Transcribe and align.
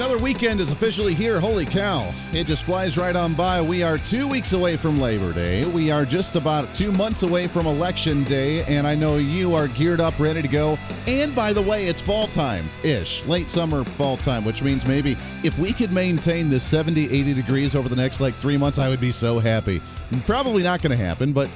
Another 0.00 0.16
weekend 0.16 0.62
is 0.62 0.72
officially 0.72 1.12
here. 1.12 1.38
Holy 1.38 1.66
cow. 1.66 2.10
It 2.32 2.46
just 2.46 2.64
flies 2.64 2.96
right 2.96 3.14
on 3.14 3.34
by. 3.34 3.60
We 3.60 3.82
are 3.82 3.98
two 3.98 4.26
weeks 4.26 4.54
away 4.54 4.78
from 4.78 4.96
Labor 4.96 5.34
Day. 5.34 5.66
We 5.66 5.90
are 5.90 6.06
just 6.06 6.36
about 6.36 6.74
two 6.74 6.90
months 6.90 7.22
away 7.22 7.46
from 7.46 7.66
Election 7.66 8.24
Day. 8.24 8.62
And 8.62 8.86
I 8.86 8.94
know 8.94 9.18
you 9.18 9.54
are 9.54 9.68
geared 9.68 10.00
up, 10.00 10.18
ready 10.18 10.40
to 10.40 10.48
go. 10.48 10.78
And 11.06 11.34
by 11.34 11.52
the 11.52 11.60
way, 11.60 11.86
it's 11.86 12.00
fall 12.00 12.28
time 12.28 12.70
ish, 12.82 13.26
late 13.26 13.50
summer, 13.50 13.84
fall 13.84 14.16
time, 14.16 14.42
which 14.42 14.62
means 14.62 14.86
maybe 14.86 15.18
if 15.44 15.58
we 15.58 15.70
could 15.70 15.92
maintain 15.92 16.48
the 16.48 16.58
70, 16.58 17.04
80 17.04 17.34
degrees 17.34 17.74
over 17.74 17.90
the 17.90 17.96
next 17.96 18.22
like 18.22 18.34
three 18.36 18.56
months, 18.56 18.78
I 18.78 18.88
would 18.88 19.02
be 19.02 19.12
so 19.12 19.38
happy. 19.38 19.82
Probably 20.24 20.62
not 20.62 20.80
going 20.80 20.96
to 20.96 21.04
happen, 21.04 21.34
but 21.34 21.50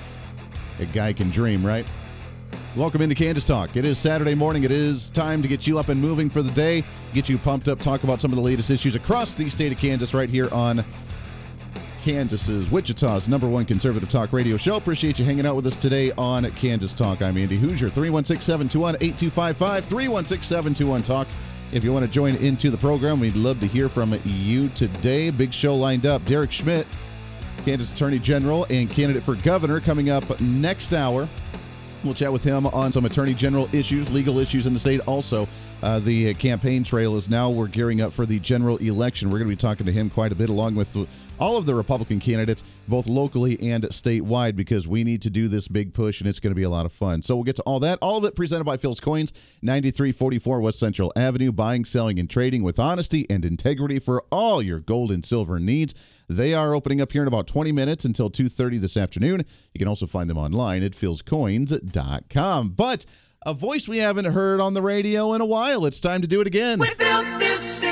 a 0.80 0.84
guy 0.84 1.15
can 1.15 1.30
dream, 1.30 1.65
right? 1.65 1.90
Welcome 2.77 3.02
into 3.02 3.14
Kansas 3.14 3.46
Talk. 3.46 3.77
It 3.77 3.87
is 3.87 4.01
Saturday 4.01 4.34
morning. 4.34 4.64
It 4.64 4.73
is 4.73 5.09
time 5.10 5.42
to 5.42 5.48
get 5.48 5.65
you 5.65 5.78
up 5.78 5.91
and 5.91 6.01
moving 6.01 6.28
for 6.28 6.42
the 6.42 6.51
day, 6.51 6.82
get 7.12 7.28
you 7.28 7.38
pumped 7.38 7.69
up, 7.69 7.78
talk 7.78 8.02
about 8.02 8.20
some 8.20 8.32
of 8.32 8.37
the 8.37 8.42
latest 8.42 8.69
issues 8.69 8.96
across 8.96 9.32
the 9.32 9.48
state 9.48 9.70
of 9.70 9.78
Kansas 9.78 10.12
right 10.12 10.28
here 10.28 10.52
on 10.52 10.84
Kansas's, 12.02 12.73
Wichita's 12.73 13.29
number 13.29 13.48
one 13.48 13.65
conservative 13.65 14.10
talk 14.10 14.32
radio 14.32 14.56
show. 14.56 14.74
Appreciate 14.74 15.21
you 15.21 15.24
hanging 15.24 15.46
out 15.46 15.54
with 15.54 15.68
us 15.68 15.76
today 15.76 16.10
on 16.18 16.51
Kansas 16.52 16.95
Talk. 16.95 17.23
I'm 17.23 17.37
Andy 17.37 17.57
Hoosier, 17.57 17.90
316 17.90 18.40
721 18.45 18.96
8255, 18.96 19.85
316 19.85 20.43
721 20.43 21.02
Talk. 21.04 21.29
If 21.73 21.85
you 21.85 21.93
want 21.93 22.04
to 22.04 22.10
join 22.10 22.35
into 22.37 22.70
the 22.70 22.76
program, 22.76 23.20
we'd 23.20 23.37
love 23.37 23.60
to 23.60 23.68
hear 23.68 23.88
from 23.88 24.18
you 24.24 24.68
today. 24.70 25.30
Big 25.30 25.54
show 25.54 25.76
lined 25.76 26.07
up. 26.07 26.24
Derek 26.24 26.51
Schmidt, 26.51 26.88
Kansas 27.65 27.93
Attorney 27.93 28.18
General 28.18 28.66
and 28.68 28.91
candidate 28.91 29.23
for 29.23 29.37
governor, 29.37 29.79
coming 29.79 30.10
up 30.10 30.41
next 30.41 30.93
hour. 30.93 31.29
We'll 32.05 32.15
chat 32.15 32.33
with 32.33 32.45
him 32.45 32.66
on 32.66 32.93
some 32.93 33.07
attorney 33.07 33.35
general 33.35 33.69
issues, 33.74 34.10
legal 34.10 34.38
issues 34.38 34.66
in 34.66 34.74
the 34.74 34.79
state. 34.79 35.01
Also, 35.07 35.49
uh, 35.85 35.99
the 35.99 36.32
campaign 36.35 36.82
trail 36.82 37.15
is 37.16 37.29
now 37.29 37.51
we're 37.51 37.66
gearing 37.68 38.01
up 38.01 38.10
for 38.10 38.24
the 38.24 38.38
general 38.40 38.79
election. 38.79 39.29
We're 39.29 39.37
going 39.37 39.51
to 39.51 39.52
be 39.52 39.60
talking 39.60 39.85
to 39.85 39.93
him 39.93 40.09
quite 40.09 40.32
a 40.32 40.35
bit, 40.35 40.49
along 40.49 40.76
with 40.76 40.96
all 41.38 41.59
of 41.59 41.66
the 41.66 41.74
Republican 41.74 42.21
candidates, 42.21 42.65
both 42.88 43.07
locally 43.07 43.60
and 43.60 43.85
statewide, 43.85 44.57
because 44.57 44.88
we 44.88 45.04
need 45.04 45.21
to 45.21 45.30
do 45.30 45.46
this 45.46 45.68
big 45.68 45.93
push, 45.93 46.21
and 46.21 46.29
it's 46.29 46.41
going 46.41 46.52
to 46.52 46.57
be 46.57 46.63
a 46.63 46.71
lot 46.71 46.87
of 46.87 46.93
fun. 46.93 47.21
So 47.21 47.35
we'll 47.35 47.45
get 47.45 47.57
to 47.57 47.63
all 47.65 47.80
that. 47.80 47.99
All 48.01 48.16
of 48.16 48.24
it 48.24 48.35
presented 48.35 48.65
by 48.65 48.79
Phil's 48.79 48.99
Coins, 48.99 49.30
9344 49.60 50.60
West 50.63 50.79
Central 50.79 51.13
Avenue, 51.16 51.52
buying, 51.52 51.85
selling, 51.85 52.19
and 52.19 52.30
trading 52.30 52.63
with 52.63 52.79
honesty 52.79 53.26
and 53.29 53.45
integrity 53.45 53.98
for 53.98 54.24
all 54.32 54.63
your 54.63 54.80
gold 54.80 55.13
and 55.13 55.23
silver 55.23 55.60
needs. 55.60 55.95
They 56.29 56.54
are 56.54 56.74
opening 56.74 57.02
up 57.02 57.13
here 57.13 57.21
in 57.21 57.29
about 57.29 57.46
20 57.46 57.73
minutes 57.73 58.07
until 58.07 58.30
2:30 58.30 58.79
this 58.79 58.96
afternoon. 58.96 59.45
You 59.74 59.79
can 59.79 59.88
also 59.88 60.07
find 60.07 60.30
them 60.30 60.38
online 60.38 60.82
at 60.82 60.93
philscoins.com. 60.93 62.71
But 62.71 63.04
a 63.45 63.52
voice 63.54 63.87
we 63.87 63.98
haven't 63.98 64.26
heard 64.26 64.60
on 64.60 64.75
the 64.75 64.82
radio 64.82 65.34
in 65.34 65.41
a 65.41 65.47
while. 65.47 65.84
It's 65.87 66.00
time 66.00 66.22
to 66.22 66.28
do 66.28 66.41
it 66.41 66.47
again. 66.47 66.78
We 66.78 66.94
built 66.94 67.26
this. 67.38 67.84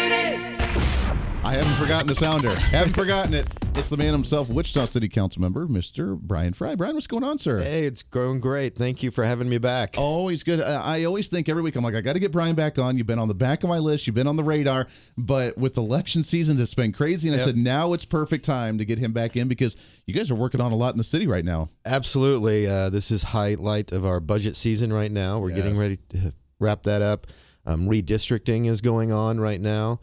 I 1.45 1.55
haven't 1.55 1.75
forgotten 1.75 2.07
the 2.07 2.15
sounder. 2.15 2.55
haven't 2.55 2.93
forgotten 2.93 3.35
it. 3.35 3.53
It's 3.75 3.89
the 3.89 3.97
man 3.97 4.13
himself, 4.13 4.49
Wichita 4.49 4.85
City 4.87 5.09
Council 5.09 5.43
member, 5.43 5.67
Mr. 5.67 6.17
Bryan 6.17 6.53
Frye. 6.53 6.77
Bryan, 6.77 6.95
what's 6.95 7.09
going 7.09 7.25
on, 7.25 7.37
sir? 7.39 7.59
Hey, 7.59 7.85
it's 7.85 8.03
going 8.03 8.39
great. 8.39 8.77
Thank 8.77 9.03
you 9.03 9.11
for 9.11 9.25
having 9.25 9.49
me 9.49 9.59
back. 9.59 9.97
Always 9.99 10.45
good. 10.45 10.61
I 10.61 11.03
always 11.03 11.27
think 11.27 11.49
every 11.49 11.63
week 11.63 11.75
I'm 11.75 11.83
like, 11.83 11.97
I 11.97 12.01
got 12.01 12.13
to 12.13 12.21
get 12.21 12.31
Bryan 12.31 12.55
back 12.55 12.79
on. 12.79 12.97
You've 12.97 13.09
been 13.09 13.19
on 13.19 13.27
the 13.27 13.35
back 13.35 13.65
of 13.65 13.69
my 13.69 13.79
list. 13.79 14.07
You've 14.07 14.15
been 14.15 14.29
on 14.29 14.37
the 14.37 14.45
radar. 14.45 14.87
But 15.19 15.59
with 15.59 15.79
election 15.79 16.23
seasons, 16.23 16.61
it's 16.61 16.75
been 16.75 16.93
crazy. 16.93 17.29
And 17.29 17.37
I 17.37 17.41
said, 17.45 17.57
now 17.57 17.93
it's 17.93 18.05
perfect 18.05 18.45
time 18.45 18.79
to 18.79 18.85
get 18.85 18.99
him 18.99 19.13
back 19.13 19.35
in 19.37 19.49
because 19.49 19.77
you 20.07 20.15
guys 20.15 20.31
are 20.31 20.37
working 20.37 20.61
on 20.61 20.71
a 20.71 20.77
lot 20.77 20.95
in 20.95 20.99
the 20.99 21.05
city 21.05 21.27
right 21.27 21.45
now. 21.45 21.71
Absolutely. 21.85 22.69
Uh, 22.69 22.89
this 22.89 23.11
is 23.11 23.25
highlight 23.25 23.91
of 23.91 24.07
our 24.07 24.21
budget 24.21 24.55
season 24.55 24.93
right 24.93 25.11
now. 25.11 25.41
We're 25.41 25.51
getting 25.51 25.77
ready 25.77 25.99
to 26.11 26.35
wrap 26.61 26.85
that 26.85 27.03
up. 27.03 27.27
Um, 27.67 27.89
redistricting 27.89 28.67
is 28.67 28.81
going 28.81 29.13
on 29.13 29.41
right 29.41 29.61
now. 29.61 29.99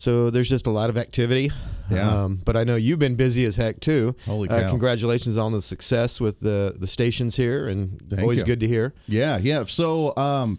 So 0.00 0.30
there's 0.30 0.48
just 0.48 0.66
a 0.66 0.70
lot 0.70 0.88
of 0.88 0.96
activity. 0.96 1.52
Yeah. 1.90 2.22
Um, 2.24 2.40
but 2.42 2.56
I 2.56 2.64
know 2.64 2.76
you've 2.76 2.98
been 2.98 3.16
busy 3.16 3.44
as 3.44 3.56
heck 3.56 3.80
too. 3.80 4.16
Holy 4.24 4.48
Uh, 4.48 4.62
cow. 4.62 4.70
congratulations 4.70 5.36
on 5.36 5.52
the 5.52 5.60
success 5.60 6.18
with 6.20 6.40
the 6.40 6.74
the 6.78 6.86
stations 6.86 7.36
here, 7.36 7.68
and 7.68 8.00
Thank 8.08 8.22
always 8.22 8.38
you. 8.38 8.44
good 8.46 8.60
to 8.60 8.66
hear. 8.66 8.94
Yeah, 9.06 9.36
yeah. 9.38 9.64
So, 9.66 10.16
um, 10.16 10.58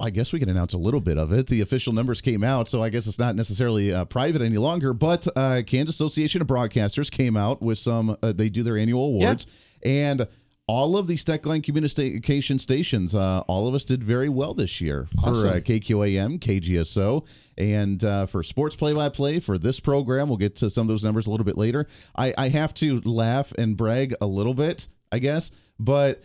I 0.00 0.10
guess 0.10 0.32
we 0.32 0.40
can 0.40 0.48
announce 0.48 0.72
a 0.72 0.78
little 0.78 1.00
bit 1.00 1.16
of 1.16 1.30
it. 1.32 1.46
The 1.46 1.60
official 1.60 1.92
numbers 1.92 2.20
came 2.20 2.42
out, 2.42 2.68
so 2.68 2.82
I 2.82 2.88
guess 2.88 3.06
it's 3.06 3.20
not 3.20 3.36
necessarily 3.36 3.92
uh, 3.92 4.04
private 4.06 4.42
any 4.42 4.58
longer. 4.58 4.92
But 4.92 5.28
uh, 5.36 5.62
Kansas 5.64 5.94
Association 5.94 6.40
of 6.42 6.48
Broadcasters 6.48 7.08
came 7.08 7.36
out 7.36 7.62
with 7.62 7.78
some. 7.78 8.16
Uh, 8.20 8.32
they 8.32 8.48
do 8.48 8.64
their 8.64 8.76
annual 8.76 9.04
awards, 9.04 9.46
and 9.84 10.26
all 10.66 10.96
of 10.96 11.06
the 11.06 11.16
Steckline 11.16 11.62
communication 11.62 12.58
stations, 12.58 13.14
uh, 13.14 13.40
all 13.48 13.66
of 13.68 13.74
us 13.74 13.84
did 13.84 14.02
very 14.02 14.28
well 14.28 14.54
this 14.54 14.80
year 14.80 15.08
for 15.20 15.30
uh, 15.46 15.60
KQAM, 15.60 16.38
KGSO, 16.38 17.26
and 17.58 18.02
uh, 18.04 18.26
for 18.26 18.42
sports 18.42 18.76
play-by-play 18.76 19.40
for 19.40 19.58
this 19.58 19.80
program. 19.80 20.28
We'll 20.28 20.38
get 20.38 20.56
to 20.56 20.70
some 20.70 20.82
of 20.82 20.88
those 20.88 21.04
numbers 21.04 21.26
a 21.26 21.30
little 21.30 21.44
bit 21.44 21.58
later. 21.58 21.86
I, 22.16 22.32
I 22.38 22.48
have 22.48 22.74
to 22.74 23.00
laugh 23.00 23.52
and 23.58 23.76
brag 23.76 24.14
a 24.20 24.26
little 24.26 24.54
bit, 24.54 24.88
I 25.10 25.18
guess, 25.18 25.50
but. 25.78 26.22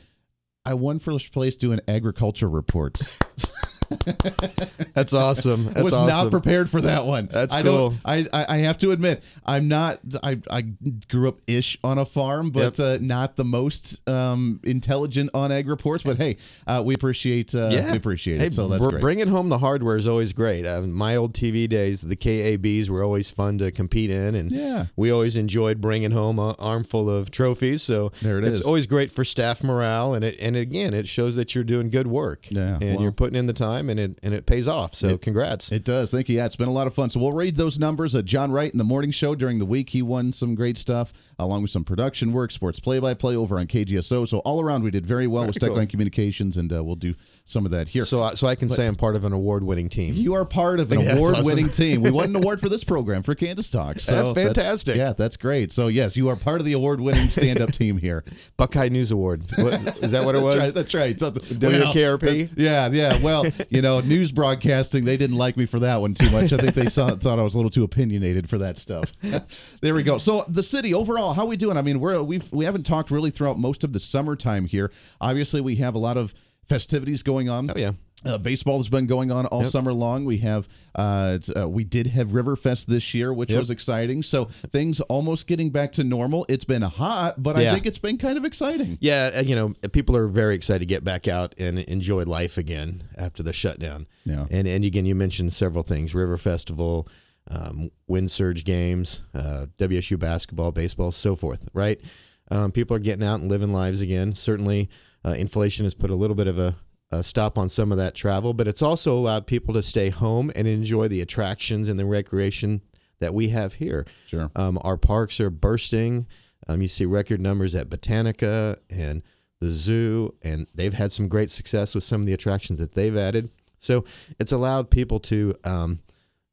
I 0.66 0.74
won 0.74 1.00
first 1.00 1.32
place 1.32 1.56
doing 1.56 1.80
agriculture 1.88 2.50
reports. 2.50 3.18
That's 4.94 5.14
awesome. 5.14 5.66
That's 5.66 5.78
I 5.80 5.82
was 5.84 5.94
awesome. 5.94 6.08
not 6.08 6.32
prepared 6.32 6.70
for 6.70 6.82
that 6.82 7.06
one. 7.06 7.28
That's 7.32 7.54
I 7.54 7.62
cool. 7.64 7.94
I, 8.04 8.28
I 8.34 8.46
I 8.50 8.58
have 8.60 8.78
to 8.80 8.92
admit, 8.92 9.24
I'm 9.46 9.68
not. 9.68 10.00
I 10.24 10.40
I 10.50 10.62
grew 11.08 11.30
up 11.30 11.40
ish 11.48 11.78
on 11.84 11.98
a 11.98 12.06
farm, 12.06 12.50
but 12.50 12.80
uh, 12.80 12.98
not 13.02 13.36
the 13.36 13.46
most 13.46 14.08
um, 14.10 14.60
intelligent 14.64 15.30
on 15.34 15.52
egg 15.52 15.68
reports. 15.68 16.04
But 16.04 16.18
hey, 16.18 16.38
uh, 16.66 16.82
we 16.84 16.96
appreciate. 16.96 17.54
Uh, 17.54 17.70
yeah, 17.72 17.92
we 17.92 17.98
appreciate 17.98 18.40
Hey, 18.40 18.48
it. 18.48 18.54
So 18.54 18.68
that's 18.68 18.86
great. 18.86 19.02
Bringing 19.02 19.28
home 19.28 19.50
the 19.50 19.60
hardware 19.60 19.96
is 19.98 20.08
always 20.08 20.34
great. 20.34 20.66
Uh, 20.66 20.82
my 20.82 21.16
old 21.16 21.34
TV 21.34 21.68
days, 21.70 22.02
the 22.02 22.16
KABs 22.16 22.90
were 22.90 23.04
always 23.04 23.30
fun 23.30 23.58
to 23.60 23.72
compete 23.72 24.10
in, 24.10 24.36
and 24.36 24.52
Yeah. 24.52 24.86
we 24.96 25.12
always 25.12 25.36
enjoyed 25.36 25.80
bringing 25.82 26.12
home 26.12 26.40
an 26.40 26.56
armful 26.60 27.10
of 27.10 27.30
trophies. 27.32 27.84
So 27.84 28.12
There 28.22 28.40
it 28.40 28.44
it's 28.46 28.60
is. 28.60 28.66
always 28.66 28.88
great 28.88 29.12
for 29.12 29.24
staff 29.24 29.64
morale, 29.64 30.14
and 30.14 30.26
it 30.26 30.38
and 30.40 30.56
again, 30.56 30.94
it 30.94 31.08
shows 31.08 31.36
that 31.36 31.54
you're 31.54 31.64
doing 31.64 31.90
good 31.90 32.08
work. 32.08 32.48
Yeah, 32.50 32.78
and 32.82 33.02
you're 33.02 33.12
putting 33.12 33.36
in 33.38 33.46
the 33.48 33.54
time, 33.54 33.77
and 33.78 34.00
it 34.00 34.20
and 34.24 34.34
it 34.34 34.46
pays 34.46 34.68
off. 34.68 34.94
So 34.96 35.18
congrats. 35.18 35.72
It 35.72 35.84
does. 35.84 36.12
Thank 36.12 36.30
you. 36.30 36.38
Yeah, 36.38 36.46
it's 36.46 36.56
been 36.56 36.68
a 36.68 36.72
lot 36.74 36.88
of 36.88 36.94
fun. 36.94 37.10
So 37.10 37.20
we'll 37.20 37.32
read 37.32 37.56
those 37.56 37.80
numbers. 37.80 38.16
Uh, 38.16 38.22
John 38.22 38.52
Wright 38.52 38.72
in 38.72 38.78
the 38.78 38.84
morning 38.84 39.12
show 39.12 39.36
during 39.36 39.60
the 39.60 39.66
week, 39.66 39.90
he 39.92 40.02
won 40.02 40.32
some 40.34 40.56
great 40.56 40.78
stuff, 40.78 41.14
along 41.40 41.62
with 41.62 41.72
some 41.72 41.84
production 41.84 42.34
work, 42.34 42.52
sports 42.52 42.80
play-by-play 42.80 43.36
over 43.36 43.60
on 43.60 43.68
KGSO. 43.68 44.28
So 44.28 44.40
all 44.40 44.62
around, 44.62 44.84
we 44.84 44.92
did 44.92 45.06
very 45.06 45.28
well 45.28 45.46
with 45.46 45.60
Very 45.60 45.70
cool. 45.72 45.78
Steckline 45.80 45.90
Communications, 45.90 46.58
and 46.58 46.72
uh, 46.74 46.84
we'll 46.84 46.96
do 46.96 47.16
some 47.46 47.66
of 47.66 47.72
that 47.72 47.90
here. 47.90 48.04
so 48.06 48.22
I- 48.24 48.34
so 48.34 48.46
I 48.48 48.56
can 48.56 48.70
say 48.70 48.86
I'm 48.88 48.96
part 48.96 49.16
of 49.16 49.24
an 49.24 49.32
award-winning 49.34 49.90
team. 49.90 50.14
You 50.14 50.34
are 50.34 50.44
part 50.46 50.80
of 50.80 50.92
an 50.92 51.00
Yeah, 51.08 51.16
award-winning 51.16 51.66
awesome. 51.66 51.84
team. 51.86 52.02
We 52.02 52.12
won 52.12 52.26
an 52.26 52.36
award 52.36 52.60
for 52.60 52.68
this 52.70 52.84
program 52.84 53.24
for 53.24 53.36
Kansas 53.36 53.70
Talk. 53.72 54.00
So 54.00 54.34
That's 54.34 54.48
fantastic. 54.48 54.98
yeah, 54.98 55.14
that's 55.14 55.38
great. 55.38 55.72
So 55.72 55.88
yes, 55.88 56.18
you 56.18 56.28
are 56.30 56.36
part 56.36 56.60
of 56.60 56.66
the 56.66 56.74
award-winning 56.74 57.30
stand-up 57.30 57.72
team 57.74 57.98
here. 57.98 58.24
Buckeye 58.58 58.90
News 58.90 59.12
Award. 59.12 59.44
What, 59.58 60.04
is 60.04 60.12
that 60.12 60.26
what 60.26 60.36
it 60.36 60.42
was? 60.42 60.74
That's 60.74 60.94
right. 60.94 61.18
That's 61.18 61.20
right. 61.20 61.20
Something- 61.20 61.58
WKRP? 61.60 62.52
yeah, 62.58 62.90
yeah. 62.90 63.18
Well, 63.24 63.46
you 63.70 63.82
know, 63.82 64.00
news 64.00 64.32
broadcasting, 64.32 65.06
they 65.06 65.18
didn't 65.18 65.38
like 65.38 65.58
me 65.58 65.66
for 65.66 65.80
that 65.80 66.02
one 66.02 66.14
too 66.14 66.30
much. 66.30 66.54
I 66.54 66.58
think 66.58 66.74
they 66.74 66.86
saw, 66.86 67.08
thought 67.16 67.40
I 67.40 67.42
was 67.42 67.54
a 67.54 67.58
little 67.58 67.70
too 67.70 67.84
opinionated 67.84 68.50
for 68.50 68.58
that 68.60 68.78
stuff. 68.78 69.12
there 69.82 69.94
we 69.94 70.04
go. 70.04 70.18
So 70.18 70.46
the 70.48 70.64
city 70.64 70.94
overall, 70.94 71.34
how 71.34 71.46
we 71.46 71.58
doing? 71.58 71.78
I 71.78 71.82
mean, 71.82 72.00
we're 72.00 72.22
we've 72.22 72.52
we 72.52 72.66
haven't 72.66 72.84
talked 72.84 73.12
really 73.12 73.32
throughout 73.32 73.60
most 73.60 73.84
of 73.84 73.94
the 73.94 74.00
summertime 74.00 74.66
here. 74.66 74.92
Obviously, 75.20 75.62
we 75.62 75.76
have 75.76 75.96
a 75.96 76.00
lot 76.00 76.18
of 76.18 76.34
festivities 76.68 77.24
going 77.24 77.50
on. 77.50 77.70
Oh 77.70 77.74
yeah. 77.78 77.92
Uh, 78.26 78.38
baseball 78.38 78.80
has 78.80 78.90
been 78.90 79.06
going 79.06 79.30
on 79.32 79.46
all 79.46 79.64
summer 79.64 79.94
long. 79.94 80.26
We 80.26 80.38
have, 80.40 80.68
uh, 80.96 81.38
uh, 81.56 81.70
we 81.70 81.84
did 81.84 82.08
have 82.08 82.30
Riverfest 82.30 82.88
this 82.88 83.14
year, 83.14 83.32
which 83.32 83.52
Yep. 83.52 83.60
was 83.60 83.70
exciting. 83.70 84.24
So 84.24 84.46
things 84.72 85.00
almost 85.02 85.46
getting 85.46 85.70
back 85.70 85.92
to 85.94 86.04
normal. 86.04 86.44
It's 86.50 86.66
been 86.66 86.82
hot, 86.82 87.42
but 87.42 87.56
I 87.56 87.72
think 87.74 87.86
it's 87.86 88.00
been 88.00 88.18
kind 88.18 88.36
of 88.38 88.44
exciting. 88.44 88.98
Yeah, 89.02 89.40
you 89.42 89.56
know, 89.56 89.76
people 89.92 90.16
are 90.18 90.28
very 90.28 90.56
excited 90.56 90.80
to 90.80 90.86
get 90.88 91.04
back 91.04 91.28
out 91.28 91.54
and 91.60 91.78
enjoy 91.80 92.24
life 92.24 92.58
again 92.58 93.04
after 93.16 93.44
the 93.44 93.54
shutdown. 93.54 94.08
Yeah. 94.26 94.46
And 94.50 94.68
and 94.68 94.84
again, 94.84 95.06
you 95.06 95.14
mentioned 95.14 95.54
several 95.54 95.84
things: 95.84 96.16
River 96.16 96.38
Festival, 96.40 97.08
um, 97.52 97.92
Wind 98.08 98.32
Surge 98.32 98.66
games, 98.66 99.22
uh, 99.36 99.68
WSU 99.78 100.18
basketball, 100.18 100.72
baseball, 100.72 101.12
so 101.12 101.36
forth. 101.36 101.68
Right? 101.72 102.02
Um, 102.50 102.72
people 102.72 102.96
are 102.96 103.00
getting 103.00 103.26
out 103.26 103.42
and 103.42 103.50
living 103.50 103.72
lives 103.72 104.02
again. 104.02 104.34
Certainly, 104.34 104.90
uh, 105.24 105.36
inflation 105.38 105.86
has 105.86 105.94
put 105.94 106.10
a 106.10 106.16
little 106.16 106.36
bit 106.36 106.48
of 106.48 106.58
a, 106.58 106.76
a 107.12 107.24
stop 107.24 107.58
on 107.58 107.70
some 107.70 107.92
of 107.92 107.98
that 107.98 108.16
travel, 108.16 108.54
but 108.54 108.68
it's 108.68 108.82
also 108.82 109.16
allowed 109.16 109.48
people 109.48 109.74
to 109.74 109.84
stay 109.84 110.10
home 110.10 110.52
and 110.56 110.68
enjoy 110.68 111.08
the 111.08 111.22
attractions 111.22 111.88
and 111.88 112.00
the 112.00 112.06
recreation 112.06 112.82
that 113.20 113.34
we 113.34 113.50
have 113.50 113.76
here. 113.76 114.06
Sure. 114.28 114.52
Um, 114.56 114.78
our 114.82 114.98
parks 114.98 115.40
are 115.40 115.50
bursting. 115.50 116.28
Um, 116.68 116.82
you 116.82 116.88
see 116.88 117.06
record 117.06 117.40
numbers 117.40 117.76
at 117.76 117.90
Botanica 117.90 118.78
and 118.90 119.24
the 119.60 119.72
zoo, 119.72 120.36
and 120.42 120.68
they've 120.76 120.94
had 120.94 121.12
some 121.12 121.28
great 121.28 121.50
success 121.50 121.96
with 121.96 122.04
some 122.04 122.22
of 122.22 122.28
the 122.28 122.34
attractions 122.34 122.80
that 122.80 122.94
they've 122.94 123.16
added. 123.16 123.50
So 123.80 124.06
it's 124.40 124.52
allowed 124.52 124.90
people 124.90 125.20
to, 125.22 125.56
um, 125.64 126.00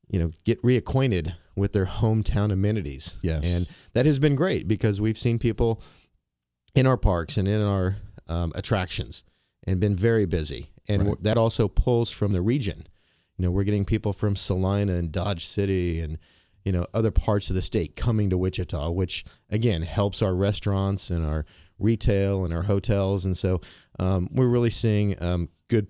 you 0.08 0.18
know, 0.20 0.30
get 0.44 0.62
reacquainted 0.62 1.34
with 1.56 1.72
their 1.72 1.86
hometown 1.86 2.52
amenities. 2.52 3.18
Yes. 3.22 3.44
and 3.44 3.68
that 3.92 4.06
has 4.06 4.18
been 4.18 4.36
great 4.36 4.68
because 4.68 5.00
we've 5.00 5.18
seen 5.18 5.38
people 5.38 5.82
in 6.74 6.86
our 6.86 6.96
parks 6.96 7.36
and 7.36 7.46
in 7.48 7.62
our 7.62 7.96
um, 8.28 8.52
attractions 8.54 9.24
and 9.66 9.80
been 9.80 9.96
very 9.96 10.26
busy. 10.26 10.70
And 10.88 11.08
Right. 11.08 11.22
that 11.22 11.36
also 11.36 11.68
pulls 11.68 12.10
from 12.10 12.32
the 12.32 12.42
region. 12.42 12.86
You 13.36 13.44
know, 13.46 13.50
we're 13.50 13.64
getting 13.64 13.84
people 13.84 14.12
from 14.12 14.36
Salina 14.36 14.94
and 14.94 15.10
Dodge 15.10 15.44
City 15.46 16.00
and 16.00 16.18
you 16.64 16.72
know 16.72 16.86
other 16.94 17.10
parts 17.10 17.50
of 17.50 17.56
the 17.56 17.62
state 17.62 17.94
coming 17.96 18.30
to 18.30 18.38
Wichita, 18.38 18.90
which 18.90 19.24
again 19.50 19.82
helps 19.82 20.22
our 20.22 20.34
restaurants 20.34 21.10
and 21.10 21.26
our 21.26 21.44
retail 21.78 22.44
and 22.44 22.54
our 22.54 22.62
hotels. 22.62 23.24
And 23.24 23.36
so 23.36 23.60
um, 23.98 24.28
we're 24.32 24.46
really 24.48 24.70
seeing 24.70 25.20
um, 25.22 25.48
good 25.68 25.88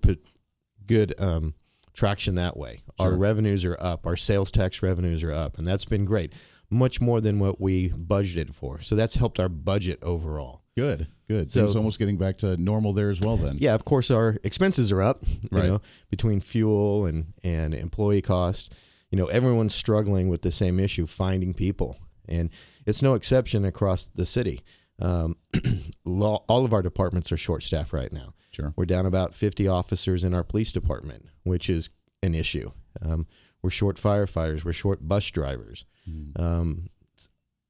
good 0.86 1.14
um, 1.20 1.54
traction 1.92 2.34
that 2.36 2.56
way. 2.56 2.82
Our 2.98 3.14
revenues 3.14 3.64
are 3.64 3.76
up. 3.80 4.06
Our 4.06 4.16
sales 4.16 4.50
tax 4.50 4.82
revenues 4.82 5.22
are 5.22 5.32
up, 5.32 5.58
and 5.58 5.66
that's 5.66 5.84
been 5.84 6.04
great. 6.04 6.32
Much 6.70 7.00
more 7.00 7.20
than 7.20 7.38
what 7.38 7.60
we 7.60 7.90
budgeted 7.90 8.54
for. 8.54 8.80
So 8.80 8.94
that's 8.96 9.14
helped 9.16 9.38
our 9.38 9.48
budget 9.48 9.98
overall. 10.02 10.62
Good. 10.76 11.06
Good. 11.28 11.52
So- 11.52 11.62
Things 11.62 11.76
almost 11.76 11.98
getting 11.98 12.16
back 12.18 12.38
to 12.38 12.56
normal 12.56 12.92
there 12.92 13.10
as 13.10 13.20
well. 13.20 13.36
Then. 13.36 13.58
Yeah, 13.60 13.74
of 13.74 13.84
course, 13.84 14.10
our 14.10 14.36
expenses 14.44 14.90
are 14.92 15.00
up. 15.02 15.22
You 15.26 15.48
Right. 15.52 15.64
know, 15.66 15.80
between 16.10 16.40
fuel 16.40 17.06
and 17.06 17.32
and 17.42 17.74
employee 17.74 18.22
cost. 18.22 18.72
You 19.10 19.18
know, 19.18 19.26
everyone's 19.26 19.74
struggling 19.74 20.28
with 20.28 20.42
the 20.42 20.50
same 20.50 20.80
issue, 20.80 21.06
finding 21.06 21.54
people, 21.54 21.96
and 22.28 22.50
it's 22.84 23.00
no 23.02 23.14
exception 23.14 23.64
across 23.64 24.08
the 24.08 24.26
city. 24.26 24.60
Um, 24.98 25.36
all 26.04 26.64
of 26.64 26.72
our 26.72 26.82
departments 26.82 27.30
are 27.30 27.36
short 27.36 27.62
staffed 27.62 27.92
right 27.92 28.12
now. 28.12 28.34
Sure. 28.50 28.72
We're 28.76 28.86
down 28.86 29.06
about 29.06 29.34
50 29.34 29.66
officers 29.68 30.24
in 30.24 30.34
our 30.34 30.44
police 30.44 30.72
department, 30.72 31.26
which 31.44 31.68
is 31.70 31.90
an 32.22 32.34
issue. 32.34 32.70
Um, 33.02 33.26
we're 33.62 33.70
short 33.70 33.96
firefighters. 33.96 34.64
We're 34.64 34.72
short 34.72 35.06
bus 35.06 35.30
drivers. 35.30 35.84
Um, 36.36 36.86
s- 36.86 36.88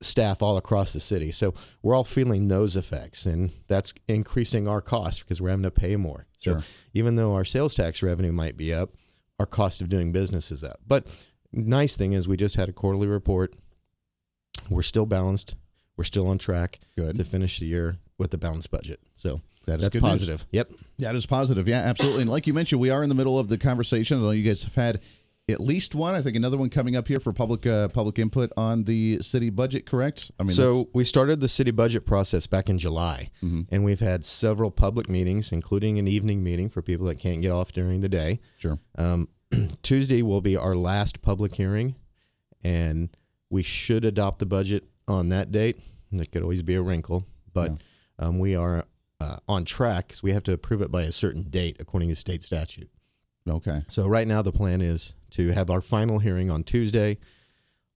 staff 0.05 0.43
all 0.43 0.57
across 0.57 0.93
the 0.93 1.01
city. 1.01 1.31
So 1.33 1.55
we're 1.83 1.95
all 1.95 2.05
feeling 2.05 2.49
those 2.49 2.77
effects, 2.77 3.27
and 3.27 3.51
that's 3.67 3.93
increasing 4.09 4.69
our 4.69 4.81
costs 4.81 5.21
because 5.21 5.41
we're 5.41 5.51
having 5.51 5.63
to 5.65 5.71
pay 5.71 5.97
more. 5.97 6.27
So 6.39 6.53
Sure. 6.53 6.63
even 6.93 7.17
though 7.17 7.35
our 7.35 7.45
sales 7.45 7.75
tax 7.75 8.03
revenue 8.03 8.33
might 8.33 8.57
be 8.57 8.73
up, 8.73 8.91
our 9.39 9.47
cost 9.47 9.81
of 9.83 9.89
doing 9.89 10.13
business 10.13 10.51
is 10.53 10.63
up. 10.63 10.81
But 10.87 11.07
nice 11.53 11.97
thing 11.97 12.13
is 12.13 12.29
we 12.29 12.37
just 12.37 12.57
had 12.57 12.69
a 12.69 12.73
quarterly 12.73 13.07
report. 13.09 13.55
We're 14.71 14.83
still 14.83 15.07
balanced. 15.07 15.57
We're 15.97 16.05
still 16.05 16.27
on 16.29 16.39
track 16.39 16.81
Good. 16.97 17.17
to 17.17 17.25
finish 17.25 17.59
the 17.59 17.67
year 17.67 17.99
with 18.19 18.33
a 18.35 18.39
balanced 18.39 18.71
budget. 18.71 19.01
So 19.17 19.41
That 19.67 19.77
is 19.77 19.83
that's 19.83 19.93
good 19.95 20.03
news. 20.03 20.11
positive. 20.13 20.47
Yep. 20.53 20.73
That 20.99 21.15
is 21.15 21.27
positive. 21.27 21.69
Yeah, 21.69 21.81
absolutely. 21.81 22.23
And 22.23 22.31
like 22.31 22.47
you 22.47 22.55
mentioned, 22.55 22.81
we 22.81 22.91
are 22.91 23.03
in 23.03 23.09
the 23.09 23.15
middle 23.15 23.39
of 23.39 23.49
the 23.49 23.59
conversation. 23.59 24.19
I 24.19 24.21
know 24.23 24.31
you 24.31 24.43
guys 24.49 24.63
have 24.65 24.75
had 24.75 25.01
at 25.49 25.61
least 25.61 25.95
one. 25.95 26.15
I 26.15 26.23
think 26.23 26.37
another 26.37 26.57
one 26.57 26.71
coming 26.71 26.97
up 26.97 27.07
here 27.09 27.21
for 27.21 27.33
public 27.33 27.67
uh, 27.67 27.89
public 27.89 28.19
input 28.19 28.51
on 28.57 28.85
the 28.85 29.19
city 29.23 29.51
budget. 29.51 29.85
Correct? 29.87 30.31
I 30.39 30.45
mean, 30.45 30.53
so 30.53 30.89
we 30.95 31.05
started 31.05 31.41
the 31.41 31.49
city 31.49 31.71
budget 31.71 32.07
process 32.07 32.47
back 32.47 32.69
in 32.69 32.79
July, 32.79 33.31
Mm-hmm. 33.43 33.63
and 33.71 33.85
we've 33.85 34.01
had 34.01 34.25
several 34.25 34.71
public 34.71 35.09
meetings, 35.09 35.53
including 35.53 35.99
an 35.99 36.09
evening 36.09 36.43
meeting 36.43 36.69
for 36.71 36.81
people 36.83 37.07
that 37.07 37.19
can't 37.19 37.43
get 37.43 37.51
off 37.51 37.73
during 37.73 38.01
the 38.01 38.09
day. 38.09 38.41
sure. 38.59 38.79
Um, 38.97 39.29
Tuesday 39.83 40.23
will 40.23 40.41
be 40.41 40.57
our 40.57 40.75
last 40.75 41.21
public 41.23 41.55
hearing, 41.57 41.95
and 42.63 43.11
we 43.51 43.63
should 43.63 44.05
adopt 44.05 44.39
the 44.39 44.47
budget 44.47 44.85
on 45.07 45.29
that 45.29 45.53
date. 45.53 45.79
There 46.11 46.25
could 46.27 46.43
always 46.43 46.63
be 46.63 46.75
a 46.77 46.83
wrinkle, 46.83 47.27
but 47.53 47.73
um, 48.19 48.39
we 48.39 48.55
are 48.57 48.85
uh, 49.21 49.37
on 49.49 49.65
track 49.65 50.09
because 50.09 50.23
we 50.23 50.33
have 50.33 50.45
to 50.45 50.53
approve 50.53 50.81
it 50.81 50.91
by 50.91 51.03
a 51.03 51.13
certain 51.13 51.43
date 51.43 51.77
according 51.81 52.09
to 52.09 52.17
state 52.17 52.43
statute. 52.45 52.89
Okay. 53.49 53.83
So 53.89 54.07
right 54.07 54.27
now 54.27 54.43
the 54.43 54.53
plan 54.53 54.81
is 54.81 55.15
to 55.33 55.53
have 55.53 55.71
our 55.71 55.81
final 55.81 56.19
hearing 56.19 56.51
on 56.51 56.63
Tuesday, 56.63 57.19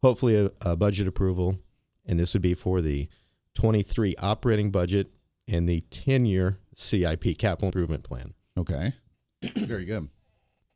hopefully 0.02 0.36
a, 0.36 0.50
a 0.60 0.76
budget 0.76 1.06
approval, 1.06 1.58
and 2.04 2.18
this 2.18 2.32
would 2.34 2.42
be 2.42 2.54
for 2.54 2.80
the 2.80 3.08
23 3.54 4.14
operating 4.18 4.70
budget 4.70 5.08
and 5.46 5.68
the 5.68 5.82
10-year 5.90 6.58
CIP 6.74 7.38
capital 7.38 7.68
improvement 7.68 8.04
plan. 8.04 8.34
Okay. 8.56 8.94
Very 9.56 9.84
good. 9.84 10.08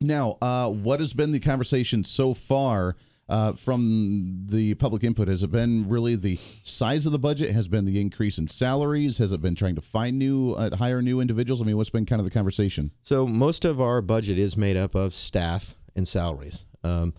Now, 0.01 0.37
uh, 0.41 0.69
what 0.69 0.99
has 0.99 1.13
been 1.13 1.31
the 1.31 1.39
conversation 1.39 2.03
so 2.03 2.33
far 2.33 2.95
uh, 3.29 3.53
from 3.53 4.45
the 4.49 4.73
public 4.75 5.03
input? 5.03 5.27
Has 5.27 5.43
it 5.43 5.51
been 5.51 5.87
really 5.87 6.15
the 6.15 6.35
size 6.35 7.05
of 7.05 7.11
the 7.11 7.19
budget? 7.19 7.51
Has 7.51 7.67
been 7.67 7.85
the 7.85 7.99
increase 8.01 8.37
in 8.37 8.47
salaries? 8.47 9.17
Has 9.17 9.31
it 9.31 9.41
been 9.41 9.55
trying 9.55 9.75
to 9.75 9.81
find 9.81 10.19
new, 10.19 10.53
uh, 10.53 10.75
hire 10.75 11.01
new 11.01 11.19
individuals? 11.19 11.61
I 11.61 11.65
mean, 11.65 11.77
what's 11.77 11.89
been 11.89 12.05
kind 12.05 12.19
of 12.19 12.25
the 12.25 12.31
conversation? 12.31 12.91
So 13.01 13.27
most 13.27 13.65
of 13.65 13.79
our 13.81 14.01
budget 14.01 14.37
is 14.37 14.57
made 14.57 14.77
up 14.77 14.95
of 14.95 15.13
staff 15.13 15.75
and 15.95 16.07
salaries. 16.07 16.65
Um, 16.83 17.13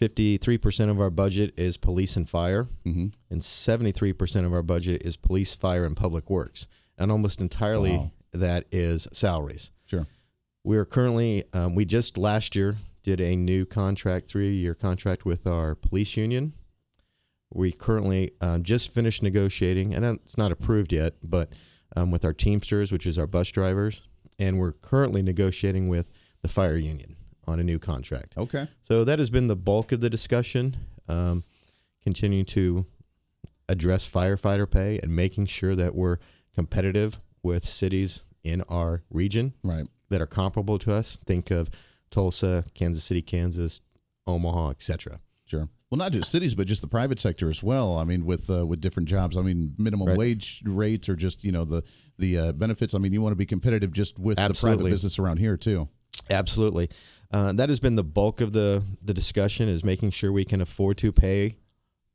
53% 0.00 0.90
of 0.90 1.00
our 1.00 1.08
budget 1.10 1.54
is 1.58 1.76
police 1.78 2.16
and 2.16 2.28
fire, 2.28 2.68
Mhm. 2.84 3.14
and 3.30 3.42
73% 3.42 4.44
of 4.44 4.52
our 4.52 4.62
budget 4.62 5.02
is 5.04 5.16
police, 5.16 5.54
fire, 5.54 5.84
and 5.86 5.96
public 5.96 6.28
works. 6.28 6.66
And 6.98 7.10
almost 7.10 7.40
entirely 7.40 7.92
Wow. 7.96 8.10
that 8.32 8.66
is 8.70 9.08
salaries. 9.12 9.70
Sure. 9.86 10.06
We 10.64 10.76
are 10.76 10.84
currently, 10.84 11.44
um, 11.54 11.74
we 11.74 11.84
just 11.86 12.18
last 12.18 12.54
year 12.54 12.76
did 13.06 13.20
a 13.20 13.36
new 13.36 13.64
contract, 13.64 14.28
three 14.28 14.50
year 14.56 14.74
contract 14.74 15.24
with 15.24 15.46
our 15.46 15.76
police 15.76 16.16
union. 16.16 16.52
We 17.54 17.70
currently 17.70 18.32
um, 18.40 18.64
just 18.64 18.92
finished 18.92 19.22
negotiating, 19.22 19.94
and 19.94 20.04
it's 20.04 20.36
not 20.36 20.50
approved 20.50 20.92
yet, 20.92 21.14
but 21.22 21.50
um, 21.96 22.10
with 22.10 22.24
our 22.24 22.32
Teamsters, 22.32 22.90
which 22.90 23.06
is 23.06 23.16
our 23.16 23.28
bus 23.28 23.48
drivers, 23.52 24.02
and 24.40 24.58
we're 24.58 24.72
currently 24.72 25.22
negotiating 25.22 25.86
with 25.86 26.10
the 26.42 26.48
fire 26.48 26.76
union 26.76 27.14
on 27.46 27.60
a 27.60 27.62
new 27.62 27.78
contract. 27.78 28.34
Okay. 28.36 28.66
So 28.82 29.04
that 29.04 29.20
has 29.20 29.30
been 29.30 29.46
the 29.46 29.54
bulk 29.56 29.92
of 29.92 30.00
the 30.00 30.10
discussion. 30.10 30.76
Um, 31.08 31.44
continuing 32.02 32.44
to 32.46 32.86
address 33.68 34.08
firefighter 34.10 34.68
pay 34.68 34.98
and 35.00 35.14
making 35.14 35.46
sure 35.46 35.76
that 35.76 35.94
we're 35.94 36.18
competitive 36.54 37.20
with 37.44 37.64
cities 37.64 38.24
in 38.42 38.62
our 38.62 39.02
region 39.10 39.54
Right. 39.62 39.86
that 40.10 40.20
are 40.20 40.26
comparable 40.26 40.78
to 40.80 40.92
us. 40.92 41.18
Think 41.24 41.52
of 41.52 41.70
Tulsa, 42.10 42.64
Kansas 42.74 43.04
City, 43.04 43.22
Kansas, 43.22 43.80
Omaha, 44.26 44.70
etc. 44.70 45.20
Sure. 45.44 45.68
Well, 45.90 45.98
not 45.98 46.12
just 46.12 46.30
cities, 46.30 46.54
but 46.54 46.66
just 46.66 46.82
the 46.82 46.88
private 46.88 47.20
sector 47.20 47.48
as 47.48 47.62
well. 47.62 47.96
I 47.96 48.04
mean, 48.04 48.26
with 48.26 48.50
uh, 48.50 48.66
with 48.66 48.80
different 48.80 49.08
jobs. 49.08 49.36
I 49.36 49.42
mean, 49.42 49.74
minimum 49.78 50.08
Right. 50.08 50.18
wage 50.18 50.62
rates 50.64 51.08
or 51.08 51.14
just 51.14 51.44
you 51.44 51.52
know 51.52 51.64
the 51.64 51.84
the 52.18 52.38
uh, 52.38 52.52
benefits. 52.52 52.94
I 52.94 52.98
mean, 52.98 53.12
you 53.12 53.22
want 53.22 53.32
to 53.32 53.36
be 53.36 53.46
competitive 53.46 53.92
just 53.92 54.18
with 54.18 54.36
the 54.36 54.54
private 54.58 54.84
business 54.84 55.18
around 55.18 55.38
here 55.38 55.56
too. 55.56 55.88
Absolutely. 56.28 56.88
Uh, 57.30 57.52
that 57.52 57.68
has 57.68 57.80
been 57.80 57.96
the 57.96 58.04
bulk 58.04 58.40
of 58.40 58.52
the, 58.52 58.84
the 59.02 59.12
discussion 59.12 59.68
is 59.68 59.84
making 59.84 60.10
sure 60.10 60.32
we 60.32 60.44
can 60.44 60.60
afford 60.60 60.96
to 60.98 61.12
pay 61.12 61.56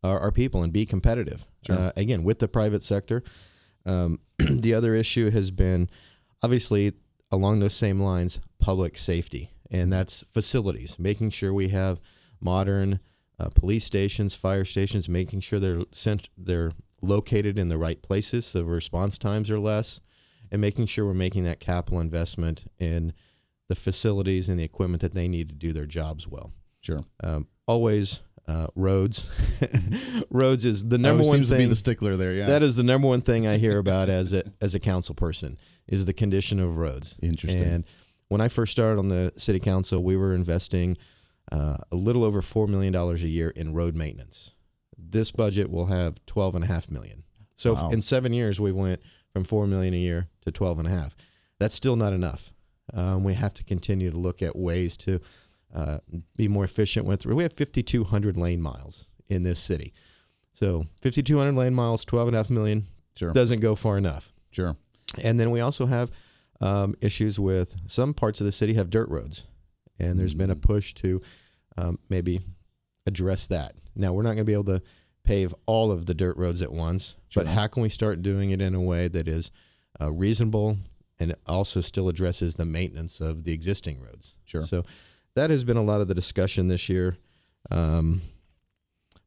our, 0.04 0.20
our 0.20 0.32
people 0.32 0.64
and 0.64 0.72
be 0.74 0.86
competitive. 0.86 1.46
Sure. 1.66 1.76
Uh, 1.78 1.92
again, 1.96 2.24
with 2.24 2.40
the 2.40 2.48
private 2.48 2.84
sector. 2.84 3.24
Um, 3.86 4.20
the 4.38 4.74
other 4.74 4.94
issue 4.94 5.32
has 5.32 5.52
been 5.52 5.90
obviously 6.44 6.94
along 7.32 7.60
those 7.60 7.74
same 7.74 8.00
lines, 8.00 8.40
public 8.60 8.98
safety, 8.98 9.52
and 9.72 9.92
that's 9.92 10.24
facilities, 10.32 11.00
making 11.00 11.30
sure 11.30 11.54
we 11.54 11.70
have 11.70 12.00
modern 12.40 13.00
uh, 13.40 13.50
police 13.56 13.86
stations, 13.86 14.36
fire 14.36 14.66
stations, 14.66 15.10
making 15.10 15.40
sure 15.40 15.60
they're 15.60 15.84
sent, 15.92 16.30
they're 16.38 16.74
located 17.02 17.58
in 17.58 17.70
the 17.70 17.78
right 17.78 18.02
places 18.04 18.46
so 18.46 18.62
response 18.64 19.18
times 19.18 19.50
are 19.50 19.60
less, 19.60 20.02
and 20.52 20.62
making 20.62 20.86
sure 20.86 21.06
we're 21.06 21.14
making 21.14 21.46
that 21.46 21.60
capital 21.60 22.00
investment 22.00 22.66
in 22.78 23.14
the 23.70 23.76
facilities 23.76 24.50
and 24.50 24.60
the 24.60 24.64
equipment 24.64 25.02
that 25.02 25.14
they 25.14 25.28
need 25.28 25.48
to 25.50 25.56
do 25.56 25.72
their 25.72 25.86
jobs 25.86 26.28
well. 26.28 26.52
Sure. 26.82 27.06
Um, 27.24 27.48
always 27.66 28.22
uh, 28.48 28.68
roads. 28.76 29.30
roads 30.30 30.66
is 30.66 30.90
the 30.90 30.98
number 30.98 31.24
one 31.24 31.38
seems 31.38 31.50
to 31.50 31.56
be 31.56 31.60
thing. 31.62 31.70
the 31.70 31.76
stickler 31.76 32.18
there. 32.18 32.34
Yeah. 32.34 32.48
That 32.48 32.64
is 32.64 32.76
the 32.76 32.84
number 32.84 33.08
one 33.08 33.22
thing 33.22 33.48
I 33.48 33.58
hear 33.58 33.78
about 33.78 34.10
as 34.10 34.34
a 34.34 34.44
as 34.60 34.76
a 34.76 34.80
council 34.80 35.16
person 35.16 35.58
is 35.88 36.06
the 36.06 36.14
condition 36.14 36.60
of 36.60 36.78
roads. 36.78 37.18
Interesting. 37.22 37.62
And 37.62 37.86
when 38.32 38.40
I 38.40 38.48
first 38.48 38.72
started 38.72 38.98
on 38.98 39.10
the 39.10 39.34
city 39.36 39.60
council, 39.60 40.02
we 40.02 40.16
were 40.16 40.34
investing 40.34 40.98
uh, 41.52 41.76
a 41.92 41.96
little 41.98 42.24
over 42.24 42.42
four 42.42 42.66
million 42.66 42.94
dollars 42.94 43.24
a 43.24 43.28
year 43.28 43.50
in 43.50 43.74
road 43.74 43.94
maintenance. 43.94 44.54
This 44.98 45.32
budget 45.32 45.70
will 45.70 45.88
have 45.88 46.26
twelve 46.26 46.56
and 46.56 46.64
a 46.64 46.68
half 46.68 46.90
million. 46.90 47.24
So 47.58 47.74
Wow. 47.74 47.90
in 47.90 48.02
seven 48.02 48.32
years, 48.32 48.58
we 48.58 48.72
went 48.72 49.02
from 49.34 49.44
four 49.44 49.68
million 49.68 49.94
a 49.94 49.98
year 49.98 50.30
to 50.46 50.52
twelve 50.52 50.80
and 50.80 50.88
a 50.88 50.92
half. 50.92 51.14
That's 51.60 51.76
still 51.76 51.98
not 51.98 52.14
enough. 52.14 52.54
Um, 52.94 53.26
we 53.26 53.34
have 53.34 53.54
to 53.56 53.66
continue 53.66 54.10
to 54.12 54.18
look 54.18 54.42
at 54.42 54.56
ways 54.56 54.96
to 54.98 55.20
uh, 55.76 55.98
be 56.38 56.48
more 56.48 56.64
efficient 56.64 57.06
with. 57.06 57.26
We 57.26 57.44
have 57.44 57.54
5,200 57.54 58.38
lane 58.38 58.62
miles 58.62 59.08
in 59.30 59.44
this 59.44 59.60
city. 59.60 59.94
So 60.54 60.88
5,200 61.02 61.54
lane 61.54 61.74
miles, 61.74 62.04
12 62.06 62.30
and 62.30 62.36
a 62.36 62.40
half 62.40 62.50
million 62.50 62.88
sure. 63.16 63.32
doesn't 63.32 63.60
go 63.60 63.76
far 63.76 63.98
enough. 63.98 64.34
Sure. 64.52 64.76
And 65.24 65.40
then 65.40 65.52
we 65.52 65.62
also 65.62 65.86
have 65.86 66.12
um, 66.62 66.96
issues 67.02 67.40
with 67.40 67.76
some 67.88 68.14
parts 68.14 68.40
of 68.40 68.46
the 68.46 68.52
city 68.52 68.74
have 68.76 68.90
dirt 68.90 69.10
roads, 69.10 69.46
and 70.00 70.20
there's 70.20 70.34
been 70.34 70.52
a 70.52 70.56
push 70.56 70.94
to 70.96 71.22
um, 71.78 72.00
maybe 72.10 72.42
address 73.06 73.48
that. 73.48 73.74
Now 73.96 74.14
we're 74.14 74.24
not 74.24 74.30
going 74.30 74.38
to 74.38 74.44
be 74.46 74.54
able 74.54 74.66
to 74.66 74.82
pave 75.24 75.54
all 75.66 75.92
of 75.92 76.06
the 76.06 76.14
dirt 76.14 76.38
roads 76.38 76.62
at 76.62 76.72
once, 76.72 77.16
but 77.36 77.48
how 77.48 77.68
can 77.68 77.84
we 77.84 77.90
start 77.90 78.22
doing 78.22 78.52
it 78.52 78.62
in 78.62 78.76
a 78.76 78.82
way 78.82 79.08
that 79.08 79.28
is 79.28 79.52
uh, 80.00 80.12
reasonable 80.12 80.78
and 81.20 81.36
also 81.46 81.82
still 81.82 82.10
addresses 82.10 82.56
the 82.56 82.66
maintenance 82.66 83.20
of 83.20 83.44
the 83.44 83.54
existing 83.54 84.02
roads? 84.02 84.36
Sure. 84.46 84.62
So 84.62 84.84
that 85.36 85.50
has 85.50 85.64
been 85.64 85.78
a 85.78 85.84
lot 85.84 86.02
of 86.02 86.08
the 86.08 86.16
discussion 86.16 86.68
this 86.68 86.90
year. 86.90 87.18
Um, 87.70 88.22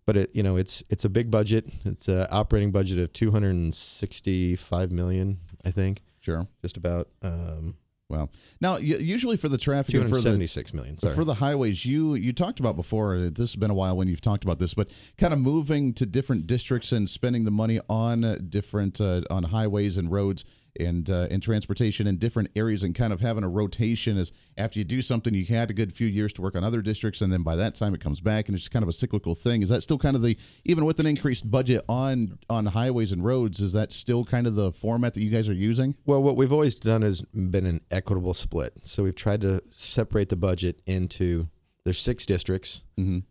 but 0.06 0.16
it, 0.16 0.30
you 0.34 0.42
know, 0.42 0.56
it's 0.56 0.82
it's 0.90 1.04
a 1.04 1.08
big 1.08 1.30
budget. 1.30 1.66
It's 1.84 2.08
an 2.08 2.26
operating 2.30 2.72
budget 2.72 2.98
of 2.98 3.12
265 3.12 4.90
million, 4.90 5.38
I 5.64 5.70
think, 5.70 6.02
Sure. 6.24 6.48
just 6.62 6.76
about 6.76 7.08
um, 7.22 7.76
Well, 8.08 8.30
now 8.60 8.76
usually 8.78 9.36
for 9.36 9.48
the 9.48 9.58
traffic 9.58 9.94
and 9.94 10.04
for 10.04 10.16
the 10.16 10.22
276 10.22 10.72
million. 10.74 10.98
Sorry. 10.98 11.14
for 11.14 11.24
the 11.24 11.34
highways, 11.34 11.84
you 11.84 12.14
you 12.14 12.32
talked 12.32 12.60
about 12.60 12.76
before. 12.76 13.14
uh, 13.16 13.18
This 13.30 13.50
has 13.52 13.56
been 13.56 13.70
a 13.70 13.74
while 13.74 13.96
when 13.96 14.08
you've 14.08 14.20
talked 14.20 14.44
about 14.44 14.58
this, 14.58 14.72
but 14.74 14.90
kind 15.18 15.32
of 15.34 15.38
moving 15.40 15.92
to 15.94 16.06
different 16.06 16.46
districts 16.46 16.92
and 16.92 17.08
spending 17.08 17.44
the 17.44 17.50
money 17.50 17.80
on 17.88 18.24
uh, 18.24 18.38
different 18.48 19.00
uh, 19.00 19.22
on 19.30 19.44
highways 19.44 19.96
and 19.98 20.10
roads 20.10 20.44
and 20.78 21.08
uh, 21.08 21.28
and 21.30 21.42
transportation 21.42 22.06
in 22.06 22.16
different 22.16 22.50
areas, 22.56 22.82
and 22.82 22.94
kind 22.94 23.12
of 23.12 23.20
having 23.20 23.44
a 23.44 23.48
rotation. 23.48 24.16
Is 24.16 24.32
after 24.56 24.78
you 24.78 24.84
do 24.84 25.02
something, 25.02 25.34
you 25.34 25.44
had 25.44 25.70
a 25.70 25.74
good 25.74 25.92
few 25.92 26.06
years 26.06 26.32
to 26.34 26.42
work 26.42 26.56
on 26.56 26.64
other 26.64 26.82
districts, 26.82 27.20
and 27.20 27.32
then 27.32 27.42
by 27.42 27.56
that 27.56 27.74
time 27.74 27.94
it 27.94 28.00
comes 28.00 28.20
back, 28.20 28.48
and 28.48 28.54
it's 28.54 28.64
just 28.64 28.72
kind 28.72 28.82
of 28.82 28.88
a 28.88 28.92
cyclical 28.92 29.34
thing. 29.34 29.62
Is 29.62 29.68
that 29.68 29.82
still 29.82 29.98
kind 29.98 30.16
of 30.16 30.22
the 30.22 30.36
even 30.64 30.84
with 30.84 31.00
an 31.00 31.06
increased 31.06 31.50
budget 31.50 31.84
on 31.88 32.38
on 32.48 32.66
highways 32.66 33.12
and 33.12 33.24
roads? 33.24 33.60
Is 33.60 33.72
that 33.72 33.92
still 33.92 34.24
kind 34.24 34.46
of 34.46 34.54
the 34.54 34.72
format 34.72 35.14
that 35.14 35.22
you 35.22 35.30
guys 35.30 35.48
are 35.48 35.54
using? 35.54 35.94
Well, 36.06 36.22
what 36.22 36.36
we've 36.36 36.52
always 36.52 36.74
done 36.74 37.02
has 37.02 37.22
been 37.22 37.66
an 37.66 37.80
equitable 37.90 38.34
split. 38.34 38.72
So 38.84 39.04
we've 39.04 39.14
tried 39.14 39.40
to 39.42 39.62
separate 39.72 40.28
the 40.28 40.36
budget 40.36 40.80
into 40.86 41.48
there's 41.84 41.98
six 41.98 42.24
districts, 42.26 42.82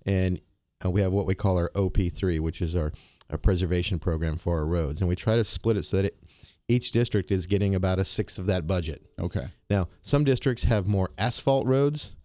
and 0.05 0.39
uh, 0.85 0.91
we 0.91 1.01
have 1.01 1.12
what 1.12 1.25
we 1.25 1.35
call 1.35 1.57
our 1.57 1.69
OP3, 1.69 2.39
which 2.39 2.62
is 2.62 2.75
our, 2.75 2.93
our 3.29 3.38
preservation 3.38 4.00
program 4.00 4.38
for 4.38 4.59
our 4.59 4.65
roads, 4.65 5.01
and 5.01 5.09
we 5.09 5.15
try 5.15 5.35
to 5.35 5.43
split 5.43 5.77
it 5.77 5.83
so 5.83 5.97
that 5.97 6.05
it, 6.05 6.23
each 6.67 6.91
district 6.91 7.32
is 7.32 7.46
getting 7.46 7.75
about 7.75 8.00
a 8.00 8.03
sixth 8.05 8.38
of 8.39 8.46
that 8.48 8.65
budget. 8.67 9.05
Okay. 9.20 9.48
Now, 9.70 9.88
some 10.01 10.24
districts 10.24 10.63
have 10.63 10.88
more 10.88 11.12
asphalt 11.17 11.65
roads, 11.67 12.15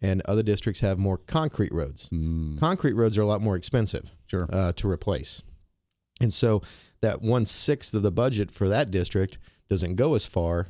and 0.00 0.22
other 0.26 0.42
districts 0.42 0.80
have 0.80 0.98
more 0.98 1.16
concrete 1.18 1.72
roads. 1.72 2.08
Concrete 2.58 2.94
roads 2.94 3.16
are 3.18 3.22
a 3.22 3.26
lot 3.26 3.40
more 3.42 3.56
expensive 3.56 4.14
Sure. 4.26 4.48
uh, 4.52 4.72
to 4.72 4.88
replace. 4.88 5.42
And 6.20 6.32
so 6.32 6.62
that 7.00 7.22
one 7.22 7.46
sixth 7.46 7.92
of 7.94 8.02
the 8.02 8.10
budget 8.12 8.50
for 8.50 8.68
that 8.68 8.90
district 8.90 9.38
doesn't 9.68 9.96
go 9.96 10.14
as 10.14 10.26
far 10.26 10.68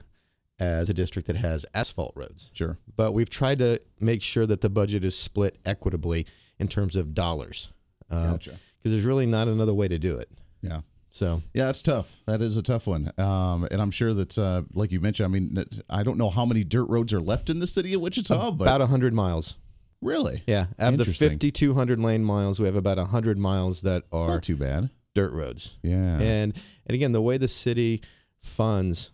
as 0.58 0.88
a 0.88 0.94
district 0.94 1.26
that 1.26 1.36
has 1.36 1.66
asphalt 1.74 2.12
roads. 2.14 2.50
Sure. 2.54 2.78
But 2.96 3.12
we've 3.12 3.28
tried 3.30 3.58
to 3.58 3.80
make 4.00 4.22
sure 4.22 4.46
that 4.46 4.60
the 4.60 4.70
budget 4.70 5.04
is 5.04 5.16
split 5.18 5.58
equitably 5.64 6.26
in 6.58 6.68
terms 6.68 6.94
of 6.96 7.14
dollars. 7.14 7.72
Because 8.08 8.30
Gotcha. 8.32 8.58
there's 8.84 9.04
really 9.04 9.26
not 9.26 9.48
another 9.48 9.74
way 9.74 9.88
to 9.88 9.98
do 9.98 10.16
it. 10.18 10.30
Yeah. 10.62 10.82
So 11.12 11.42
Yeah, 11.52 11.68
it's 11.68 11.82
tough. 11.82 12.22
That 12.26 12.40
is 12.40 12.56
a 12.56 12.62
tough 12.62 12.86
one. 12.86 13.12
Um, 13.18 13.68
and 13.70 13.80
I'm 13.80 13.90
sure 13.90 14.14
that, 14.14 14.36
uh, 14.36 14.62
like 14.72 14.90
you 14.90 15.00
mentioned, 15.00 15.26
I 15.26 15.28
mean, 15.28 15.64
I 15.88 16.02
don't 16.02 16.18
know 16.18 16.30
how 16.30 16.46
many 16.46 16.64
dirt 16.64 16.86
roads 16.86 17.12
are 17.12 17.20
left 17.20 17.50
in 17.50 17.60
the 17.60 17.66
city 17.66 17.92
of 17.94 18.00
Wichita, 18.00 18.52
but 18.52 18.64
about 18.64 18.80
100 18.80 19.12
miles. 19.12 19.56
really, 20.00 20.42
Yeah. 20.46 20.66
Out 20.78 20.94
of 20.94 20.98
the 20.98 21.04
5,200 21.04 22.00
lane 22.00 22.24
miles, 22.24 22.58
we 22.58 22.66
have 22.66 22.76
about 22.76 22.96
100 22.96 23.38
miles 23.38 23.82
that 23.82 24.04
are 24.10 24.26
not 24.26 24.42
too 24.42 24.56
bad. 24.56 24.90
dirt 25.14 25.32
roads. 25.32 25.78
Yeah. 25.82 26.18
And 26.18 26.54
and 26.86 26.94
again, 26.94 27.12
the 27.12 27.22
way 27.22 27.36
the 27.36 27.46
city 27.46 28.02
funds 28.40 29.12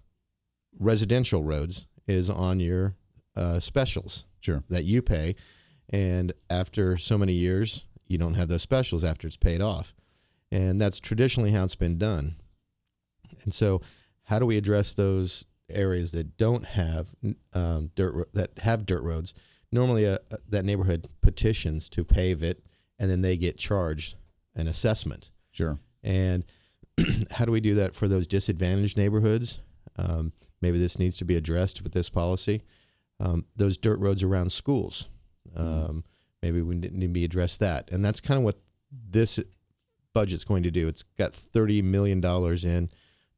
residential 0.78 1.42
roads 1.42 1.86
is 2.06 2.30
on 2.30 2.60
your 2.60 2.94
uh, 3.36 3.60
specials 3.60 4.24
sure. 4.40 4.62
that 4.70 4.84
you 4.84 5.02
pay, 5.02 5.34
and 5.90 6.32
after 6.48 6.96
so 6.96 7.18
many 7.18 7.34
years, 7.34 7.84
you 8.06 8.18
don't 8.18 8.34
have 8.34 8.48
those 8.48 8.62
specials 8.62 9.04
after 9.04 9.26
it's 9.26 9.36
paid 9.36 9.60
off, 9.60 9.94
and 10.50 10.80
that's 10.80 11.00
traditionally 11.00 11.52
how 11.52 11.64
it's 11.64 11.74
been 11.74 11.98
done. 11.98 12.36
And 13.44 13.52
so, 13.52 13.80
how 14.24 14.38
do 14.38 14.46
we 14.46 14.56
address 14.56 14.92
those 14.92 15.44
areas 15.70 16.12
that 16.12 16.36
don't 16.36 16.64
have 16.64 17.14
um, 17.52 17.90
dirt 17.94 18.14
ro- 18.14 18.24
that 18.34 18.58
have 18.58 18.86
dirt 18.86 19.02
roads? 19.02 19.34
Normally, 19.70 20.06
uh, 20.06 20.18
uh, 20.32 20.36
that 20.48 20.64
neighborhood 20.64 21.08
petitions 21.20 21.88
to 21.90 22.04
pave 22.04 22.42
it, 22.42 22.62
and 22.98 23.10
then 23.10 23.20
they 23.20 23.36
get 23.36 23.58
charged 23.58 24.16
an 24.54 24.66
assessment. 24.66 25.30
Sure. 25.50 25.78
And 26.02 26.44
how 27.30 27.44
do 27.44 27.52
we 27.52 27.60
do 27.60 27.74
that 27.76 27.94
for 27.94 28.08
those 28.08 28.26
disadvantaged 28.26 28.96
neighborhoods? 28.96 29.60
Um, 29.96 30.32
maybe 30.60 30.78
this 30.78 30.98
needs 30.98 31.16
to 31.18 31.24
be 31.24 31.36
addressed 31.36 31.82
with 31.82 31.92
this 31.92 32.08
policy. 32.08 32.62
Um, 33.20 33.46
those 33.56 33.76
dirt 33.76 33.98
roads 33.98 34.22
around 34.22 34.52
schools, 34.52 35.08
um, 35.56 36.04
maybe 36.42 36.62
we 36.62 36.76
need 36.76 37.00
to 37.00 37.08
be 37.08 37.24
addressed 37.24 37.60
that. 37.60 37.90
And 37.90 38.04
that's 38.04 38.20
kind 38.20 38.38
of 38.38 38.44
what 38.44 38.58
this 38.92 39.40
budget's 40.14 40.44
going 40.44 40.62
to 40.64 40.70
do. 40.70 40.88
It's 40.88 41.02
got 41.18 41.34
thirty 41.34 41.82
million 41.82 42.20
dollars 42.20 42.64
in 42.64 42.90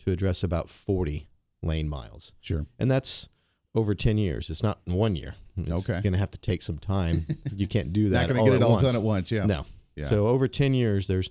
to 0.05 0.11
address 0.11 0.43
about 0.43 0.69
forty 0.71 1.29
lane 1.63 1.89
miles, 1.89 2.33
Sure. 2.41 2.67
and 2.79 2.91
that's 2.91 3.29
over 3.75 3.95
ten 3.95 4.19
years. 4.19 4.49
It's 4.51 4.63
not 4.63 4.81
in 4.87 4.95
one 4.95 5.15
year. 5.17 5.35
It's 5.57 5.71
Okay. 5.89 6.01
going 6.01 6.13
to 6.15 6.19
have 6.19 6.31
to 6.31 6.39
take 6.39 6.63
some 6.63 6.79
time. 6.79 7.27
You 7.55 7.67
can't 7.67 7.93
do 7.93 8.09
that. 8.11 8.27
Not 8.29 8.35
going 8.35 8.45
to 8.45 8.51
get 8.51 8.57
it 8.61 8.63
all 8.65 8.73
once. 8.73 8.83
done 8.85 8.97
at 8.97 9.03
once. 9.03 9.31
Yeah. 9.31 9.45
No. 9.45 9.67
Yeah. 9.97 10.09
So 10.09 10.27
over 10.29 10.49
10 10.49 10.73
years, 10.73 11.07
there's 11.07 11.29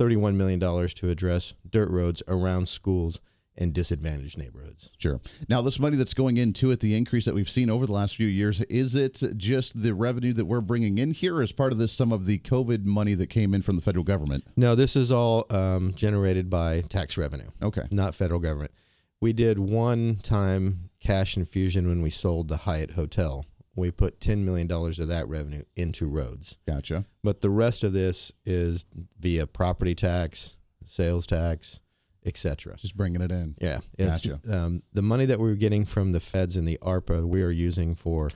$31 0.00 0.34
million 0.36 0.58
to 0.60 1.10
address 1.10 1.52
dirt 1.68 1.90
roads 1.90 2.22
around 2.28 2.68
schools 2.68 3.20
and 3.60 3.74
disadvantaged 3.74 4.38
neighborhoods. 4.38 4.92
Sure. 4.98 5.20
Now, 5.48 5.60
this 5.62 5.78
money 5.80 5.96
that's 5.96 6.14
going 6.14 6.36
into 6.36 6.70
it, 6.70 6.80
the 6.80 6.96
increase 6.96 7.24
that 7.24 7.34
we've 7.34 7.50
seen 7.50 7.68
over 7.68 7.84
the 7.86 7.92
last 7.92 8.14
few 8.16 8.26
years, 8.28 8.60
is 8.62 8.94
it 8.94 9.20
just 9.36 9.82
the 9.82 9.92
revenue 9.94 10.32
that 10.34 10.44
we're 10.44 10.60
bringing 10.60 10.96
in 10.98 11.10
here, 11.10 11.34
or 11.36 11.42
is 11.42 11.50
part 11.52 11.72
of 11.72 11.78
this 11.78 11.92
some 11.92 12.12
of 12.12 12.24
the 12.26 12.38
COVID 12.38 12.84
money 12.84 13.14
that 13.14 13.26
came 13.26 13.52
in 13.54 13.62
from 13.62 13.76
the 13.76 13.82
federal 13.82 14.04
government? 14.04 14.44
No, 14.56 14.74
this 14.74 14.94
is 14.94 15.10
all 15.10 15.44
um, 15.50 15.92
generated 15.94 16.48
by 16.48 16.82
tax 16.82 17.18
revenue, 17.18 17.48
Okay. 17.60 17.82
not 17.90 18.14
federal 18.14 18.40
government. 18.40 18.70
We 19.20 19.32
did 19.32 19.58
one 19.58 20.16
time 20.22 20.90
cash 21.00 21.36
infusion 21.36 21.88
when 21.88 22.00
we 22.02 22.10
sold 22.10 22.46
the 22.48 22.58
Hyatt 22.58 22.92
Hotel. 22.92 23.44
We 23.74 23.90
put 23.90 24.20
$10 24.20 24.38
million 24.44 24.70
of 24.70 25.08
that 25.08 25.28
revenue 25.28 25.62
into 25.76 26.06
roads. 26.06 26.58
Gotcha. 26.66 27.04
But 27.24 27.40
the 27.40 27.50
rest 27.50 27.82
of 27.84 27.92
this 27.92 28.30
is 28.44 28.86
via 29.18 29.46
property 29.46 29.94
tax, 29.94 30.56
sales 30.84 31.26
tax, 31.26 31.80
etc. 32.24 32.76
Just 32.76 32.96
bringing 32.96 33.20
it 33.22 33.30
in. 33.30 33.54
Yeah, 33.60 33.80
it's 33.98 34.22
Gotcha. 34.22 34.38
um, 34.56 34.82
the 34.92 35.02
money 35.02 35.26
that 35.26 35.38
we 35.40 35.50
are 35.50 35.54
getting 35.56 35.84
from 35.84 36.12
the 36.12 36.20
feds 36.20 36.56
and 36.56 36.66
the 36.66 36.78
ARPA. 36.82 37.24
We 37.26 37.42
are 37.42 37.50
using 37.50 37.94
for 37.94 38.30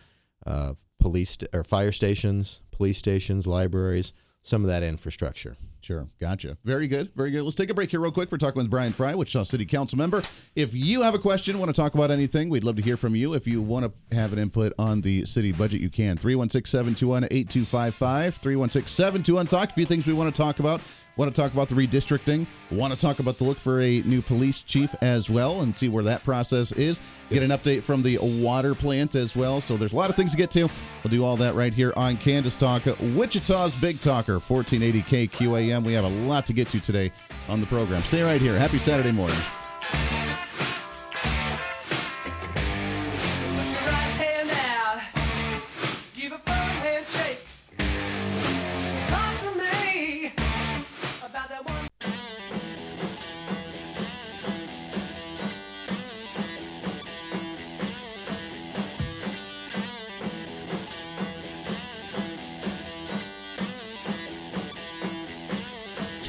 uh, 0.46 0.74
police 1.00 1.30
st- 1.30 1.50
or 1.54 1.64
fire 1.64 1.92
stations, 1.92 2.62
police 2.70 2.98
stations, 2.98 3.46
libraries, 3.46 4.12
some 4.42 4.62
of 4.62 4.68
that 4.68 4.82
infrastructure. 4.82 5.56
Sure. 5.82 6.08
Gotcha. 6.20 6.56
Very 6.64 6.86
good. 6.86 7.10
Very 7.16 7.32
good. 7.32 7.42
Let's 7.42 7.56
take 7.56 7.68
a 7.68 7.74
break 7.74 7.90
here, 7.90 7.98
real 7.98 8.12
quick. 8.12 8.30
We're 8.30 8.38
talking 8.38 8.58
with 8.58 8.70
Bryan 8.70 8.92
Frye, 8.92 9.16
Wichita 9.16 9.42
City 9.44 9.66
Council 9.66 9.98
member. 9.98 10.22
If 10.54 10.74
you 10.74 11.02
have 11.02 11.14
a 11.14 11.18
question, 11.18 11.58
want 11.58 11.70
to 11.70 11.80
talk 11.80 11.94
about 11.94 12.12
anything, 12.12 12.48
we'd 12.48 12.62
love 12.62 12.76
to 12.76 12.82
hear 12.82 12.96
from 12.96 13.16
you. 13.16 13.34
If 13.34 13.48
you 13.48 13.60
want 13.60 13.86
to 14.10 14.16
have 14.16 14.32
an 14.32 14.38
input 14.38 14.72
on 14.78 15.00
the 15.00 15.26
city 15.26 15.50
budget, 15.50 15.80
you 15.80 15.90
can. 15.90 16.16
316 16.18 16.70
721 16.70 17.24
8255. 17.24 18.36
316 18.36 18.88
721 18.88 19.46
Talk. 19.48 19.70
A 19.70 19.72
few 19.72 19.84
things 19.84 20.06
we 20.06 20.12
want 20.12 20.32
to 20.32 20.38
talk 20.40 20.60
about. 20.60 20.80
Want 21.16 21.34
to 21.34 21.40
talk 21.40 21.52
about 21.52 21.68
the 21.68 21.74
redistricting. 21.74 22.46
Want 22.70 22.92
to 22.92 22.98
talk 22.98 23.18
about 23.18 23.38
the 23.38 23.44
look 23.44 23.58
for 23.58 23.80
a 23.80 24.00
new 24.00 24.22
police 24.22 24.62
chief 24.62 24.94
as 25.02 25.28
well 25.28 25.60
and 25.60 25.76
see 25.76 25.88
where 25.88 26.04
that 26.04 26.24
process 26.24 26.72
is. 26.72 27.00
Get 27.30 27.42
an 27.42 27.50
update 27.50 27.82
from 27.82 28.02
the 28.02 28.18
water 28.18 28.74
plant 28.74 29.14
as 29.14 29.36
well. 29.36 29.60
So 29.60 29.76
there's 29.76 29.92
a 29.92 29.96
lot 29.96 30.10
of 30.10 30.16
things 30.16 30.30
to 30.32 30.36
get 30.38 30.50
to. 30.52 30.62
We'll 30.62 31.10
do 31.10 31.24
all 31.24 31.36
that 31.36 31.54
right 31.54 31.74
here 31.74 31.92
on 31.96 32.16
Kansas 32.16 32.56
Talk, 32.56 32.84
Wichita's 32.86 33.76
Big 33.76 34.00
Talker, 34.00 34.38
1480 34.38 35.28
KQAM. 35.28 35.84
We 35.84 35.92
have 35.92 36.04
a 36.04 36.08
lot 36.26 36.46
to 36.46 36.52
get 36.52 36.68
to 36.70 36.80
today 36.80 37.12
on 37.48 37.60
the 37.60 37.66
program. 37.66 38.00
Stay 38.02 38.22
right 38.22 38.40
here. 38.40 38.58
Happy 38.58 38.78
Saturday 38.78 39.12
morning. 39.12 39.38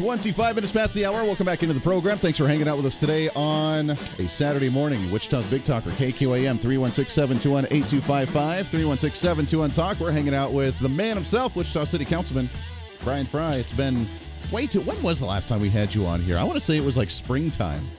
25 0.03 0.55
minutes 0.55 0.73
past 0.73 0.93
the 0.95 1.05
hour. 1.05 1.23
Welcome 1.23 1.45
back 1.45 1.63
into 1.63 1.73
the 1.73 1.79
program. 1.79 2.17
Thanks 2.17 2.37
for 2.37 2.45
hanging 2.45 2.67
out 2.67 2.75
with 2.75 2.85
us 2.85 2.99
today 2.99 3.29
on 3.37 3.91
a 3.91 4.27
Saturday 4.27 4.67
morning. 4.67 5.09
Wichita's 5.09 5.47
Big 5.47 5.63
Talker, 5.63 5.91
KQAM 5.91 6.59
316 6.59 7.09
721 7.09 7.67
8255, 7.67 8.67
316 8.67 9.17
721 9.17 9.71
Talk. 9.71 10.01
We're 10.01 10.11
hanging 10.11 10.35
out 10.35 10.51
with 10.51 10.77
the 10.79 10.89
man 10.89 11.15
himself, 11.15 11.55
Wichita 11.55 11.85
City 11.85 12.03
Councilman 12.03 12.49
Bryan 13.05 13.25
Frye. 13.25 13.53
It's 13.53 13.71
been 13.71 14.05
way 14.51 14.67
too. 14.67 14.81
When 14.81 15.01
was 15.01 15.21
the 15.21 15.25
last 15.25 15.47
time 15.47 15.61
we 15.61 15.69
had 15.69 15.95
you 15.95 16.05
on 16.05 16.21
here? 16.21 16.37
I 16.37 16.43
want 16.43 16.55
to 16.55 16.61
say 16.61 16.75
it 16.75 16.83
was 16.83 16.97
like 16.97 17.09
springtime. 17.09 17.89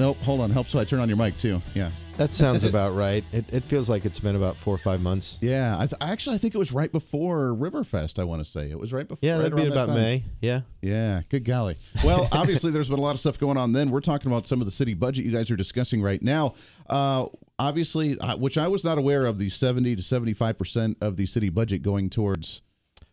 Nope, 0.00 0.16
hold 0.22 0.40
on. 0.40 0.50
Help 0.50 0.66
so 0.66 0.80
I 0.80 0.84
turn 0.84 0.98
on 0.98 1.08
your 1.08 1.16
mic 1.16 1.38
too. 1.38 1.62
Yeah. 1.74 1.92
That 2.16 2.32
sounds 2.32 2.64
about 2.64 2.94
right. 2.94 3.22
It, 3.30 3.44
it 3.52 3.62
feels 3.64 3.90
like 3.90 4.06
it's 4.06 4.18
been 4.18 4.36
about 4.36 4.56
four 4.56 4.74
or 4.74 4.78
five 4.78 5.02
months. 5.02 5.36
Yeah, 5.42 5.76
I 5.78 5.86
th- 5.86 6.00
actually 6.00 6.36
I 6.36 6.38
think 6.38 6.54
it 6.54 6.58
was 6.58 6.72
right 6.72 6.90
before 6.90 7.48
Riverfest. 7.48 8.18
I 8.18 8.24
want 8.24 8.42
to 8.42 8.44
say 8.44 8.70
it 8.70 8.78
was 8.78 8.92
right 8.92 9.06
before. 9.06 9.26
Yeah, 9.26 9.34
right 9.34 9.42
that'd 9.42 9.56
be 9.56 9.62
around 9.62 9.70
that 9.72 9.84
about. 9.84 9.96
May. 9.96 10.24
Yeah. 10.40 10.62
Yeah, 10.80 11.22
good 11.28 11.44
golly. 11.44 11.76
Well, 12.02 12.28
obviously, 12.32 12.70
there's 12.70 12.88
been 12.88 12.98
a 12.98 13.02
lot 13.02 13.14
of 13.14 13.20
stuff 13.20 13.38
going 13.38 13.58
on. 13.58 13.72
Then 13.72 13.90
we're 13.90 14.00
talking 14.00 14.30
about 14.30 14.46
some 14.46 14.60
of 14.60 14.66
the 14.66 14.70
city 14.72 14.94
budget 14.94 15.26
you 15.26 15.32
guys 15.32 15.50
are 15.50 15.56
discussing 15.56 16.00
right 16.00 16.22
now. 16.22 16.54
Uh, 16.88 17.26
obviously, 17.58 18.18
uh, 18.18 18.36
which 18.36 18.56
I 18.56 18.68
was 18.68 18.84
not 18.84 18.96
aware 18.96 19.26
of, 19.26 19.38
the 19.38 19.50
70 19.50 19.96
to 19.96 20.02
75 20.02 20.58
percent 20.58 20.96
of 21.02 21.16
the 21.16 21.26
city 21.26 21.50
budget 21.50 21.82
going 21.82 22.08
towards 22.08 22.62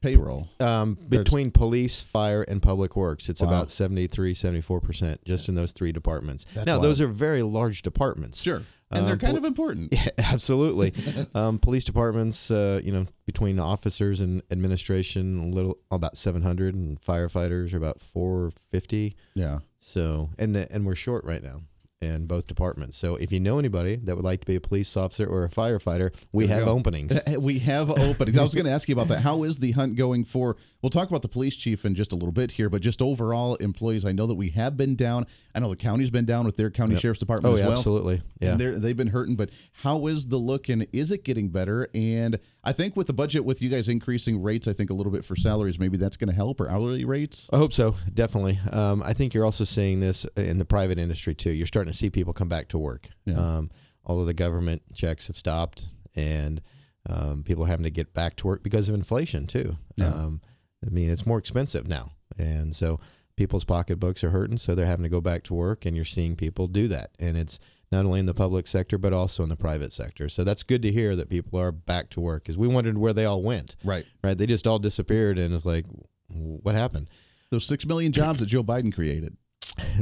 payroll. 0.03 0.47
Um, 0.59 0.95
between 1.09 1.49
police, 1.49 2.03
fire, 2.03 2.43
and 2.43 2.61
public 2.61 2.95
works, 2.95 3.29
it's 3.29 3.41
about 3.41 3.71
73, 3.71 4.33
74% 4.35 5.17
just 5.25 5.49
in 5.49 5.55
those 5.55 5.71
three 5.71 5.91
departments. 5.91 6.45
now, 6.55 6.77
those 6.77 7.01
are 7.01 7.07
very 7.07 7.41
large 7.41 7.81
departments. 7.81 8.41
Sure, 8.43 8.61
and 8.91 9.05
they're 9.07 9.13
Um, 9.13 9.19
kind 9.19 9.31
pol- 9.31 9.37
of 9.37 9.45
important. 9.45 9.93
Yeah, 9.93 10.09
absolutely. 10.19 10.93
um, 11.35 11.57
police 11.57 11.83
departments, 11.85 12.51
uh, 12.51 12.81
you 12.83 12.91
know, 12.91 13.05
between 13.25 13.57
officers 13.59 14.19
and 14.19 14.43
administration, 14.51 15.39
a 15.39 15.47
little 15.55 15.77
about 15.89 16.17
700, 16.17 16.75
and 16.75 17.01
firefighters 17.01 17.73
are 17.73 17.77
about 17.77 17.99
450. 18.01 19.15
Yeah. 19.35 19.59
So, 19.79 20.29
and 20.37 20.55
and 20.55 20.85
we're 20.85 20.95
short 20.95 21.23
right 21.25 21.41
now 21.43 21.61
in 22.03 22.25
both 22.27 22.45
departments. 22.47 22.97
So, 22.97 23.15
if 23.15 23.31
you 23.31 23.39
know 23.39 23.57
anybody 23.57 23.95
that 23.95 24.15
would 24.15 24.25
like 24.25 24.41
to 24.41 24.45
be 24.45 24.55
a 24.55 24.61
police 24.61 24.95
officer 24.95 25.25
or 25.25 25.43
a 25.45 25.49
firefighter, 25.49 26.13
we 26.31 26.47
have 26.47 26.65
go. 26.65 26.71
openings. 26.77 27.19
We 27.39 27.59
have 27.59 27.89
openings. 27.89 28.37
I 28.37 28.43
was 28.43 28.53
going 28.53 28.65
to 28.65 28.71
ask 28.71 28.87
you 28.87 28.93
about 28.93 29.07
that. 29.07 29.21
How 29.21 29.43
is 29.43 29.57
the 29.59 29.71
hunt 29.71 29.95
going 29.95 30.25
for? 30.25 30.55
We'll 30.81 30.89
talk 30.89 31.09
about 31.09 31.21
the 31.21 31.27
police 31.29 31.55
chief 31.55 31.85
in 31.85 31.95
just 31.95 32.11
a 32.11 32.15
little 32.15 32.31
bit 32.31 32.51
here, 32.51 32.69
but 32.69 32.81
just 32.81 33.01
overall 33.01 33.55
employees. 33.55 34.05
I 34.05 34.11
know 34.11 34.27
that 34.27 34.35
we 34.35 34.49
have 34.49 34.75
been 34.77 34.95
down. 34.95 35.25
I 35.55 35.59
know 35.59 35.69
the 35.69 35.75
county's 35.75 36.09
been 36.09 36.25
down 36.25 36.45
with 36.45 36.57
their 36.57 36.69
county 36.69 36.97
sheriff's 36.97 37.19
department 37.19 37.51
Oh, 37.51 37.55
as 37.55 37.59
yeah, 37.61 37.67
well. 37.69 37.77
absolutely. 37.77 38.21
Yeah. 38.39 38.51
And 38.57 38.81
they've 38.83 38.95
been 38.97 39.07
hurting, 39.07 39.35
but 39.35 39.49
how 39.81 40.07
is 40.07 40.27
the 40.27 40.37
look 40.37 40.69
and 40.69 40.85
is 40.93 41.11
it 41.11 41.23
getting 41.23 41.49
better? 41.49 41.87
And 41.93 42.39
I 42.63 42.71
think 42.71 42.95
with 42.95 43.07
the 43.07 43.13
budget, 43.13 43.43
with 43.43 43.61
you 43.61 43.69
guys 43.69 43.89
increasing 43.89 44.41
rates, 44.41 44.67
I 44.67 44.73
think 44.73 44.89
a 44.89 44.93
little 44.93 45.11
bit 45.11 45.25
for 45.25 45.35
salaries, 45.35 45.77
maybe 45.77 45.97
that's 45.97 46.15
going 46.15 46.29
to 46.29 46.35
help 46.35 46.61
or 46.61 46.69
hourly 46.69 47.03
rates. 47.03 47.49
I 47.51 47.57
hope 47.57 47.73
so, 47.73 47.95
definitely. 48.13 48.59
Um, 48.71 49.03
I 49.03 49.13
think 49.13 49.33
you're 49.33 49.43
also 49.43 49.65
seeing 49.65 49.99
this 49.99 50.25
in 50.37 50.59
the 50.59 50.65
private 50.65 50.97
industry 50.97 51.35
too. 51.35 51.51
You're 51.51 51.67
starting 51.67 51.91
to 51.91 51.97
see 51.97 52.09
people 52.09 52.31
come 52.31 52.47
back 52.47 52.69
to 52.69 52.77
work. 52.77 53.09
Yeah. 53.25 53.35
Um, 53.35 53.69
all 54.05 54.19
of 54.21 54.27
the 54.27 54.33
government 54.33 54.81
checks 54.93 55.27
have 55.27 55.37
stopped, 55.37 55.87
and 56.15 56.61
um, 57.09 57.43
people 57.43 57.65
are 57.65 57.67
having 57.67 57.83
to 57.83 57.91
get 57.91 58.13
back 58.13 58.37
to 58.37 58.47
work 58.47 58.63
because 58.63 58.87
of 58.87 58.95
inflation 58.95 59.45
too. 59.45 59.77
Yeah. 59.97 60.07
Um, 60.07 60.41
I 60.85 60.89
mean, 60.89 61.09
it's 61.09 61.25
more 61.25 61.37
expensive 61.37 61.87
now, 61.87 62.11
and 62.37 62.73
so 62.75 62.99
people's 63.35 63.63
pocketbooks 63.65 64.23
are 64.23 64.29
hurting, 64.29 64.57
so 64.57 64.73
they're 64.73 64.85
having 64.85 65.03
to 65.03 65.09
go 65.09 65.21
back 65.21 65.43
to 65.43 65.53
work, 65.53 65.85
and 65.85 65.95
you're 65.95 66.05
seeing 66.05 66.35
people 66.35 66.67
do 66.67 66.87
that, 66.87 67.11
and 67.19 67.37
it's 67.37 67.59
not 67.93 68.05
only 68.05 68.19
in 68.19 68.25
the 68.25 68.33
public 68.33 68.67
sector 68.67 68.97
but 68.97 69.13
also 69.13 69.43
in 69.43 69.49
the 69.49 69.55
private 69.55 69.93
sector. 69.93 70.27
So 70.27 70.43
that's 70.43 70.63
good 70.63 70.81
to 70.81 70.91
hear 70.91 71.15
that 71.15 71.29
people 71.29 71.59
are 71.59 71.71
back 71.71 72.09
to 72.11 72.19
work 72.19 72.43
because 72.43 72.57
we 72.57 72.67
wondered 72.67 72.97
where 72.97 73.13
they 73.13 73.25
all 73.25 73.41
went. 73.43 73.75
Right. 73.83 74.05
Right? 74.23 74.37
They 74.37 74.47
just 74.47 74.65
all 74.65 74.79
disappeared, 74.79 75.37
and 75.37 75.53
it's 75.53 75.65
like, 75.65 75.85
what 76.27 76.73
happened? 76.75 77.07
Those 77.51 77.65
six 77.65 77.85
million 77.85 78.11
jobs 78.11 78.39
that 78.39 78.47
Joe 78.47 78.63
Biden 78.63 78.93
created. 78.93 79.37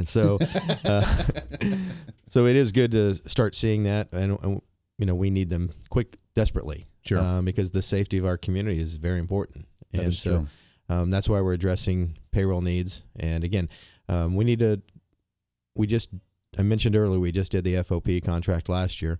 So, 0.04 0.38
uh, 0.84 1.00
so 2.28 2.44
it 2.46 2.56
is 2.56 2.72
good 2.72 2.92
to 2.92 3.14
start 3.28 3.54
seeing 3.54 3.84
that, 3.84 4.08
and, 4.12 4.38
and 4.42 4.62
you 4.98 5.06
know 5.06 5.14
we 5.14 5.30
need 5.30 5.48
them 5.48 5.70
quick, 5.88 6.18
desperately, 6.34 6.86
Sure. 7.06 7.18
um, 7.18 7.44
because 7.46 7.70
the 7.70 7.80
safety 7.80 8.18
of 8.18 8.26
our 8.26 8.36
community 8.36 8.80
is 8.80 8.98
very 8.98 9.18
important, 9.18 9.66
That 9.92 10.02
and 10.02 10.14
so 10.14 10.46
um, 10.90 11.10
that's 11.10 11.26
why 11.26 11.40
we're 11.40 11.54
addressing 11.54 12.18
payroll 12.32 12.60
needs. 12.60 13.04
And 13.16 13.44
again, 13.44 13.68
um, 14.10 14.36
we 14.36 14.44
need 14.44 14.58
to. 14.58 14.82
We 15.74 15.86
just 15.86 16.10
I 16.58 16.62
mentioned 16.62 16.96
earlier 16.96 17.18
we 17.18 17.32
just 17.32 17.52
did 17.52 17.64
the 17.64 17.74
FOP 17.82 18.22
contract 18.22 18.68
last 18.68 19.00
year, 19.00 19.18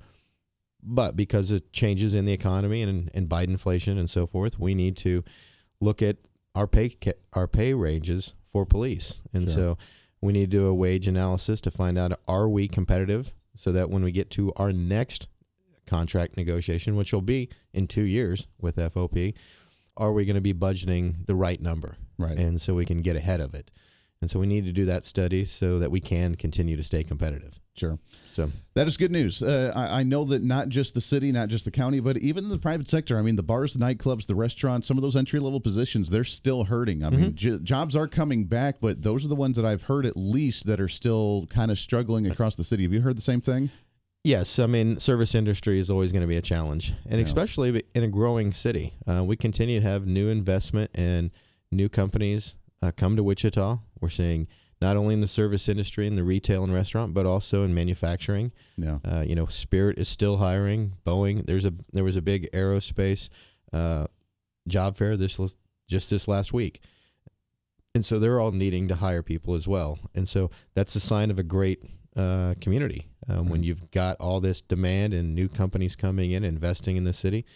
but 0.82 1.16
because 1.16 1.50
of 1.50 1.70
changes 1.72 2.14
in 2.14 2.24
the 2.24 2.32
economy 2.32 2.82
and 2.82 3.10
and 3.14 3.28
Biden 3.28 3.48
inflation 3.48 3.98
and 3.98 4.10
so 4.10 4.26
forth, 4.26 4.58
we 4.58 4.74
need 4.74 4.96
to 4.98 5.24
look 5.80 6.02
at 6.02 6.16
our 6.54 6.66
pay 6.66 6.94
our 7.32 7.46
pay 7.48 7.72
ranges 7.74 8.34
for 8.52 8.66
police, 8.66 9.22
and 9.32 9.48
Sure. 9.48 9.54
so 9.54 9.78
we 10.20 10.32
need 10.32 10.50
to 10.50 10.56
do 10.58 10.66
a 10.66 10.74
wage 10.74 11.08
analysis 11.08 11.60
to 11.62 11.70
find 11.70 11.96
out 11.98 12.12
are 12.28 12.48
we 12.48 12.68
competitive, 12.68 13.32
so 13.56 13.72
that 13.72 13.88
when 13.90 14.04
we 14.04 14.12
get 14.12 14.30
to 14.30 14.52
our 14.56 14.72
next 14.72 15.26
contract 15.86 16.36
negotiation, 16.36 16.96
which 16.96 17.12
will 17.12 17.22
be 17.22 17.48
in 17.72 17.86
two 17.86 18.04
years 18.04 18.46
with 18.60 18.76
FOP, 18.76 19.34
are 19.96 20.12
we 20.12 20.24
going 20.24 20.36
to 20.36 20.40
be 20.42 20.54
budgeting 20.54 21.26
the 21.26 21.34
right 21.34 21.60
number? 21.60 21.96
Right. 22.18 22.38
And 22.38 22.60
so 22.60 22.74
we 22.74 22.84
can 22.84 23.02
get 23.02 23.16
ahead 23.16 23.40
of 23.40 23.54
it. 23.54 23.70
And 24.22 24.30
so 24.30 24.38
we 24.40 24.46
need 24.46 24.64
to 24.66 24.72
do 24.72 24.84
that 24.86 25.04
study 25.04 25.44
so 25.44 25.78
that 25.80 25.90
we 25.90 26.00
can 26.00 26.36
continue 26.36 26.76
to 26.76 26.82
stay 26.82 27.02
competitive. 27.04 27.58
Sure. 27.76 27.98
So 28.32 28.50
That 28.74 28.86
is 28.86 28.96
good 28.96 29.10
news. 29.10 29.42
Uh, 29.42 29.72
I, 29.74 30.00
I 30.00 30.02
know 30.04 30.24
that 30.26 30.42
not 30.44 30.68
just 30.68 30.94
the 30.94 31.00
city, 31.00 31.32
not 31.32 31.48
just 31.48 31.64
the 31.64 31.70
county, 31.72 31.98
but 32.00 32.16
even 32.18 32.48
the 32.48 32.58
private 32.58 32.86
sector. 32.88 33.18
I 33.18 33.22
mean, 33.22 33.34
the 33.36 33.42
bars, 33.42 33.72
the 33.74 33.80
nightclubs, 33.80 34.26
the 34.26 34.34
restaurants, 34.36 34.86
some 34.86 34.96
of 34.96 35.02
those 35.02 35.16
entry 35.16 35.40
level 35.40 35.58
positions, 35.58 36.08
they're 36.10 36.22
still 36.22 36.64
hurting. 36.64 37.02
I 37.02 37.08
Mm-hmm. 37.10 37.20
mean, 37.20 37.34
j- 37.34 37.58
jobs 37.58 37.96
are 37.96 38.06
coming 38.06 38.44
back, 38.44 38.76
but 38.80 39.02
those 39.02 39.24
are 39.24 39.28
the 39.28 39.34
ones 39.34 39.56
that 39.56 39.64
I've 39.66 39.82
heard 39.84 40.06
at 40.06 40.16
least 40.16 40.66
that 40.66 40.80
are 40.80 40.88
still 40.88 41.46
kind 41.50 41.70
of 41.72 41.78
struggling 41.78 42.26
across 42.30 42.54
the 42.54 42.64
city. 42.64 42.84
Have 42.84 42.92
you 42.92 43.00
heard 43.00 43.16
the 43.16 43.22
same 43.22 43.40
thing? 43.40 43.70
yes, 44.24 44.60
I 44.60 44.66
mean 44.66 45.00
service 45.00 45.34
industry 45.34 45.80
is 45.80 45.90
always 45.90 46.12
going 46.12 46.22
to 46.22 46.28
be 46.28 46.36
a 46.36 46.42
challenge, 46.42 46.94
and 47.06 47.18
Yeah. 47.18 47.24
especially 47.24 47.82
in 47.92 48.04
a 48.04 48.08
growing 48.08 48.52
city. 48.52 48.92
Uh, 49.04 49.24
we 49.24 49.34
continue 49.36 49.80
to 49.80 49.84
have 49.86 50.06
new 50.06 50.28
investment 50.28 50.92
and 50.94 51.32
new 51.72 51.88
companies 51.88 52.54
uh, 52.82 52.92
come 52.96 53.16
to 53.16 53.24
Wichita. 53.24 53.78
We're 54.02 54.08
seeing 54.08 54.48
not 54.82 54.96
only 54.96 55.14
in 55.14 55.20
the 55.20 55.28
service 55.28 55.68
industry 55.68 56.08
and 56.08 56.18
the 56.18 56.24
retail 56.24 56.64
and 56.64 56.74
restaurant, 56.74 57.14
but 57.14 57.24
also 57.24 57.62
in 57.62 57.72
manufacturing. 57.72 58.52
Yeah. 58.76 58.98
Uh, 59.04 59.20
you 59.20 59.36
know, 59.36 59.46
Spirit 59.46 59.96
is 59.96 60.08
still 60.08 60.38
hiring. 60.38 60.94
Boeing. 61.06 61.46
There's 61.46 61.64
a 61.64 61.72
there 61.92 62.04
was 62.04 62.16
a 62.16 62.22
big 62.22 62.50
aerospace 62.52 63.30
uh, 63.72 64.08
job 64.68 64.96
fair 64.96 65.16
this 65.16 65.38
just 65.88 66.10
this 66.10 66.26
last 66.26 66.52
week, 66.52 66.80
and 67.94 68.04
so 68.04 68.18
they're 68.18 68.40
all 68.40 68.50
needing 68.50 68.88
to 68.88 68.96
hire 68.96 69.22
people 69.22 69.54
as 69.54 69.68
well. 69.68 69.98
And 70.14 70.28
so 70.28 70.50
that's 70.74 70.94
a 70.96 71.00
sign 71.00 71.30
of 71.30 71.38
a 71.38 71.44
great 71.44 71.84
uh, 72.16 72.54
community 72.60 73.08
um, 73.28 73.48
when 73.48 73.62
you've 73.62 73.90
got 73.90 74.16
all 74.20 74.40
this 74.40 74.60
demand 74.60 75.14
and 75.14 75.34
new 75.34 75.48
companies 75.48 75.96
coming 75.96 76.32
in 76.32 76.44
investing 76.44 76.96
in 76.96 77.04
the 77.04 77.12
city. 77.12 77.46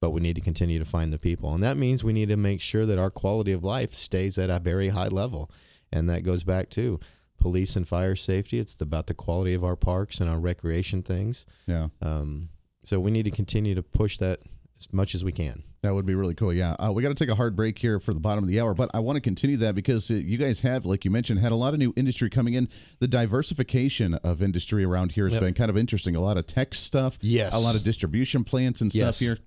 But 0.00 0.10
we 0.10 0.22
need 0.22 0.36
to 0.36 0.40
continue 0.40 0.78
to 0.78 0.86
find 0.86 1.12
the 1.12 1.18
people, 1.18 1.52
and 1.52 1.62
that 1.62 1.76
means 1.76 2.02
we 2.02 2.14
need 2.14 2.30
to 2.30 2.38
make 2.38 2.62
sure 2.62 2.86
that 2.86 2.98
our 2.98 3.10
quality 3.10 3.52
of 3.52 3.62
life 3.62 3.92
stays 3.92 4.38
at 4.38 4.48
a 4.48 4.58
very 4.58 4.88
high 4.88 5.08
level, 5.08 5.50
and 5.92 6.08
that 6.08 6.22
goes 6.22 6.42
back 6.44 6.70
to 6.70 7.00
police 7.38 7.74
and 7.76 7.88
fire 7.88 8.14
safety. 8.16 8.58
It's 8.58 8.80
about 8.80 9.06
the 9.06 9.14
quality 9.14 9.54
of 9.54 9.64
our 9.64 9.76
parks 9.76 10.20
and 10.20 10.28
our 10.28 10.38
recreation 10.38 11.02
things. 11.02 11.46
Yeah. 11.66 11.88
Um, 12.02 12.50
so 12.84 13.00
we 13.00 13.10
need 13.10 13.24
to 13.24 13.30
continue 13.30 13.74
to 13.74 13.82
push 13.82 14.18
that 14.18 14.40
as 14.78 14.92
much 14.92 15.14
as 15.14 15.24
we 15.24 15.32
can. 15.32 15.64
That 15.82 15.94
would 15.94 16.04
be 16.04 16.14
really 16.14 16.34
cool. 16.34 16.52
Yeah. 16.52 16.72
Uh, 16.74 16.92
we 16.92 17.02
got 17.02 17.08
to 17.08 17.14
take 17.14 17.30
a 17.30 17.34
hard 17.34 17.56
break 17.56 17.78
here 17.78 17.98
for 18.00 18.12
the 18.12 18.20
bottom 18.20 18.44
of 18.44 18.48
the 18.50 18.60
hour, 18.60 18.74
but 18.74 18.90
I 18.92 19.00
want 19.00 19.16
to 19.16 19.20
continue 19.22 19.56
that 19.58 19.74
because 19.74 20.10
uh, 20.10 20.14
you 20.14 20.36
guys 20.36 20.60
have, 20.60 20.84
like 20.84 21.06
you 21.06 21.10
mentioned, 21.10 21.40
had 21.40 21.52
a 21.52 21.56
lot 21.56 21.72
of 21.72 21.78
new 21.78 21.94
industry 21.96 22.28
coming 22.28 22.52
in. 22.52 22.68
The 22.98 23.08
diversification 23.08 24.14
of 24.16 24.42
industry 24.42 24.84
around 24.84 25.12
here 25.12 25.24
has 25.24 25.32
Yep. 25.34 25.42
been 25.42 25.54
kind 25.54 25.70
of 25.70 25.78
interesting. 25.78 26.14
A 26.16 26.20
lot 26.20 26.36
of 26.36 26.46
tech 26.46 26.74
stuff. 26.74 27.16
Yes. 27.22 27.54
A 27.54 27.58
lot 27.58 27.76
of 27.76 27.82
distribution 27.82 28.44
plants 28.44 28.82
and 28.82 28.90
stuff 28.92 29.00
Yes. 29.00 29.18
here 29.20 29.38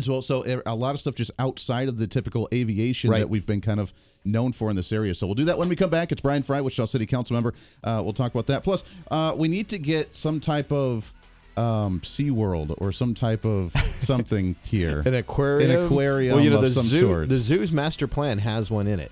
as 0.00 0.08
well. 0.08 0.22
So 0.22 0.44
uh, 0.44 0.60
a 0.66 0.74
lot 0.74 0.94
of 0.94 1.00
stuff 1.00 1.14
just 1.14 1.30
outside 1.38 1.88
of 1.88 1.96
the 1.98 2.06
typical 2.06 2.48
aviation 2.52 3.10
Right. 3.10 3.18
that 3.20 3.28
we've 3.28 3.46
been 3.46 3.60
kind 3.60 3.80
of 3.80 3.92
known 4.24 4.52
for 4.52 4.68
in 4.70 4.76
this 4.76 4.92
area. 4.92 5.14
So 5.14 5.26
we'll 5.26 5.34
do 5.34 5.44
that 5.46 5.56
when 5.58 5.68
we 5.68 5.76
come 5.76 5.90
back. 5.90 6.12
It's 6.12 6.20
Bryan 6.20 6.42
Frye, 6.42 6.60
Wichita 6.60 6.86
City 6.86 7.06
Council 7.06 7.34
member. 7.34 7.54
Uh, 7.84 8.00
we'll 8.04 8.12
talk 8.12 8.32
about 8.34 8.46
that. 8.48 8.62
Plus, 8.64 8.84
uh, 9.10 9.34
we 9.36 9.48
need 9.48 9.68
to 9.70 9.78
get 9.78 10.14
some 10.14 10.40
type 10.40 10.70
of 10.72 11.12
um, 11.56 12.02
Sea 12.04 12.30
World 12.30 12.74
or 12.78 12.92
some 12.92 13.14
type 13.14 13.44
of 13.44 13.72
something 14.00 14.56
here. 14.64 15.02
An 15.06 15.14
aquarium. 15.14 15.70
An 15.70 15.86
aquarium 15.86 16.34
Well, 16.36 16.44
you 16.44 16.50
know, 16.50 16.60
the 16.60 16.70
some 16.70 16.84
zoo. 16.86 17.26
The 17.26 17.36
zoo's 17.36 17.72
master 17.72 18.06
plan 18.06 18.38
has 18.38 18.70
one 18.70 18.86
in 18.88 19.00
it. 19.00 19.10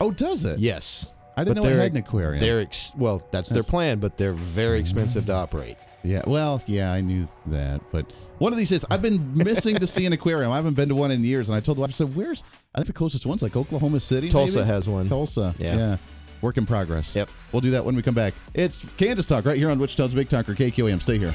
Oh, 0.00 0.10
does 0.10 0.44
it? 0.44 0.58
Yes. 0.58 1.10
I 1.38 1.44
didn't 1.44 1.56
But 1.56 1.62
know 1.62 1.68
it 1.68 1.72
they're- 1.74 1.82
had 1.82 1.92
an 1.92 1.98
aquarium. 1.98 2.40
They're 2.42 2.60
ex- 2.60 2.92
well, 2.96 3.26
that's 3.30 3.48
their 3.50 3.62
plan, 3.62 3.98
but 3.98 4.16
they're 4.16 4.32
very 4.32 4.78
expensive 4.80 5.26
to 5.26 5.34
operate. 5.34 5.76
Yeah, 6.06 6.22
well, 6.26 6.62
yeah, 6.66 6.92
I 6.92 7.00
knew 7.00 7.28
that, 7.46 7.80
but 7.90 8.06
one 8.38 8.52
of 8.52 8.58
these 8.58 8.70
days, 8.70 8.84
I've 8.90 9.02
been 9.02 9.36
missing 9.36 9.76
to 9.76 9.86
see 9.86 10.06
an 10.06 10.12
aquarium. 10.12 10.52
I 10.52 10.56
haven't 10.56 10.74
been 10.74 10.88
to 10.90 10.94
one 10.94 11.10
in 11.10 11.24
years, 11.24 11.48
and 11.48 11.56
I 11.56 11.60
told 11.60 11.78
the 11.78 11.80
wife, 11.80 11.90
I 11.90 11.92
said, 11.92 12.14
"Where's?" 12.14 12.42
I 12.74 12.78
think 12.78 12.88
the 12.88 12.92
closest 12.92 13.26
one's 13.26 13.42
like 13.42 13.56
Oklahoma 13.56 14.00
City. 14.00 14.28
Tulsa 14.28 14.58
maybe? 14.58 14.68
has 14.70 14.88
one. 14.88 15.06
Tulsa. 15.06 15.54
Yeah. 15.58 15.76
yeah. 15.76 15.96
Work 16.42 16.58
in 16.58 16.66
progress. 16.66 17.16
Yep. 17.16 17.30
We'll 17.52 17.62
do 17.62 17.70
that 17.70 17.84
when 17.84 17.96
we 17.96 18.02
come 18.02 18.14
back. 18.14 18.34
It's 18.52 18.84
Kansas 18.96 19.26
Talk 19.26 19.46
right 19.46 19.56
here 19.56 19.70
on 19.70 19.78
Wichita's 19.78 20.14
Big 20.14 20.28
Talker 20.28 20.54
KQAM. 20.54 21.00
Stay 21.00 21.18
here. 21.18 21.34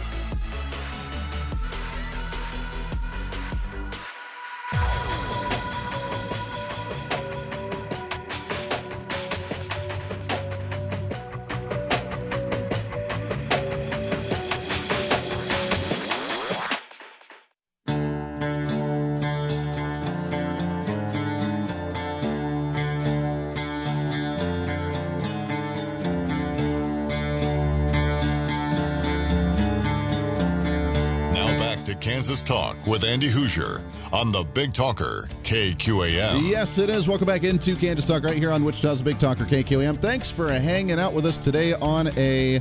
With 32.87 33.03
Andy 33.03 33.27
Hoosier 33.27 33.83
on 34.11 34.31
the 34.31 34.43
Big 34.43 34.73
Talker 34.73 35.29
KQAM. 35.43 36.49
Yes, 36.49 36.79
it 36.79 36.89
is. 36.89 37.07
Welcome 37.07 37.27
back 37.27 37.43
into 37.43 37.75
Kansas 37.75 38.07
Talk 38.07 38.23
right 38.23 38.35
here 38.35 38.51
on 38.51 38.63
Wichita's 38.63 39.03
Big 39.03 39.19
Talker 39.19 39.45
KQAM. 39.45 40.01
Thanks 40.01 40.31
for 40.31 40.51
hanging 40.51 40.99
out 40.99 41.13
with 41.13 41.25
us 41.27 41.37
today 41.37 41.73
on 41.73 42.07
a 42.17 42.59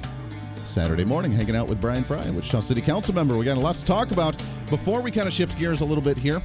Saturday 0.67 1.05
morning, 1.05 1.33
hanging 1.33 1.57
out 1.57 1.69
with 1.69 1.81
Bryan 1.81 2.05
Frye, 2.05 2.29
Wichita 2.29 2.61
City 2.61 2.83
Council 2.83 3.15
member. 3.15 3.37
We 3.39 3.47
got 3.47 3.57
a 3.57 3.61
lot 3.61 3.77
to 3.77 3.85
talk 3.85 4.11
about. 4.11 4.37
Before 4.69 5.01
we 5.01 5.11
kind 5.11 5.27
of 5.27 5.33
shift 5.33 5.59
gears 5.59 5.81
a 5.81 5.87
little 5.87 6.05
bit 6.05 6.19
here, 6.19 6.43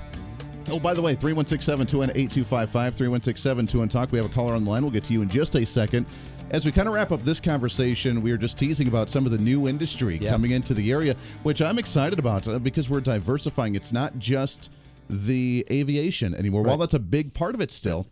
Oh, 0.71 0.80
by 0.80 0.95
the 0.95 1.01
way, 1.01 1.13
316 1.13 1.62
721 1.63 2.10
8255, 2.17 2.95
316 2.95 3.41
721 3.41 3.88
Talk. 3.89 4.12
We 4.12 4.17
have 4.17 4.25
a 4.25 4.34
caller 4.34 4.56
on 4.56 4.63
the 4.63 4.69
line. 4.69 4.82
We'll 4.82 4.91
get 4.91 5.04
to 5.06 5.13
you 5.13 5.21
in 5.21 5.30
just 5.30 5.56
a 5.56 5.63
second. 5.65 6.08
As 6.49 6.65
we 6.65 6.71
kind 6.71 6.88
of 6.88 6.93
wrap 6.95 7.12
up 7.12 7.21
this 7.21 7.39
conversation, 7.39 8.21
we 8.21 8.32
are 8.32 8.38
just 8.38 8.58
teasing 8.58 8.88
about 8.88 9.10
some 9.10 9.25
of 9.28 9.32
the 9.32 9.38
new 9.38 9.67
industry 9.67 10.17
Yeah. 10.19 10.32
coming 10.32 10.51
into 10.51 10.73
the 10.73 10.91
area, 10.91 11.15
which 11.43 11.62
I'm 11.62 11.78
excited 11.78 12.17
about 12.17 12.47
uh, 12.47 12.58
because 12.58 12.89
we're 12.89 12.99
diversifying. 13.01 13.75
It's 13.75 13.93
not 13.93 14.17
just 14.17 14.71
the 15.08 15.65
aviation 15.71 16.34
anymore. 16.34 16.63
While 16.63 16.78
that's 16.78 16.95
a 16.95 16.99
big 16.99 17.34
part 17.36 17.54
of 17.54 17.62
it 17.62 17.69
still, 17.71 18.08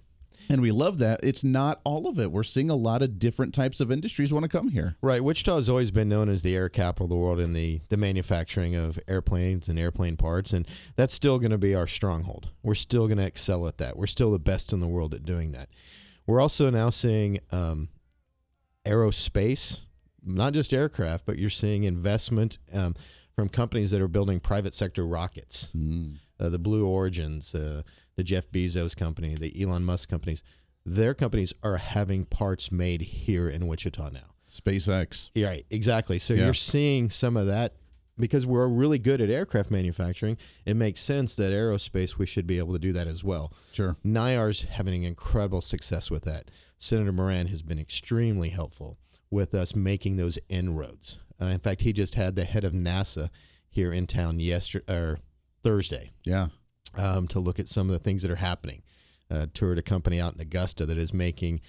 and 0.50 0.62
we 0.62 0.72
love 0.72 0.98
that, 1.00 1.20
it's 1.24 1.44
not 1.44 1.82
all 1.84 2.08
of 2.08 2.20
it. 2.20 2.32
We're 2.32 2.44
seeing 2.44 2.70
a 2.70 2.76
lot 2.76 3.02
of 3.02 3.20
different 3.20 3.54
types 3.54 3.80
of 3.80 3.92
industries 3.92 4.34
want 4.34 4.44
to 4.44 4.50
come 4.50 4.70
here. 4.70 4.96
Right. 5.02 5.24
Wichita 5.24 5.56
has 5.56 5.70
always 5.70 5.92
been 5.92 6.10
known 6.10 6.30
as 6.30 6.42
the 6.42 6.56
air 6.56 6.70
capital 6.70 7.06
of 7.06 7.10
the 7.10 7.16
world 7.16 7.40
in 7.40 7.54
the, 7.54 7.82
the 7.90 7.98
manufacturing 7.98 8.76
of 8.76 9.00
airplanes 9.08 9.68
and 9.68 9.80
airplane 9.80 10.18
parts. 10.18 10.54
And 10.54 10.68
that's 10.96 11.14
still 11.14 11.40
going 11.40 11.52
to 11.52 11.58
be 11.58 11.76
our 11.76 11.88
stronghold. 11.88 12.50
We're 12.62 12.76
still 12.76 13.08
going 13.08 13.18
to 13.18 13.26
excel 13.26 13.68
at 13.68 13.78
that. 13.78 13.98
We're 13.98 14.06
still 14.06 14.32
the 14.32 14.40
best 14.40 14.74
in 14.74 14.80
the 14.80 14.88
world 14.88 15.14
at 15.14 15.26
doing 15.26 15.52
that. 15.54 15.70
We're 16.26 16.42
also 16.42 16.70
now 16.70 16.90
seeing 16.90 17.40
um, 17.52 17.90
aerospace, 18.86 19.86
not 20.24 20.54
just 20.54 20.74
aircraft, 20.74 21.26
but 21.26 21.38
you're 21.38 21.50
seeing 21.50 21.84
investment 21.84 22.58
um, 22.74 22.96
from 23.36 23.50
companies 23.50 23.92
that 23.92 24.02
are 24.02 24.08
building 24.08 24.40
private 24.40 24.74
sector 24.74 25.06
rockets. 25.06 25.72
Uh, 26.40 26.50
the 26.50 26.60
Blue 26.60 26.86
Origins, 26.86 27.56
uh, 27.56 27.84
the 28.16 28.24
Jeff 28.24 28.50
Bezos 28.52 28.96
company, 28.96 29.36
the 29.36 29.62
Elon 29.62 29.84
Musk 29.84 30.10
companies. 30.10 30.44
Their 30.86 31.14
companies 31.14 31.54
are 31.64 31.78
having 31.78 32.26
parts 32.26 32.72
made 32.72 33.02
here 33.02 33.48
in 33.50 33.68
Wichita 33.68 34.10
now. 34.10 34.34
SpaceX. 34.50 35.30
Yeah, 35.34 35.48
right, 35.48 35.66
exactly. 35.70 36.20
So 36.20 36.34
Yeah. 36.34 36.46
you're 36.46 36.54
seeing 36.54 37.10
some 37.10 37.38
of 37.38 37.48
that 37.48 37.76
because 38.20 38.46
we're 38.46 38.68
really 38.68 39.00
good 39.00 39.20
at 39.22 39.30
aircraft 39.30 39.72
manufacturing. 39.72 40.38
It 40.66 40.76
makes 40.76 41.02
sense 41.02 41.34
that 41.36 41.52
aerospace 41.52 42.18
we 42.18 42.26
should 42.28 42.46
be 42.46 42.60
able 42.60 42.74
to 42.74 42.80
do 42.80 42.92
that 42.94 43.08
as 43.08 43.24
well. 43.24 43.54
Sure. 43.72 43.96
NIAR's 44.04 44.64
having 44.64 45.04
incredible 45.04 45.62
success 45.62 46.12
with 46.12 46.24
that. 46.26 46.52
Senator 46.78 47.12
Moran 47.14 47.48
has 47.48 47.62
been 47.62 47.80
extremely 47.80 48.50
helpful 48.50 48.98
with 49.32 49.56
us 49.56 49.74
making 49.76 50.18
those 50.18 50.38
inroads. 50.50 51.18
Uh, 51.42 51.46
in 51.46 51.60
fact, 51.60 51.82
he 51.82 51.94
just 51.94 52.14
had 52.16 52.36
the 52.36 52.46
head 52.46 52.64
of 52.64 52.74
NASA 52.74 53.30
here 53.70 53.92
in 53.92 54.06
town 54.06 54.40
yesterday 54.40 54.94
or 54.94 55.20
Thursday 55.64 56.12
Yeah. 56.26 56.50
Um, 56.96 57.28
to 57.28 57.40
look 57.40 57.60
at 57.60 57.68
some 57.68 57.90
of 57.90 57.94
the 57.94 58.00
things 58.00 58.22
that 58.22 58.32
are 58.32 58.36
happening. 58.36 58.84
Uh, 59.32 59.48
toured 59.54 59.78
a 59.78 59.82
company 59.82 60.20
out 60.20 60.36
in 60.36 60.42
Augusta 60.42 60.86
that 60.86 60.98
is 60.98 61.14
making 61.14 61.62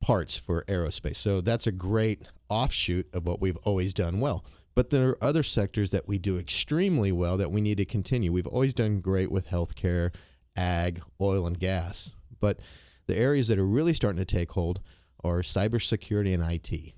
parts 0.00 0.36
for 0.36 0.64
aerospace. 0.64 1.16
So 1.16 1.40
that's 1.40 1.66
a 1.66 1.72
great 1.72 2.22
offshoot 2.48 3.06
of 3.14 3.26
what 3.26 3.40
we've 3.40 3.58
always 3.58 3.94
done 3.94 4.20
well. 4.20 4.44
But 4.74 4.90
there 4.90 5.10
are 5.10 5.24
other 5.24 5.42
sectors 5.42 5.90
that 5.90 6.08
we 6.08 6.18
do 6.18 6.38
extremely 6.38 7.12
well 7.12 7.36
that 7.36 7.50
we 7.50 7.60
need 7.60 7.78
to 7.78 7.84
continue. 7.84 8.32
We've 8.32 8.46
always 8.46 8.74
done 8.74 9.00
great 9.00 9.30
with 9.30 9.48
healthcare, 9.48 10.14
ag, 10.56 11.02
oil, 11.20 11.46
and 11.46 11.58
gas. 11.58 12.12
But 12.40 12.60
the 13.06 13.16
areas 13.16 13.48
that 13.48 13.58
are 13.58 13.66
really 13.66 13.94
starting 13.94 14.18
to 14.18 14.24
take 14.24 14.52
hold 14.52 14.80
are 15.24 15.40
cybersecurity 15.40 16.32
and 16.32 16.44
IT. 16.44 16.92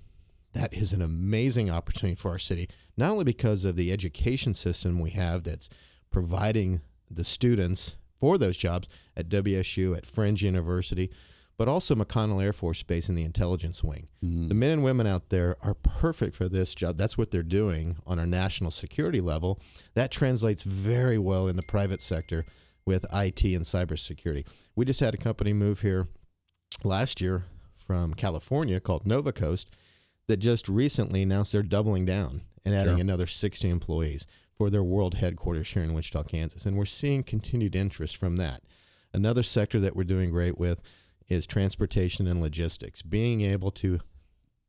That 0.53 0.75
is 0.75 0.93
an 0.93 1.01
amazing 1.01 1.71
opportunity 1.71 2.17
for 2.17 2.33
our 2.33 2.39
city, 2.39 2.69
not 2.97 3.13
only 3.13 3.25
because 3.25 3.65
of 3.65 3.77
the 3.77 3.93
education 3.93 4.53
system 4.53 4.99
we 4.99 5.11
have 5.11 5.45
that's 5.45 5.69
providing 6.11 6.81
the 7.11 7.25
students 7.25 7.97
for 8.19 8.39
those 8.39 8.57
jobs 8.57 8.89
at 9.17 9.29
WSU, 9.29 9.97
at 9.97 10.07
Friends 10.07 10.43
University, 10.43 11.11
but 11.57 11.69
also 11.69 11.95
McConnell 11.95 12.43
Air 12.43 12.53
Force 12.53 12.83
Base 12.83 13.09
in 13.09 13.15
the 13.15 13.25
intelligence 13.25 13.83
wing. 13.85 14.09
Mm-hmm. 14.25 14.49
The 14.49 14.55
men 14.55 14.71
and 14.71 14.85
women 14.85 15.07
out 15.07 15.29
there 15.29 15.57
are 15.63 15.75
perfect 15.75 16.35
for 16.37 16.49
this 16.49 16.75
job. 16.75 16.97
That's 16.97 17.19
what 17.19 17.31
they're 17.31 17.43
doing 17.43 17.97
on 18.07 18.19
our 18.19 18.27
national 18.27 18.71
security 18.71 19.21
level. 19.21 19.61
That 19.95 20.11
translates 20.11 20.63
very 20.63 21.19
well 21.19 21.49
in 21.49 21.57
the 21.57 21.63
private 21.63 22.01
sector 22.03 22.45
with 22.87 23.05
IT 23.13 23.45
and 23.45 23.65
cybersecurity. 23.65 24.47
We 24.75 24.85
just 24.87 25.01
had 25.01 25.13
a 25.15 25.19
company 25.19 25.53
move 25.53 25.81
here 25.83 26.09
last 26.83 27.21
year 27.21 27.45
from 27.75 28.15
California 28.15 28.81
called 28.81 29.05
Novacoast 29.05 29.67
that 30.29 30.39
just 30.39 30.69
recently 30.69 31.23
announced 31.23 31.53
they're 31.53 31.63
doubling 31.63 32.05
down 32.05 32.43
and 32.65 32.75
adding 32.75 32.95
Sure. 32.97 33.01
another 33.03 33.27
60 33.27 33.69
employees 33.69 34.27
for 34.61 34.69
their 34.69 34.85
world 34.85 35.15
headquarters 35.15 35.71
here 35.71 35.83
in 35.83 35.95
Wichita, 35.95 36.23
Kansas. 36.25 36.67
And 36.67 36.77
we're 36.77 36.85
seeing 36.85 37.23
continued 37.23 37.75
interest 37.75 38.19
from 38.19 38.37
that. 38.37 38.61
Another 39.11 39.43
sector 39.43 39.81
that 39.81 39.97
we're 39.97 40.05
doing 40.05 40.29
great 40.31 40.59
with 40.59 40.83
is 41.31 41.47
transportation 41.47 42.27
and 42.27 42.43
logistics. 42.43 43.01
Being 43.01 43.41
able 43.41 43.71
to, 43.71 44.01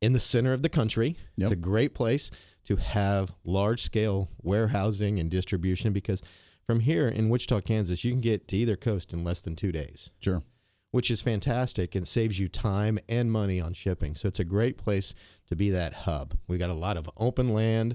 in 0.00 0.14
the 0.14 0.18
center 0.18 0.54
of 0.54 0.62
the 0.62 0.70
country, 0.70 1.18
Yep. 1.36 1.44
it's 1.44 1.52
a 1.52 1.56
great 1.56 1.94
place 1.94 2.30
to 2.64 2.76
have 2.76 3.34
large 3.44 3.82
scale 3.82 4.30
warehousing 4.40 5.20
and 5.20 5.30
distribution 5.30 5.92
because 5.92 6.22
from 6.66 6.80
here 6.80 7.06
in 7.06 7.28
Wichita, 7.28 7.60
Kansas, 7.60 8.02
you 8.02 8.12
can 8.12 8.22
get 8.22 8.48
to 8.48 8.56
either 8.56 8.76
coast 8.76 9.12
in 9.12 9.22
less 9.22 9.42
than 9.42 9.54
two 9.54 9.72
days 9.72 10.10
Sure. 10.20 10.42
which 10.90 11.10
is 11.10 11.20
fantastic 11.20 11.94
and 11.94 12.08
saves 12.08 12.38
you 12.38 12.48
time 12.48 12.98
and 13.10 13.30
money 13.30 13.60
on 13.60 13.74
shipping. 13.74 14.14
So 14.14 14.26
it's 14.26 14.40
a 14.40 14.44
great 14.44 14.78
place 14.78 15.12
to 15.48 15.54
be 15.54 15.68
that 15.68 15.92
hub. 15.92 16.38
We've 16.48 16.58
got 16.58 16.70
a 16.70 16.74
lot 16.74 16.96
of 16.96 17.10
open 17.18 17.50
land, 17.52 17.94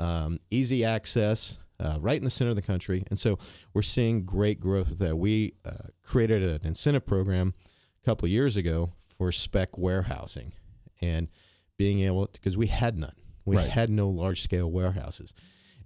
um, 0.00 0.38
easy 0.50 0.84
access, 0.84 1.58
uh, 1.78 1.98
right 2.00 2.18
in 2.18 2.24
the 2.24 2.30
center 2.30 2.50
of 2.50 2.56
the 2.56 2.62
country, 2.62 3.04
and 3.10 3.18
so 3.18 3.38
we're 3.74 3.82
seeing 3.82 4.24
great 4.24 4.58
growth 4.60 4.88
with 4.88 4.98
that. 4.98 5.16
We 5.16 5.54
uh, 5.64 5.88
created 6.02 6.42
an 6.42 6.60
incentive 6.66 7.06
program 7.06 7.54
a 8.02 8.04
couple 8.04 8.26
of 8.26 8.30
years 8.32 8.56
ago 8.56 8.92
for 9.16 9.30
spec 9.30 9.76
warehousing 9.78 10.52
and 11.00 11.28
being 11.76 12.00
able 12.00 12.26
because 12.32 12.56
we 12.56 12.66
had 12.66 12.98
none. 12.98 13.14
We 13.44 13.56
Right. 13.56 13.68
had 13.70 13.90
no 13.90 14.08
large 14.08 14.42
scale 14.42 14.70
warehouses, 14.70 15.32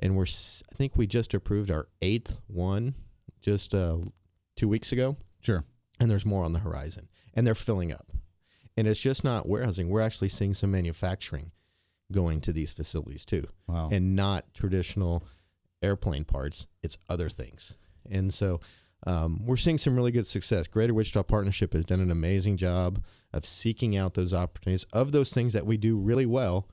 and 0.00 0.16
we're 0.16 0.24
I 0.26 0.74
think 0.76 0.96
we 0.96 1.06
just 1.06 1.34
approved 1.34 1.70
our 1.70 1.88
eighth 2.02 2.40
one 2.46 2.94
just 3.40 3.74
uh, 3.74 3.98
two 4.56 4.68
weeks 4.68 4.90
ago 4.92 5.16
Sure. 5.42 5.64
and 6.00 6.10
there's 6.10 6.24
more 6.26 6.44
on 6.44 6.52
the 6.52 6.58
horizon 6.60 7.08
and 7.34 7.46
they're 7.46 7.54
filling 7.54 7.92
up 7.92 8.10
and 8.76 8.86
it's 8.88 8.98
just 9.00 9.22
not 9.22 9.46
warehousing 9.48 9.88
we're 9.90 10.00
actually 10.00 10.30
seeing 10.30 10.54
some 10.54 10.70
manufacturing 10.70 11.50
going 12.12 12.40
to 12.42 12.52
these 12.52 12.72
facilities 12.72 13.24
too. 13.24 13.46
Wow. 13.66 13.88
and 13.90 14.14
not 14.14 14.52
traditional 14.54 15.24
airplane 15.82 16.24
parts 16.24 16.66
it's 16.82 16.96
other 17.08 17.28
things. 17.28 17.76
And 18.10 18.32
so 18.32 18.60
um, 19.06 19.44
we're 19.44 19.56
seeing 19.56 19.78
some 19.78 19.96
really 19.96 20.12
good 20.12 20.26
success. 20.26 20.66
Greater 20.66 20.94
wichita 20.94 21.22
partnership 21.22 21.72
has 21.72 21.84
done 21.84 22.00
an 22.00 22.10
amazing 22.10 22.56
job 22.56 23.02
of 23.32 23.44
seeking 23.44 23.96
out 23.96 24.14
those 24.14 24.32
opportunities 24.32 24.84
of 24.92 25.12
those 25.12 25.32
things 25.32 25.52
that 25.52 25.66
we 25.66 25.76
do 25.76 25.98
really 25.98 26.26
well 26.26 26.68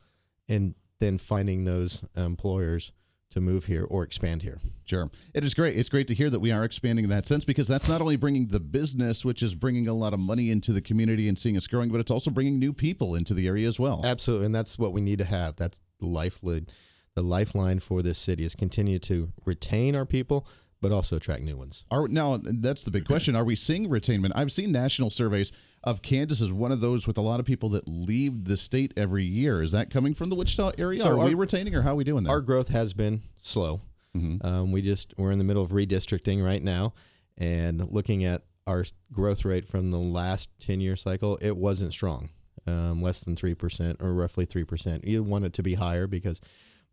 and 0.47 0.75
then 0.99 1.17
finding 1.17 1.65
those 1.65 2.03
employers 2.15 2.93
to 3.31 3.41
move 3.41 3.65
here 3.65 3.85
or 3.85 4.03
expand 4.03 4.43
here 4.43 4.59
Sure. 4.91 5.09
It 5.33 5.45
is 5.45 5.53
great. 5.53 5.77
It's 5.77 5.87
great 5.87 6.09
to 6.09 6.13
hear 6.13 6.29
that 6.29 6.41
we 6.41 6.51
are 6.51 6.65
expanding 6.65 7.05
in 7.05 7.09
that 7.11 7.25
sense 7.25 7.45
because 7.45 7.65
that's 7.65 7.87
not 7.87 8.01
only 8.01 8.17
bringing 8.17 8.47
the 8.47 8.59
business, 8.59 9.23
which 9.23 9.41
is 9.41 9.55
bringing 9.55 9.87
a 9.87 9.93
lot 9.93 10.13
of 10.13 10.19
money 10.19 10.49
into 10.49 10.73
the 10.73 10.81
community 10.81 11.29
and 11.29 11.39
seeing 11.39 11.55
us 11.55 11.65
growing, 11.65 11.87
but 11.87 12.01
it's 12.01 12.11
also 12.11 12.29
bringing 12.29 12.59
new 12.59 12.73
people 12.73 13.15
into 13.15 13.33
the 13.33 13.47
area 13.47 13.69
as 13.69 13.79
well. 13.79 14.01
Absolutely, 14.03 14.47
and 14.47 14.53
that's 14.53 14.77
what 14.77 14.91
we 14.91 14.99
need 14.99 15.17
to 15.19 15.23
have. 15.23 15.55
That's 15.55 15.79
the 16.01 16.07
lifeline, 16.07 16.67
the 17.15 17.21
lifeline 17.21 17.79
for 17.79 18.01
this 18.01 18.17
city 18.17 18.43
is 18.43 18.53
continue 18.53 18.99
to 18.99 19.31
retain 19.45 19.95
our 19.95 20.05
people, 20.05 20.45
but 20.81 20.91
also 20.91 21.15
attract 21.15 21.41
new 21.41 21.55
ones. 21.55 21.85
Are 21.89 22.09
now 22.09 22.37
that's 22.43 22.83
the 22.83 22.91
big 22.91 23.05
question. 23.05 23.33
Are 23.33 23.45
we 23.45 23.55
seeing 23.55 23.87
retainment? 23.87 24.33
I've 24.35 24.51
seen 24.51 24.73
national 24.73 25.09
surveys 25.09 25.53
of 25.83 26.01
Kansas 26.01 26.41
is 26.41 26.51
one 26.51 26.71
of 26.71 26.79
those 26.81 27.07
with 27.07 27.17
a 27.17 27.21
lot 27.21 27.39
of 27.39 27.45
people 27.45 27.69
that 27.69 27.87
leave 27.87 28.45
the 28.45 28.55
state 28.57 28.93
every 28.95 29.23
year. 29.25 29.61
Is 29.63 29.71
that 29.71 29.89
coming 29.89 30.13
from 30.13 30.29
the 30.29 30.35
Wichita 30.35 30.73
area? 30.77 30.99
So 30.99 31.09
are 31.11 31.19
our- 31.19 31.25
we 31.27 31.33
retaining 31.33 31.73
or 31.75 31.81
how 31.81 31.91
are 31.93 31.95
we 31.95 32.03
doing 32.03 32.23
that? 32.23 32.29
Our 32.29 32.41
growth 32.41 32.67
has 32.69 32.93
been 32.93 33.21
slow. 33.37 33.81
Um, 34.13 34.71
we 34.73 34.81
just 34.81 35.13
we're 35.17 35.31
in 35.31 35.37
the 35.37 35.43
middle 35.45 35.63
of 35.63 35.71
redistricting 35.71 36.43
right 36.43 36.61
now, 36.61 36.93
and 37.37 37.89
looking 37.91 38.25
at 38.25 38.43
our 38.67 38.83
growth 39.11 39.45
rate 39.45 39.65
from 39.67 39.89
the 39.91 39.97
last 39.99 40.49
ten 40.59 40.81
year 40.81 40.97
cycle, 40.97 41.37
it 41.41 41.55
wasn't 41.55 41.93
strong, 41.93 42.29
um, 42.67 43.01
less 43.01 43.21
than 43.21 43.37
three 43.37 43.55
percent 43.55 43.97
or 44.01 44.13
roughly 44.13 44.43
three 44.45 44.65
percent. 44.65 45.05
You 45.07 45.23
want 45.23 45.45
it 45.45 45.53
to 45.53 45.63
be 45.63 45.75
higher 45.75 46.07
because 46.07 46.41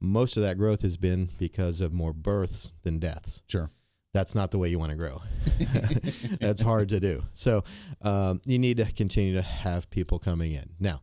most 0.00 0.36
of 0.36 0.44
that 0.44 0.58
growth 0.58 0.82
has 0.82 0.96
been 0.96 1.30
because 1.40 1.80
of 1.80 1.92
more 1.92 2.12
births 2.12 2.72
than 2.84 3.00
deaths. 3.00 3.42
sure. 3.48 3.70
That's 4.18 4.34
not 4.34 4.50
the 4.50 4.58
way 4.58 4.68
you 4.68 4.80
want 4.80 4.90
to 4.90 4.96
grow. 4.96 5.22
that's 6.40 6.60
hard 6.60 6.88
to 6.88 6.98
do. 6.98 7.22
So 7.34 7.62
um, 8.02 8.40
you 8.44 8.58
need 8.58 8.78
to 8.78 8.90
continue 8.90 9.34
to 9.34 9.42
have 9.42 9.88
people 9.90 10.18
coming 10.18 10.50
in. 10.50 10.70
Now, 10.80 11.02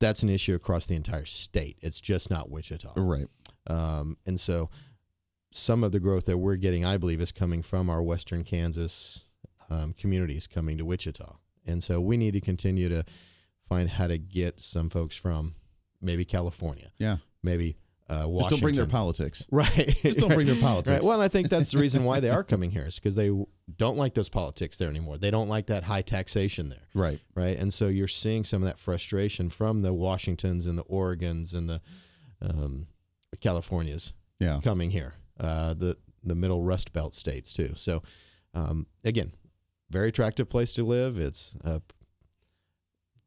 that's 0.00 0.24
an 0.24 0.30
issue 0.30 0.56
across 0.56 0.86
the 0.86 0.96
entire 0.96 1.26
state. 1.26 1.76
It's 1.80 2.00
just 2.00 2.30
not 2.30 2.50
Wichita. 2.50 2.94
Right. 2.96 3.28
Um, 3.68 4.16
and 4.26 4.40
so 4.40 4.68
some 5.52 5.84
of 5.84 5.92
the 5.92 6.00
growth 6.00 6.24
that 6.26 6.38
we're 6.38 6.56
getting, 6.56 6.84
I 6.84 6.96
believe, 6.96 7.20
is 7.20 7.30
coming 7.30 7.62
from 7.62 7.88
our 7.88 8.02
Western 8.02 8.42
Kansas 8.42 9.26
um, 9.70 9.92
communities 9.92 10.48
coming 10.48 10.76
to 10.78 10.84
Wichita. 10.84 11.36
And 11.64 11.84
so 11.84 12.00
we 12.00 12.16
need 12.16 12.32
to 12.34 12.40
continue 12.40 12.88
to 12.88 13.04
find 13.68 13.88
how 13.88 14.08
to 14.08 14.18
get 14.18 14.58
some 14.58 14.90
folks 14.90 15.14
from 15.14 15.54
maybe 16.02 16.24
California, 16.24 16.90
Yeah. 16.98 17.18
maybe 17.44 17.76
uh, 18.08 18.26
Just 18.38 18.50
don't 18.50 18.60
bring 18.60 18.74
their 18.74 18.86
politics. 18.86 19.44
Right. 19.50 19.96
Just 20.02 20.18
don't 20.18 20.34
bring 20.34 20.46
their 20.46 20.56
politics. 20.60 20.90
Right. 20.90 21.02
Well, 21.02 21.14
and 21.14 21.22
I 21.22 21.28
think 21.28 21.48
that's 21.48 21.70
the 21.72 21.78
reason 21.78 22.04
why 22.04 22.20
they 22.20 22.28
are 22.30 22.44
coming 22.44 22.70
here 22.70 22.84
is 22.86 22.96
because 22.96 23.14
they 23.16 23.30
don't 23.76 23.96
like 23.96 24.12
those 24.14 24.28
politics 24.28 24.76
there 24.78 24.90
anymore. 24.90 25.16
They 25.16 25.30
don't 25.30 25.48
like 25.48 25.66
that 25.66 25.84
high 25.84 26.02
taxation 26.02 26.68
there. 26.68 26.86
Right. 26.94 27.18
Right. 27.34 27.56
And 27.58 27.72
so 27.72 27.88
you're 27.88 28.08
seeing 28.08 28.44
some 28.44 28.62
of 28.62 28.66
that 28.68 28.78
frustration 28.78 29.48
from 29.48 29.82
the 29.82 29.92
Washingtons 29.94 30.66
and 30.66 30.76
the 30.76 30.84
Oregons 30.84 31.54
and 31.54 31.68
the 31.70 31.80
um, 32.42 32.88
Californias 33.40 34.12
Yeah. 34.38 34.60
coming 34.62 34.90
here, 34.90 35.14
uh, 35.40 35.72
the 35.74 35.96
the 36.22 36.34
middle 36.34 36.62
Rust 36.62 36.92
Belt 36.92 37.14
states 37.14 37.52
too. 37.52 37.72
So 37.74 38.02
um, 38.54 38.86
again, 39.04 39.32
very 39.90 40.08
attractive 40.08 40.48
place 40.48 40.72
to 40.74 40.84
live. 40.84 41.18
It's 41.18 41.54
uh, 41.64 41.80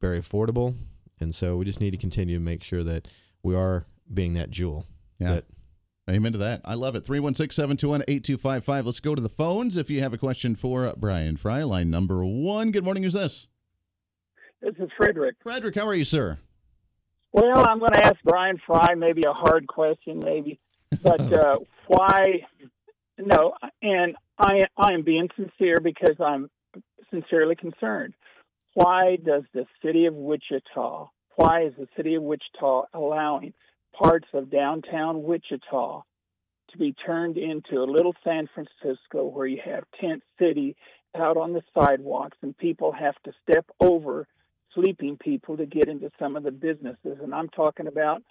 very 0.02 0.20
affordable, 0.20 0.76
and 1.20 1.34
so 1.34 1.58
we 1.58 1.66
just 1.66 1.82
need 1.82 1.92
to 1.92 1.98
continue 1.98 2.38
to 2.38 2.44
make 2.44 2.64
sure 2.64 2.84
that 2.84 3.08
we 3.44 3.56
are 3.56 3.86
being 4.14 4.34
that 4.34 4.50
jewel. 4.50 4.86
Yeah. 5.20 5.36
That, 5.36 5.46
Amen 6.10 6.32
to 6.32 6.38
that. 6.38 6.62
I 6.64 6.76
love 6.76 6.96
it. 6.96 7.04
316 7.06 7.54
721 7.54 8.04
8255. 8.08 8.86
Let's 8.86 9.00
go 9.02 9.14
to 9.14 9.22
the 9.22 9.28
phones 9.28 9.76
if 9.76 9.90
you 9.90 10.00
have 10.00 10.14
a 10.14 10.18
question 10.18 10.56
for 10.56 10.94
Bryan 10.96 11.36
Frye. 11.36 11.64
Line 11.64 11.90
number 11.90 12.24
one. 12.24 12.72
Good 12.72 12.86
morning. 12.86 13.04
Who's 13.04 13.14
this? 13.14 13.48
This 14.62 14.76
is 14.80 14.90
Frederick. 14.96 15.36
Frederick, 15.44 15.76
how 15.76 15.86
are 15.86 15.94
you, 15.94 16.06
sir? 16.06 16.40
Well, 17.34 17.60
I'm 17.60 17.80
going 17.80 17.92
to 17.92 18.06
ask 18.06 18.16
Bryan 18.24 18.58
Frye 18.66 18.96
maybe 18.96 19.24
a 19.28 19.34
hard 19.34 19.68
question, 19.68 20.20
maybe, 20.24 20.60
but 21.04 21.22
uh, 21.34 21.58
why? 21.88 22.46
No, 23.18 23.54
and 23.82 24.16
I 24.40 24.62
I 24.78 24.94
am 24.94 25.04
being 25.04 25.28
sincere 25.36 25.82
because 25.82 26.16
I'm 26.24 26.50
sincerely 27.12 27.56
concerned. 27.56 28.14
Why 28.76 29.18
does 29.18 29.44
the 29.54 29.66
city 29.84 30.06
of 30.06 30.14
Wichita? 30.16 31.10
Why 31.36 31.64
is 31.64 31.74
the 31.78 31.88
city 31.98 32.16
of 32.16 32.24
Wichita 32.24 32.84
allowing 32.94 33.54
parts 33.98 34.28
of 34.34 34.52
downtown 34.52 35.24
Wichita 35.24 36.04
to 36.72 36.78
be 36.78 36.94
turned 36.94 37.38
into 37.38 37.82
a 37.82 37.86
little 37.86 38.16
San 38.24 38.50
Francisco 38.54 39.26
where 39.26 39.48
you 39.48 39.62
have 39.64 39.84
tent 40.00 40.22
city 40.38 40.76
out 41.16 41.38
on 41.38 41.54
the 41.54 41.64
sidewalks 41.74 42.38
and 42.42 42.58
people 42.58 42.92
have 42.92 43.16
to 43.24 43.32
step 43.44 43.66
over 43.80 44.28
sleeping 44.74 45.18
people 45.18 45.58
to 45.58 45.66
get 45.66 45.88
into 45.88 46.12
some 46.20 46.36
of 46.36 46.44
the 46.44 46.52
businesses, 46.52 47.18
and 47.24 47.34
I'm 47.34 47.50
talking 47.50 47.88
about 47.88 48.22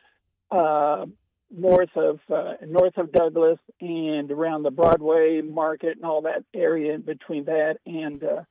uh, 0.51 1.07
north 1.51 1.97
of 1.97 2.21
uh, 2.33 2.55
north 2.65 2.97
of 2.97 3.13
Douglas 3.13 3.59
and 3.81 4.31
around 4.31 4.63
the 4.63 4.71
Broadway 4.71 5.41
Market 5.43 5.97
and 5.97 6.05
all 6.05 6.23
that 6.23 6.45
area 6.55 6.95
in 6.95 7.03
between 7.03 7.45
that 7.47 7.79
and 7.87 8.23
uh, 8.23 8.43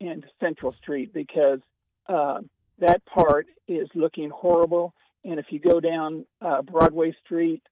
and 0.00 0.24
Central 0.40 0.74
Street 0.80 1.12
because 1.12 1.60
uh, 2.08 2.40
that 2.78 3.04
part 3.06 3.46
is 3.66 3.88
looking 3.94 4.30
horrible. 4.30 4.94
And 5.24 5.38
if 5.38 5.46
you 5.50 5.58
go 5.58 5.80
down 5.80 6.24
uh, 6.40 6.62
Broadway 6.62 7.14
Street, 7.24 7.62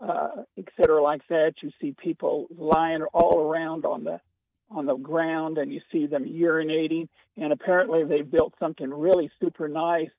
uh, 0.00 0.42
et 0.58 0.64
cetera, 0.76 1.02
like 1.02 1.22
that, 1.28 1.54
you 1.62 1.70
see 1.80 1.94
people 1.96 2.46
lying 2.56 3.02
all 3.14 3.40
around 3.40 3.84
on 3.84 4.04
the 4.04 4.20
on 4.68 4.84
the 4.84 4.96
ground 4.96 5.58
and 5.58 5.72
you 5.72 5.80
see 5.92 6.06
them 6.06 6.24
urinating. 6.24 7.08
And 7.36 7.52
apparently 7.52 8.04
they 8.04 8.22
built 8.22 8.54
something 8.58 8.90
really 8.90 9.30
super 9.40 9.68
nice 9.68 10.10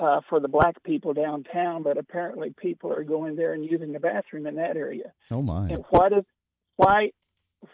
uh, 0.00 0.20
for 0.28 0.40
the 0.40 0.48
black 0.48 0.82
people 0.82 1.14
downtown, 1.14 1.82
but 1.84 1.96
apparently 1.96 2.52
people 2.60 2.92
are 2.92 3.04
going 3.04 3.36
there 3.36 3.52
and 3.52 3.64
using 3.64 3.92
the 3.92 4.00
bathroom 4.00 4.46
in 4.46 4.56
that 4.56 4.76
area. 4.76 5.12
Oh, 5.30 5.42
my. 5.42 5.68
And 5.68 5.84
why 5.90 6.08
does 6.08 6.24
why 6.76 7.10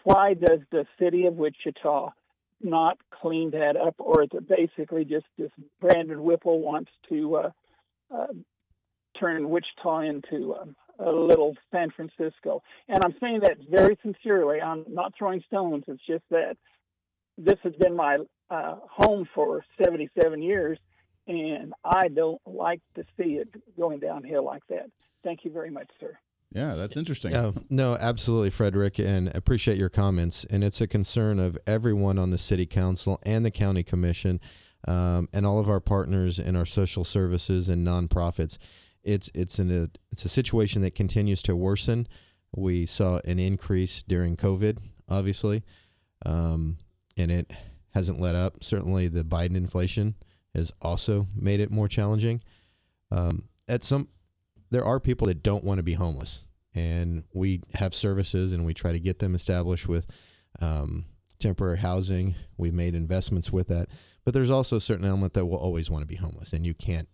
why 0.03 0.35
does 0.35 0.59
the 0.71 0.85
city 0.99 1.25
of 1.25 1.35
Wichita 1.35 2.13
not 2.61 2.97
clean 3.09 3.51
that 3.51 3.75
up, 3.75 3.95
or 3.97 4.23
is 4.23 4.29
it 4.33 4.47
basically 4.47 5.03
just 5.03 5.25
this 5.37 5.51
Brandon 5.79 6.21
Whipple 6.21 6.61
wants 6.61 6.91
to 7.09 7.35
uh, 7.35 7.51
uh, 8.15 8.27
turn 9.21 9.49
Wichita 9.49 9.99
into 9.99 10.55
um, 10.55 10.75
a 10.99 11.11
little 11.11 11.55
San 11.71 11.91
Francisco? 11.91 12.61
And 12.89 13.03
I'm 13.03 13.15
saying 13.21 13.41
that 13.41 13.57
very 13.69 13.97
sincerely. 14.01 14.59
I'm 14.59 14.83
not 14.89 15.13
throwing 15.17 15.41
stones. 15.47 15.83
It's 15.87 16.05
just 16.05 16.23
that 16.31 16.57
this 17.37 17.57
has 17.63 17.73
been 17.75 17.95
my 17.95 18.17
uh, 18.49 18.75
home 18.89 19.27
for 19.33 19.63
77 19.81 20.41
years, 20.41 20.77
and 21.27 21.73
I 21.85 22.09
don't 22.09 22.41
like 22.45 22.81
to 22.95 23.03
see 23.17 23.35
it 23.35 23.47
going 23.77 23.99
downhill 23.99 24.43
like 24.43 24.63
that. 24.69 24.89
Thank 25.23 25.45
you 25.45 25.51
very 25.51 25.69
much, 25.69 25.89
sir. 25.99 26.17
Yeah, 26.53 26.75
that's 26.75 26.97
interesting. 26.97 27.31
No, 27.69 27.95
absolutely, 27.97 28.49
Frederick, 28.49 28.99
and 28.99 29.33
appreciate 29.33 29.77
your 29.77 29.87
comments. 29.87 30.43
And 30.43 30.65
it's 30.65 30.81
a 30.81 30.87
concern 30.87 31.39
of 31.39 31.57
everyone 31.65 32.19
on 32.19 32.31
the 32.31 32.37
city 32.37 32.65
council 32.65 33.19
and 33.23 33.45
the 33.45 33.51
county 33.51 33.83
commission, 33.83 34.41
um, 34.85 35.29
and 35.31 35.45
all 35.45 35.59
of 35.59 35.69
our 35.69 35.79
partners 35.79 36.39
in 36.39 36.57
our 36.57 36.65
social 36.65 37.05
services 37.05 37.69
and 37.69 37.87
nonprofits. 37.87 38.57
It's 39.03 39.29
it's 39.33 39.59
an, 39.59 39.89
it's 40.11 40.25
a 40.25 40.29
situation 40.29 40.81
that 40.81 40.95
continues 40.95 41.41
to 41.43 41.55
worsen. 41.55 42.07
We 42.55 42.85
saw 42.85 43.19
an 43.25 43.39
increase 43.39 44.03
during 44.03 44.35
COVID, 44.35 44.77
obviously, 45.09 45.63
um, 46.25 46.77
and 47.17 47.31
it 47.31 47.51
hasn't 47.93 48.19
let 48.19 48.35
up. 48.35 48.63
Certainly, 48.63 49.09
the 49.09 49.23
Biden 49.23 49.55
inflation 49.55 50.15
has 50.53 50.71
also 50.81 51.27
made 51.35 51.59
it 51.59 51.71
more 51.71 51.87
challenging. 51.87 52.41
Um, 53.09 53.43
at 53.67 53.83
some 53.83 54.09
there 54.69 54.85
are 54.85 54.99
people 54.99 55.27
that 55.27 55.43
don't 55.43 55.63
want 55.63 55.79
to 55.79 55.83
be 55.83 55.93
homeless, 55.93 56.45
and 56.73 57.23
we 57.33 57.61
have 57.73 57.93
services 57.93 58.53
and 58.53 58.65
we 58.65 58.73
try 58.73 58.91
to 58.91 58.99
get 58.99 59.19
them 59.19 59.35
established 59.35 59.87
with 59.87 60.07
um, 60.61 61.05
temporary 61.39 61.77
housing. 61.77 62.35
We've 62.57 62.73
made 62.73 62.95
investments 62.95 63.51
with 63.51 63.67
that, 63.67 63.89
but 64.23 64.33
there's 64.33 64.49
also 64.49 64.77
a 64.77 64.81
certain 64.81 65.05
element 65.05 65.33
that 65.33 65.45
will 65.45 65.57
always 65.57 65.89
want 65.89 66.03
to 66.03 66.07
be 66.07 66.15
homeless, 66.15 66.53
and 66.53 66.65
you 66.65 66.73
can't 66.73 67.09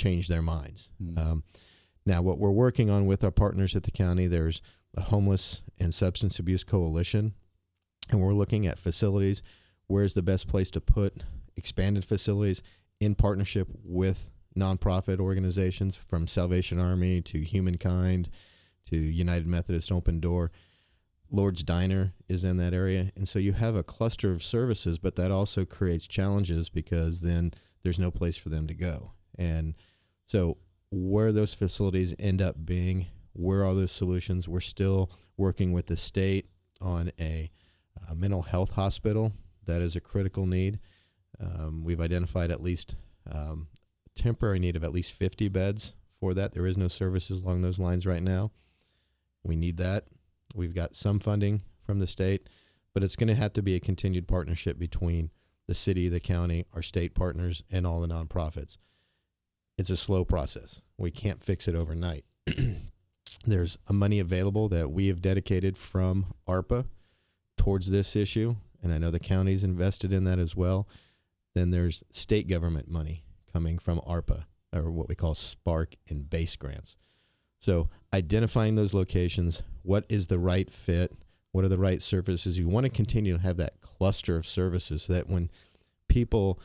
change 0.00 0.28
their 0.28 0.42
minds. 0.42 0.88
Mm. 1.02 1.18
Um, 1.18 1.44
now, 2.06 2.22
what 2.22 2.38
we're 2.38 2.50
working 2.50 2.90
on 2.90 3.06
with 3.06 3.22
our 3.22 3.30
partners 3.30 3.76
at 3.76 3.82
the 3.82 3.90
county, 3.90 4.26
there's 4.26 4.62
a 4.96 5.02
homeless 5.02 5.62
and 5.78 5.94
substance 5.94 6.38
abuse 6.38 6.64
coalition, 6.64 7.34
and 8.10 8.20
we're 8.20 8.34
looking 8.34 8.66
at 8.66 8.78
facilities. 8.78 9.42
Where's 9.86 10.14
the 10.14 10.22
best 10.22 10.48
place 10.48 10.70
to 10.72 10.80
put 10.80 11.22
expanded 11.56 12.04
facilities 12.04 12.62
in 13.00 13.14
partnership 13.14 13.68
with 13.84 14.30
nonprofit 14.56 15.20
organizations 15.20 15.94
from 15.94 16.26
Salvation 16.26 16.80
Army 16.80 17.20
to 17.22 17.38
Humankind 17.40 18.28
to 18.88 18.96
United 18.96 19.46
Methodist 19.46 19.92
Open 19.92 20.20
Door. 20.20 20.50
Lord's 21.30 21.62
Diner 21.62 22.12
is 22.28 22.42
in 22.42 22.56
that 22.56 22.74
area. 22.74 23.12
And 23.16 23.28
so 23.28 23.38
you 23.38 23.52
have 23.52 23.76
a 23.76 23.84
cluster 23.84 24.32
of 24.32 24.42
services, 24.42 24.98
but 24.98 25.14
that 25.16 25.30
also 25.30 25.64
creates 25.64 26.08
challenges 26.08 26.68
because 26.68 27.20
then 27.20 27.52
there's 27.82 27.98
no 27.98 28.10
place 28.10 28.36
for 28.36 28.48
them 28.48 28.66
to 28.66 28.74
go. 28.74 29.12
And 29.38 29.74
so 30.30 30.58
where 30.92 31.32
those 31.32 31.54
facilities 31.54 32.14
end 32.20 32.40
up 32.40 32.64
being, 32.64 33.06
where 33.32 33.64
are 33.64 33.74
those 33.74 33.90
solutions? 33.90 34.48
We're 34.48 34.60
still 34.60 35.10
working 35.36 35.72
with 35.72 35.86
the 35.86 35.96
state 35.96 36.46
on 36.80 37.10
a, 37.18 37.50
a 38.08 38.14
mental 38.14 38.42
health 38.42 38.70
hospital. 38.70 39.32
That 39.66 39.82
is 39.82 39.96
a 39.96 40.00
critical 40.00 40.46
need. 40.46 40.78
Um, 41.40 41.82
we've 41.82 42.00
identified 42.00 42.52
at 42.52 42.62
least 42.62 42.94
um, 43.28 43.66
temporary 44.14 44.60
need 44.60 44.76
of 44.76 44.84
at 44.84 44.92
least 44.92 45.10
50 45.10 45.48
beds 45.48 45.94
for 46.20 46.32
that. 46.34 46.52
There 46.52 46.66
is 46.66 46.76
no 46.76 46.86
services 46.86 47.42
along 47.42 47.62
those 47.62 47.80
lines 47.80 48.06
right 48.06 48.22
now. 48.22 48.52
We 49.42 49.56
need 49.56 49.78
that. 49.78 50.04
We've 50.54 50.76
got 50.76 50.94
some 50.94 51.18
funding 51.18 51.62
from 51.82 51.98
the 51.98 52.06
state, 52.06 52.48
but 52.94 53.02
it's 53.02 53.16
going 53.16 53.26
to 53.26 53.34
have 53.34 53.54
to 53.54 53.62
be 53.62 53.74
a 53.74 53.80
continued 53.80 54.28
partnership 54.28 54.78
between 54.78 55.32
the 55.66 55.74
city, 55.74 56.08
the 56.08 56.20
county, 56.20 56.66
our 56.72 56.82
state 56.82 57.16
partners, 57.16 57.64
and 57.72 57.84
all 57.84 58.00
the 58.00 58.06
nonprofits. 58.06 58.76
It's 59.80 59.88
a 59.88 59.96
slow 59.96 60.26
process. 60.26 60.82
We 60.98 61.10
can't 61.10 61.42
fix 61.42 61.66
it 61.66 61.74
overnight. 61.74 62.26
There's 63.46 63.78
a 63.86 63.94
money 63.94 64.18
available 64.18 64.68
that 64.68 64.90
we 64.90 65.06
have 65.06 65.22
dedicated 65.22 65.78
from 65.78 66.34
ARPA 66.46 66.84
towards 67.56 67.90
this 67.90 68.14
issue, 68.14 68.56
and 68.82 68.92
I 68.92 68.98
know 68.98 69.10
the 69.10 69.18
county's 69.18 69.64
invested 69.64 70.12
in 70.12 70.24
that 70.24 70.38
as 70.38 70.54
well. 70.54 70.86
Then 71.54 71.70
there's 71.70 72.02
state 72.10 72.46
government 72.46 72.90
money 72.90 73.24
coming 73.50 73.78
from 73.78 74.00
ARPA, 74.00 74.44
or 74.70 74.90
what 74.90 75.08
we 75.08 75.14
call 75.14 75.34
Spark 75.34 75.94
and 76.10 76.28
base 76.28 76.56
grants. 76.56 76.98
So 77.58 77.88
identifying 78.12 78.74
those 78.74 78.92
locations, 78.92 79.62
what 79.82 80.04
is 80.10 80.26
the 80.26 80.38
right 80.38 80.70
fit, 80.70 81.16
what 81.52 81.64
are 81.64 81.68
the 81.68 81.78
right 81.78 82.02
services? 82.02 82.58
You 82.58 82.68
want 82.68 82.84
to 82.84 82.90
continue 82.90 83.38
to 83.38 83.42
have 83.42 83.56
that 83.56 83.80
cluster 83.80 84.36
of 84.36 84.46
services 84.46 85.04
so 85.04 85.14
that 85.14 85.30
when 85.30 85.50
people 86.08 86.60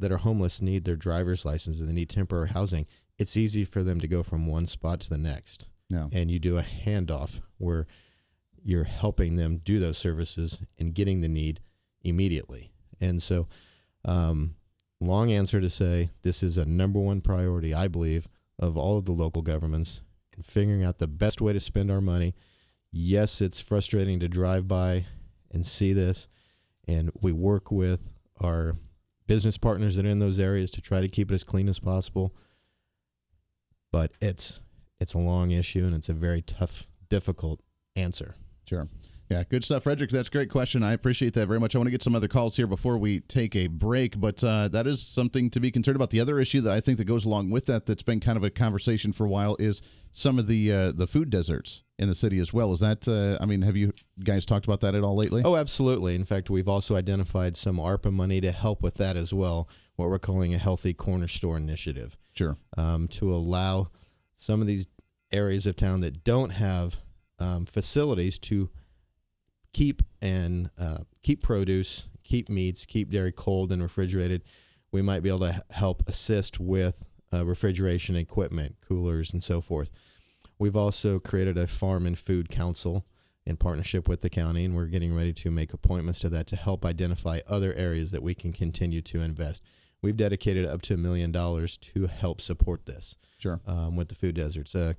that 0.00 0.12
are 0.12 0.18
homeless 0.18 0.60
need 0.60 0.84
their 0.84 0.96
driver's 0.96 1.44
license 1.44 1.80
or 1.80 1.84
they 1.84 1.92
need 1.92 2.10
temporary 2.10 2.48
housing, 2.48 2.86
it's 3.18 3.36
easy 3.36 3.64
for 3.64 3.82
them 3.82 4.00
to 4.00 4.08
go 4.08 4.22
from 4.22 4.46
one 4.46 4.66
spot 4.66 5.00
to 5.00 5.10
the 5.10 5.18
next. 5.18 5.68
Yeah. 5.88 6.08
And 6.12 6.30
you 6.30 6.38
do 6.38 6.58
a 6.58 6.62
handoff 6.62 7.40
where 7.58 7.86
you're 8.62 8.84
helping 8.84 9.36
them 9.36 9.58
do 9.58 9.78
those 9.78 9.98
services 9.98 10.62
and 10.78 10.94
getting 10.94 11.20
the 11.20 11.28
need 11.28 11.60
immediately. 12.02 12.72
And 13.00 13.22
so, 13.22 13.48
um, 14.04 14.56
long 15.00 15.32
answer 15.32 15.60
to 15.60 15.70
say 15.70 16.10
this 16.22 16.42
is 16.42 16.56
a 16.56 16.66
number 16.66 17.00
one 17.00 17.20
priority, 17.20 17.74
I 17.74 17.88
believe, 17.88 18.28
of 18.58 18.76
all 18.76 18.98
of 18.98 19.04
the 19.04 19.12
local 19.12 19.42
governments 19.42 20.02
in 20.36 20.42
figuring 20.42 20.84
out 20.84 20.98
the 20.98 21.08
best 21.08 21.40
way 21.40 21.52
to 21.52 21.60
spend 21.60 21.90
our 21.90 22.00
money. 22.00 22.34
Yes, 22.92 23.40
it's 23.40 23.60
frustrating 23.60 24.20
to 24.20 24.28
drive 24.28 24.68
by 24.68 25.06
and 25.50 25.66
see 25.66 25.92
this, 25.92 26.28
and 26.86 27.10
we 27.20 27.32
work 27.32 27.70
with 27.70 28.10
our 28.40 28.76
business 29.30 29.56
partners 29.56 29.94
that 29.94 30.04
are 30.04 30.08
in 30.08 30.18
those 30.18 30.40
areas 30.40 30.72
to 30.72 30.80
try 30.80 31.00
to 31.00 31.06
keep 31.06 31.30
it 31.30 31.34
as 31.34 31.44
clean 31.44 31.68
as 31.68 31.78
possible. 31.78 32.34
But 33.92 34.10
it's 34.20 34.60
it's 34.98 35.14
a 35.14 35.18
long 35.18 35.52
issue 35.52 35.84
and 35.84 35.94
it's 35.94 36.08
a 36.08 36.14
very 36.14 36.42
tough, 36.42 36.82
difficult 37.08 37.60
answer. 37.94 38.34
Sure. 38.68 38.88
Yeah, 39.30 39.44
good 39.48 39.62
stuff, 39.62 39.84
Frederick. 39.84 40.10
That's 40.10 40.26
a 40.26 40.30
great 40.30 40.50
question. 40.50 40.82
I 40.82 40.92
appreciate 40.92 41.34
that 41.34 41.46
very 41.46 41.60
much. 41.60 41.76
I 41.76 41.78
want 41.78 41.86
to 41.86 41.92
get 41.92 42.02
some 42.02 42.16
other 42.16 42.26
calls 42.26 42.56
here 42.56 42.66
before 42.66 42.98
we 42.98 43.20
take 43.20 43.54
a 43.54 43.68
break, 43.68 44.18
but 44.18 44.42
uh, 44.42 44.66
that 44.68 44.88
is 44.88 45.06
something 45.06 45.50
to 45.50 45.60
be 45.60 45.70
concerned 45.70 45.94
about. 45.94 46.10
The 46.10 46.18
other 46.18 46.40
issue 46.40 46.60
that 46.62 46.72
I 46.72 46.80
think 46.80 46.98
that 46.98 47.04
goes 47.04 47.24
along 47.24 47.50
with 47.50 47.66
that, 47.66 47.86
that's 47.86 48.02
been 48.02 48.18
kind 48.18 48.36
of 48.36 48.42
a 48.42 48.50
conversation 48.50 49.12
for 49.12 49.26
a 49.26 49.28
while, 49.28 49.54
is 49.60 49.82
some 50.10 50.40
of 50.40 50.48
the 50.48 50.72
uh, 50.72 50.90
the 50.90 51.06
food 51.06 51.30
deserts 51.30 51.84
in 51.96 52.08
the 52.08 52.14
city 52.16 52.40
as 52.40 52.52
well. 52.52 52.72
Is 52.72 52.80
that? 52.80 53.06
Uh, 53.06 53.40
I 53.40 53.46
mean, 53.46 53.62
have 53.62 53.76
you 53.76 53.92
guys 54.24 54.44
talked 54.44 54.66
about 54.66 54.80
that 54.80 54.96
at 54.96 55.04
all 55.04 55.14
lately? 55.14 55.42
Oh, 55.44 55.54
absolutely. 55.54 56.16
In 56.16 56.24
fact, 56.24 56.50
we've 56.50 56.68
also 56.68 56.96
identified 56.96 57.56
some 57.56 57.76
ARPA 57.76 58.12
money 58.12 58.40
to 58.40 58.50
help 58.50 58.82
with 58.82 58.94
that 58.96 59.16
as 59.16 59.32
well. 59.32 59.68
What 59.94 60.08
we're 60.08 60.18
calling 60.18 60.54
a 60.54 60.58
healthy 60.58 60.92
corner 60.92 61.28
store 61.28 61.56
initiative. 61.56 62.16
sure. 62.32 62.56
um, 62.76 63.06
to 63.08 63.32
allow 63.32 63.90
some 64.36 64.60
of 64.60 64.66
these 64.66 64.88
areas 65.30 65.66
of 65.66 65.76
town 65.76 66.00
that 66.00 66.24
don't 66.24 66.50
have 66.50 66.98
um, 67.38 67.64
facilities 67.64 68.36
to 68.40 68.70
keep 69.72 70.02
and 70.20 70.70
uh, 70.78 70.98
keep 71.22 71.42
produce, 71.42 72.08
keep 72.24 72.48
meats, 72.48 72.84
keep 72.84 73.10
dairy 73.10 73.32
cold 73.32 73.72
and 73.72 73.82
refrigerated. 73.82 74.42
We 74.92 75.02
might 75.02 75.22
be 75.22 75.28
able 75.28 75.40
to 75.40 75.62
help 75.70 76.08
assist 76.08 76.58
with 76.58 77.04
uh, 77.32 77.44
refrigeration 77.44 78.16
equipment, 78.16 78.76
coolers, 78.86 79.32
and 79.32 79.42
so 79.42 79.60
forth. 79.60 79.90
We've 80.58 80.76
also 80.76 81.18
created 81.18 81.56
a 81.56 81.66
farm 81.66 82.06
and 82.06 82.18
food 82.18 82.50
council 82.50 83.06
in 83.46 83.56
partnership 83.56 84.08
with 84.08 84.20
the 84.20 84.30
county, 84.30 84.64
and 84.64 84.76
we're 84.76 84.86
getting 84.86 85.14
ready 85.14 85.32
to 85.32 85.50
make 85.50 85.72
appointments 85.72 86.20
to 86.20 86.28
that 86.30 86.46
to 86.48 86.56
help 86.56 86.84
identify 86.84 87.40
other 87.48 87.72
areas 87.74 88.10
that 88.10 88.22
we 88.22 88.34
can 88.34 88.52
continue 88.52 89.00
to 89.02 89.20
invest. 89.20 89.62
We've 90.02 90.16
dedicated 90.16 90.66
up 90.66 90.82
to 90.82 90.94
a 90.94 90.98
million 90.98 91.32
dollars 91.32 91.76
to 91.78 92.06
help 92.06 92.40
support 92.40 92.86
this 92.86 93.16
Sure. 93.38 93.60
um, 93.66 93.96
with 93.96 94.08
the 94.08 94.14
food 94.14 94.34
deserts. 94.34 94.74
Uh, 94.74 94.94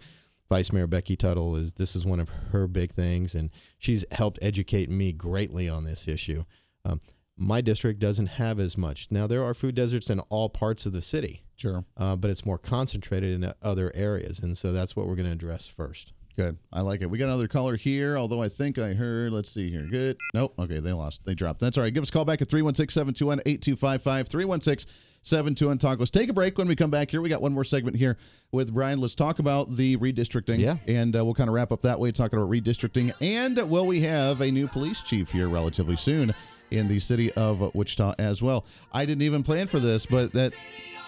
Vice 0.51 0.73
Mayor 0.73 0.85
Becky 0.85 1.15
Tuttle 1.15 1.55
is 1.55 1.75
this 1.75 1.95
is 1.95 2.05
one 2.05 2.19
of 2.19 2.27
her 2.51 2.67
big 2.67 2.91
things, 2.91 3.35
and 3.35 3.51
she's 3.79 4.03
helped 4.11 4.37
educate 4.41 4.89
me 4.89 5.13
greatly 5.13 5.69
on 5.69 5.85
this 5.85 6.09
issue. 6.09 6.43
Um, 6.83 6.99
my 7.37 7.61
district 7.61 8.01
doesn't 8.01 8.25
have 8.25 8.59
as 8.59 8.77
much. 8.77 9.07
Now 9.09 9.27
there 9.27 9.45
are 9.45 9.53
food 9.53 9.75
deserts 9.75 10.09
in 10.09 10.19
all 10.27 10.49
parts 10.49 10.85
of 10.85 10.91
the 10.91 11.01
city, 11.01 11.45
Sure. 11.55 11.85
uh, 11.95 12.17
but 12.17 12.29
it's 12.29 12.45
more 12.45 12.57
concentrated 12.57 13.31
in 13.41 13.53
other 13.61 13.93
areas, 13.95 14.39
and 14.39 14.57
so 14.57 14.73
that's 14.73 14.93
what 14.93 15.07
we're 15.07 15.15
going 15.15 15.27
to 15.27 15.31
address 15.31 15.67
first. 15.67 16.11
Good. 16.41 16.57
I 16.73 16.81
like 16.81 17.01
it. 17.01 17.09
We 17.09 17.19
got 17.19 17.25
another 17.25 17.47
caller 17.47 17.75
here, 17.75 18.17
although 18.17 18.41
I 18.41 18.49
think 18.49 18.79
I 18.79 18.93
heard, 18.93 19.31
let's 19.31 19.51
see 19.51 19.69
here. 19.69 19.85
Good. 19.85 20.17
Nope. 20.33 20.55
Okay, 20.57 20.79
they 20.79 20.91
lost. 20.91 21.23
They 21.23 21.35
dropped. 21.35 21.59
That's 21.59 21.77
all 21.77 21.83
right. 21.83 21.93
Give 21.93 22.01
us 22.01 22.09
a 22.09 22.11
call 22.11 22.25
back 22.25 22.41
at 22.41 22.49
316 22.49 22.91
721 22.91 23.41
8255. 23.45 24.27
316 24.27 24.91
721 25.21 25.77
Talk. 25.77 25.99
Let's 25.99 26.09
take 26.09 26.29
a 26.29 26.33
break 26.33 26.57
when 26.57 26.67
we 26.67 26.75
come 26.75 26.89
back 26.89 27.11
here. 27.11 27.21
We 27.21 27.29
got 27.29 27.43
one 27.43 27.53
more 27.53 27.63
segment 27.63 27.95
here 27.95 28.17
with 28.51 28.73
Bryan. 28.73 28.99
Let's 28.99 29.13
talk 29.13 29.37
about 29.37 29.75
the 29.75 29.97
redistricting. 29.97 30.57
Yeah. 30.57 30.77
And 30.87 31.15
uh, 31.15 31.23
we'll 31.23 31.35
kind 31.35 31.47
of 31.47 31.53
wrap 31.53 31.71
up 31.71 31.83
that 31.83 31.99
way, 31.99 32.11
talking 32.11 32.39
about 32.39 32.49
redistricting. 32.49 33.13
And 33.21 33.69
will 33.69 33.85
we 33.85 34.01
have 34.01 34.41
a 34.41 34.49
new 34.49 34.67
police 34.67 35.03
chief 35.03 35.31
here 35.31 35.47
relatively 35.47 35.95
soon 35.95 36.33
in 36.71 36.87
the 36.87 36.99
city 36.99 37.31
of 37.33 37.75
Wichita 37.75 38.15
as 38.17 38.41
well? 38.41 38.65
I 38.91 39.05
didn't 39.05 39.21
even 39.21 39.43
plan 39.43 39.67
for 39.67 39.79
this, 39.79 40.07
but 40.07 40.31
that 40.31 40.53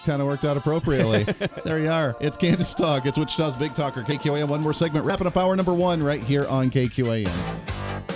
kind 0.04 0.20
of 0.20 0.28
worked 0.28 0.44
out 0.44 0.56
appropriately. 0.56 1.24
there 1.64 1.78
you 1.78 1.90
are. 1.90 2.16
It's 2.20 2.36
Kansas 2.36 2.74
Talk. 2.74 3.06
It's 3.06 3.18
Wichita's 3.18 3.56
Big 3.56 3.74
Talker, 3.74 4.02
KQAM. 4.02 4.48
One 4.48 4.60
more 4.60 4.72
segment, 4.72 5.04
wrapping 5.04 5.26
up 5.26 5.36
hour 5.36 5.56
number 5.56 5.74
one 5.74 6.00
right 6.00 6.22
here 6.22 6.46
on 6.46 6.70
KQAM. 6.70 8.13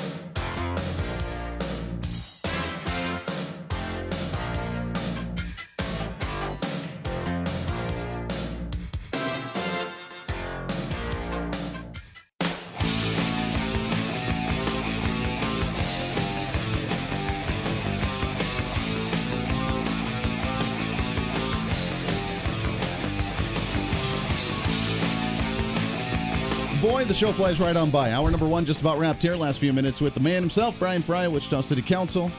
Show 27.18 27.33
flies 27.33 27.59
right 27.59 27.76
on 27.76 27.90
by. 27.90 28.12
Hour 28.12 28.31
number 28.31 28.46
one 28.46 28.64
just 28.64 28.81
about 28.81 28.96
wrapped 28.96 29.20
here. 29.20 29.35
Last 29.35 29.59
few 29.59 29.72
minutes 29.72 30.00
with 30.00 30.14
the 30.14 30.20
man 30.20 30.40
himself, 30.40 30.78
Bryan 30.78 31.02
Frye, 31.02 31.26
Wichita 31.26 31.62
City 31.62 31.83
Council. 31.83 32.31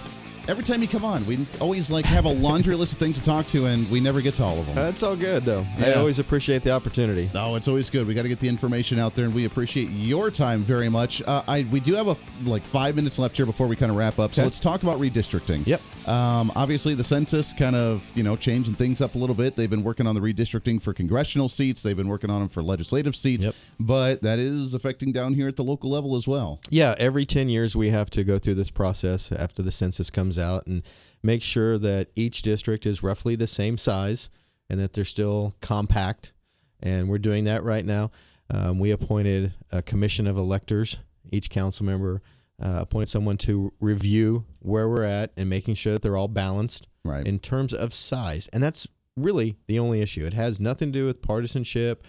Every 0.50 0.64
time 0.64 0.82
you 0.82 0.88
come 0.88 1.06
on, 1.06 1.24
we 1.28 1.46
always 1.60 1.92
like 1.92 2.06
have 2.06 2.26
a 2.26 2.30
laundry 2.34 2.74
list 2.74 2.94
of 2.94 2.98
things 2.98 3.20
to 3.20 3.24
talk 3.24 3.46
to, 3.50 3.68
and 3.68 3.88
we 3.92 4.00
never 4.00 4.20
get 4.20 4.34
to 4.36 4.44
all 4.44 4.58
of 4.58 4.66
them. 4.66 4.74
That's 4.74 5.04
all 5.04 5.16
good, 5.16 5.46
though. 5.46 5.64
I 5.78 5.94
always 5.94 6.18
appreciate 6.18 6.64
the 6.64 6.72
opportunity. 6.72 7.30
No, 7.36 7.56
it's 7.56 7.68
always 7.68 7.92
good. 7.92 8.08
We 8.08 8.16
got 8.16 8.24
to 8.24 8.30
get 8.30 8.40
the 8.40 8.50
information 8.50 8.98
out 8.98 9.14
there, 9.14 9.26
and 9.26 9.34
we 9.36 9.46
appreciate 9.46 9.92
your 9.92 10.32
time 10.32 10.64
very 10.64 10.90
much. 10.90 11.22
Uh, 11.22 11.44
I 11.48 11.68
we 11.72 11.80
do 11.80 11.94
have 11.94 12.08
a 12.08 12.18
like 12.46 12.64
five 12.64 12.96
minutes 12.96 13.20
left 13.20 13.38
here 13.38 13.46
before 13.46 13.68
we 13.68 13.76
kind 13.76 13.92
of 13.92 13.98
wrap 14.00 14.18
up. 14.18 14.34
So 14.34 14.42
Okay. 14.42 14.46
let's 14.48 14.60
talk 14.60 14.82
about 14.82 15.00
redistricting. 15.00 15.68
Yep. 15.68 15.82
Um, 16.08 16.52
obviously, 16.56 16.96
the 16.96 17.04
census 17.04 17.54
kind 17.54 17.76
of 17.76 18.04
you 18.16 18.24
know 18.24 18.36
changing 18.36 18.74
things 18.74 19.02
up 19.02 19.14
a 19.14 19.20
little 19.20 19.36
bit. 19.36 19.56
They've 19.56 19.70
been 19.70 19.84
working 19.84 20.08
on 20.08 20.16
the 20.16 20.22
redistricting 20.22 20.82
for 20.82 20.96
congressional 20.96 21.48
seats. 21.48 21.84
They've 21.84 21.96
been 21.96 22.08
working 22.10 22.32
on 22.32 22.40
them 22.40 22.50
for 22.50 22.64
legislative 22.64 23.16
seats. 23.16 23.46
Yep. 23.46 23.56
But 23.80 24.24
that 24.24 24.40
is 24.40 24.74
affecting 24.74 25.12
down 25.12 25.36
here 25.36 25.48
at 25.48 25.58
the 25.58 25.64
local 25.64 25.92
level 25.92 26.16
as 26.16 26.28
well. 26.28 26.60
Yeah, 26.72 26.96
every 26.98 27.28
10 27.28 27.50
years 27.50 27.76
we 27.76 27.92
have 27.92 28.10
to 28.12 28.24
go 28.24 28.40
through 28.40 28.56
this 28.56 28.72
process 28.72 29.32
after 29.32 29.62
the 29.62 29.72
census 29.72 30.10
comes 30.10 30.38
out 30.39 30.65
and 30.67 30.84
make 31.21 31.41
sure 31.43 31.78
that 31.78 32.10
each 32.15 32.41
district 32.41 32.86
is 32.86 33.04
roughly 33.04 33.36
the 33.36 33.47
same 33.47 33.78
size 33.78 34.30
and 34.69 34.80
that 34.80 34.93
they're 34.93 35.04
still 35.06 35.56
compact. 35.62 36.34
And 36.82 37.10
we're 37.10 37.17
doing 37.17 37.43
that 37.43 37.63
right 37.63 37.86
now. 37.86 38.12
Um, 38.49 38.80
we 38.80 38.91
appointed 38.91 39.54
a 39.71 39.82
commission 39.82 40.25
of 40.28 40.38
electors. 40.38 40.97
Each 41.32 41.49
council 41.49 41.86
member 41.86 42.21
uh, 42.62 42.80
appointed 42.82 43.10
someone 43.10 43.38
to 43.38 43.73
review 43.80 44.45
where 44.60 44.89
we're 44.89 45.04
at 45.04 45.32
and 45.38 45.49
making 45.49 45.75
sure 45.75 45.93
that 45.93 46.02
they're 46.02 46.17
all 46.17 46.28
balanced 46.28 46.88
Right. 47.06 47.25
in 47.25 47.39
terms 47.39 47.73
of 47.73 47.93
size. 47.93 48.49
And 48.52 48.62
that's 48.62 48.88
really 49.15 49.58
the 49.67 49.80
only 49.80 50.02
issue. 50.02 50.25
It 50.25 50.34
has 50.34 50.60
nothing 50.60 50.91
to 50.91 50.99
do 50.99 51.06
with 51.06 51.21
partisanship 51.21 52.06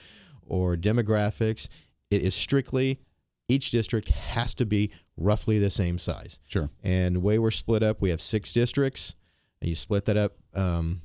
or 0.46 0.76
demographics. 0.76 1.68
It 2.10 2.22
is 2.22 2.34
strictly 2.34 2.98
each 3.50 3.70
district 3.70 4.08
has 4.08 4.54
to 4.54 4.64
be 4.64 4.90
roughly 5.16 5.58
the 5.58 5.70
same 5.70 5.98
size. 5.98 6.40
Sure. 6.46 6.70
And 6.82 7.16
the 7.16 7.20
way 7.20 7.38
we're 7.38 7.50
split 7.50 7.82
up, 7.82 8.00
we 8.00 8.10
have 8.10 8.20
six 8.20 8.52
districts. 8.52 9.14
And 9.60 9.68
you 9.68 9.74
split 9.74 10.06
that 10.06 10.16
up 10.16 10.36
um, 10.54 11.02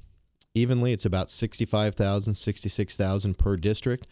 evenly. 0.53 0.93
It's 0.93 1.05
about 1.05 1.29
65,000, 1.29 2.34
66,000 2.36 3.38
per 3.38 3.58
district. 3.58 4.08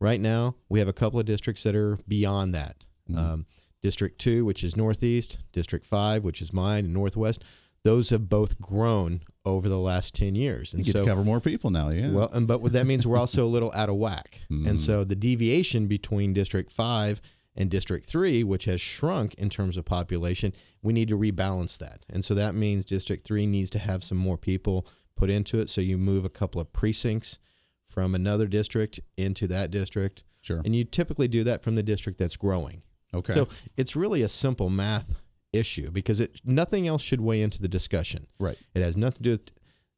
Right 0.00 0.20
now, 0.20 0.54
we 0.68 0.78
have 0.78 0.86
a 0.88 0.92
couple 0.92 1.18
of 1.18 1.26
districts 1.26 1.64
that 1.64 1.74
are 1.74 1.98
beyond 2.06 2.54
that. 2.54 2.76
Um, 3.16 3.46
district 3.82 4.20
2, 4.20 4.44
which 4.44 4.62
is 4.62 4.76
Northeast, 4.76 5.38
District 5.52 5.84
5, 5.86 6.22
which 6.22 6.42
is 6.42 6.52
mine, 6.52 6.84
and 6.84 6.92
Northwest. 6.94 7.42
Those 7.84 8.10
have 8.10 8.28
both 8.28 8.60
grown 8.60 9.22
over 9.46 9.68
the 9.68 9.78
last 9.78 10.14
10 10.14 10.34
years. 10.34 10.72
You 10.72 10.78
And 10.78 10.86
get 10.86 10.96
so 10.96 11.02
to 11.04 11.08
cover 11.08 11.24
more 11.24 11.40
people 11.40 11.70
now. 11.70 11.88
Yeah. 11.88 12.10
well, 12.10 12.28
and 12.32 12.46
but 12.46 12.62
that 12.72 12.86
means 12.86 13.06
we're 13.06 13.16
also 13.18 13.44
a 13.44 13.48
little 13.48 13.72
out 13.74 13.88
of 13.88 13.96
whack. 13.96 14.42
And 14.50 14.78
so 14.78 15.04
the 15.04 15.16
deviation 15.16 15.86
between 15.86 16.32
District 16.34 16.70
5 16.70 17.20
and 17.58 17.68
District 17.68 18.06
3, 18.06 18.44
which 18.44 18.66
has 18.66 18.80
shrunk 18.80 19.34
in 19.34 19.50
terms 19.50 19.76
of 19.76 19.84
population, 19.84 20.54
we 20.80 20.92
need 20.92 21.08
to 21.08 21.18
rebalance 21.18 21.76
that. 21.78 22.06
And 22.08 22.24
so 22.24 22.32
that 22.34 22.54
means 22.54 22.86
District 22.86 23.26
3 23.26 23.46
needs 23.46 23.68
to 23.70 23.80
have 23.80 24.04
some 24.04 24.16
more 24.16 24.38
people 24.38 24.86
put 25.16 25.28
into 25.28 25.58
it. 25.58 25.68
So 25.68 25.80
you 25.80 25.98
move 25.98 26.24
a 26.24 26.30
couple 26.30 26.60
of 26.60 26.72
precincts 26.72 27.40
from 27.88 28.14
another 28.14 28.46
district 28.46 29.00
into 29.16 29.48
that 29.48 29.72
district. 29.72 30.22
Sure. 30.40 30.62
And 30.64 30.76
you 30.76 30.84
typically 30.84 31.26
do 31.26 31.42
that 31.44 31.62
from 31.62 31.74
the 31.74 31.82
district 31.82 32.18
that's 32.18 32.36
growing. 32.36 32.82
okay. 33.12 33.34
So 33.34 33.48
it's 33.76 33.96
really 33.96 34.22
a 34.22 34.28
simple 34.28 34.70
math 34.70 35.16
issue 35.52 35.90
because 35.90 36.20
it 36.20 36.40
nothing 36.44 36.86
else 36.86 37.02
should 37.02 37.20
weigh 37.20 37.42
into 37.42 37.60
the 37.60 37.68
discussion. 37.68 38.28
right. 38.38 38.56
It 38.74 38.82
has 38.82 38.96
nothing 38.96 39.16
to 39.16 39.22
do 39.22 39.30
with 39.32 39.50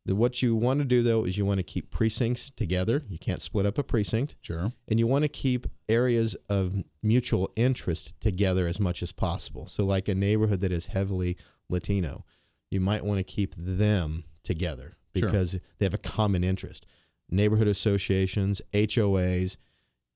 the, 0.06 0.14
what 0.14 0.42
you 0.42 0.56
want 0.56 0.78
to 0.80 0.84
do 0.84 1.02
though 1.02 1.24
is 1.24 1.36
you 1.36 1.44
want 1.44 1.58
to 1.58 1.62
keep 1.62 1.90
precincts 1.90 2.50
together. 2.50 3.02
You 3.08 3.18
can't 3.18 3.42
split 3.42 3.66
up 3.66 3.76
a 3.78 3.82
precinct, 3.82 4.36
Sure. 4.40 4.72
and 4.88 4.98
you 4.98 5.06
want 5.06 5.22
to 5.22 5.28
keep 5.28 5.66
areas 5.88 6.34
of 6.48 6.82
mutual 7.02 7.50
interest 7.56 8.18
together 8.20 8.66
as 8.66 8.80
much 8.80 9.02
as 9.02 9.12
possible. 9.12 9.66
So, 9.68 9.84
like 9.84 10.08
a 10.08 10.14
neighborhood 10.14 10.60
that 10.62 10.72
is 10.72 10.88
heavily 10.88 11.36
Latino, 11.68 12.24
you 12.70 12.80
might 12.80 13.04
want 13.04 13.18
to 13.18 13.24
keep 13.24 13.54
them 13.56 14.24
together 14.42 14.96
Sure. 15.16 15.28
because 15.28 15.58
they 15.78 15.84
have 15.86 15.94
a 15.94 15.98
common 15.98 16.44
interest. 16.44 16.86
Neighborhood 17.28 17.68
associations, 17.68 18.62
HOAs, 18.72 19.56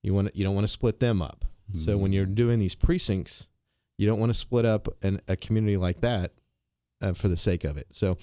you 0.03 0.13
want 0.13 0.27
to, 0.31 0.37
you 0.37 0.43
don't 0.43 0.55
want 0.55 0.65
to 0.65 0.71
split 0.71 0.99
them 0.99 1.21
up. 1.21 1.45
So 1.73 1.97
when 1.97 2.13
you're 2.13 2.25
doing 2.27 2.59
these 2.59 2.75
precincts, 2.75 3.47
you 3.97 4.05
don't 4.05 4.19
want 4.19 4.29
to 4.29 4.35
split 4.35 4.65
up 4.65 4.87
an, 5.01 5.19
a 5.27 5.35
community 5.35 5.77
like 5.77 6.01
that 6.01 6.33
uh, 7.01 7.13
for 7.13 7.27
the 7.27 7.37
sake 7.37 7.63
of 7.63 7.75
it. 7.77 7.87
So 7.91 8.17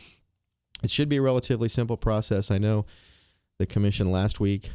it 0.82 0.90
should 0.90 1.08
be 1.08 1.16
a 1.18 1.22
relatively 1.22 1.68
simple 1.68 1.96
process. 1.96 2.50
I 2.50 2.58
know 2.58 2.86
the 3.58 3.66
commission 3.66 4.10
last 4.10 4.40
week 4.40 4.70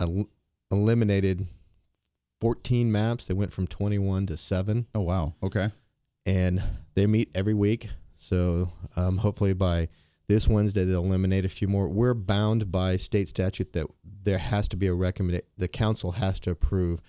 el- 0.00 0.28
eliminated 0.70 1.46
14 2.40 2.90
maps. 2.92 3.24
They 3.24 3.34
went 3.34 3.52
from 3.52 3.66
21 3.66 4.26
to 4.26 4.36
7 4.36 4.86
Oh 4.94 5.00
wow. 5.02 5.34
Okay. 5.42 5.70
and 6.26 6.62
they 6.94 7.06
meet 7.06 7.30
every 7.34 7.54
week. 7.54 7.88
So 8.16 8.72
um, 8.96 9.18
hopefully 9.18 9.52
by 9.54 9.88
this 10.28 10.46
Wednesday 10.46 10.84
they'll 10.84 11.04
eliminate 11.04 11.44
a 11.44 11.48
few 11.48 11.68
more. 11.68 11.88
We're 11.88 12.14
bound 12.14 12.70
by 12.70 12.96
state 12.96 13.28
statute 13.28 13.72
that 13.72 13.86
there 14.04 14.38
has 14.38 14.68
to 14.68 14.76
be 14.76 14.86
a 14.88 14.94
recommend. 14.94 15.42
The 15.56 15.68
council 15.68 16.12
has 16.12 16.38
to 16.40 16.50
approve 16.50 17.00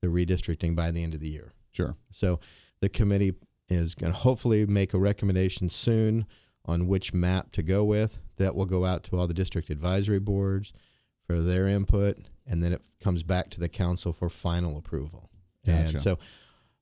the 0.00 0.08
redistricting 0.08 0.76
by 0.76 0.90
the 0.90 1.02
end 1.02 1.14
of 1.14 1.20
the 1.20 1.28
year. 1.28 1.52
Sure. 1.70 1.96
So 2.10 2.38
the 2.80 2.88
committee 2.88 3.34
is 3.68 3.94
going 3.94 4.12
to 4.12 4.18
hopefully 4.18 4.64
make 4.64 4.94
a 4.94 4.98
recommendation 4.98 5.68
soon 5.68 6.26
on 6.68 6.86
which 6.86 7.12
map 7.14 7.50
to 7.52 7.62
go 7.62 7.82
with. 7.82 8.20
That 8.36 8.54
will 8.54 8.66
go 8.66 8.84
out 8.84 9.02
to 9.04 9.18
all 9.18 9.26
the 9.26 9.34
district 9.34 9.70
advisory 9.70 10.20
boards 10.20 10.72
for 11.26 11.40
their 11.40 11.66
input, 11.66 12.18
and 12.46 12.62
then 12.62 12.72
it 12.72 12.82
comes 13.02 13.24
back 13.24 13.50
to 13.50 13.60
the 13.60 13.68
council 13.68 14.12
for 14.12 14.28
final 14.28 14.78
approval. 14.78 15.30
Gotcha. 15.66 15.80
And 15.80 16.00
so 16.00 16.18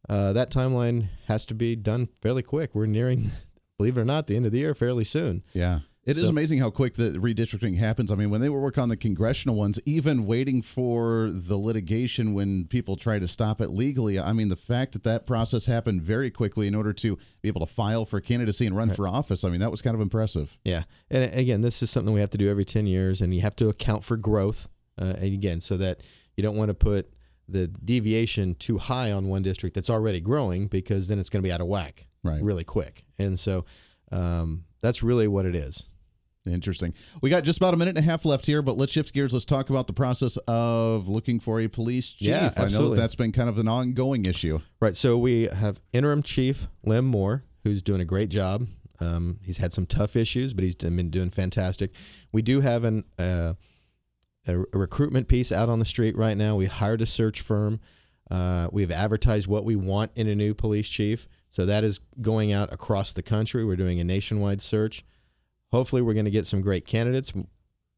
uh, 0.09 0.33
that 0.35 0.51
timeline 0.51 1.09
has 1.29 1.47
to 1.47 1.55
be 1.55 1.77
done 1.77 2.09
fairly 2.21 2.43
quick. 2.43 2.75
We're 2.75 2.87
nearing, 2.87 3.31
believe 3.79 3.97
it 3.97 4.01
or 4.01 4.05
not, 4.05 4.27
the 4.27 4.37
end 4.37 4.45
of 4.45 4.53
the 4.53 4.59
year 4.59 4.75
fairly 4.75 5.05
soon. 5.05 5.43
Yeah. 5.55 5.81
It 6.07 6.17
is 6.17 6.25
So- 6.27 6.31
amazing 6.31 6.59
how 6.61 6.71
quick 6.71 6.95
the 6.95 7.11
redistricting 7.13 7.77
happens. 7.79 8.13
I 8.13 8.15
mean, 8.15 8.31
when 8.31 8.41
they 8.41 8.49
were 8.49 8.61
working 8.61 8.81
on 8.81 8.89
the 8.89 8.97
congressional 8.97 9.57
ones, 9.57 9.81
even 9.85 10.25
waiting 10.25 10.63
for 10.63 11.31
the 11.33 11.57
litigation 11.59 12.33
when 12.33 12.67
people 12.67 12.97
try 12.97 13.19
to 13.19 13.27
stop 13.27 13.61
it 13.61 13.71
legally, 13.71 14.19
I 14.19 14.33
mean, 14.33 14.49
the 14.49 14.55
fact 14.57 14.93
that 14.93 15.03
that 15.03 15.27
process 15.27 15.67
happened 15.67 16.03
very 16.03 16.31
quickly 16.31 16.69
in 16.69 16.77
order 16.77 16.93
to 16.93 17.19
be 17.43 17.49
able 17.49 17.61
to 17.61 17.67
file 17.73 18.05
for 18.05 18.21
candidacy 18.21 18.67
and 18.67 18.77
run 18.77 18.91
for 18.91 19.09
office, 19.09 19.43
I 19.43 19.49
mean, 19.51 19.59
that 19.61 19.73
was 19.73 19.83
kind 19.83 19.97
of 19.97 20.01
impressive. 20.01 20.57
Yeah, 20.65 20.85
and 21.11 21.25
uh, 21.25 21.37
again, 21.37 21.61
this 21.63 21.83
is 21.83 21.91
something 21.91 22.15
we 22.15 22.21
have 22.21 22.31
to 22.31 22.39
do 22.39 22.49
every 22.49 22.65
ten 22.65 22.87
years, 22.87 23.21
and 23.21 23.35
you 23.35 23.41
have 23.41 23.57
to 23.57 23.69
account 23.69 24.05
for 24.05 24.17
growth. 24.17 24.69
Uh, 24.97 25.15
and 25.19 25.25
again, 25.35 25.61
so 25.61 25.77
that 25.77 26.01
you 26.37 26.43
don't 26.43 26.57
want 26.57 26.69
to 26.69 26.75
put 26.75 27.13
the 27.49 27.67
deviation 27.67 28.55
too 28.55 28.79
high 28.79 29.11
on 29.11 29.27
one 29.29 29.43
district 29.43 29.75
that's 29.75 29.91
already 29.91 30.21
growing, 30.21 30.69
because 30.69 31.09
then 31.09 31.19
it's 31.19 31.29
going 31.31 31.43
to 31.43 31.47
be 31.47 31.53
out 31.53 31.61
of 31.61 31.67
whack 31.67 32.07
Right. 32.23 32.43
really 32.43 32.65
quick. 32.65 33.05
And 33.19 33.39
so 33.41 33.65
um, 34.13 34.65
that's 34.81 35.03
really 35.03 35.27
what 35.29 35.47
it 35.47 35.55
is. 35.57 35.83
Interesting. 36.47 36.95
We 37.21 37.31
got 37.31 37.45
just 37.45 37.59
about 37.59 37.75
a 37.75 37.77
minute 37.77 37.97
and 37.97 38.07
a 38.07 38.09
half 38.09 38.25
left 38.25 38.47
here, 38.47 38.63
but 38.63 38.77
let's 38.77 38.93
shift 38.93 39.13
gears. 39.13 39.33
Let's 39.33 39.45
talk 39.45 39.71
about 39.71 39.87
the 39.87 39.93
process 39.93 40.37
of 40.47 41.09
looking 41.09 41.41
for 41.41 41.61
a 41.61 41.69
police 41.69 42.13
chief. 42.13 42.29
Yeah, 42.29 42.37
I 42.37 42.41
know 42.41 42.49
that 42.49 42.63
absolutely. 42.63 42.97
that's 42.99 43.15
been 43.15 43.33
kind 43.33 43.49
of 43.49 43.59
an 43.59 43.69
ongoing 43.69 44.25
issue. 44.27 44.61
Right. 44.81 44.97
So 44.97 45.19
we 45.19 45.49
have 45.49 45.81
interim 45.93 46.23
chief 46.23 46.69
Lem 46.85 47.05
Moore, 47.05 47.45
who's 47.65 47.83
doing 47.83 48.01
a 48.01 48.05
great 48.05 48.29
job. 48.29 48.67
Um, 49.01 49.41
he's 49.43 49.59
had 49.59 49.73
some 49.73 49.87
tough 49.87 50.17
issues, 50.17 50.53
but 50.55 50.65
he's 50.65 50.75
been 50.75 51.11
doing 51.11 51.31
fantastic. 51.31 51.91
We 52.33 52.43
do 52.43 52.61
have 52.61 52.85
an 52.85 53.05
uh, 53.19 53.55
a, 54.47 54.61
a 54.61 54.79
recruitment 54.79 55.29
piece 55.29 55.53
out 55.53 55.69
on 55.69 55.79
the 55.79 55.85
street 55.85 56.17
right 56.17 56.37
now. 56.37 56.57
We 56.57 56.67
hired 56.67 57.01
a 57.01 57.07
search 57.07 57.41
firm. 57.41 57.81
Uh, 58.31 58.69
we've 58.73 58.91
advertised 58.91 59.47
what 59.47 59.65
we 59.65 59.77
want 59.77 60.13
in 60.15 60.29
a 60.29 60.35
new 60.35 60.55
police 60.55 60.89
chief. 60.89 61.29
So 61.51 61.67
that 61.67 61.85
is 61.85 62.01
going 62.21 62.53
out 62.53 62.73
across 62.73 63.13
the 63.13 63.23
country. 63.23 63.65
We're 63.65 63.77
doing 63.77 64.01
a 64.01 64.05
nationwide 64.05 64.61
search. 64.61 65.05
Hopefully, 65.73 66.03
we're 66.03 66.15
going 66.15 66.25
to 66.27 66.31
get 66.31 66.47
some 66.47 66.61
great 66.61 66.87
candidates, 66.87 67.33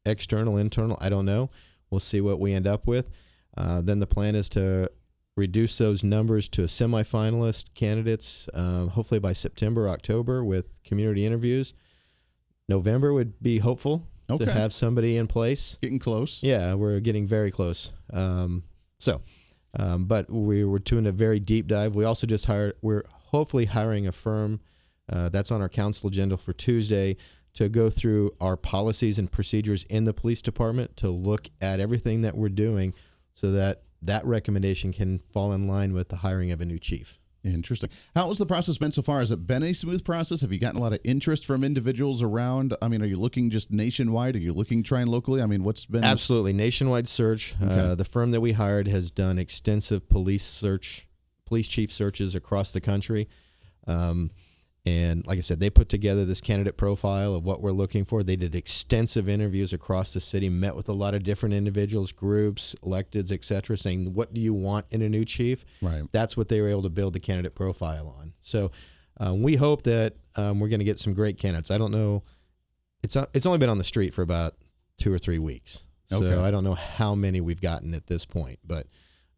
external, 0.05 0.57
internal. 0.57 0.97
I 1.01 1.09
don't 1.09 1.25
know. 1.25 1.49
We'll 1.89 1.99
see 1.99 2.21
what 2.21 2.39
we 2.39 2.53
end 2.53 2.67
up 2.67 2.87
with. 2.87 3.09
Uh, 3.57 3.81
then 3.81 3.99
the 3.99 4.07
plan 4.07 4.35
is 4.35 4.49
to 4.49 4.89
reduce 5.35 5.77
those 5.77 6.03
numbers 6.03 6.49
to 6.49 6.63
semifinalist 6.63 7.73
candidates, 7.73 8.49
um, 8.53 8.89
hopefully 8.89 9.19
by 9.19 9.33
September, 9.33 9.87
October, 9.89 10.43
with 10.43 10.83
community 10.83 11.25
interviews. 11.25 11.73
November 12.67 13.13
would 13.13 13.41
be 13.41 13.59
hopeful 13.59 14.07
Okay. 14.29 14.45
to 14.45 14.51
have 14.51 14.71
somebody 14.73 15.17
in 15.17 15.25
place. 15.27 15.77
Getting 15.81 15.97
close. 15.99 16.43
Yeah, 16.43 16.75
we're 16.75 16.99
getting 16.99 17.25
very 17.25 17.49
close. 17.49 17.93
Um, 18.13 18.63
so, 18.99 19.21
um, 19.77 20.05
but 20.05 20.29
we 20.29 20.63
were 20.63 20.77
doing 20.79 21.07
a 21.07 21.11
very 21.11 21.39
deep 21.39 21.67
dive. 21.67 21.95
We 21.95 22.03
also 22.03 22.27
just 22.27 22.45
hired. 22.45 22.75
We're 22.81 23.03
hopefully 23.09 23.65
hiring 23.65 24.05
a 24.05 24.11
firm 24.11 24.59
uh, 25.11 25.29
that's 25.29 25.49
on 25.51 25.61
our 25.61 25.69
council 25.69 26.09
agenda 26.09 26.37
for 26.37 26.53
Tuesday 26.53 27.17
to 27.53 27.69
go 27.69 27.89
through 27.89 28.31
our 28.39 28.55
policies 28.55 29.17
and 29.17 29.31
procedures 29.31 29.83
in 29.85 30.05
the 30.05 30.13
police 30.13 30.41
department 30.41 30.95
to 30.97 31.09
look 31.09 31.49
at 31.61 31.79
everything 31.79 32.21
that 32.21 32.35
we're 32.35 32.49
doing, 32.49 32.93
so 33.33 33.51
that 33.51 33.83
that 34.01 34.25
recommendation 34.25 34.93
can 34.93 35.19
fall 35.31 35.51
in 35.51 35.67
line 35.67 35.93
with 35.93 36.09
the 36.09 36.17
hiring 36.17 36.51
of 36.51 36.61
a 36.61 36.65
new 36.65 36.79
chief. 36.79 37.19
Interesting. 37.43 37.89
How 38.15 38.27
has 38.27 38.37
the 38.37 38.45
process 38.45 38.77
been 38.77 38.91
so 38.91 39.01
far? 39.01 39.19
Has 39.21 39.31
it 39.31 39.47
been 39.47 39.63
a 39.63 39.71
smooth 39.71 40.03
process? 40.03 40.41
Have 40.41 40.51
you 40.51 40.59
gotten 40.59 40.77
a 40.77 40.83
lot 40.83 40.91
of 40.91 40.99
interest 41.05 41.45
from 41.45 41.63
individuals 41.63 42.21
around? 42.21 42.75
I 42.81 42.89
mean, 42.89 43.01
are 43.01 43.05
you 43.05 43.17
looking 43.17 43.49
just 43.49 43.71
nationwide? 43.71 44.35
Are 44.35 44.39
you 44.39 44.53
looking 44.53 44.83
trying 44.83 45.07
locally? 45.07 45.41
I 45.41 45.45
mean, 45.45 45.63
what's 45.63 45.85
been 45.85 46.03
Absolutely, 46.03 46.51
nationwide 46.51 47.07
search. 47.07 47.55
Uh, 47.61 47.95
the 47.95 48.03
firm 48.03 48.31
that 48.31 48.41
we 48.41 48.51
hired 48.51 48.89
has 48.89 49.09
done 49.09 49.39
extensive 49.39 50.09
police 50.09 50.43
search, 50.43 51.07
police 51.45 51.69
chief 51.69 51.93
searches 51.93 52.35
across 52.35 52.71
the 52.71 52.81
country. 52.81 53.29
Um, 53.87 54.31
and 54.85 55.27
like 55.27 55.37
I 55.37 55.41
said, 55.41 55.59
they 55.59 55.69
put 55.69 55.89
together 55.89 56.23
this 56.25 56.41
candidate 56.41 56.77
profile 56.77 57.35
of 57.35 57.43
what 57.43 57.61
we're 57.61 57.71
looking 57.71 58.05
for. 58.05 58.23
They 58.23 58.37
did 58.37 58.55
extensive 58.55 59.27
interviews 59.27 59.73
across 59.73 60.13
the 60.13 60.19
city, 60.19 60.49
met 60.49 60.75
with 60.75 60.87
a 60.89 60.93
lot 60.93 61.13
of 61.13 61.23
different 61.23 61.53
individuals, 61.53 62.11
groups, 62.11 62.75
electeds, 62.83 63.31
et 63.31 63.43
cetera, 63.43 63.77
saying, 63.77 64.13
"What 64.13 64.33
do 64.33 64.39
you 64.39 64.53
want 64.53 64.85
in 64.89 65.01
a 65.01 65.09
new 65.09 65.25
chief?" 65.25 65.65
right? 65.81 66.03
that's 66.11 66.37
what 66.37 66.47
they 66.47 66.61
were 66.61 66.69
able 66.69 66.83
to 66.83 66.89
build 66.89 67.13
the 67.13 67.19
candidate 67.19 67.55
profile 67.55 68.15
on. 68.19 68.33
So 68.41 68.71
um, 69.17 69.43
we 69.43 69.57
hope 69.57 69.83
that 69.83 70.15
um, 70.35 70.59
we're 70.59 70.69
going 70.69 70.79
to 70.79 70.85
get 70.85 70.97
some 70.99 71.13
great 71.13 71.37
candidates. 71.37 71.71
I 71.71 71.77
don't 71.77 71.91
know. 71.91 72.23
It's 73.03 73.15
it's 73.33 73.45
only 73.45 73.59
been 73.59 73.69
on 73.69 73.77
the 73.77 73.83
street 73.83 74.13
for 74.13 74.21
about 74.21 74.55
two 74.97 75.11
or 75.13 75.19
three 75.19 75.39
weeks, 75.39 75.85
so 76.07 76.23
Okay. 76.23 76.35
I 76.41 76.51
don't 76.51 76.63
know 76.63 76.73
how 76.75 77.15
many 77.15 77.41
we've 77.41 77.61
gotten 77.61 77.93
at 77.93 78.07
this 78.07 78.25
point, 78.25 78.59
but 78.65 78.87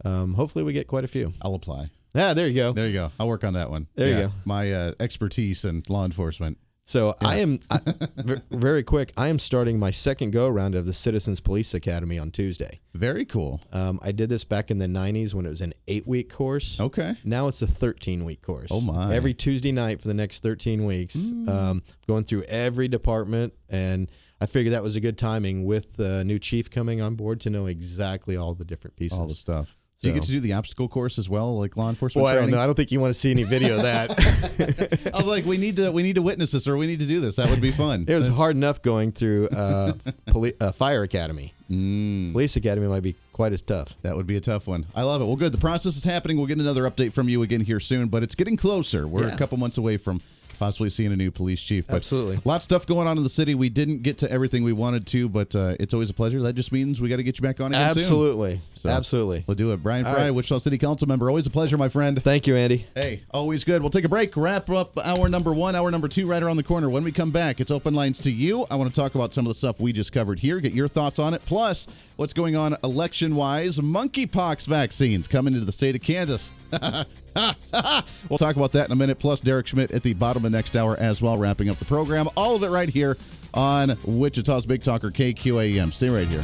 um, 0.06 0.34
hopefully 0.36 0.64
we 0.64 0.74
get 0.74 0.88
quite 0.88 1.04
a 1.04 1.08
few. 1.08 1.34
I'll 1.42 1.56
apply. 1.56 1.90
Ah, 2.16 2.34
there 2.34 2.48
you 2.48 2.56
go. 2.56 2.74
There 2.74 2.88
you 2.88 2.94
go. 2.94 3.12
I'll 3.20 3.28
work 3.28 3.44
on 3.44 3.54
that 3.54 3.70
one. 3.70 3.88
There 3.96 4.08
you 4.08 4.28
go. 4.28 4.34
My 4.46 4.72
uh, 4.72 4.92
expertise 5.00 5.64
in 5.66 5.84
law 5.88 6.06
enforcement. 6.06 6.58
So 6.84 7.16
I 7.22 7.38
am 7.38 7.60
I, 7.70 7.80
very 8.52 8.84
quick. 8.84 9.14
I 9.16 9.30
am 9.30 9.40
starting 9.40 9.80
my 9.80 9.92
second 9.92 10.32
go 10.32 10.48
around 10.48 10.76
of 10.76 10.86
the 10.86 10.94
Citizens 10.94 11.40
Police 11.40 11.74
Academy 11.74 12.20
on 12.20 12.32
Tuesday. 12.32 12.82
Very 12.94 13.24
cool. 13.24 13.62
Um, 13.72 14.00
I 14.04 14.12
did 14.12 14.30
this 14.30 14.44
back 14.44 14.70
in 14.72 14.78
the 14.80 14.88
'90s 14.88 15.34
when 15.34 15.46
it 15.46 15.50
was 15.50 15.62
an 15.62 15.74
eight-week 15.88 16.30
course. 16.34 16.82
Okay. 16.82 17.16
Now 17.24 17.48
it's 17.48 17.62
a 17.62 17.68
13 17.68 18.26
week 18.26 18.42
course. 18.42 18.72
Oh, 18.72 18.82
my. 18.82 19.06
Mm. 19.06 19.14
Every 19.14 19.34
Tuesday 19.34 19.72
night 19.72 20.02
for 20.02 20.08
the 20.10 20.14
next 20.14 20.44
13 20.44 20.84
weeks, 20.84 21.16
um, 21.16 21.84
going 22.08 22.26
through 22.26 22.44
every 22.44 22.90
department. 22.90 23.54
And 23.70 24.12
I 24.42 24.48
figured 24.48 24.74
that 24.74 24.84
was 24.84 24.96
a 24.96 25.02
good 25.02 25.18
timing 25.18 25.64
with 25.64 25.96
the 25.96 26.26
new 26.26 26.40
chief 26.40 26.70
coming 26.70 27.00
on 27.00 27.16
board 27.16 27.40
to 27.42 27.50
know 27.50 27.68
exactly 27.68 28.36
all 28.36 28.54
the 28.54 28.66
different 28.66 28.98
pieces. 28.98 29.18
All 29.18 29.28
the 29.28 29.36
stuff. 29.36 29.78
Do 30.02 30.10
you 30.10 30.16
get 30.16 30.24
to 30.24 30.32
do 30.32 30.40
the 30.40 30.54
obstacle 30.54 30.88
course 30.88 31.20
as 31.20 31.30
well, 31.30 31.60
like 31.60 31.78
law 31.78 31.88
enforcement? 31.88 32.26
well, 32.26 32.34
I 32.34 32.36
don't 32.36 32.50
know. 32.50 32.60
I 32.60 32.66
don't 32.66 32.74
think 32.74 32.92
you 32.92 33.00
want 33.00 33.14
to 33.14 33.20
see 33.20 33.30
any 33.30 33.44
video 33.44 33.78
of 33.78 33.84
that. 33.84 35.10
I 35.14 35.18
was 35.18 35.28
like, 35.28 35.46
we 35.46 35.58
need 35.58 35.76
to 35.76 35.92
we 35.92 36.02
need 36.02 36.16
to 36.16 36.24
witness 36.24 36.52
this, 36.52 36.68
or 36.68 36.76
we 36.76 36.88
need 36.88 37.02
to 37.02 37.06
do 37.06 37.20
this. 37.20 37.36
That 37.36 37.52
would 37.52 37.62
be 37.62 37.70
fun. 37.70 38.06
it 38.08 38.16
was 38.16 38.24
That's- 38.24 38.36
hard 38.38 38.56
enough 38.56 38.82
going 38.82 39.12
through 39.12 39.50
uh, 39.50 39.94
poli- 40.26 40.56
uh, 40.60 40.72
fire 40.72 41.04
academy. 41.04 41.54
Mm, 41.70 42.32
Police 42.32 42.56
academy 42.56 42.88
might 42.88 43.04
be 43.04 43.16
quite 43.32 43.54
as 43.54 43.62
tough. 43.62 43.96
that 44.02 44.16
would 44.16 44.26
be 44.26 44.38
a 44.38 44.42
tough 44.42 44.68
one. 44.68 44.88
I 44.96 45.04
love 45.04 45.22
it. 45.22 45.26
Well, 45.26 45.36
good. 45.36 45.52
The 45.52 45.60
process 45.60 45.96
is 45.96 46.04
happening. 46.04 46.38
We'll 46.38 46.48
get 46.48 46.58
another 46.60 46.90
update 46.90 47.14
from 47.14 47.30
you 47.30 47.44
again 47.44 47.62
here 47.62 47.80
soon, 47.80 48.08
but 48.08 48.24
it's 48.24 48.34
getting 48.36 48.58
closer. 48.58 49.08
We're 49.08 49.28
a 49.28 49.38
couple 49.38 49.58
months 49.60 49.78
away 49.78 49.98
from 49.98 50.20
possibly 50.60 50.90
seeing 50.90 51.12
a 51.12 51.16
new 51.16 51.32
police 51.32 51.62
chief. 51.62 51.88
But 51.88 51.98
Absolutely. 51.98 52.36
A 52.44 52.48
lot 52.48 52.58
of 52.58 52.64
stuff 52.64 52.86
going 52.86 53.08
on 53.08 53.18
in 53.18 53.24
the 53.24 53.30
city. 53.30 53.56
We 53.56 53.70
didn't 53.70 54.04
get 54.04 54.18
to 54.20 54.32
everything 54.32 54.64
we 54.64 54.74
wanted 54.74 55.08
to, 55.08 55.30
but 55.30 55.56
uh, 55.56 55.76
it's 55.80 55.94
always 55.94 56.10
a 56.10 56.14
pleasure. 56.14 56.42
That 56.42 56.54
just 56.54 56.72
means 56.72 57.00
we 57.02 57.08
got 57.10 57.18
to 57.18 57.24
get 57.24 57.38
you 57.40 57.44
back 57.44 57.60
on 57.62 57.72
again 57.74 57.88
soon. 57.96 58.62
Absolutely. 58.90 58.92
So- 58.92 59.12
Absolutely. 59.12 59.44
We'll 59.48 59.56
do 59.56 59.72
it. 59.74 59.84
Bryan 59.84 60.06
Frye, 60.06 60.14
right. 60.16 60.32
Wichita 60.32 60.60
City 60.60 60.78
Council 60.78 61.08
member. 61.08 61.30
Always 61.30 61.46
a 61.46 61.50
pleasure, 61.50 61.78
my 61.78 61.90
friend. 61.90 62.22
Thank 62.24 62.48
you, 62.48 62.56
Andy. 62.56 62.86
Hey, 62.96 63.24
always 63.32 63.64
good. 63.64 63.82
We'll 63.82 63.90
take 63.92 64.06
a 64.06 64.10
break, 64.10 64.36
wrap 64.38 64.70
up 64.70 64.98
hour 64.98 65.28
number 65.28 65.54
one, 65.54 65.76
hour 65.76 65.92
number 65.92 66.08
two 66.08 66.28
right 66.28 66.42
around 66.42 66.58
the 66.58 66.64
corner. 66.64 66.90
When 66.90 67.04
we 67.04 67.12
come 67.12 67.32
back, 67.32 67.60
it's 67.60 67.72
open 67.72 67.94
lines 67.94 68.20
to 68.22 68.32
you. 68.32 68.66
I 68.72 68.76
want 68.76 68.90
to 68.90 68.96
talk 68.96 69.16
about 69.16 69.34
some 69.34 69.46
of 69.46 69.50
the 69.50 69.54
stuff 69.56 69.80
we 69.80 69.92
just 69.94 70.12
covered 70.14 70.40
here, 70.40 70.60
get 70.60 70.74
your 70.74 70.88
thoughts 70.88 71.20
on 71.20 71.34
it, 71.34 71.42
plus 71.46 71.88
what's 72.16 72.34
going 72.34 72.56
on 72.56 72.78
election 72.84 73.36
wise. 73.36 73.78
Monkeypox 73.80 74.68
vaccines 74.68 75.28
coming 75.28 75.54
into 75.54 75.66
the 75.66 75.72
state 75.72 75.96
of 75.96 76.02
Kansas. 76.02 76.52
we'll 76.72 78.38
talk 78.38 78.56
about 78.56 78.72
that 78.74 78.86
in 78.88 78.92
a 78.92 78.96
minute, 78.96 79.20
plus 79.20 79.40
Derek 79.42 79.68
Schmidt 79.68 79.92
at 79.92 80.04
the 80.04 80.14
bottom 80.14 80.46
of 80.46 80.52
next 80.52 80.76
hour 80.78 80.96
as 80.98 81.22
well, 81.22 81.38
wrapping 81.38 81.70
up 81.70 81.78
the 81.78 81.86
program. 81.86 82.30
All 82.38 82.56
of 82.56 82.64
it 82.64 82.70
right 82.70 82.90
here 82.90 83.18
on 83.54 83.98
Wichita's 84.06 84.66
Big 84.66 84.82
Talker 84.84 85.12
KQAM. 85.12 85.92
Stay 85.94 86.10
right 86.10 86.28
here. 86.28 86.44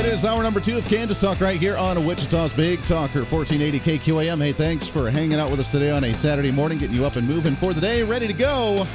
It 0.00 0.06
is 0.06 0.24
hour 0.24 0.42
number 0.42 0.60
two 0.60 0.78
of 0.78 0.86
Kansas 0.86 1.20
Talk 1.20 1.42
right 1.42 1.60
here 1.60 1.76
on 1.76 2.06
Wichita's 2.06 2.54
Big 2.54 2.82
Talker, 2.84 3.22
1480 3.22 3.80
KQAM. 3.80 4.38
Hey, 4.38 4.52
thanks 4.52 4.88
for 4.88 5.10
hanging 5.10 5.38
out 5.38 5.50
with 5.50 5.60
us 5.60 5.70
today 5.70 5.90
on 5.90 6.04
a 6.04 6.14
Saturday 6.14 6.50
morning, 6.50 6.78
getting 6.78 6.96
you 6.96 7.04
up 7.04 7.16
and 7.16 7.28
moving 7.28 7.54
for 7.54 7.74
the 7.74 7.82
day, 7.82 8.02
ready 8.02 8.26
to 8.26 8.32
go 8.32 8.86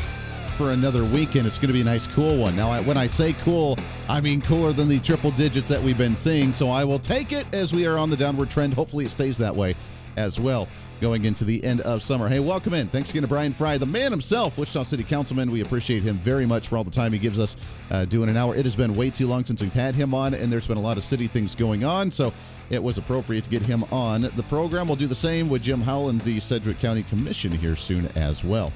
for 0.58 0.72
another 0.72 1.06
weekend. 1.06 1.46
It's 1.46 1.60
going 1.60 1.68
to 1.68 1.74
be 1.74 1.82
a 1.82 1.84
nice, 1.84 2.08
cool 2.08 2.36
one. 2.36 2.56
Now, 2.56 2.82
when 2.82 2.98
I 2.98 3.06
say 3.06 3.34
cool, 3.44 3.78
I 4.10 4.20
mean 4.20 4.42
cooler 4.42 4.74
than 4.74 4.90
the 4.90 4.98
triple 5.00 5.30
digits 5.30 5.70
that 5.70 5.80
we've 5.80 5.98
been 5.98 6.16
seeing. 6.16 6.52
So 6.52 6.70
I 6.70 6.84
will 6.84 6.98
take 6.98 7.32
it 7.32 7.46
as 7.54 7.72
we 7.72 7.86
are 7.86 8.00
on 8.00 8.10
the 8.10 8.18
downward 8.18 8.50
trend. 8.50 8.74
Hopefully, 8.74 9.06
it 9.06 9.12
stays 9.12 9.38
that 9.38 9.56
way 9.56 9.76
as 10.18 10.40
well 10.40 10.68
going 11.06 11.26
into 11.26 11.46
the 11.46 11.64
end 11.64 11.82
of 11.82 12.02
summer. 12.02 12.28
Hey, 12.28 12.40
welcome 12.40 12.74
in. 12.74 12.88
Thanks 12.88 13.12
again 13.12 13.22
to 13.22 13.28
Bryan 13.28 13.54
Frye, 13.54 13.78
the 13.78 13.86
man 13.86 14.12
himself, 14.12 14.58
Wichita 14.58 14.82
City 14.82 15.04
Councilman. 15.04 15.52
We 15.52 15.62
appreciate 15.62 16.02
him 16.02 16.18
very 16.18 16.48
much 16.48 16.68
for 16.68 16.78
all 16.78 16.84
the 16.84 16.90
time 16.90 17.14
he 17.14 17.20
gives 17.20 17.40
us 17.40 17.56
uh, 17.92 18.06
doing 18.06 18.28
an 18.28 18.36
hour. 18.36 18.56
It 18.56 18.66
has 18.66 18.76
been 18.76 18.92
way 18.96 19.12
too 19.12 19.28
long 19.28 19.46
since 19.46 19.62
we've 19.62 19.72
had 19.72 19.94
him 19.94 20.16
on, 20.16 20.34
and 20.34 20.52
there's 20.52 20.66
been 20.66 20.80
a 20.80 20.82
lot 20.82 20.98
of 20.98 21.04
city 21.04 21.28
things 21.28 21.54
going 21.54 21.84
on. 21.84 22.10
So 22.10 22.34
it 22.72 22.82
was 22.82 22.98
appropriate 22.98 23.44
to 23.44 23.52
get 23.52 23.62
him 23.62 23.84
on 23.92 24.22
the 24.22 24.44
program. 24.50 24.88
We'll 24.88 24.96
do 24.96 25.06
the 25.06 25.14
same 25.14 25.48
with 25.48 25.62
Jim 25.62 25.80
Howell, 25.80 26.12
the 26.14 26.40
Sedgwick 26.40 26.80
County 26.80 27.04
Commission 27.04 27.52
here 27.52 27.76
soon 27.76 28.08
as 28.16 28.44
well. 28.44 28.74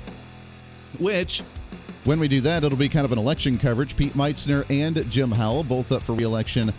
Which 0.99 1.41
when 2.03 2.19
we 2.19 2.27
do 2.27 2.41
that, 2.41 2.63
it'll 2.63 2.77
be 2.77 2.89
kind 2.89 3.05
of 3.05 3.11
an 3.11 3.17
election 3.17 3.57
coverage. 3.57 3.97
Pete 3.97 4.13
Meitzner 4.13 4.69
and 4.69 5.09
Jim 5.09 5.31
Howell, 5.31 5.63
both 5.63 5.91
up 5.91 6.03
for 6.03 6.13
reelection 6.13 6.73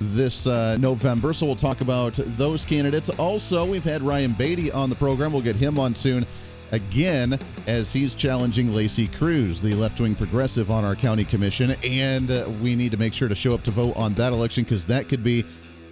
this 0.00 0.46
uh, 0.46 0.76
November. 0.78 1.32
So 1.32 1.46
we'll 1.46 1.56
talk 1.56 1.80
about 1.80 2.14
those 2.14 2.64
candidates. 2.64 3.10
Also, 3.10 3.64
we've 3.64 3.84
had 3.84 4.02
Ryan 4.02 4.32
Baty 4.32 4.70
on 4.70 4.90
the 4.90 4.96
program. 4.96 5.32
We'll 5.32 5.42
get 5.42 5.56
him 5.56 5.78
on 5.78 5.94
soon 5.94 6.26
again 6.72 7.38
as 7.66 7.92
he's 7.92 8.14
challenging 8.14 8.72
Lacey 8.72 9.06
Cruz, 9.06 9.60
the 9.60 9.74
left 9.74 10.00
wing 10.00 10.14
progressive 10.14 10.70
on 10.70 10.84
our 10.84 10.96
county 10.96 11.24
commission. 11.24 11.74
And 11.84 12.30
uh, 12.30 12.48
we 12.60 12.74
need 12.74 12.90
to 12.90 12.96
make 12.96 13.14
sure 13.14 13.28
to 13.28 13.34
show 13.34 13.54
up 13.54 13.62
to 13.64 13.70
vote 13.70 13.96
on 13.96 14.14
that 14.14 14.32
election 14.32 14.64
because 14.64 14.86
that 14.86 15.08
could 15.08 15.22
be. 15.22 15.44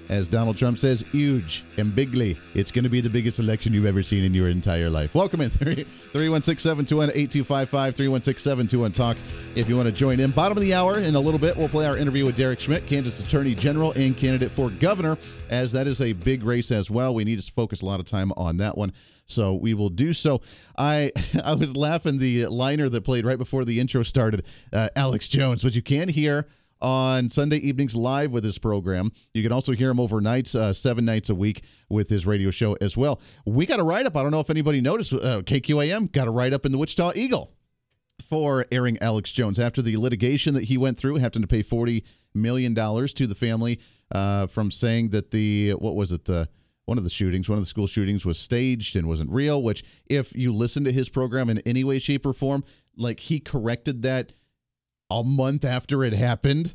As 0.09 0.29
Donald 0.29 0.57
Trump 0.57 0.79
says, 0.79 1.05
huge 1.13 1.65
and 1.79 1.95
bigly. 1.95 2.37
It's 2.55 2.71
going 2.71 2.85
to 2.85 2.91
be 2.91 3.01
the 3.01 3.09
biggest 3.09 3.39
election 3.39 3.73
you've 3.73 3.87
ever 3.87 4.03
seen 4.03 4.25
in 4.25 4.35
your 4.35 4.49
entire 4.49 4.91
life. 4.91 5.15
Welcome 5.15 5.41
in 5.41 5.51
316 5.51 6.59
721 6.59 7.11
8255 7.11 7.95
316 7.95 8.43
721 8.43 8.93
Talk 8.93 9.17
if 9.55 9.69
you 9.69 9.77
want 9.77 9.87
to 9.87 9.93
join 9.93 10.21
in. 10.21 10.31
Bottom 10.31 10.59
of 10.59 10.63
the 10.63 10.75
hour 10.75 10.99
in 10.99 11.15
a 11.15 11.21
little 11.21 11.41
bit, 11.41 11.57
we'll 11.57 11.69
play 11.69 11.87
our 11.87 11.97
interview 11.97 12.27
with 12.27 12.37
Derek 12.37 12.61
Schmidt, 12.61 12.87
Kansas 12.87 13.21
Attorney 13.21 13.55
General 13.55 13.93
and 13.93 14.17
candidate 14.17 14.51
for 14.51 14.71
governor, 14.71 15.17
as 15.49 15.73
that 15.73 15.87
is 15.87 16.01
a 16.01 16.13
big 16.13 16.43
race 16.43 16.71
as 16.71 16.91
well. 16.91 17.15
We 17.15 17.25
need 17.25 17.41
to 17.41 17.53
focus 17.53 17.81
a 17.81 17.87
lot 17.87 18.01
of 18.01 18.07
time 18.07 18.33
on 18.37 18.59
that 18.59 18.77
one. 18.77 18.93
So 19.27 19.55
we 19.55 19.73
will 19.73 19.89
do 19.89 20.13
so. 20.13 20.43
I 20.77 21.13
I 21.45 21.55
was 21.55 21.77
laughing 21.77 22.19
the 22.19 22.47
liner 22.47 22.89
that 22.89 23.03
played 23.03 23.25
right 23.25 23.39
before 23.39 23.65
the 23.65 23.81
intro 23.81 24.03
started, 24.03 24.45
uh, 24.73 24.89
Alex 24.95 25.29
Jones, 25.29 25.63
but 25.63 25.75
you 25.75 25.83
can 25.83 26.09
hear 26.09 26.47
on 26.83 27.29
Sunday 27.29 27.57
evenings 27.59 27.97
live 27.97 28.33
with 28.33 28.45
his 28.45 28.59
program. 28.59 29.13
You 29.33 29.43
can 29.43 29.53
also 29.53 29.73
hear 29.73 29.91
him 29.91 29.99
overnights, 29.99 30.55
uh, 30.55 30.73
seven 30.73 31.05
nights 31.05 31.31
a 31.31 31.35
week 31.35 31.63
with 31.89 32.11
his 32.11 32.27
radio 32.27 32.51
show 32.51 32.77
as 32.81 32.97
well. 32.97 33.21
We 33.47 33.65
got 33.65 33.81
a 33.81 33.85
write 33.85 34.05
up. 34.05 34.17
I 34.17 34.23
don't 34.23 34.33
know 34.33 34.41
if 34.41 34.51
anybody 34.51 34.81
noticed. 34.81 35.13
Uh, 35.13 35.41
KQAM 35.43 36.13
got 36.13 36.27
a 36.27 36.31
write 36.31 36.53
up 36.53 36.67
in 36.67 36.73
the 36.73 36.79
Wichita 36.79 37.13
Eagle 37.15 37.53
for 38.21 38.67
airing 38.71 38.99
Alex 39.01 39.31
Jones 39.33 39.59
after 39.59 39.81
the 39.81 39.97
litigation 39.97 40.55
that 40.55 40.65
he 40.65 40.77
went 40.77 40.99
through, 40.99 41.17
having 41.17 41.43
to 41.43 41.49
pay 41.49 41.63
forty 41.63 42.05
million 42.35 42.75
dollars 42.75 43.13
to 43.15 43.27
the 43.27 43.35
family 43.35 43.81
uh, 44.11 44.47
from 44.47 44.71
saying 44.71 45.11
that 45.11 45.31
the 45.31 45.71
what 45.73 45.95
was 45.95 46.13
it 46.13 46.25
the 46.25 46.49
one 46.85 46.99
of 46.99 47.05
the 47.05 47.11
shootings, 47.11 47.49
one 47.49 47.59
of 47.59 47.63
the 47.63 47.69
school 47.69 47.87
shootings 47.87 48.27
was 48.27 48.39
staged 48.39 48.97
and 48.97 49.07
wasn't 49.07 49.31
real. 49.31 49.63
Which, 49.63 49.85
if 50.07 50.35
you 50.35 50.53
listen 50.53 50.85
to 50.85 50.93
his 50.93 51.09
program 51.09 51.49
in 51.49 51.59
any 51.61 51.85
way, 51.85 51.99
shape, 51.99 52.27
or 52.27 52.33
form, 52.33 52.65
like 52.97 53.21
he 53.21 53.39
corrected 53.39 54.03
that 54.03 54.33
a 55.21 55.25
month 55.25 55.65
after 55.65 56.05
it 56.05 56.13
happened. 56.13 56.75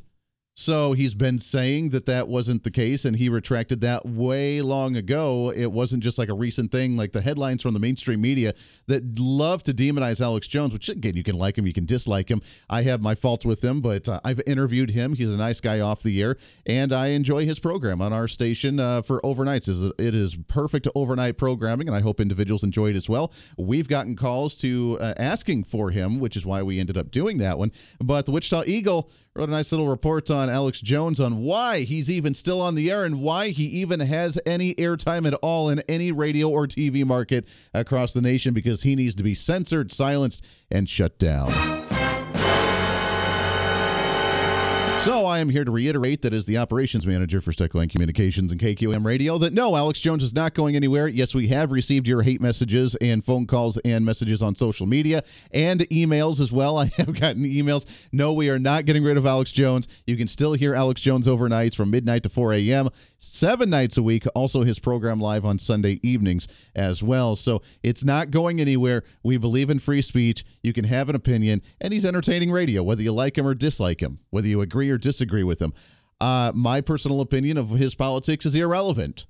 So 0.60 0.92
he's 0.92 1.14
been 1.14 1.38
saying 1.38 1.90
that 1.90 2.06
that 2.06 2.26
wasn't 2.26 2.64
the 2.64 2.72
case, 2.72 3.04
and 3.04 3.14
he 3.14 3.28
retracted 3.28 3.80
that 3.82 4.04
way 4.04 4.60
long 4.60 4.96
ago. 4.96 5.52
It 5.52 5.70
wasn't 5.70 6.02
just 6.02 6.18
like 6.18 6.28
a 6.28 6.34
recent 6.34 6.72
thing, 6.72 6.96
like 6.96 7.12
the 7.12 7.20
headlines 7.20 7.62
from 7.62 7.74
the 7.74 7.80
mainstream 7.80 8.20
media 8.20 8.54
that 8.88 9.20
love 9.20 9.62
to 9.62 9.72
demonize 9.72 10.20
Alex 10.20 10.48
Jones, 10.48 10.72
which 10.72 10.88
again, 10.88 11.14
you 11.14 11.22
can 11.22 11.38
like 11.38 11.56
him, 11.56 11.68
you 11.68 11.72
can 11.72 11.84
dislike 11.86 12.28
him. 12.28 12.42
I 12.68 12.82
have 12.82 13.00
my 13.00 13.14
faults 13.14 13.44
with 13.44 13.62
him, 13.62 13.80
but 13.80 14.08
uh, 14.08 14.18
I've 14.24 14.40
interviewed 14.48 14.90
him. 14.90 15.14
He's 15.14 15.32
a 15.32 15.36
nice 15.36 15.60
guy 15.60 15.78
off 15.78 16.02
the 16.02 16.20
air, 16.20 16.36
and 16.66 16.92
I 16.92 17.10
enjoy 17.10 17.44
his 17.44 17.60
program 17.60 18.02
on 18.02 18.12
our 18.12 18.26
station 18.26 18.80
uh, 18.80 19.02
for 19.02 19.20
overnights. 19.20 19.68
It 19.96 20.12
is 20.12 20.36
perfect 20.48 20.88
overnight 20.96 21.38
programming, 21.38 21.86
and 21.86 21.96
I 21.96 22.00
hope 22.00 22.20
individuals 22.20 22.64
enjoy 22.64 22.90
it 22.90 22.96
as 22.96 23.08
well. 23.08 23.32
We've 23.56 23.86
gotten 23.86 24.16
calls 24.16 24.56
to 24.58 24.98
uh, 25.00 25.14
asking 25.18 25.64
for 25.64 25.92
him, 25.92 26.18
which 26.18 26.36
is 26.36 26.44
why 26.44 26.64
we 26.64 26.80
ended 26.80 26.96
up 26.96 27.12
doing 27.12 27.38
that 27.38 27.58
one. 27.58 27.70
But 28.00 28.26
the 28.26 28.32
Wichita 28.32 28.64
Eagle 28.66 29.08
wrote 29.38 29.48
a 29.48 29.52
nice 29.52 29.70
little 29.70 29.86
report 29.86 30.32
on 30.32 30.50
Alex 30.50 30.80
Jones 30.80 31.20
on 31.20 31.38
why 31.38 31.80
he's 31.82 32.10
even 32.10 32.34
still 32.34 32.60
on 32.60 32.74
the 32.74 32.90
air 32.90 33.04
and 33.04 33.22
why 33.22 33.50
he 33.50 33.66
even 33.66 34.00
has 34.00 34.36
any 34.44 34.74
airtime 34.74 35.28
at 35.28 35.34
all 35.34 35.68
in 35.68 35.78
any 35.88 36.10
radio 36.10 36.48
or 36.48 36.66
TV 36.66 37.04
market 37.04 37.46
across 37.72 38.12
the 38.12 38.20
nation 38.20 38.52
because 38.52 38.82
he 38.82 38.96
needs 38.96 39.14
to 39.14 39.22
be 39.22 39.36
censored, 39.36 39.92
silenced, 39.92 40.44
and 40.72 40.88
shut 40.88 41.20
down. 41.20 41.87
So 45.00 45.24
I 45.26 45.38
am 45.38 45.48
here 45.48 45.64
to 45.64 45.70
reiterate 45.70 46.22
that 46.22 46.34
as 46.34 46.44
the 46.44 46.58
operations 46.58 47.06
manager 47.06 47.40
for 47.40 47.52
Steckline 47.52 47.88
Communications 47.88 48.50
and 48.50 48.60
KQM 48.60 49.06
Radio 49.06 49.38
that 49.38 49.52
no, 49.52 49.76
Alex 49.76 50.00
Jones 50.00 50.24
is 50.24 50.34
not 50.34 50.54
going 50.54 50.74
anywhere. 50.74 51.06
Yes, 51.06 51.34
we 51.34 51.48
have 51.48 51.70
received 51.70 52.08
your 52.08 52.22
hate 52.22 52.40
messages 52.40 52.96
and 52.96 53.24
phone 53.24 53.46
calls 53.46 53.78
and 53.78 54.04
messages 54.04 54.42
on 54.42 54.56
social 54.56 54.86
media 54.86 55.22
and 55.52 55.80
emails 55.88 56.40
as 56.40 56.52
well. 56.52 56.76
I 56.78 56.86
have 56.96 57.18
gotten 57.18 57.44
emails. 57.44 57.86
No, 58.10 58.32
we 58.32 58.50
are 58.50 58.58
not 58.58 58.86
getting 58.86 59.04
rid 59.04 59.16
of 59.16 59.24
Alex 59.24 59.52
Jones. 59.52 59.86
You 60.06 60.16
can 60.16 60.26
still 60.26 60.54
hear 60.54 60.74
Alex 60.74 61.00
Jones 61.00 61.28
overnights 61.28 61.76
from 61.76 61.90
midnight 61.90 62.24
to 62.24 62.28
4 62.28 62.54
a.m. 62.54 62.90
Seven 63.20 63.70
nights 63.70 63.96
a 63.96 64.02
week. 64.02 64.26
Also, 64.34 64.62
his 64.62 64.78
program 64.78 65.20
live 65.20 65.44
on 65.44 65.58
Sunday 65.58 66.00
evenings 66.02 66.48
as 66.74 67.02
well. 67.02 67.34
So 67.34 67.62
it's 67.82 68.04
not 68.04 68.30
going 68.30 68.60
anywhere. 68.60 69.04
We 69.22 69.38
believe 69.38 69.70
in 69.70 69.78
free 69.78 70.02
speech. 70.02 70.44
You 70.62 70.72
can 70.72 70.84
have 70.84 71.08
an 71.08 71.16
opinion, 71.16 71.62
and 71.80 71.92
he's 71.92 72.04
entertaining 72.04 72.50
radio, 72.50 72.82
whether 72.82 73.02
you 73.02 73.12
like 73.12 73.38
him 73.38 73.46
or 73.46 73.54
dislike 73.54 74.00
him, 74.00 74.18
whether 74.30 74.46
you 74.46 74.60
agree 74.60 74.87
or 74.90 74.98
disagree 74.98 75.44
with 75.44 75.60
him. 75.60 75.72
Uh, 76.20 76.52
my 76.54 76.80
personal 76.80 77.20
opinion 77.20 77.56
of 77.56 77.70
his 77.70 77.94
politics 77.94 78.44
is 78.44 78.54
irrelevant. 78.54 79.26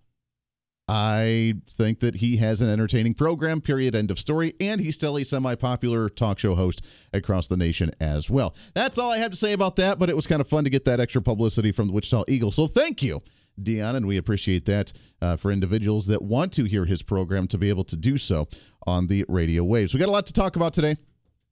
I 0.90 1.56
think 1.70 2.00
that 2.00 2.16
he 2.16 2.38
has 2.38 2.62
an 2.62 2.70
entertaining 2.70 3.12
program, 3.12 3.60
period, 3.60 3.94
end 3.94 4.10
of 4.10 4.18
story, 4.18 4.54
and 4.58 4.80
he's 4.80 4.94
still 4.94 5.18
a 5.18 5.24
semi 5.24 5.54
popular 5.54 6.08
talk 6.08 6.38
show 6.38 6.54
host 6.54 6.82
across 7.12 7.46
the 7.46 7.58
nation 7.58 7.90
as 8.00 8.30
well. 8.30 8.54
That's 8.72 8.96
all 8.96 9.10
I 9.12 9.18
have 9.18 9.30
to 9.32 9.36
say 9.36 9.52
about 9.52 9.76
that, 9.76 9.98
but 9.98 10.08
it 10.08 10.16
was 10.16 10.26
kind 10.26 10.40
of 10.40 10.48
fun 10.48 10.64
to 10.64 10.70
get 10.70 10.86
that 10.86 10.98
extra 10.98 11.20
publicity 11.20 11.72
from 11.72 11.88
the 11.88 11.92
Wichita 11.92 12.24
Eagle. 12.26 12.50
So 12.50 12.66
thank 12.66 13.02
you, 13.02 13.22
Dion, 13.62 13.96
and 13.96 14.06
we 14.06 14.16
appreciate 14.16 14.64
that 14.64 14.94
uh, 15.20 15.36
for 15.36 15.52
individuals 15.52 16.06
that 16.06 16.22
want 16.22 16.54
to 16.54 16.64
hear 16.64 16.86
his 16.86 17.02
program 17.02 17.46
to 17.48 17.58
be 17.58 17.68
able 17.68 17.84
to 17.84 17.96
do 17.96 18.16
so 18.16 18.48
on 18.86 19.08
the 19.08 19.26
radio 19.28 19.64
waves. 19.64 19.92
We 19.92 20.00
got 20.00 20.08
a 20.08 20.12
lot 20.12 20.24
to 20.26 20.32
talk 20.32 20.56
about 20.56 20.72
today. 20.72 20.96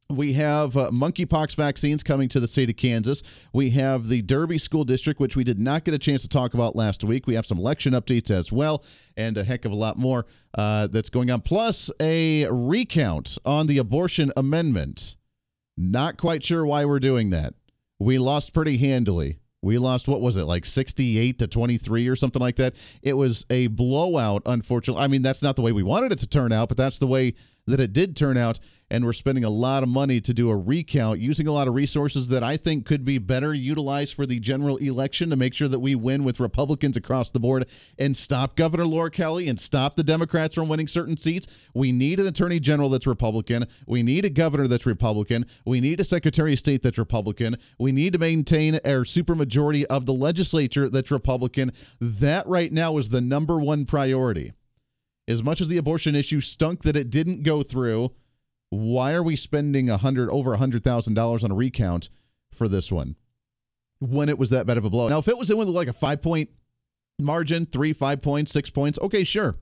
We 0.09 0.35
have 0.35 0.77
uh, 0.77 0.91
monkeypox 0.93 1.57
vaccines 1.57 2.05
coming 2.05 2.29
to 2.29 2.39
the 2.39 2.47
state 2.47 2.71
of 2.71 2.77
Kansas. 2.77 3.25
We 3.53 3.71
have 3.71 4.07
the 4.07 4.23
Derby 4.23 4.57
School 4.57 4.85
District, 4.85 5.19
which 5.19 5.35
we 5.35 5.43
did 5.43 5.59
not 5.59 5.83
get 5.83 5.95
a 5.95 5.99
chance 5.99 6.23
to 6.23 6.29
talk 6.29 6.55
about 6.55 6.77
last 6.77 7.03
week. 7.03 7.27
We 7.27 7.35
have 7.35 7.45
some 7.45 7.59
election 7.59 7.93
updates 7.93 8.31
as 8.31 8.53
well, 8.53 8.85
and 9.17 9.37
a 9.37 9.43
heck 9.43 9.65
of 9.65 9.73
a 9.73 9.77
lot 9.77 9.99
more 9.99 10.27
uh, 10.55 10.87
that's 10.87 11.11
going 11.11 11.29
on. 11.29 11.41
Plus, 11.41 11.91
a 11.99 12.47
recount 12.49 13.37
on 13.45 13.67
the 13.67 13.79
abortion 13.79 14.33
amendment. 14.37 15.17
Not 15.77 16.19
quite 16.19 16.45
sure 16.45 16.65
why 16.65 16.85
we're 16.85 17.01
doing 17.01 17.31
that. 17.31 17.55
We 17.99 18.19
lost 18.19 18.53
pretty 18.53 18.77
handily. 18.77 19.41
We 19.61 19.79
lost, 19.79 20.07
what 20.07 20.21
was 20.21 20.37
it, 20.37 20.45
like 20.45 20.65
68 20.65 21.41
to 21.41 21.49
23 21.49 22.07
or 22.07 22.15
something 22.15 22.41
like 22.41 22.57
that? 22.57 22.77
It 23.03 23.15
was 23.15 23.45
a 23.51 23.67
blowout, 23.67 24.43
unfortunately. 24.47 25.03
I 25.03 25.09
mean, 25.09 25.23
that's 25.23 25.43
not 25.43 25.57
the 25.57 25.63
way 25.63 25.73
we 25.73 25.83
wanted 25.83 26.13
it 26.13 26.21
to 26.21 26.29
turn 26.29 26.53
out, 26.53 26.69
but 26.69 26.77
that's 26.77 27.01
the 27.01 27.09
way 27.09 27.35
that 27.67 27.81
it 27.81 27.93
did 27.93 28.17
turn 28.17 28.37
out. 28.37 28.59
And 28.89 29.05
we're 29.05 29.15
spending 29.15 29.43
a 29.43 29.51
lot 29.51 29.83
of 29.83 29.89
money 29.89 30.21
to 30.21 30.33
do 30.33 30.49
a 30.49 30.57
recount, 30.57 31.19
using 31.19 31.49
a 31.49 31.53
lot 31.53 31.67
of 31.67 31.75
resources 31.75 32.29
that 32.29 32.45
I 32.45 32.57
think 32.57 32.87
could 32.87 33.05
be 33.05 33.19
better 33.19 33.53
utilized 33.53 34.15
for 34.15 34.27
the 34.27 34.39
general 34.39 34.77
election 34.77 35.29
to 35.31 35.37
make 35.37 35.55
sure 35.55 35.67
that 35.67 35.81
we 35.81 35.97
win 35.97 36.23
with 36.23 36.39
Republicans 36.39 36.97
across 36.97 37.29
the 37.29 37.41
board 37.41 37.69
and 37.99 38.17
stop 38.17 38.55
Governor 38.55 38.87
Laura 38.87 39.11
Kelly 39.11 39.49
and 39.49 39.59
stop 39.59 39.97
the 39.97 40.05
Democrats 40.05 40.55
from 40.55 40.69
winning 40.69 40.87
certain 40.87 41.17
seats. 41.17 41.49
We 41.75 41.91
need 41.91 42.21
an 42.21 42.29
attorney 42.29 42.61
general 42.61 42.89
that's 42.89 43.09
Republican. 43.09 43.67
We 43.89 44.05
need 44.05 44.25
a 44.25 44.31
governor 44.31 44.69
that's 44.69 44.87
Republican. 44.87 45.47
We 45.65 45.81
need 45.81 45.99
a 45.99 46.05
secretary 46.05 46.53
of 46.53 46.61
state 46.61 46.85
that's 46.85 46.97
Republican. 46.97 47.57
We 47.81 47.91
need 47.91 48.13
to 48.13 48.21
maintain 48.21 48.77
our 48.85 49.03
supermajority 49.03 49.83
of 49.87 50.07
the 50.07 50.15
legislature 50.15 50.89
that's 50.89 51.11
Republican. 51.11 51.73
That 52.01 52.47
right 52.47 52.73
now 52.73 52.99
is 52.99 53.09
the 53.09 53.21
number 53.21 53.59
one 53.59 53.85
priority. 53.85 54.53
As 55.29 55.43
much 55.43 55.61
as 55.61 55.69
the 55.69 55.77
abortion 55.77 56.15
issue 56.15 56.41
stunk 56.41 56.83
that 56.83 56.97
it 56.97 57.11
didn't 57.11 57.43
go 57.43 57.63
through, 57.63 58.13
why 58.71 59.13
are 59.13 59.23
we 59.23 59.37
spending 59.37 59.91
a 59.91 59.97
hundred 59.97 60.31
over 60.31 60.55
a 60.55 60.59
hundred 60.59 60.85
thousand 60.85 61.15
dollars 61.15 61.43
on 61.43 61.51
a 61.51 61.55
recount 61.55 62.11
for 62.53 62.69
this 62.69 62.93
one 62.93 63.17
when 63.99 64.29
it 64.29 64.39
was 64.39 64.51
that 64.51 64.67
bad 64.67 64.79
of 64.79 64.85
a 64.85 64.91
blow? 64.91 65.09
Now, 65.09 65.19
if 65.19 65.29
it 65.29 65.39
was 65.39 65.51
in 65.51 65.57
with 65.57 65.69
like 65.69 65.89
a 65.89 65.93
five 65.93 66.23
point 66.23 66.51
margin, 67.19 67.67
three, 67.67 67.93
five 67.93 68.23
points, 68.23 68.53
six 68.53 68.71
points, 68.71 68.99
okay, 69.01 69.25
sure, 69.25 69.57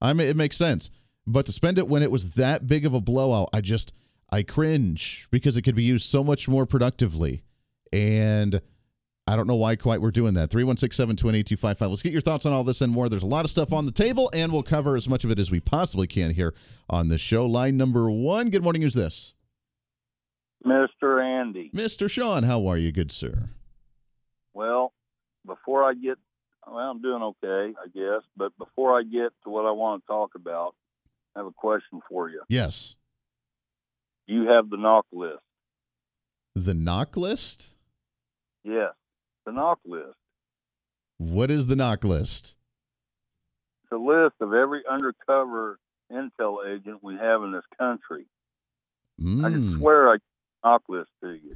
I 0.00 0.12
mean 0.12 0.28
it 0.28 0.36
makes 0.36 0.56
sense. 0.56 0.90
But 1.26 1.46
to 1.46 1.52
spend 1.52 1.78
it 1.78 1.88
when 1.88 2.02
it 2.02 2.10
was 2.10 2.32
that 2.32 2.66
big 2.66 2.84
of 2.84 2.92
a 2.92 3.00
blowout, 3.00 3.48
I 3.52 3.62
just 3.62 3.94
I 4.30 4.42
cringe 4.42 5.28
because 5.30 5.56
it 5.56 5.62
could 5.62 5.76
be 5.76 5.82
used 5.82 6.06
so 6.06 6.22
much 6.22 6.48
more 6.48 6.66
productively. 6.66 7.42
And 7.92 8.60
I 9.26 9.36
don't 9.36 9.46
know 9.46 9.56
why 9.56 9.76
quite 9.76 10.02
we're 10.02 10.10
doing 10.10 10.34
that. 10.34 10.50
316 10.50 10.94
728 10.96 11.38
8255. 11.40 11.90
Let's 11.90 12.02
get 12.02 12.12
your 12.12 12.20
thoughts 12.20 12.44
on 12.44 12.52
all 12.52 12.62
this 12.62 12.82
and 12.82 12.92
more. 12.92 13.08
There's 13.08 13.22
a 13.22 13.26
lot 13.26 13.46
of 13.46 13.50
stuff 13.50 13.72
on 13.72 13.86
the 13.86 13.92
table, 13.92 14.30
and 14.34 14.52
we'll 14.52 14.62
cover 14.62 14.96
as 14.96 15.08
much 15.08 15.24
of 15.24 15.30
it 15.30 15.38
as 15.38 15.50
we 15.50 15.60
possibly 15.60 16.06
can 16.06 16.32
here 16.34 16.54
on 16.90 17.08
the 17.08 17.16
show. 17.16 17.46
Line 17.46 17.78
number 17.78 18.10
one. 18.10 18.50
Good 18.50 18.62
morning. 18.62 18.82
Who's 18.82 18.94
this? 18.94 19.32
Mr. 20.66 21.22
Andy. 21.22 21.70
Mr. 21.74 22.10
Sean. 22.10 22.42
How 22.42 22.66
are 22.66 22.76
you, 22.76 22.92
good 22.92 23.10
sir? 23.10 23.48
Well, 24.52 24.92
before 25.46 25.84
I 25.84 25.94
get, 25.94 26.18
well, 26.66 26.76
I'm 26.76 27.00
doing 27.00 27.22
okay, 27.22 27.74
I 27.82 27.88
guess. 27.94 28.22
But 28.36 28.56
before 28.58 28.98
I 28.98 29.04
get 29.04 29.32
to 29.44 29.50
what 29.50 29.64
I 29.64 29.70
want 29.70 30.02
to 30.02 30.06
talk 30.06 30.32
about, 30.34 30.74
I 31.34 31.38
have 31.40 31.46
a 31.46 31.52
question 31.52 32.00
for 32.10 32.28
you. 32.28 32.42
Yes. 32.48 32.94
You 34.26 34.48
have 34.48 34.68
the 34.68 34.76
knock 34.76 35.06
list? 35.12 35.42
The 36.54 36.74
knock 36.74 37.16
list? 37.16 37.70
Yes, 38.62 38.92
the 39.46 39.52
knock 39.52 39.78
list. 39.84 40.16
What 41.18 41.50
is 41.50 41.66
the 41.66 41.76
knock 41.76 42.04
list? 42.04 42.54
It's 43.84 43.92
a 43.92 43.96
list 43.96 44.34
of 44.40 44.52
every 44.52 44.82
undercover 44.90 45.78
intel 46.12 46.66
agent 46.66 46.98
we 47.02 47.14
have 47.16 47.42
in 47.42 47.52
this 47.52 47.64
country. 47.78 48.26
I 49.18 49.22
can 49.50 49.62
Mm. 49.74 49.78
swear 49.78 50.12
I 50.12 50.16
knock 50.64 50.82
list 50.88 51.10
to 51.22 51.34
you. 51.34 51.54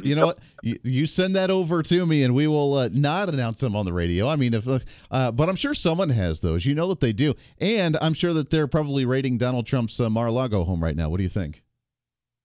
you 0.02 0.14
know 0.16 0.26
what? 0.26 0.38
You, 0.62 0.78
you 0.82 1.06
send 1.06 1.34
that 1.36 1.50
over 1.50 1.82
to 1.84 2.04
me, 2.04 2.24
and 2.24 2.34
we 2.34 2.46
will 2.46 2.74
uh, 2.74 2.88
not 2.92 3.28
announce 3.30 3.60
them 3.60 3.74
on 3.76 3.86
the 3.86 3.92
radio. 3.92 4.28
I 4.28 4.36
mean, 4.36 4.52
if, 4.52 4.66
uh, 4.68 5.32
but 5.32 5.48
I'm 5.48 5.56
sure 5.56 5.72
someone 5.72 6.10
has 6.10 6.40
those. 6.40 6.66
You 6.66 6.74
know 6.74 6.88
that 6.88 7.00
they 7.00 7.12
do, 7.14 7.34
and 7.58 7.96
I'm 8.02 8.12
sure 8.12 8.34
that 8.34 8.50
they're 8.50 8.66
probably 8.66 9.06
raiding 9.06 9.38
Donald 9.38 9.66
Trump's 9.66 9.98
uh, 10.00 10.10
Mar-a-Lago 10.10 10.64
home 10.64 10.82
right 10.82 10.96
now. 10.96 11.08
What 11.08 11.18
do 11.18 11.22
you 11.22 11.28
think? 11.30 11.62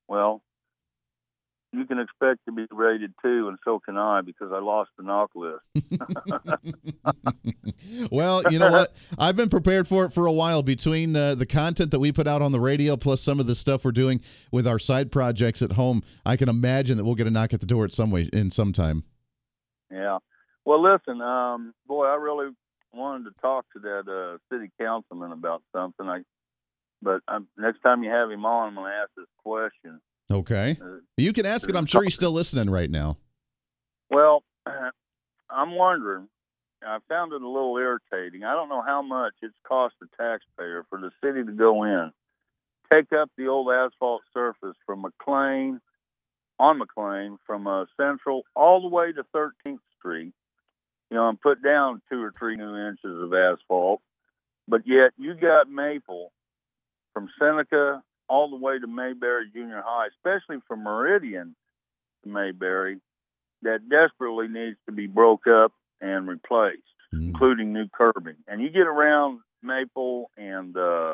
Well, 0.07 0.42
you 1.73 1.85
can 1.85 1.99
expect 1.99 2.45
to 2.45 2.51
be 2.51 2.67
rated 2.71 3.13
two, 3.21 3.47
and 3.47 3.57
so 3.65 3.79
can 3.79 3.97
I 3.97 4.21
because 4.21 4.51
I 4.53 4.59
lost 4.59 4.91
the 4.95 5.03
knock 5.03 5.31
list. 5.33 5.63
well, 8.11 8.43
you 8.51 8.59
know 8.59 8.71
what? 8.71 8.95
I've 9.17 9.35
been 9.35 9.49
prepared 9.49 9.87
for 9.87 10.05
it 10.05 10.13
for 10.13 10.27
a 10.27 10.31
while. 10.31 10.61
Between 10.61 11.15
uh, 11.15 11.33
the 11.33 11.47
content 11.47 11.89
that 11.91 11.99
we 11.99 12.11
put 12.11 12.27
out 12.27 12.43
on 12.43 12.51
the 12.51 12.59
radio, 12.59 12.95
plus 12.95 13.21
some 13.21 13.39
of 13.39 13.47
the 13.47 13.55
stuff 13.55 13.83
we're 13.83 13.91
doing 13.91 14.21
with 14.51 14.67
our 14.67 14.77
side 14.77 15.11
projects 15.11 15.63
at 15.63 15.71
home, 15.71 16.03
I 16.25 16.37
can 16.37 16.47
imagine 16.47 16.97
that 16.97 17.05
we'll 17.05 17.15
get 17.15 17.25
a 17.27 17.31
knock 17.31 17.53
at 17.53 17.59
the 17.59 17.65
door 17.65 17.85
at 17.85 17.91
some 17.91 18.11
way 18.11 18.29
in 18.31 18.51
some 18.51 18.71
time. 18.71 19.03
Yeah. 19.91 20.19
Well, 20.65 20.81
listen, 20.81 21.21
um, 21.21 21.73
boy, 21.87 22.05
I 22.05 22.15
really 22.15 22.51
wanted 22.93 23.25
to 23.25 23.41
talk 23.41 23.65
to 23.73 23.79
that 23.79 24.07
uh, 24.07 24.37
city 24.53 24.71
councilman 24.79 25.31
about 25.31 25.63
something. 25.75 26.07
I, 26.07 26.21
but 27.01 27.21
um, 27.27 27.47
next 27.57 27.81
time 27.81 28.03
you 28.03 28.11
have 28.11 28.29
him 28.29 28.45
on, 28.45 28.69
I'm 28.69 28.75
going 28.75 28.91
to 28.91 28.95
ask 28.95 29.09
this 29.17 29.25
question. 29.43 29.99
Okay, 30.31 30.77
you 31.17 31.33
can 31.33 31.45
ask 31.45 31.69
it. 31.69 31.75
I'm 31.75 31.85
sure 31.85 32.03
he's 32.03 32.15
still 32.15 32.31
listening 32.31 32.69
right 32.69 32.89
now. 32.89 33.17
well, 34.09 34.43
I'm 35.49 35.75
wondering. 35.75 36.27
I 36.85 36.97
found 37.07 37.31
it 37.31 37.41
a 37.41 37.47
little 37.47 37.77
irritating. 37.77 38.43
I 38.43 38.53
don't 38.53 38.69
know 38.69 38.81
how 38.81 39.01
much 39.01 39.33
it's 39.41 39.55
cost 39.65 39.95
the 40.01 40.07
taxpayer 40.17 40.85
for 40.89 40.99
the 40.99 41.11
city 41.23 41.43
to 41.43 41.51
go 41.51 41.83
in, 41.83 42.11
take 42.91 43.13
up 43.13 43.31
the 43.37 43.47
old 43.47 43.71
asphalt 43.71 44.21
surface 44.33 44.75
from 44.85 45.01
McLean, 45.01 45.79
on 46.59 46.77
McLean, 46.77 47.37
from 47.45 47.67
uh, 47.67 47.85
Central 47.97 48.43
all 48.55 48.81
the 48.81 48.87
way 48.87 49.11
to 49.11 49.23
13th 49.35 49.79
Street, 49.97 50.33
you 51.09 51.17
know, 51.17 51.29
and 51.29 51.39
put 51.39 51.63
down 51.63 52.01
two 52.11 52.21
or 52.21 52.33
three 52.37 52.55
new 52.55 52.75
inches 52.75 53.21
of 53.21 53.33
asphalt. 53.33 54.01
But 54.67 54.81
yet 54.85 55.11
you 55.17 55.35
got 55.35 55.69
Maple 55.69 56.31
from 57.13 57.29
Seneca 57.39 58.03
all 58.29 58.49
the 58.49 58.55
way 58.57 58.79
to 58.79 58.87
Mayberry 58.87 59.49
Junior 59.53 59.81
High, 59.85 60.07
especially 60.07 60.57
from 60.67 60.83
Meridian 60.83 61.55
to 62.23 62.29
Mayberry, 62.29 62.99
that 63.63 63.87
desperately 63.89 64.47
needs 64.47 64.77
to 64.85 64.91
be 64.91 65.07
broke 65.07 65.47
up 65.47 65.71
and 66.01 66.27
replaced, 66.27 66.81
Mm. 67.13 67.27
including 67.27 67.73
new 67.73 67.87
curbing. 67.89 68.37
And 68.47 68.61
you 68.61 68.69
get 68.69 68.87
around 68.87 69.39
Maple 69.61 70.31
and 70.35 70.75
uh, 70.75 71.13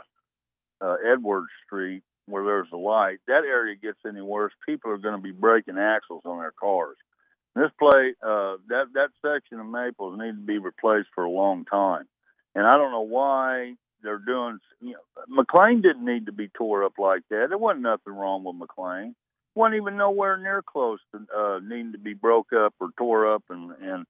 uh, 0.82 0.96
Edwards 1.06 1.50
Street 1.66 2.04
where 2.26 2.44
there's 2.46 2.72
a 2.72 2.78
light, 2.78 3.20
that 3.28 3.44
area 3.44 3.76
gets 3.76 3.98
any 4.06 4.22
worse. 4.22 4.54
People 4.66 4.92
are 4.92 4.98
going 4.98 5.16
to 5.16 5.22
be 5.22 5.32
breaking 5.32 5.78
axles 5.80 6.22
on 6.26 6.40
their 6.40 6.52
cars. 6.52 6.96
This 7.56 7.72
play, 7.80 8.14
uh, 8.24 8.58
that 8.68 8.86
that 8.94 9.10
section 9.26 9.60
of 9.60 9.66
Maples 9.66 10.18
needs 10.20 10.38
to 10.38 10.44
be 10.46 10.60
replaced 10.60 11.10
for 11.16 11.24
a 11.24 11.30
long 11.32 11.66
time, 11.66 12.08
and 12.56 12.66
I 12.68 12.78
don't 12.78 12.92
know 12.92 13.02
why 13.02 13.76
they're 14.04 14.20
doing. 14.20 14.60
You 14.82 14.94
know, 14.94 15.24
McLean 15.28 15.82
didn't 15.82 16.06
need 16.06 16.26
to 16.28 16.32
be 16.32 16.50
tore 16.50 16.84
up 16.84 16.94
like 16.98 17.24
that. 17.30 17.48
There 17.50 17.58
wasn't 17.58 17.84
nothing 17.84 18.14
wrong 18.14 18.44
with 18.44 18.56
McLean. 18.56 19.16
wasn't 19.56 19.76
even 19.76 19.98
nowhere 19.98 20.38
near 20.38 20.62
close 20.62 21.00
to 21.12 21.26
uh, 21.36 21.60
needing 21.60 21.92
to 21.94 21.98
be 21.98 22.14
broke 22.14 22.54
up 22.54 22.74
or 22.80 22.90
tore 22.98 23.34
up 23.34 23.44
and 23.50 23.72
and 23.82 24.06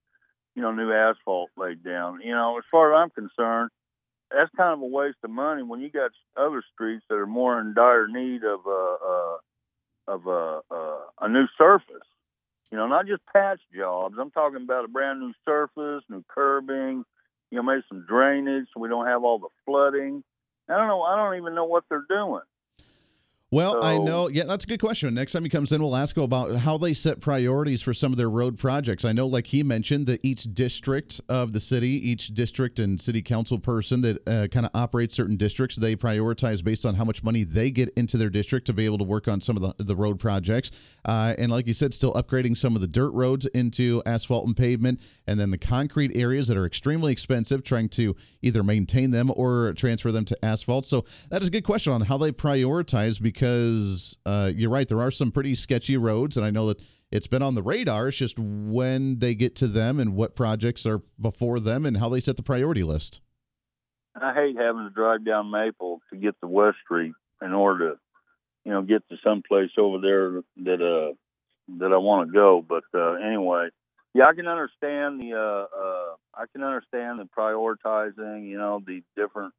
you 0.55 0.61
know 0.61 0.71
new 0.71 0.91
asphalt 0.91 1.49
laid 1.57 1.83
down. 1.83 2.21
You 2.23 2.31
know, 2.31 2.57
as 2.57 2.63
far 2.71 2.93
as 2.93 3.03
I'm 3.03 3.09
concerned, 3.09 3.71
that's 4.31 4.51
kind 4.55 4.73
of 4.73 4.81
a 4.81 4.85
waste 4.85 5.17
of 5.23 5.31
money 5.31 5.63
when 5.63 5.81
you 5.81 5.89
got 5.89 6.11
other 6.37 6.63
streets 6.73 7.05
that 7.09 7.15
are 7.15 7.27
more 7.27 7.59
in 7.59 7.73
dire 7.73 8.07
need 8.07 8.43
of 8.43 8.59
uh, 8.65 8.93
uh, 9.05 9.37
of 10.07 10.27
uh, 10.27 10.61
uh, 10.71 10.99
a 11.21 11.29
new 11.29 11.45
surface. 11.57 12.07
You 12.71 12.77
know, 12.77 12.87
not 12.87 13.07
just 13.07 13.21
patch 13.33 13.59
jobs. 13.75 14.15
I'm 14.19 14.29
talking 14.31 14.61
about 14.61 14.85
a 14.85 14.89
brand 14.89 15.19
new 15.19 15.33
surface, 15.43 16.03
new 16.09 16.23
curbing. 16.27 17.03
You 17.51 17.57
know, 17.57 17.63
maybe 17.63 17.83
some 17.89 18.05
drainage 18.07 18.65
so 18.73 18.79
we 18.79 18.89
don't 18.89 19.07
have 19.07 19.23
all 19.23 19.39
the 19.39 19.49
flooding. 19.65 20.23
I 20.69 20.77
don't 20.77 20.87
know. 20.87 21.01
I 21.01 21.15
don't 21.17 21.37
even 21.37 21.55
know 21.55 21.65
what 21.65 21.83
they're 21.89 22.05
doing. 22.07 22.41
Well, 23.51 23.83
I 23.83 23.97
know. 23.97 24.29
Yeah, 24.29 24.43
that's 24.43 24.63
a 24.63 24.67
good 24.67 24.79
question. 24.79 25.11
Next 25.15 25.31
time 25.31 25.43
he 25.43 25.49
comes 25.49 25.71
in, 25.71 25.81
we'll 25.81 25.95
ask 25.95 26.15
him 26.15 26.21
about 26.21 26.55
how 26.57 26.77
they 26.77 26.93
set 26.93 27.19
priorities 27.19 27.81
for 27.81 27.95
some 27.95 28.11
of 28.11 28.17
their 28.19 28.29
road 28.29 28.59
projects. 28.59 29.03
I 29.03 29.11
know, 29.11 29.25
like 29.25 29.47
he 29.47 29.63
mentioned, 29.63 30.05
that 30.05 30.23
each 30.23 30.53
district 30.53 31.19
of 31.27 31.51
the 31.51 31.59
city, 31.59 31.89
each 31.89 32.27
district 32.35 32.77
and 32.77 33.01
city 33.01 33.23
council 33.23 33.57
person 33.57 34.01
that 34.01 34.27
uh, 34.27 34.47
kind 34.51 34.67
of 34.67 34.71
operates 34.75 35.15
certain 35.15 35.35
districts, 35.35 35.77
they 35.77 35.95
prioritize 35.95 36.63
based 36.63 36.85
on 36.85 36.93
how 36.93 37.03
much 37.03 37.23
money 37.23 37.43
they 37.43 37.71
get 37.71 37.89
into 37.95 38.17
their 38.17 38.29
district 38.29 38.67
to 38.67 38.73
be 38.73 38.85
able 38.85 38.99
to 38.99 39.03
work 39.03 39.27
on 39.27 39.41
some 39.41 39.57
of 39.57 39.63
the, 39.63 39.83
the 39.83 39.95
road 39.95 40.19
projects. 40.19 40.69
Uh, 41.03 41.33
and 41.39 41.51
like 41.51 41.65
you 41.65 41.73
said, 41.73 41.91
still 41.91 42.13
upgrading 42.13 42.55
some 42.55 42.75
of 42.75 42.81
the 42.81 42.87
dirt 42.87 43.09
roads 43.13 43.47
into 43.47 44.03
asphalt 44.05 44.45
and 44.45 44.55
pavement, 44.55 45.01
and 45.25 45.39
then 45.39 45.49
the 45.49 45.57
concrete 45.57 46.15
areas 46.15 46.49
that 46.49 46.57
are 46.57 46.67
extremely 46.67 47.11
expensive, 47.11 47.63
trying 47.63 47.89
to 47.89 48.15
either 48.43 48.61
maintain 48.61 49.09
them 49.09 49.31
or 49.35 49.73
transfer 49.73 50.11
them 50.11 50.25
to 50.25 50.37
asphalt. 50.45 50.85
So 50.85 51.03
that 51.31 51.41
is 51.41 51.47
a 51.47 51.51
good 51.51 51.63
question 51.63 51.93
on 51.93 52.01
how 52.01 52.19
they 52.19 52.31
prioritize 52.31 53.19
because 53.19 53.38
uh, 53.43 54.51
you're 54.55 54.69
right, 54.69 54.87
there 54.87 55.01
are 55.01 55.11
some 55.11 55.31
pretty 55.31 55.55
sketchy 55.55 55.97
roads, 55.97 56.37
and 56.37 56.45
I 56.45 56.49
know 56.49 56.67
that 56.67 56.81
it's 57.11 57.27
been 57.27 57.41
on 57.41 57.55
the 57.55 57.63
radar. 57.63 58.07
It's 58.07 58.17
just 58.17 58.37
when 58.37 59.19
they 59.19 59.35
get 59.35 59.55
to 59.57 59.67
them 59.67 59.99
and 59.99 60.15
what 60.15 60.35
projects 60.35 60.85
are 60.85 61.01
before 61.19 61.59
them 61.59 61.85
and 61.85 61.97
how 61.97 62.09
they 62.09 62.19
set 62.19 62.37
the 62.37 62.43
priority 62.43 62.83
list. 62.83 63.21
I 64.21 64.33
hate 64.33 64.57
having 64.57 64.83
to 64.83 64.89
drive 64.89 65.25
down 65.25 65.51
Maple 65.51 66.01
to 66.11 66.17
get 66.17 66.35
to 66.41 66.47
West 66.47 66.77
Street 66.83 67.13
in 67.41 67.53
order 67.53 67.91
to, 67.91 67.99
you 68.65 68.71
know, 68.71 68.81
get 68.81 69.07
to 69.09 69.17
some 69.23 69.41
place 69.47 69.71
over 69.77 69.99
there 69.99 70.41
that 70.65 70.81
uh 70.81 71.13
that 71.79 71.93
I 71.93 71.97
want 71.97 72.27
to 72.27 72.33
go. 72.33 72.65
But 72.67 72.83
uh, 72.93 73.13
anyway, 73.13 73.69
yeah, 74.13 74.25
I 74.27 74.33
can 74.33 74.47
understand 74.47 75.19
the 75.19 75.33
uh, 75.33 75.77
uh 75.77 76.15
I 76.33 76.45
can 76.51 76.63
understand 76.63 77.19
the 77.19 77.29
prioritizing. 77.37 78.47
You 78.47 78.57
know, 78.57 78.81
the 78.85 79.01
different 79.15 79.53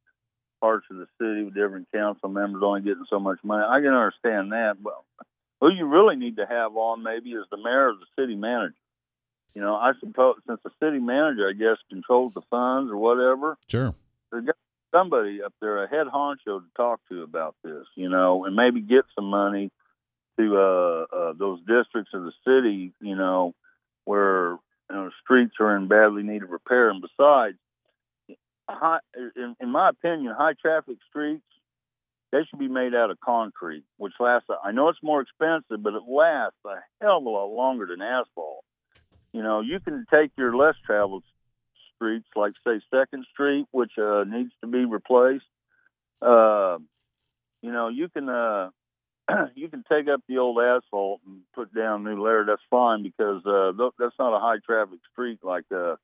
parts 0.61 0.87
of 0.91 0.97
the 0.99 1.07
city 1.19 1.45
with 1.45 1.55
different 1.55 1.91
council 1.93 2.29
members 2.29 2.63
only 2.65 2.83
getting 2.83 3.07
so 3.09 3.19
much 3.19 3.39
money. 3.43 3.65
I 3.67 3.81
can 3.81 3.95
understand 3.95 4.53
that, 4.53 4.77
but 4.83 4.95
who 5.61 5.71
you 5.71 5.87
really 5.87 6.17
need 6.17 6.37
to 6.37 6.47
have 6.47 6.77
on 6.77 7.03
maybe 7.03 7.31
is 7.31 7.45
the 7.51 7.57
mayor 7.57 7.91
or 7.91 7.95
the 7.95 8.23
city 8.23 8.37
manager. 8.37 8.75
You 9.55 9.63
know, 9.63 9.75
I 9.75 9.93
suppose 9.99 10.37
since 10.47 10.61
the 10.63 10.71
city 10.83 10.99
manager, 10.99 11.49
I 11.49 11.53
guess, 11.53 11.79
controls 11.89 12.33
the 12.35 12.43
funds 12.51 12.91
or 12.91 12.97
whatever 12.97 13.59
Sure. 13.67 13.95
there's 14.31 14.45
got 14.45 14.57
somebody 14.93 15.43
up 15.43 15.53
there, 15.61 15.83
a 15.83 15.89
head 15.89 16.07
honcho 16.07 16.61
to 16.61 16.65
talk 16.77 17.01
to 17.09 17.23
about 17.23 17.57
this, 17.65 17.87
you 17.97 18.09
know, 18.09 18.45
and 18.45 18.55
maybe 18.55 18.81
get 18.81 19.05
some 19.15 19.27
money 19.27 19.71
to 20.39 20.57
uh, 20.57 21.07
uh, 21.15 21.33
those 21.37 21.59
districts 21.61 22.13
of 22.15 22.23
the 22.25 22.33
city, 22.47 22.93
you 23.01 23.17
know, 23.17 23.55
where 24.05 24.51
you 24.89 24.97
know, 24.97 25.11
streets 25.23 25.55
are 25.61 25.77
in 25.77 25.89
badly 25.89 26.23
need 26.23 26.43
of 26.43 26.51
repair. 26.51 26.91
And 26.91 27.03
besides, 27.03 27.57
high, 28.73 28.99
in, 29.37 29.57
in 29.61 29.71
my 29.71 29.91
opinion, 29.91 30.35
high 30.37 30.55
traffic 30.61 30.97
streets 31.09 31.45
they 32.33 32.41
should 32.49 32.59
be 32.59 32.69
made 32.69 32.95
out 32.95 33.11
of 33.11 33.19
concrete, 33.21 33.85
which 33.97 34.13
lasts. 34.21 34.49
I 34.63 34.71
know 34.71 34.89
it's 34.89 35.03
more 35.03 35.21
expensive, 35.21 35.83
but 35.83 35.95
it 35.95 36.03
lasts 36.09 36.59
a 36.65 36.77
hell 37.01 37.19
of 37.19 37.27
a 37.27 37.29
lot 37.29 37.47
longer 37.47 37.87
than 37.87 38.01
asphalt. 38.01 38.65
You 39.33 39.43
know, 39.43 39.61
you 39.61 39.81
can 39.81 40.07
take 40.13 40.31
your 40.37 40.55
less 40.57 40.75
traveled 40.85 41.25
streets, 41.95 42.29
like 42.37 42.53
say 42.65 42.81
Second 42.91 43.27
Street, 43.33 43.67
which 43.73 43.93
uh, 43.99 44.25
needs 44.25 44.53
to 44.61 44.69
be 44.69 44.85
replaced. 44.85 45.45
Uh, 46.23 46.79
you 47.63 47.73
know, 47.73 47.89
you 47.89 48.09
can 48.09 48.29
uh, 48.29 48.71
you 49.55 49.69
can 49.69 49.85
take 49.91 50.09
up 50.09 50.21
the 50.29 50.39
old 50.39 50.59
asphalt 50.59 51.21
and 51.27 51.41
put 51.55 51.75
down 51.75 52.05
new 52.05 52.23
layer. 52.23 52.45
That's 52.47 52.63
fine 52.71 53.03
because 53.03 53.45
uh, 53.45 53.73
that's 53.99 54.19
not 54.19 54.37
a 54.37 54.41
high 54.41 54.59
traffic 54.65 55.01
street 55.13 55.41
like 55.43 55.65
uh, 55.75 55.97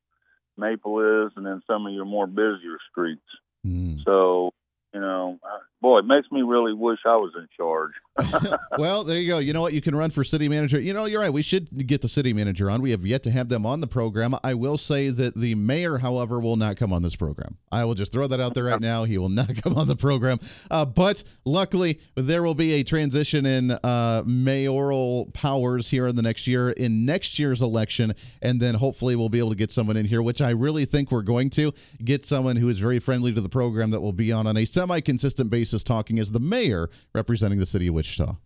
Maple 0.57 1.27
is, 1.27 1.33
and 1.37 1.47
then 1.47 1.63
some 1.67 1.87
of 1.87 1.93
your 1.93 2.05
more 2.05 2.27
busier 2.27 2.79
streets. 2.91 3.27
Mm. 3.67 4.03
So, 4.05 4.53
you 4.95 5.01
know, 5.01 5.39
boy, 5.81 5.99
it 5.99 6.07
makes 6.07 6.31
me 6.31 6.43
really 6.43 6.73
wish 6.73 7.01
I 7.05 7.17
was 7.17 7.33
in 7.37 7.49
charge. 7.57 7.93
well, 8.79 9.05
there 9.05 9.19
you 9.19 9.29
go. 9.29 9.39
You 9.39 9.53
know 9.53 9.63
what? 9.63 9.73
You 9.73 9.81
can 9.81 9.95
run 9.95 10.11
for 10.11 10.25
city 10.25 10.49
manager. 10.49 10.81
You 10.81 10.93
know, 10.93 11.05
you're 11.05 11.21
right. 11.21 11.33
We 11.33 11.43
should 11.43 11.87
get 11.87 12.03
the 12.03 12.09
city 12.09 12.33
manager 12.33 12.71
on. 12.71 12.83
We 12.83 12.91
have 12.93 13.05
yet 13.05 13.23
to 13.25 13.31
have 13.31 13.49
them 13.49 13.67
on 13.67 13.81
the 13.81 13.87
program. 13.87 14.37
I 14.43 14.55
will 14.55 14.79
say 14.79 15.11
that 15.11 15.35
the 15.35 15.55
mayor, 15.55 15.99
however, 15.99 16.41
will 16.41 16.57
not 16.57 16.77
come 16.77 16.93
on 16.93 17.03
this 17.03 17.17
program. 17.17 17.59
I 17.71 17.85
will 17.85 17.95
just 17.95 18.13
throw 18.13 18.27
that 18.27 18.41
out 18.41 18.55
there 18.55 18.65
right 18.65 18.81
now. 18.81 19.05
He 19.05 19.19
will 19.19 19.29
not 19.29 19.55
come 19.63 19.75
on 19.75 19.87
the 19.87 19.97
program. 19.97 20.41
Uh, 20.71 20.87
but 20.87 21.23
luckily, 21.45 22.01
there 22.15 22.43
will 22.43 22.55
be 22.55 22.73
a 22.75 22.83
transition 22.83 23.45
in 23.45 23.73
uh, 23.73 24.23
mayoral 24.27 25.27
powers 25.35 25.91
here 25.91 26.07
in 26.07 26.17
the 26.17 26.23
next 26.23 26.47
year, 26.47 26.71
in 26.71 27.05
next 27.05 27.39
year's 27.39 27.61
election. 27.61 28.15
And 28.41 28.61
then 28.61 28.77
hopefully 28.77 29.15
we'll 29.15 29.29
be 29.29 29.39
able 29.39 29.51
to 29.51 29.57
get 29.57 29.71
someone 29.71 29.97
in 29.97 30.07
here, 30.07 30.23
which 30.23 30.41
I 30.41 30.51
really 30.51 30.85
think 30.85 31.11
we're 31.11 31.23
going 31.23 31.51
to 31.51 31.73
get 32.03 32.25
someone 32.25 32.57
who 32.57 32.69
is 32.69 32.79
very 32.79 32.99
friendly 32.99 33.33
to 33.35 33.41
the 33.41 33.49
program 33.49 33.91
that 33.91 34.01
will 34.01 34.13
be 34.13 34.33
on 34.33 34.47
on 34.47 34.57
a 34.57 34.65
semi 34.65 35.01
consistent 35.01 35.51
basis 35.51 35.66
talking 35.85 36.19
as 36.19 36.31
the 36.31 36.41
mayor 36.41 36.89
representing 37.15 37.59
the 37.59 37.67
city 37.67 37.87
of 37.89 37.95
Wichita. 37.95 38.37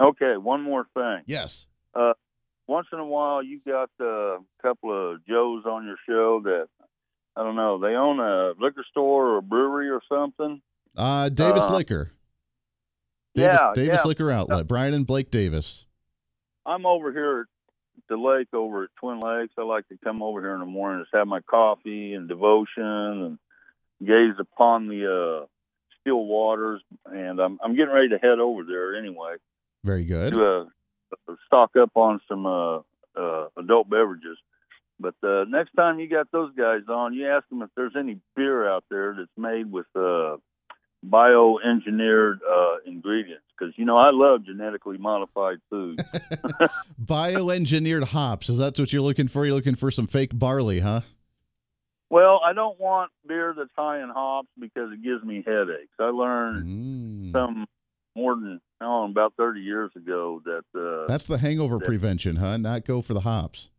Okay, 0.00 0.36
one 0.36 0.62
more 0.62 0.86
thing. 0.94 1.22
Yes. 1.26 1.66
Uh, 1.94 2.12
once 2.66 2.86
in 2.92 2.98
a 2.98 3.06
while, 3.06 3.42
you've 3.42 3.64
got 3.64 3.90
uh, 4.00 4.04
a 4.36 4.38
couple 4.62 5.12
of 5.14 5.24
Joes 5.26 5.64
on 5.66 5.86
your 5.86 5.96
show 6.08 6.40
that 6.44 6.68
I 7.36 7.42
don't 7.42 7.56
know. 7.56 7.78
They 7.78 7.94
own 7.94 8.18
a 8.20 8.52
liquor 8.58 8.84
store 8.90 9.28
or 9.28 9.36
a 9.38 9.42
brewery 9.42 9.88
or 9.90 10.00
something. 10.08 10.60
Uh, 10.96 11.28
Davis 11.28 11.64
Uh, 11.68 11.76
Liquor. 11.76 12.12
Davis, 13.34 13.60
yeah, 13.62 13.72
Davis 13.74 14.00
yeah. 14.02 14.08
Liquor 14.08 14.30
Outlet. 14.30 14.66
Brian 14.66 14.94
and 14.94 15.06
Blake 15.06 15.30
Davis. 15.30 15.84
I'm 16.64 16.86
over 16.86 17.12
here 17.12 17.40
at 17.98 18.02
the 18.08 18.16
lake 18.16 18.48
over 18.54 18.84
at 18.84 18.90
Twin 18.98 19.20
Lakes. 19.20 19.52
I 19.58 19.62
like 19.62 19.86
to 19.88 19.98
come 20.02 20.22
over 20.22 20.40
here 20.40 20.54
in 20.54 20.60
the 20.60 20.66
morning, 20.66 21.02
just 21.04 21.14
have 21.14 21.26
my 21.28 21.40
coffee 21.40 22.14
and 22.14 22.28
devotion 22.28 22.82
and 22.82 23.38
gaze 24.02 24.34
upon 24.38 24.88
the 24.88 25.42
uh, 25.42 25.46
still 26.06 26.24
waters. 26.24 26.80
And 27.04 27.40
I'm 27.40 27.58
I'm 27.62 27.74
getting 27.74 27.92
ready 27.92 28.08
to 28.10 28.18
head 28.18 28.38
over 28.38 28.62
there 28.64 28.96
anyway 28.96 29.36
Very 29.84 30.04
good. 30.04 30.32
to 30.32 30.68
uh, 31.28 31.34
stock 31.46 31.70
up 31.80 31.90
on 31.96 32.20
some 32.28 32.46
uh, 32.46 32.78
uh, 33.16 33.48
adult 33.56 33.90
beverages. 33.90 34.38
But 34.98 35.14
uh, 35.22 35.44
next 35.48 35.72
time 35.76 35.98
you 36.00 36.08
got 36.08 36.30
those 36.32 36.54
guys 36.56 36.82
on, 36.88 37.12
you 37.12 37.28
ask 37.28 37.46
them 37.50 37.60
if 37.62 37.68
there's 37.76 37.92
any 37.98 38.18
beer 38.34 38.66
out 38.68 38.84
there 38.90 39.14
that's 39.18 39.28
made 39.36 39.70
with 39.70 39.86
uh, 39.94 40.36
bioengineered 41.06 42.38
uh, 42.50 42.76
ingredients. 42.86 43.42
Because 43.58 43.74
you 43.76 43.84
know 43.84 43.98
I 43.98 44.10
love 44.12 44.44
genetically 44.46 44.96
modified 44.98 45.58
food. 45.70 46.00
Bioengineered 47.02 48.04
hops. 48.04 48.48
Is 48.48 48.58
that 48.58 48.78
what 48.78 48.92
you're 48.92 49.02
looking 49.02 49.28
for? 49.28 49.44
You're 49.44 49.54
looking 49.54 49.74
for 49.76 49.90
some 49.90 50.06
fake 50.06 50.30
barley, 50.32 50.80
huh? 50.80 51.00
Well, 52.08 52.40
I 52.44 52.52
don't 52.52 52.78
want 52.78 53.10
beer 53.26 53.52
that's 53.56 53.70
high 53.76 54.02
in 54.02 54.08
hops 54.10 54.48
because 54.58 54.92
it 54.92 55.02
gives 55.02 55.24
me 55.24 55.42
headaches. 55.44 55.92
I 55.98 56.04
learned 56.10 56.66
Mm. 56.66 57.32
some 57.32 57.66
more 58.14 58.34
than 58.34 58.60
oh, 58.80 59.04
about 59.04 59.34
30 59.36 59.60
years 59.60 59.90
ago 59.96 60.40
that 60.44 60.64
uh, 60.78 61.06
That's 61.08 61.26
the 61.26 61.38
hangover 61.38 61.78
Yeah. 61.80 61.86
prevention, 61.86 62.36
huh? 62.36 62.56
Not 62.58 62.84
go 62.84 63.02
for 63.02 63.14
the 63.14 63.20
hops. 63.20 63.70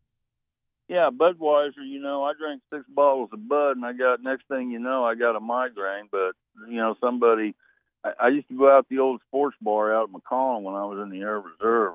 yeah, 0.90 1.10
Budweiser. 1.12 1.86
You 1.88 2.00
know, 2.00 2.24
I 2.24 2.34
drank 2.34 2.62
six 2.74 2.84
bottles 2.90 3.30
of 3.32 3.48
Bud, 3.48 3.78
and 3.78 3.86
I 3.86 3.94
got 3.94 4.22
next 4.22 4.48
thing 4.48 4.72
you 4.72 4.80
know, 4.80 5.06
I 5.06 5.16
got 5.16 5.36
a 5.36 5.40
migraine. 5.40 6.08
But 6.12 6.34
you 6.68 6.78
know, 6.78 6.96
somebody. 7.00 7.56
I, 8.04 8.12
I 8.26 8.28
used 8.30 8.48
to 8.50 8.58
go 8.58 8.70
out 8.70 8.88
the 8.90 9.00
old 9.00 9.22
sports 9.28 9.58
bar 9.62 9.94
out 9.96 10.10
at 10.10 10.16
McConnell 10.16 10.62
when 10.62 10.76
I 10.76 10.86
was 10.86 11.00
in 11.02 11.10
the 11.10 11.22
Air 11.22 11.40
Reserve. 11.42 11.94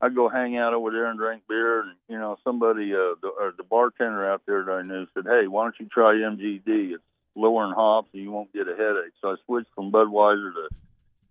I'd 0.00 0.14
go 0.14 0.28
hang 0.28 0.56
out 0.56 0.74
over 0.74 0.90
there 0.90 1.06
and 1.06 1.18
drink 1.18 1.42
beer, 1.48 1.80
and 1.80 1.92
you 2.08 2.18
know, 2.18 2.36
somebody, 2.44 2.92
uh, 2.92 3.16
the, 3.22 3.28
or 3.28 3.54
the 3.56 3.64
bartender 3.64 4.30
out 4.30 4.42
there 4.46 4.64
that 4.64 4.72
I 4.72 4.82
knew 4.82 5.06
said, 5.14 5.24
"Hey, 5.26 5.46
why 5.46 5.64
don't 5.64 5.74
you 5.80 5.86
try 5.86 6.14
MGD? 6.14 6.94
It's 6.94 7.02
lower 7.34 7.66
in 7.66 7.72
hops, 7.72 8.08
and 8.12 8.22
you 8.22 8.30
won't 8.30 8.52
get 8.52 8.68
a 8.68 8.76
headache." 8.76 9.12
So 9.20 9.30
I 9.30 9.36
switched 9.46 9.70
from 9.74 9.90
Budweiser 9.90 10.52
to 10.52 10.68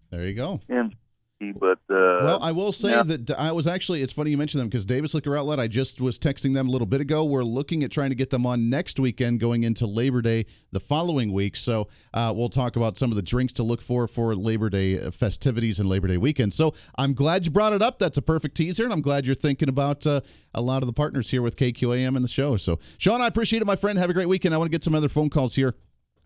There 0.09 0.27
you 0.27 0.33
go. 0.33 0.61
MGD. 0.69 0.95
But 1.39 1.79
uh, 1.89 2.23
Well, 2.23 2.39
I 2.41 2.53
will 2.53 2.71
say 2.71 2.91
yeah. 2.91 3.03
that 3.03 3.31
I 3.31 3.51
was 3.51 3.67
actually, 3.67 4.01
it's 4.01 4.13
funny 4.13 4.31
you 4.31 4.37
mentioned 4.37 4.61
them 4.61 4.69
because 4.69 4.85
Davis 4.85 5.13
Liquor 5.13 5.35
Outlet, 5.35 5.59
I 5.59 5.67
just 5.67 5.99
was 5.99 6.17
texting 6.17 6.53
them 6.53 6.67
a 6.67 6.71
little 6.71 6.87
bit 6.87 7.01
ago. 7.01 7.25
We're 7.25 7.43
looking 7.43 7.83
at 7.83 7.91
trying 7.91 8.09
to 8.09 8.15
get 8.15 8.29
them 8.29 8.45
on 8.45 8.69
next 8.69 8.99
weekend 8.99 9.41
going 9.41 9.63
into 9.63 9.85
Labor 9.85 10.21
Day 10.21 10.45
the 10.71 10.79
following 10.79 11.33
week. 11.33 11.57
So 11.57 11.89
uh, 12.13 12.33
we'll 12.35 12.49
talk 12.49 12.77
about 12.77 12.97
some 12.97 13.11
of 13.11 13.17
the 13.17 13.21
drinks 13.21 13.51
to 13.53 13.63
look 13.63 13.81
for 13.81 14.07
for 14.07 14.33
Labor 14.33 14.69
Day 14.69 14.99
uh, 14.99 15.11
festivities 15.11 15.77
and 15.77 15.89
Labor 15.89 16.07
Day 16.07 16.17
weekend. 16.17 16.53
So 16.53 16.73
I'm 16.97 17.13
glad 17.13 17.45
you 17.45 17.51
brought 17.51 17.73
it 17.73 17.81
up. 17.81 17.99
That's 17.99 18.17
a 18.17 18.21
perfect 18.21 18.55
teaser. 18.55 18.85
And 18.85 18.93
I'm 18.93 19.01
glad 19.01 19.25
you're 19.25 19.35
thinking 19.35 19.67
about 19.67 20.07
uh, 20.07 20.21
a 20.53 20.61
lot 20.61 20.83
of 20.83 20.87
the 20.87 20.93
partners 20.93 21.31
here 21.31 21.41
with 21.41 21.57
KQAM 21.57 22.15
and 22.15 22.23
the 22.23 22.29
show. 22.29 22.55
So, 22.55 22.79
Sean, 22.97 23.19
I 23.21 23.27
appreciate 23.27 23.61
it, 23.61 23.65
my 23.65 23.75
friend. 23.75 23.99
Have 23.99 24.09
a 24.09 24.13
great 24.13 24.29
weekend. 24.29 24.55
I 24.55 24.57
want 24.57 24.71
to 24.71 24.75
get 24.75 24.85
some 24.85 24.95
other 24.95 25.09
phone 25.09 25.29
calls 25.29 25.55
here 25.55 25.75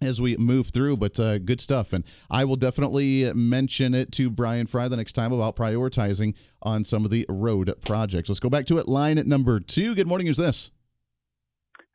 as 0.02 0.22
we 0.22 0.38
move 0.38 0.70
through, 0.70 0.98
but 0.98 1.20
uh, 1.20 1.40
good 1.40 1.62
stuff. 1.62 1.94
And 1.94 2.04
I 2.30 2.46
will 2.46 2.56
definitely 2.56 3.32
mention 3.34 3.94
it 3.94 4.12
to 4.14 4.30
Bryan 4.30 4.68
Frye 4.68 4.88
the 4.88 4.98
next 4.98 5.14
time 5.14 5.32
about 5.32 5.56
prioritizing 5.56 6.36
on 6.62 6.84
some 6.84 7.06
of 7.06 7.12
the 7.12 7.26
road 7.30 7.74
projects. 7.86 8.30
Let's 8.30 8.40
go 8.40 8.50
back 8.50 8.66
to 8.68 8.78
it. 8.78 8.88
Line 8.88 9.18
at 9.18 9.28
number 9.28 9.60
two. 9.60 9.96
Good 9.96 10.08
morning. 10.08 10.28
Who's 10.28 10.38
this? 10.38 10.72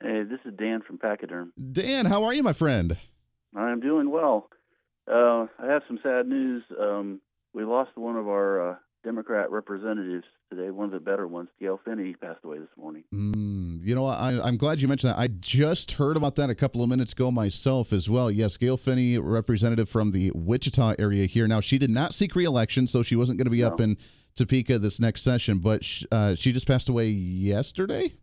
Hey, 0.03 0.23
this 0.23 0.41
is 0.45 0.53
Dan 0.59 0.83
from 0.87 0.99
Pachyderm. 0.99 1.53
Dan, 1.73 2.07
how 2.07 2.25
are 2.25 2.35
you, 2.35 2.43
my 2.43 2.53
friend? 2.53 2.97
I'm 3.57 3.81
doing 3.81 4.11
well. 4.11 4.49
Uh, 5.11 5.47
I 5.59 5.67
have 5.67 5.83
some 5.87 5.99
sad 6.03 6.27
news. 6.27 6.63
Um, 6.79 7.21
we 7.53 7.65
lost 7.65 7.91
one 7.97 8.17
of 8.17 8.27
our 8.29 8.71
uh, 8.71 8.77
Democrat 9.05 9.51
representatives 9.51 10.27
today, 10.51 10.71
one 10.71 10.87
of 10.87 10.93
the 10.93 11.01
better 11.01 11.27
ones. 11.27 11.49
Gail 11.61 11.81
Finney 11.85 12.15
passed 12.15 12.45
away 12.45 12.59
this 12.59 12.69
morning. 12.77 13.05
Mm, 13.13 13.81
you 13.87 13.95
know, 13.95 14.07
I, 14.07 14.41
I'm 14.47 14.57
glad 14.57 14.81
you 14.81 14.89
mentioned 14.89 15.13
that. 15.13 15.19
I 15.19 15.29
just 15.29 15.93
heard 15.93 16.17
about 16.17 16.37
that 16.37 16.51
a 16.51 16.55
couple 16.55 16.83
of 16.83 16.89
minutes 16.89 17.13
ago 17.13 17.31
myself 17.31 17.93
as 17.93 18.09
well. 18.09 18.31
Yes, 18.31 18.57
Gail 18.57 18.77
Finney, 18.77 19.19
representative 19.19 19.89
from 19.89 20.11
the 20.13 20.31
Wichita 20.35 20.95
area 20.99 21.27
here. 21.27 21.47
Now, 21.49 21.61
she 21.61 21.79
did 21.79 21.91
not 21.91 22.15
seek 22.15 22.35
reelection, 22.35 22.87
so 22.87 23.03
she 23.03 23.17
wasn't 23.17 23.39
going 23.39 23.47
to 23.47 23.51
be 23.51 23.65
up 23.65 23.81
in 23.81 23.97
Topeka 24.37 24.79
this 24.79 25.01
next 25.01 25.23
session, 25.23 25.59
but 25.59 25.85
sh- 25.85 26.05
uh, 26.11 26.35
she 26.35 26.53
just 26.53 26.67
passed 26.67 26.89
away 26.89 27.09
yesterday? 27.09 28.15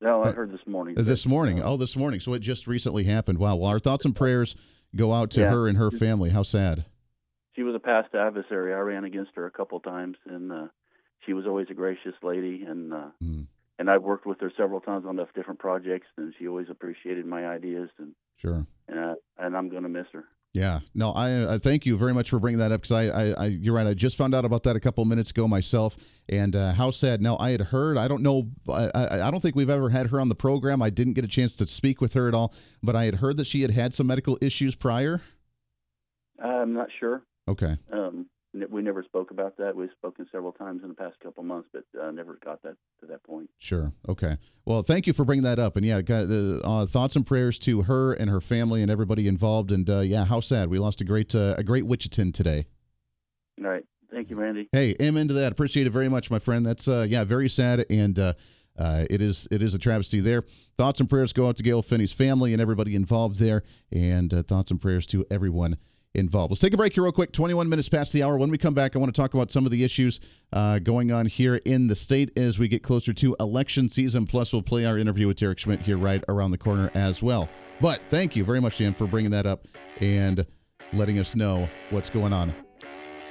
No, 0.00 0.22
I 0.22 0.30
Uh, 0.30 0.32
heard 0.32 0.52
this 0.52 0.66
morning. 0.66 0.94
This 0.98 1.26
morning. 1.26 1.62
uh, 1.62 1.66
Oh, 1.70 1.76
this 1.76 1.96
morning. 1.96 2.18
So 2.20 2.34
it 2.34 2.40
just 2.40 2.66
recently 2.66 3.04
happened. 3.04 3.38
Wow. 3.38 3.56
Well, 3.56 3.70
our 3.70 3.78
thoughts 3.78 4.04
and 4.04 4.16
prayers 4.16 4.56
go 4.96 5.12
out 5.12 5.30
to 5.32 5.40
Yeah. 5.42 5.50
her 5.50 5.68
and 5.68 5.78
her 5.78 5.90
family. 5.92 6.30
How 6.30 6.42
sad. 6.42 6.84
She 7.54 7.62
was 7.62 7.74
a 7.74 7.80
past 7.80 8.14
adversary. 8.14 8.74
I 8.74 8.78
ran 8.78 9.04
against 9.04 9.32
her 9.34 9.46
a 9.46 9.50
couple 9.50 9.80
times, 9.80 10.16
and 10.26 10.52
uh, 10.52 10.66
she 11.26 11.32
was 11.32 11.46
always 11.46 11.66
a 11.70 11.74
gracious 11.74 12.14
lady. 12.22 12.64
And 12.66 12.92
uh, 12.92 13.10
Mm, 13.22 13.46
and 13.78 13.90
I've 13.90 14.02
worked 14.02 14.26
with 14.26 14.40
her 14.40 14.52
several 14.56 14.80
times 14.80 15.04
on 15.08 15.18
different 15.34 15.58
projects, 15.58 16.06
and 16.16 16.32
she 16.38 16.46
always 16.46 16.68
appreciated 16.70 17.26
my 17.26 17.46
ideas. 17.46 17.88
And 17.98 18.14
sure. 18.36 18.66
and, 18.86 18.98
uh, 18.98 19.14
and 19.38 19.56
I'm 19.56 19.68
going 19.70 19.82
to 19.82 19.88
miss 19.88 20.06
her. 20.12 20.24
Yeah. 20.52 20.80
No, 20.94 21.12
I, 21.12 21.54
I 21.54 21.58
thank 21.58 21.86
you 21.86 21.96
very 21.96 22.12
much 22.12 22.28
for 22.28 22.38
bringing 22.38 22.58
that 22.58 22.72
up 22.72 22.82
because 22.82 22.92
I, 22.92 23.04
I, 23.06 23.30
I, 23.30 23.46
you're 23.46 23.74
right. 23.74 23.86
I 23.86 23.94
just 23.94 24.18
found 24.18 24.34
out 24.34 24.44
about 24.44 24.64
that 24.64 24.76
a 24.76 24.80
couple 24.80 25.02
minutes 25.06 25.30
ago 25.30 25.48
myself, 25.48 25.96
and 26.28 26.54
uh, 26.54 26.74
how 26.74 26.90
sad. 26.90 27.22
Now 27.22 27.38
I 27.38 27.50
had 27.50 27.60
heard. 27.62 27.96
I 27.96 28.06
don't 28.06 28.22
know. 28.22 28.50
I, 28.68 28.90
I, 28.94 29.28
I 29.28 29.30
don't 29.30 29.40
think 29.40 29.56
we've 29.56 29.70
ever 29.70 29.88
had 29.88 30.08
her 30.08 30.20
on 30.20 30.28
the 30.28 30.34
program. 30.34 30.82
I 30.82 30.90
didn't 30.90 31.14
get 31.14 31.24
a 31.24 31.28
chance 31.28 31.56
to 31.56 31.66
speak 31.66 32.00
with 32.00 32.12
her 32.12 32.28
at 32.28 32.34
all, 32.34 32.54
but 32.82 32.94
I 32.94 33.06
had 33.06 33.16
heard 33.16 33.38
that 33.38 33.46
she 33.46 33.62
had 33.62 33.70
had 33.70 33.94
some 33.94 34.06
medical 34.06 34.36
issues 34.42 34.74
prior. 34.74 35.22
I'm 36.38 36.74
not 36.74 36.88
sure. 37.00 37.22
Okay. 37.48 37.76
Um, 37.92 38.26
we 38.70 38.82
never 38.82 39.02
spoke 39.02 39.30
about 39.30 39.56
that. 39.56 39.74
We've 39.74 39.90
spoken 39.96 40.26
several 40.30 40.52
times 40.52 40.82
in 40.82 40.88
the 40.90 40.94
past 40.94 41.18
couple 41.20 41.42
months, 41.42 41.68
but 41.72 41.84
uh, 42.00 42.10
never 42.10 42.38
got 42.44 42.62
that 42.62 42.76
to 43.00 43.06
that 43.06 43.22
point. 43.24 43.48
Sure. 43.58 43.92
Okay. 44.08 44.36
Well, 44.66 44.82
thank 44.82 45.06
you 45.06 45.12
for 45.12 45.24
bringing 45.24 45.44
that 45.44 45.58
up. 45.58 45.76
And 45.76 45.86
yeah, 45.86 46.02
got, 46.02 46.30
uh, 46.30 46.60
uh, 46.62 46.86
thoughts 46.86 47.16
and 47.16 47.26
prayers 47.26 47.58
to 47.60 47.82
her 47.82 48.12
and 48.12 48.28
her 48.28 48.40
family 48.40 48.82
and 48.82 48.90
everybody 48.90 49.26
involved. 49.26 49.72
And 49.72 49.88
uh, 49.88 50.00
yeah, 50.00 50.26
how 50.26 50.40
sad. 50.40 50.68
We 50.68 50.78
lost 50.78 51.00
a 51.00 51.04
great 51.04 51.34
uh, 51.34 51.54
a 51.56 51.64
great 51.64 51.86
Wichita 51.86 52.30
today. 52.32 52.66
All 53.58 53.70
right. 53.70 53.84
Thank 54.10 54.28
you, 54.28 54.36
Randy. 54.36 54.68
Hey, 54.72 54.94
amen 55.00 55.28
to 55.28 55.34
that. 55.34 55.52
Appreciate 55.52 55.86
it 55.86 55.90
very 55.90 56.10
much, 56.10 56.30
my 56.30 56.38
friend. 56.38 56.66
That's 56.66 56.86
uh, 56.86 57.06
yeah, 57.08 57.24
very 57.24 57.48
sad, 57.48 57.86
and 57.88 58.18
uh, 58.18 58.34
uh, 58.78 59.06
it 59.08 59.22
is 59.22 59.48
it 59.50 59.62
is 59.62 59.74
a 59.74 59.78
travesty 59.78 60.20
there. 60.20 60.44
Thoughts 60.76 61.00
and 61.00 61.08
prayers 61.08 61.32
go 61.32 61.48
out 61.48 61.56
to 61.56 61.62
Gail 61.62 61.80
Finney's 61.80 62.12
family 62.12 62.52
and 62.52 62.60
everybody 62.60 62.94
involved 62.94 63.38
there, 63.38 63.62
and 63.90 64.32
uh, 64.34 64.42
thoughts 64.42 64.70
and 64.70 64.78
prayers 64.78 65.06
to 65.06 65.24
everyone 65.30 65.78
involved. 66.14 66.50
Let's 66.50 66.60
take 66.60 66.74
a 66.74 66.76
break 66.76 66.94
here 66.94 67.02
real 67.04 67.12
quick. 67.12 67.32
21 67.32 67.68
minutes 67.68 67.88
past 67.88 68.12
the 68.12 68.22
hour. 68.22 68.36
When 68.36 68.50
we 68.50 68.58
come 68.58 68.74
back, 68.74 68.94
I 68.94 68.98
want 68.98 69.14
to 69.14 69.20
talk 69.20 69.34
about 69.34 69.50
some 69.50 69.64
of 69.64 69.72
the 69.72 69.84
issues 69.84 70.20
uh, 70.52 70.78
going 70.78 71.10
on 71.10 71.26
here 71.26 71.56
in 71.64 71.86
the 71.86 71.94
state 71.94 72.36
as 72.38 72.58
we 72.58 72.68
get 72.68 72.82
closer 72.82 73.12
to 73.12 73.36
election 73.40 73.88
season. 73.88 74.26
Plus, 74.26 74.52
we'll 74.52 74.62
play 74.62 74.84
our 74.84 74.98
interview 74.98 75.26
with 75.26 75.38
Derek 75.38 75.58
Schmidt 75.58 75.82
here 75.82 75.96
right 75.96 76.22
around 76.28 76.50
the 76.50 76.58
corner 76.58 76.90
as 76.94 77.22
well. 77.22 77.48
But 77.80 78.00
thank 78.10 78.36
you 78.36 78.44
very 78.44 78.60
much, 78.60 78.78
Dan, 78.78 78.94
for 78.94 79.06
bringing 79.06 79.30
that 79.32 79.46
up 79.46 79.66
and 80.00 80.46
letting 80.92 81.18
us 81.18 81.34
know 81.34 81.68
what's 81.90 82.10
going 82.10 82.32
on. 82.32 82.54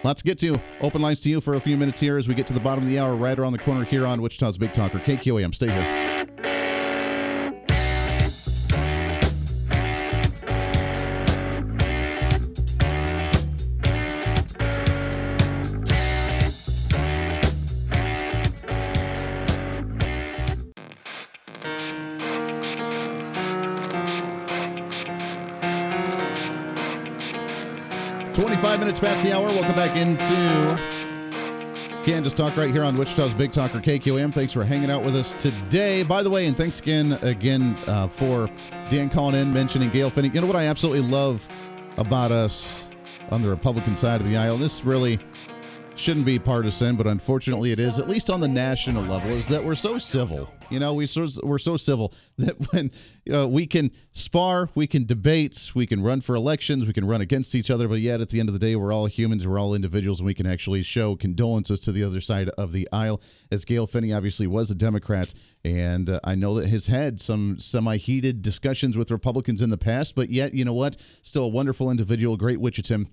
Lots 0.04 0.22
to 0.22 0.26
get 0.26 0.40
to. 0.40 0.60
Open 0.82 1.02
lines 1.02 1.22
to 1.22 1.30
you 1.30 1.42
for 1.42 1.54
a 1.54 1.62
few 1.62 1.78
minutes 1.78 2.00
here 2.00 2.18
as 2.18 2.28
we 2.28 2.34
get 2.34 2.48
to 2.48 2.54
the 2.54 2.60
bottom 2.60 2.84
of 2.84 2.90
the 2.90 2.98
hour, 2.98 3.16
right 3.16 3.38
around 3.38 3.54
the 3.54 3.60
corner 3.60 3.86
here 3.86 4.08
on 4.08 4.20
Wichita's 4.20 4.58
Big 4.58 4.74
Talker, 4.74 5.00
KQAM. 5.00 5.54
Stay 5.54 5.68
here. 5.68 6.51
25 28.72 28.80
minutes 28.80 29.00
past 29.02 29.24
the 29.24 29.34
hour. 29.34 29.48
Welcome 29.48 29.76
back 29.76 29.98
into 29.98 30.80
Kansas 32.06 32.32
Talk 32.32 32.56
right 32.56 32.72
here 32.72 32.86
on 32.86 32.98
Wichita's 32.98 33.34
Big 33.34 33.52
Talker 33.52 33.82
KQAM. 33.82 34.34
Thanks 34.34 34.54
for 34.54 34.64
hanging 34.64 34.90
out 34.90 35.04
with 35.04 35.14
us 35.14 35.34
today. 35.34 36.04
By 36.04 36.24
the 36.24 36.30
way, 36.30 36.46
and 36.46 36.56
thanks 36.56 36.80
again 36.80 37.20
again 37.22 37.78
uh, 37.86 38.08
for 38.08 38.50
Dan 38.90 39.10
calling 39.10 39.36
in, 39.36 39.52
mentioning 39.52 39.90
Gail 39.90 40.10
Finney. 40.10 40.30
You 40.30 40.40
know 40.40 40.48
what 40.48 40.56
I 40.56 40.68
absolutely 40.68 41.02
love 41.02 41.46
about 41.98 42.32
us 42.32 42.90
on 43.30 43.42
the 43.42 43.50
Republican 43.50 43.98
side 43.98 44.22
of 44.22 44.30
the 44.30 44.38
aisle? 44.38 44.58
This 44.58 44.86
really 44.86 45.20
shouldn't 45.98 46.26
be 46.26 46.40
partisan, 46.40 46.96
but 46.96 47.08
unfortunately 47.08 47.74
it 47.74 47.80
is, 47.80 48.00
at 48.00 48.08
least 48.08 48.30
on 48.30 48.40
the 48.40 48.48
national 48.48 49.04
level, 49.04 49.32
is 49.32 49.48
that 49.48 49.62
we're 49.62 49.76
so 49.76 49.98
civil. 49.98 50.50
You 50.72 50.80
know, 50.80 50.94
we 50.94 51.06
so, 51.06 51.28
we're 51.44 51.58
so 51.58 51.76
civil 51.76 52.14
that 52.38 52.56
when 52.72 52.92
uh, 53.32 53.46
we 53.46 53.68
can 53.68 53.92
spar, 54.14 54.70
we 54.74 54.88
can 54.88 55.06
debate, 55.06 55.72
we 55.76 55.86
can 55.86 56.02
run 56.02 56.22
for 56.22 56.34
elections, 56.34 56.86
we 56.86 56.94
can 56.94 57.06
run 57.06 57.20
against 57.20 57.54
each 57.56 57.70
other, 57.70 57.90
but 57.90 58.00
yet 58.00 58.22
at 58.22 58.30
the 58.30 58.40
end 58.40 58.48
of 58.48 58.54
the 58.54 58.60
day, 58.60 58.78
we're 58.78 58.94
all 58.94 59.06
humans, 59.08 59.46
we're 59.46 59.60
all 59.60 59.76
individuals, 59.76 60.22
and 60.22 60.28
we 60.28 60.34
can 60.34 60.48
actually 60.48 60.82
show 60.82 61.18
condolences 61.18 61.82
to 61.82 61.92
the 61.92 62.06
other 62.06 62.22
side 62.22 62.48
of 62.58 62.72
the 62.72 62.88
aisle. 62.94 63.22
As 63.52 63.66
Gail 63.66 63.86
Finney 63.86 64.14
obviously 64.14 64.48
was 64.48 64.72
a 64.72 64.76
Democrat, 64.76 65.34
and 65.66 66.10
uh, 66.10 66.22
I 66.24 66.36
know 66.36 66.54
that 66.56 66.70
has 66.70 66.88
had 66.88 67.20
some 67.20 67.60
semi 67.60 67.98
heated 67.98 68.42
discussions 68.42 68.96
with 68.96 69.12
Republicans 69.12 69.62
in 69.62 69.72
the 69.72 69.78
past, 69.78 70.16
but 70.16 70.30
yet, 70.30 70.54
you 70.54 70.64
know 70.64 70.74
what? 70.74 70.96
Still 71.22 71.44
a 71.44 71.50
wonderful 71.50 71.92
individual, 71.92 72.38
great 72.38 72.60
Wichitan 72.60 73.08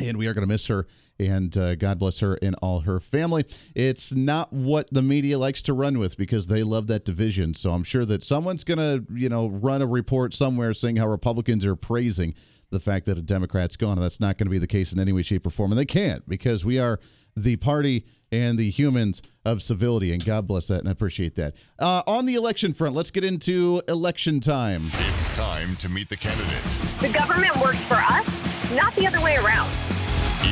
and 0.00 0.16
we 0.16 0.26
are 0.26 0.34
going 0.34 0.46
to 0.46 0.52
miss 0.52 0.66
her 0.66 0.86
and 1.18 1.56
uh, 1.56 1.74
god 1.76 1.98
bless 1.98 2.20
her 2.20 2.38
and 2.42 2.54
all 2.56 2.80
her 2.80 3.00
family. 3.00 3.44
It's 3.74 4.14
not 4.14 4.52
what 4.52 4.88
the 4.92 5.02
media 5.02 5.38
likes 5.38 5.62
to 5.62 5.72
run 5.72 5.98
with 5.98 6.16
because 6.16 6.46
they 6.48 6.62
love 6.62 6.86
that 6.88 7.04
division. 7.04 7.54
So 7.54 7.72
i'm 7.72 7.84
sure 7.84 8.04
that 8.04 8.22
someone's 8.22 8.64
going 8.64 8.78
to 8.78 9.04
you 9.14 9.28
know 9.28 9.48
run 9.48 9.82
a 9.82 9.86
report 9.86 10.34
somewhere 10.34 10.74
saying 10.74 10.96
how 10.96 11.06
republicans 11.06 11.64
are 11.64 11.76
praising 11.76 12.34
the 12.70 12.80
fact 12.80 13.06
that 13.06 13.16
a 13.16 13.22
democrat's 13.22 13.76
gone 13.76 13.92
and 13.92 14.02
that's 14.02 14.20
not 14.20 14.38
going 14.38 14.46
to 14.46 14.50
be 14.50 14.58
the 14.58 14.66
case 14.66 14.92
in 14.92 14.98
any 14.98 15.12
way 15.12 15.22
shape 15.22 15.46
or 15.46 15.50
form. 15.50 15.72
And 15.72 15.78
they 15.78 15.84
can't 15.84 16.28
because 16.28 16.64
we 16.64 16.78
are 16.78 16.98
the 17.36 17.56
party 17.56 18.06
and 18.32 18.58
the 18.58 18.70
humans 18.70 19.22
of 19.44 19.62
civility 19.62 20.12
and 20.12 20.24
god 20.24 20.46
bless 20.46 20.66
that 20.66 20.80
and 20.80 20.88
i 20.88 20.92
appreciate 20.92 21.36
that. 21.36 21.54
Uh, 21.78 22.02
on 22.06 22.26
the 22.26 22.34
election 22.34 22.72
front 22.72 22.94
let's 22.94 23.10
get 23.10 23.24
into 23.24 23.82
election 23.88 24.40
time. 24.40 24.82
It's 24.84 25.28
time 25.36 25.76
to 25.76 25.88
meet 25.88 26.08
the 26.08 26.16
candidate. 26.16 26.62
The 27.00 27.10
government 27.16 27.56
works 27.56 27.82
for 27.84 27.94
us, 27.94 28.74
not 28.74 28.94
the 28.96 29.06
other 29.06 29.20
way 29.20 29.36
around. 29.36 29.70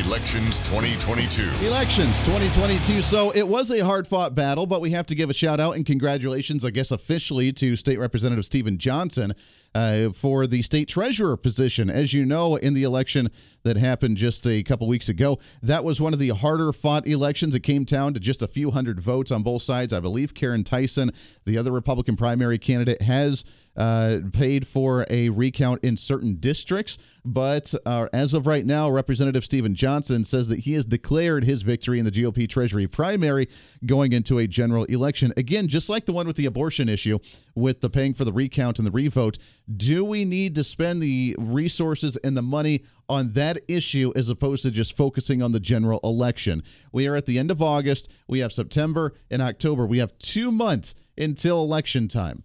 Elections 0.00 0.58
2022. 0.60 1.64
Elections 1.64 2.18
2022. 2.22 3.00
So 3.00 3.30
it 3.30 3.46
was 3.46 3.70
a 3.70 3.78
hard 3.78 4.08
fought 4.08 4.34
battle, 4.34 4.66
but 4.66 4.80
we 4.80 4.90
have 4.90 5.06
to 5.06 5.14
give 5.14 5.30
a 5.30 5.32
shout 5.32 5.60
out 5.60 5.76
and 5.76 5.86
congratulations, 5.86 6.64
I 6.64 6.70
guess, 6.70 6.90
officially 6.90 7.52
to 7.52 7.76
State 7.76 8.00
Representative 8.00 8.44
Steven 8.44 8.76
Johnson 8.76 9.34
uh, 9.72 10.10
for 10.10 10.48
the 10.48 10.62
state 10.62 10.88
treasurer 10.88 11.36
position. 11.36 11.90
As 11.90 12.12
you 12.12 12.24
know, 12.24 12.56
in 12.56 12.74
the 12.74 12.82
election 12.82 13.30
that 13.62 13.76
happened 13.76 14.16
just 14.16 14.48
a 14.48 14.64
couple 14.64 14.88
weeks 14.88 15.08
ago, 15.08 15.38
that 15.62 15.84
was 15.84 16.00
one 16.00 16.12
of 16.12 16.18
the 16.18 16.30
harder 16.30 16.72
fought 16.72 17.06
elections. 17.06 17.54
It 17.54 17.60
came 17.60 17.84
down 17.84 18.14
to 18.14 18.20
just 18.20 18.42
a 18.42 18.48
few 18.48 18.72
hundred 18.72 18.98
votes 18.98 19.30
on 19.30 19.44
both 19.44 19.62
sides. 19.62 19.92
I 19.92 20.00
believe 20.00 20.34
Caryn 20.34 20.64
Tyson, 20.64 21.12
the 21.44 21.56
other 21.56 21.70
Republican 21.70 22.16
primary 22.16 22.58
candidate, 22.58 23.02
has 23.02 23.44
uh, 23.76 24.20
paid 24.32 24.66
for 24.66 25.06
a 25.10 25.28
recount 25.30 25.82
in 25.84 25.96
certain 25.96 26.36
districts. 26.36 26.98
But 27.26 27.72
uh, 27.86 28.08
as 28.12 28.34
of 28.34 28.46
right 28.46 28.66
now, 28.66 28.90
Representative 28.90 29.44
Steven 29.44 29.74
Johnson 29.74 30.24
says 30.24 30.48
that 30.48 30.60
he 30.60 30.74
has 30.74 30.84
declared 30.84 31.44
his 31.44 31.62
victory 31.62 31.98
in 31.98 32.04
the 32.04 32.10
GOP 32.10 32.46
Treasury 32.46 32.86
primary 32.86 33.48
going 33.86 34.12
into 34.12 34.38
a 34.38 34.46
general 34.46 34.84
election. 34.84 35.32
Again, 35.36 35.66
just 35.66 35.88
like 35.88 36.04
the 36.04 36.12
one 36.12 36.26
with 36.26 36.36
the 36.36 36.44
abortion 36.44 36.88
issue, 36.88 37.18
with 37.54 37.80
the 37.80 37.88
paying 37.88 38.12
for 38.12 38.26
the 38.26 38.32
recount 38.32 38.78
and 38.78 38.86
the 38.86 38.92
revote, 38.92 39.38
do 39.74 40.04
we 40.04 40.26
need 40.26 40.54
to 40.56 40.64
spend 40.64 41.02
the 41.02 41.34
resources 41.38 42.16
and 42.18 42.36
the 42.36 42.42
money 42.42 42.82
on 43.08 43.32
that 43.32 43.58
issue 43.68 44.12
as 44.14 44.28
opposed 44.28 44.62
to 44.62 44.70
just 44.70 44.94
focusing 44.94 45.40
on 45.40 45.52
the 45.52 45.60
general 45.60 46.00
election? 46.04 46.62
We 46.92 47.08
are 47.08 47.16
at 47.16 47.24
the 47.24 47.38
end 47.38 47.50
of 47.50 47.62
August. 47.62 48.12
We 48.28 48.40
have 48.40 48.52
September 48.52 49.14
and 49.30 49.40
October. 49.40 49.86
We 49.86 49.98
have 49.98 50.16
two 50.18 50.52
months 50.52 50.94
until 51.16 51.62
election 51.62 52.06
time. 52.06 52.44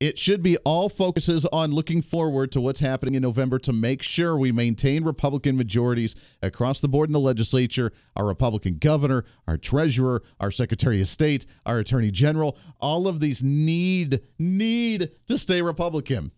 It 0.00 0.18
should 0.18 0.42
be 0.42 0.56
all 0.58 0.88
focuses 0.88 1.44
on 1.52 1.72
looking 1.72 2.00
forward 2.00 2.50
to 2.52 2.60
what's 2.62 2.80
happening 2.80 3.14
in 3.14 3.22
November 3.22 3.58
to 3.58 3.72
make 3.72 4.02
sure 4.02 4.34
we 4.34 4.50
maintain 4.50 5.04
Republican 5.04 5.58
majorities 5.58 6.16
across 6.42 6.80
the 6.80 6.88
board 6.88 7.10
in 7.10 7.12
the 7.12 7.20
legislature, 7.20 7.92
our 8.16 8.26
Republican 8.26 8.78
governor, 8.78 9.26
our 9.46 9.58
treasurer, 9.58 10.22
our 10.40 10.50
secretary 10.50 11.02
of 11.02 11.08
state, 11.08 11.44
our 11.66 11.78
attorney 11.80 12.10
general. 12.10 12.56
All 12.80 13.06
of 13.06 13.20
these 13.20 13.42
need 13.42 14.22
need 14.38 15.10
to 15.28 15.36
stay 15.36 15.60
Republican. 15.60 16.32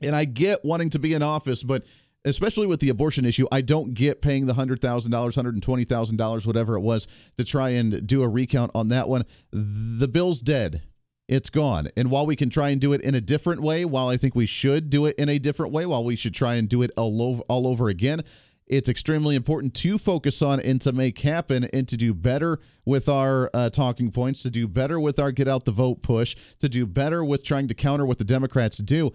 And 0.00 0.14
I 0.14 0.24
get 0.24 0.64
wanting 0.64 0.90
to 0.90 1.00
be 1.00 1.12
in 1.12 1.22
office, 1.22 1.64
but 1.64 1.84
especially 2.24 2.68
with 2.68 2.78
the 2.78 2.90
abortion 2.90 3.24
issue, 3.24 3.48
I 3.50 3.62
don't 3.62 3.94
get 3.94 4.22
paying 4.22 4.46
the 4.46 4.54
$100,000, 4.54 4.78
$120,000, 4.78 6.46
whatever 6.46 6.76
it 6.76 6.82
was, 6.82 7.08
to 7.36 7.42
try 7.42 7.70
and 7.70 8.06
do 8.06 8.22
a 8.22 8.28
recount 8.28 8.70
on 8.76 8.88
that 8.88 9.08
one. 9.08 9.24
The 9.50 10.06
bill's 10.06 10.40
dead 10.40 10.82
it's 11.28 11.50
gone. 11.50 11.88
And 11.96 12.10
while 12.10 12.26
we 12.26 12.36
can 12.36 12.50
try 12.50 12.70
and 12.70 12.80
do 12.80 12.92
it 12.92 13.00
in 13.00 13.14
a 13.14 13.20
different 13.20 13.60
way, 13.60 13.84
while 13.84 14.08
I 14.08 14.16
think 14.16 14.34
we 14.34 14.46
should 14.46 14.90
do 14.90 15.06
it 15.06 15.16
in 15.16 15.28
a 15.28 15.38
different 15.38 15.72
way, 15.72 15.86
while 15.86 16.04
we 16.04 16.16
should 16.16 16.34
try 16.34 16.54
and 16.54 16.68
do 16.68 16.82
it 16.82 16.90
all 16.96 17.20
over, 17.20 17.42
all 17.42 17.66
over 17.66 17.88
again, 17.88 18.22
it's 18.66 18.88
extremely 18.88 19.36
important 19.36 19.74
to 19.74 19.96
focus 19.96 20.42
on 20.42 20.58
and 20.60 20.80
to 20.80 20.92
make 20.92 21.20
happen 21.20 21.64
and 21.72 21.86
to 21.88 21.96
do 21.96 22.12
better 22.12 22.58
with 22.84 23.08
our 23.08 23.50
uh, 23.54 23.70
talking 23.70 24.10
points, 24.10 24.42
to 24.42 24.50
do 24.50 24.66
better 24.66 24.98
with 24.98 25.20
our 25.20 25.30
get 25.30 25.46
out 25.46 25.64
the 25.64 25.72
vote 25.72 26.02
push, 26.02 26.36
to 26.58 26.68
do 26.68 26.86
better 26.86 27.24
with 27.24 27.44
trying 27.44 27.68
to 27.68 27.74
counter 27.74 28.04
what 28.04 28.18
the 28.18 28.24
Democrats 28.24 28.78
do. 28.78 29.12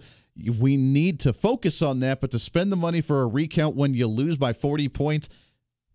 We 0.58 0.78
need 0.78 1.20
to 1.20 1.34
focus 1.34 1.82
on 1.82 2.00
that, 2.00 2.20
but 2.20 2.30
to 2.30 2.38
spend 2.38 2.72
the 2.72 2.76
money 2.76 3.02
for 3.02 3.22
a 3.22 3.26
recount 3.26 3.76
when 3.76 3.92
you 3.92 4.06
lose 4.06 4.38
by 4.38 4.54
40 4.54 4.88
points, 4.88 5.28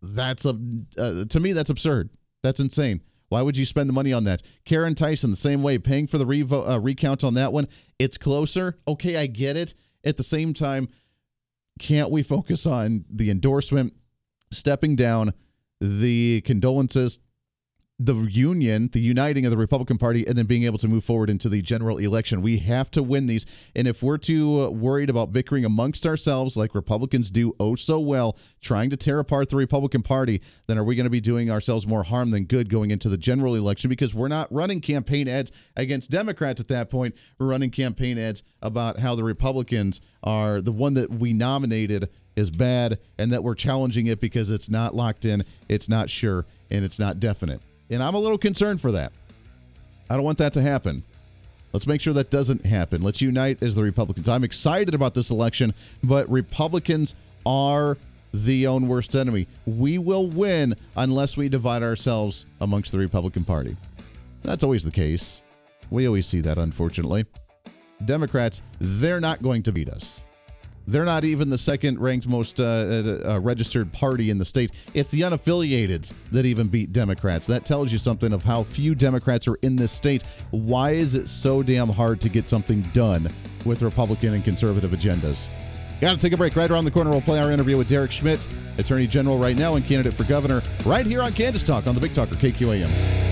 that's 0.01 0.45
a 0.45 0.55
uh, 0.97 1.25
to 1.25 1.39
me 1.39 1.53
that's 1.53 1.71
absurd. 1.71 2.11
That's 2.43 2.59
insane. 2.59 3.01
Why 3.29 3.41
would 3.41 3.57
you 3.57 3.65
spend 3.65 3.89
the 3.89 3.93
money 3.93 4.13
on 4.13 4.23
that? 4.23 4.41
Caryn 4.65 4.95
Tyson, 4.95 5.31
the 5.31 5.35
same 5.35 5.61
way, 5.61 5.77
paying 5.77 6.07
for 6.07 6.17
the 6.17 6.25
revo- 6.25 6.69
uh, 6.69 6.79
recount 6.79 7.23
on 7.23 7.33
that 7.33 7.51
one. 7.51 7.67
It's 7.99 8.17
closer. 8.17 8.77
Okay, 8.87 9.17
I 9.17 9.27
get 9.27 9.57
it. 9.57 9.73
At 10.03 10.17
the 10.17 10.23
same 10.23 10.53
time, 10.53 10.87
can't 11.79 12.09
we 12.09 12.23
focus 12.23 12.65
on 12.65 13.05
the 13.09 13.29
endorsement, 13.29 13.93
stepping 14.51 14.95
down, 14.95 15.33
the 15.81 16.41
condolences, 16.41 17.19
the 17.99 18.13
union, 18.13 18.89
the 18.93 19.01
uniting 19.01 19.45
of 19.45 19.51
the 19.51 19.57
Republican 19.57 19.97
Party, 19.97 20.27
and 20.27 20.37
then 20.37 20.45
being 20.45 20.63
able 20.63 20.77
to 20.77 20.87
move 20.87 21.03
forward 21.03 21.31
into 21.31 21.49
the 21.49 21.63
general 21.63 21.97
election. 21.97 22.43
We 22.43 22.59
have 22.59 22.91
to 22.91 23.01
win 23.01 23.25
these. 23.25 23.45
And 23.75 23.87
if 23.87 24.03
we're 24.03 24.19
too 24.19 24.61
uh, 24.61 24.69
worried 24.69 25.09
about 25.09 25.33
bickering 25.33 25.65
amongst 25.65 26.05
ourselves, 26.05 26.55
like 26.55 26.75
Republicans 26.75 27.31
do 27.31 27.55
oh 27.59 27.73
so 27.73 27.99
well, 27.99 28.37
trying 28.61 28.91
to 28.91 28.97
tear 28.97 29.17
apart 29.17 29.49
the 29.49 29.55
Republican 29.55 30.03
Party, 30.03 30.41
then 30.67 30.77
are 30.77 30.83
we 30.83 30.95
going 30.95 31.05
to 31.05 31.09
be 31.09 31.19
doing 31.19 31.49
ourselves 31.49 31.87
more 31.87 32.03
harm 32.03 32.29
than 32.29 32.45
good 32.45 32.69
going 32.69 32.91
into 32.91 33.09
the 33.09 33.17
general 33.17 33.55
election? 33.55 33.89
Because 33.89 34.13
we're 34.13 34.27
not 34.27 34.51
running 34.51 34.79
campaign 34.79 35.27
ads 35.27 35.51
against 35.75 36.11
Democrats 36.11 36.61
at 36.61 36.67
that 36.67 36.91
point. 36.91 37.15
We're 37.39 37.47
running 37.47 37.71
campaign 37.71 38.19
ads 38.19 38.43
about 38.61 38.99
how 38.99 39.15
the 39.15 39.23
Republicans 39.23 40.01
are 40.23 40.61
the 40.61 40.71
one 40.71 40.93
that 40.93 41.09
we 41.09 41.33
nominated 41.33 42.09
is 42.35 42.51
bad 42.51 42.99
and 43.17 43.31
that 43.33 43.43
we're 43.43 43.55
challenging 43.55 44.05
it 44.05 44.21
because 44.21 44.51
it's 44.51 44.69
not 44.69 44.93
locked 44.93 45.25
in, 45.25 45.43
it's 45.67 45.89
not 45.89 46.11
sure, 46.11 46.45
and 46.69 46.85
it's 46.85 46.99
not 46.99 47.19
definite. 47.19 47.61
And 47.89 48.03
I'm 48.03 48.15
a 48.15 48.19
little 48.19 48.37
concerned 48.37 48.81
for 48.81 48.91
that. 48.91 49.11
I 50.09 50.15
don't 50.15 50.23
want 50.23 50.37
that 50.39 50.53
to 50.53 50.61
happen. 50.61 51.03
Let's 51.73 51.87
make 51.87 52.01
sure 52.01 52.13
that 52.13 52.29
doesn't 52.29 52.65
happen. 52.65 53.01
Let's 53.01 53.21
unite 53.21 53.61
as 53.61 53.75
the 53.75 53.83
Republicans. 53.83 54.29
I'm 54.29 54.43
excited 54.43 54.93
about 54.93 55.13
this 55.13 55.29
election, 55.29 55.73
but 56.03 56.29
Republicans 56.29 57.13
are 57.45 57.97
the 58.33 58.67
own 58.67 58.87
worst 58.87 59.15
enemy. 59.15 59.47
We 59.65 59.97
will 59.97 60.27
win 60.27 60.75
unless 60.95 61.37
we 61.37 61.49
divide 61.49 61.83
ourselves 61.83 62.45
amongst 62.61 62.91
the 62.91 62.97
Republican 62.97 63.43
Party. 63.43 63.75
That's 64.43 64.63
always 64.63 64.83
the 64.83 64.91
case. 64.91 65.41
We 65.89 66.07
always 66.07 66.25
see 66.25 66.41
that, 66.41 66.57
unfortunately. 66.57 67.25
Democrats, 68.03 68.61
they're 68.79 69.19
not 69.19 69.41
going 69.41 69.63
to 69.63 69.71
beat 69.71 69.89
us. 69.89 70.21
They're 70.87 71.05
not 71.05 71.25
even 71.25 71.49
the 71.49 71.57
second 71.57 71.99
ranked 71.99 72.27
most 72.27 72.61
uh, 72.61 72.63
uh, 72.63 73.31
uh, 73.33 73.39
registered 73.41 73.91
party 73.91 74.29
in 74.29 74.37
the 74.37 74.45
state. 74.45 74.71
It's 74.93 75.11
the 75.11 75.21
unaffiliated 75.21 76.11
that 76.31 76.45
even 76.45 76.67
beat 76.67 76.93
Democrats. 76.93 77.45
That 77.47 77.65
tells 77.65 77.91
you 77.91 77.97
something 77.97 78.31
of 78.31 78.43
how 78.43 78.63
few 78.63 78.95
Democrats 78.95 79.47
are 79.49 79.55
in 79.61 79.75
this 79.75 79.91
state. 79.91 80.23
Why 80.51 80.91
is 80.91 81.13
it 81.13 81.27
so 81.27 81.61
damn 81.61 81.89
hard 81.89 82.21
to 82.21 82.29
get 82.29 82.47
something 82.47 82.81
done 82.93 83.29
with 83.65 83.81
Republican 83.81 84.33
and 84.33 84.43
conservative 84.45 84.91
agendas? 84.91 85.47
Got 85.99 86.11
to 86.11 86.17
take 86.17 86.31
a 86.31 86.37
break. 86.37 86.55
Right 86.55 86.69
around 86.69 86.85
the 86.85 86.91
corner, 86.91 87.09
we'll 87.09 87.21
play 87.21 87.39
our 87.39 87.51
interview 87.51 87.77
with 87.77 87.89
Derek 87.89 88.11
Schmidt, 88.11 88.47
Attorney 88.77 89.07
General 89.07 89.37
right 89.37 89.57
now 89.57 89.75
and 89.75 89.85
candidate 89.85 90.13
for 90.13 90.23
governor, 90.23 90.61
right 90.85 91.05
here 91.05 91.21
on 91.21 91.33
Kansas 91.33 91.63
Talk 91.65 91.87
on 91.87 91.95
the 91.95 92.01
Big 92.01 92.13
Talker 92.13 92.35
KQAM. 92.35 93.27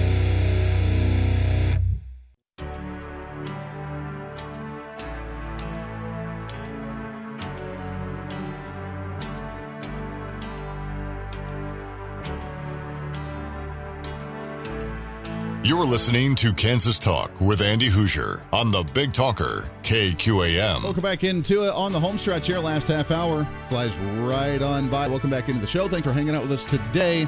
You're 15.65 15.83
listening 15.83 16.35
to 16.35 16.53
Kansas 16.53 16.99
Talk 16.99 17.31
with 17.41 17.59
Andy 17.59 17.89
Hooser 17.89 18.43
on 18.53 18.69
the 18.69 18.83
Big 18.93 19.13
Talker, 19.13 19.67
KQAM. 19.81 20.83
Welcome 20.83 21.01
back 21.01 21.23
into 21.23 21.63
it 21.63 21.71
on 21.71 21.91
the 21.91 21.99
home 21.99 22.19
stretch 22.19 22.45
here. 22.45 22.59
Last 22.59 22.87
half 22.87 23.09
hour 23.09 23.47
flies 23.67 23.97
right 23.97 24.61
on 24.61 24.91
by. 24.91 25.07
Welcome 25.07 25.31
back 25.31 25.49
into 25.49 25.59
the 25.59 25.65
show. 25.65 25.87
Thanks 25.87 26.05
for 26.05 26.13
hanging 26.13 26.35
out 26.35 26.43
with 26.43 26.51
us 26.51 26.65
today. 26.65 27.27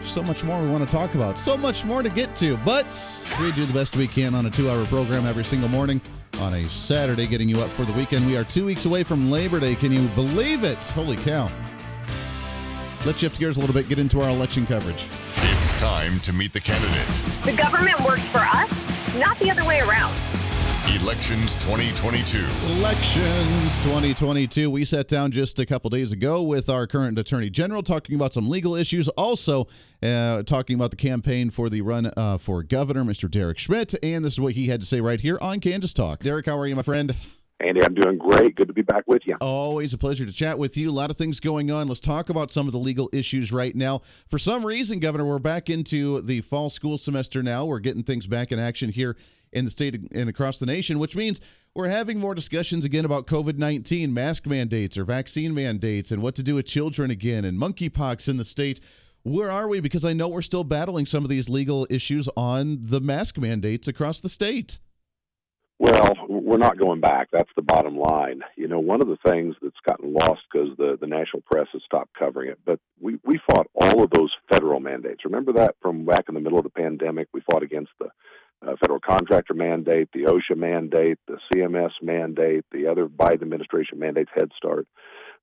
So 0.00 0.22
much 0.22 0.44
more 0.44 0.62
we 0.62 0.68
want 0.68 0.88
to 0.88 0.92
talk 0.94 1.16
about. 1.16 1.40
So 1.40 1.56
much 1.56 1.84
more 1.84 2.04
to 2.04 2.08
get 2.08 2.36
to. 2.36 2.56
But 2.58 2.96
we 3.40 3.50
do 3.50 3.66
the 3.66 3.74
best 3.74 3.96
we 3.96 4.06
can 4.06 4.36
on 4.36 4.46
a 4.46 4.50
two 4.50 4.70
hour 4.70 4.86
program 4.86 5.26
every 5.26 5.44
single 5.44 5.68
morning 5.68 6.00
on 6.38 6.54
a 6.54 6.68
Saturday, 6.68 7.26
getting 7.26 7.48
you 7.48 7.58
up 7.58 7.70
for 7.70 7.84
the 7.84 7.92
weekend. 7.94 8.28
We 8.28 8.36
are 8.36 8.44
two 8.44 8.64
weeks 8.64 8.84
away 8.84 9.02
from 9.02 9.28
Labor 9.28 9.58
Day. 9.58 9.74
Can 9.74 9.90
you 9.90 10.06
believe 10.10 10.62
it? 10.62 10.78
Holy 10.90 11.16
cow. 11.16 11.50
Let's 13.06 13.18
shift 13.18 13.38
gears 13.38 13.56
a 13.56 13.60
little 13.60 13.74
bit, 13.74 13.88
get 13.88 13.98
into 13.98 14.20
our 14.20 14.28
election 14.28 14.66
coverage. 14.66 15.06
It's 15.56 15.72
time 15.80 16.20
to 16.20 16.34
meet 16.34 16.52
the 16.52 16.60
candidate. 16.60 17.06
The 17.46 17.56
government 17.56 17.98
works 18.00 18.24
for 18.26 18.40
us, 18.40 19.18
not 19.18 19.38
the 19.38 19.50
other 19.50 19.64
way 19.64 19.80
around. 19.80 20.14
Elections 21.00 21.56
2022. 21.56 22.44
Elections 22.76 23.78
2022. 23.78 24.70
We 24.70 24.84
sat 24.84 25.08
down 25.08 25.30
just 25.30 25.58
a 25.58 25.64
couple 25.64 25.88
days 25.88 26.12
ago 26.12 26.42
with 26.42 26.68
our 26.68 26.86
current 26.86 27.18
attorney 27.18 27.48
general 27.48 27.82
talking 27.82 28.16
about 28.16 28.34
some 28.34 28.50
legal 28.50 28.74
issues. 28.74 29.08
Also, 29.10 29.66
uh, 30.02 30.42
talking 30.42 30.74
about 30.74 30.90
the 30.90 30.96
campaign 30.96 31.48
for 31.48 31.70
the 31.70 31.80
run 31.80 32.12
uh, 32.18 32.36
for 32.36 32.62
governor, 32.62 33.02
Mr. 33.04 33.30
Derek 33.30 33.58
Schmidt. 33.58 33.94
And 34.02 34.22
this 34.24 34.34
is 34.34 34.40
what 34.40 34.52
he 34.52 34.66
had 34.66 34.80
to 34.80 34.86
say 34.86 35.00
right 35.00 35.20
here 35.20 35.38
on 35.40 35.60
Kansas 35.60 35.94
Talk. 35.94 36.20
Derek, 36.22 36.44
how 36.44 36.58
are 36.58 36.66
you, 36.66 36.76
my 36.76 36.82
friend? 36.82 37.14
Andy, 37.60 37.82
I'm 37.82 37.94
doing 37.94 38.16
great. 38.16 38.54
Good 38.54 38.68
to 38.68 38.74
be 38.74 38.82
back 38.82 39.04
with 39.06 39.22
you. 39.26 39.36
Always 39.40 39.92
a 39.92 39.98
pleasure 39.98 40.24
to 40.24 40.32
chat 40.32 40.58
with 40.58 40.76
you. 40.76 40.90
A 40.90 40.92
lot 40.92 41.10
of 41.10 41.16
things 41.16 41.40
going 41.40 41.70
on. 41.70 41.88
Let's 41.88 42.00
talk 42.00 42.30
about 42.30 42.50
some 42.50 42.66
of 42.66 42.72
the 42.72 42.78
legal 42.78 43.10
issues 43.12 43.52
right 43.52 43.74
now. 43.74 44.00
For 44.28 44.38
some 44.38 44.64
reason, 44.64 44.98
Governor, 44.98 45.26
we're 45.26 45.38
back 45.38 45.68
into 45.68 46.22
the 46.22 46.40
fall 46.40 46.70
school 46.70 46.96
semester 46.96 47.42
now. 47.42 47.66
We're 47.66 47.80
getting 47.80 48.02
things 48.02 48.26
back 48.26 48.50
in 48.50 48.58
action 48.58 48.90
here 48.90 49.16
in 49.52 49.64
the 49.64 49.70
state 49.70 50.00
and 50.12 50.28
across 50.28 50.58
the 50.58 50.66
nation, 50.66 50.98
which 50.98 51.16
means 51.16 51.40
we're 51.74 51.88
having 51.88 52.18
more 52.18 52.34
discussions 52.34 52.84
again 52.84 53.04
about 53.04 53.26
COVID 53.26 53.58
19, 53.58 54.12
mask 54.14 54.46
mandates 54.46 54.96
or 54.96 55.04
vaccine 55.04 55.54
mandates, 55.54 56.10
and 56.10 56.22
what 56.22 56.34
to 56.36 56.42
do 56.42 56.54
with 56.54 56.66
children 56.66 57.10
again, 57.10 57.44
and 57.44 57.58
monkeypox 57.58 58.28
in 58.28 58.36
the 58.36 58.44
state. 58.44 58.80
Where 59.22 59.50
are 59.50 59.68
we? 59.68 59.80
Because 59.80 60.04
I 60.04 60.14
know 60.14 60.28
we're 60.28 60.40
still 60.40 60.64
battling 60.64 61.04
some 61.04 61.24
of 61.24 61.30
these 61.30 61.50
legal 61.50 61.86
issues 61.90 62.26
on 62.36 62.78
the 62.80 63.00
mask 63.00 63.36
mandates 63.36 63.86
across 63.86 64.20
the 64.20 64.30
state. 64.30 64.78
Well, 65.80 66.14
we're 66.28 66.58
not 66.58 66.78
going 66.78 67.00
back. 67.00 67.28
That's 67.32 67.48
the 67.56 67.62
bottom 67.62 67.96
line. 67.96 68.42
You 68.54 68.68
know, 68.68 68.80
one 68.80 69.00
of 69.00 69.08
the 69.08 69.16
things 69.24 69.56
that's 69.62 69.80
gotten 69.82 70.12
lost 70.12 70.42
because 70.52 70.76
the, 70.76 70.98
the 71.00 71.06
national 71.06 71.40
press 71.50 71.68
has 71.72 71.80
stopped 71.86 72.12
covering 72.18 72.50
it, 72.50 72.58
but 72.66 72.78
we, 73.00 73.18
we 73.24 73.40
fought 73.50 73.66
all 73.74 74.04
of 74.04 74.10
those 74.10 74.30
federal 74.50 74.78
mandates. 74.78 75.24
Remember 75.24 75.54
that 75.54 75.76
from 75.80 76.04
back 76.04 76.26
in 76.28 76.34
the 76.34 76.40
middle 76.42 76.58
of 76.58 76.64
the 76.64 76.70
pandemic? 76.70 77.28
We 77.32 77.40
fought 77.50 77.62
against 77.62 77.92
the 77.98 78.10
uh, 78.60 78.76
federal 78.78 79.00
contractor 79.00 79.54
mandate, 79.54 80.10
the 80.12 80.24
OSHA 80.24 80.58
mandate, 80.58 81.18
the 81.26 81.38
CMS 81.50 81.92
mandate, 82.02 82.66
the 82.72 82.86
other 82.86 83.06
Biden 83.06 83.40
administration 83.40 83.98
mandates, 83.98 84.30
Head 84.34 84.50
Start. 84.54 84.86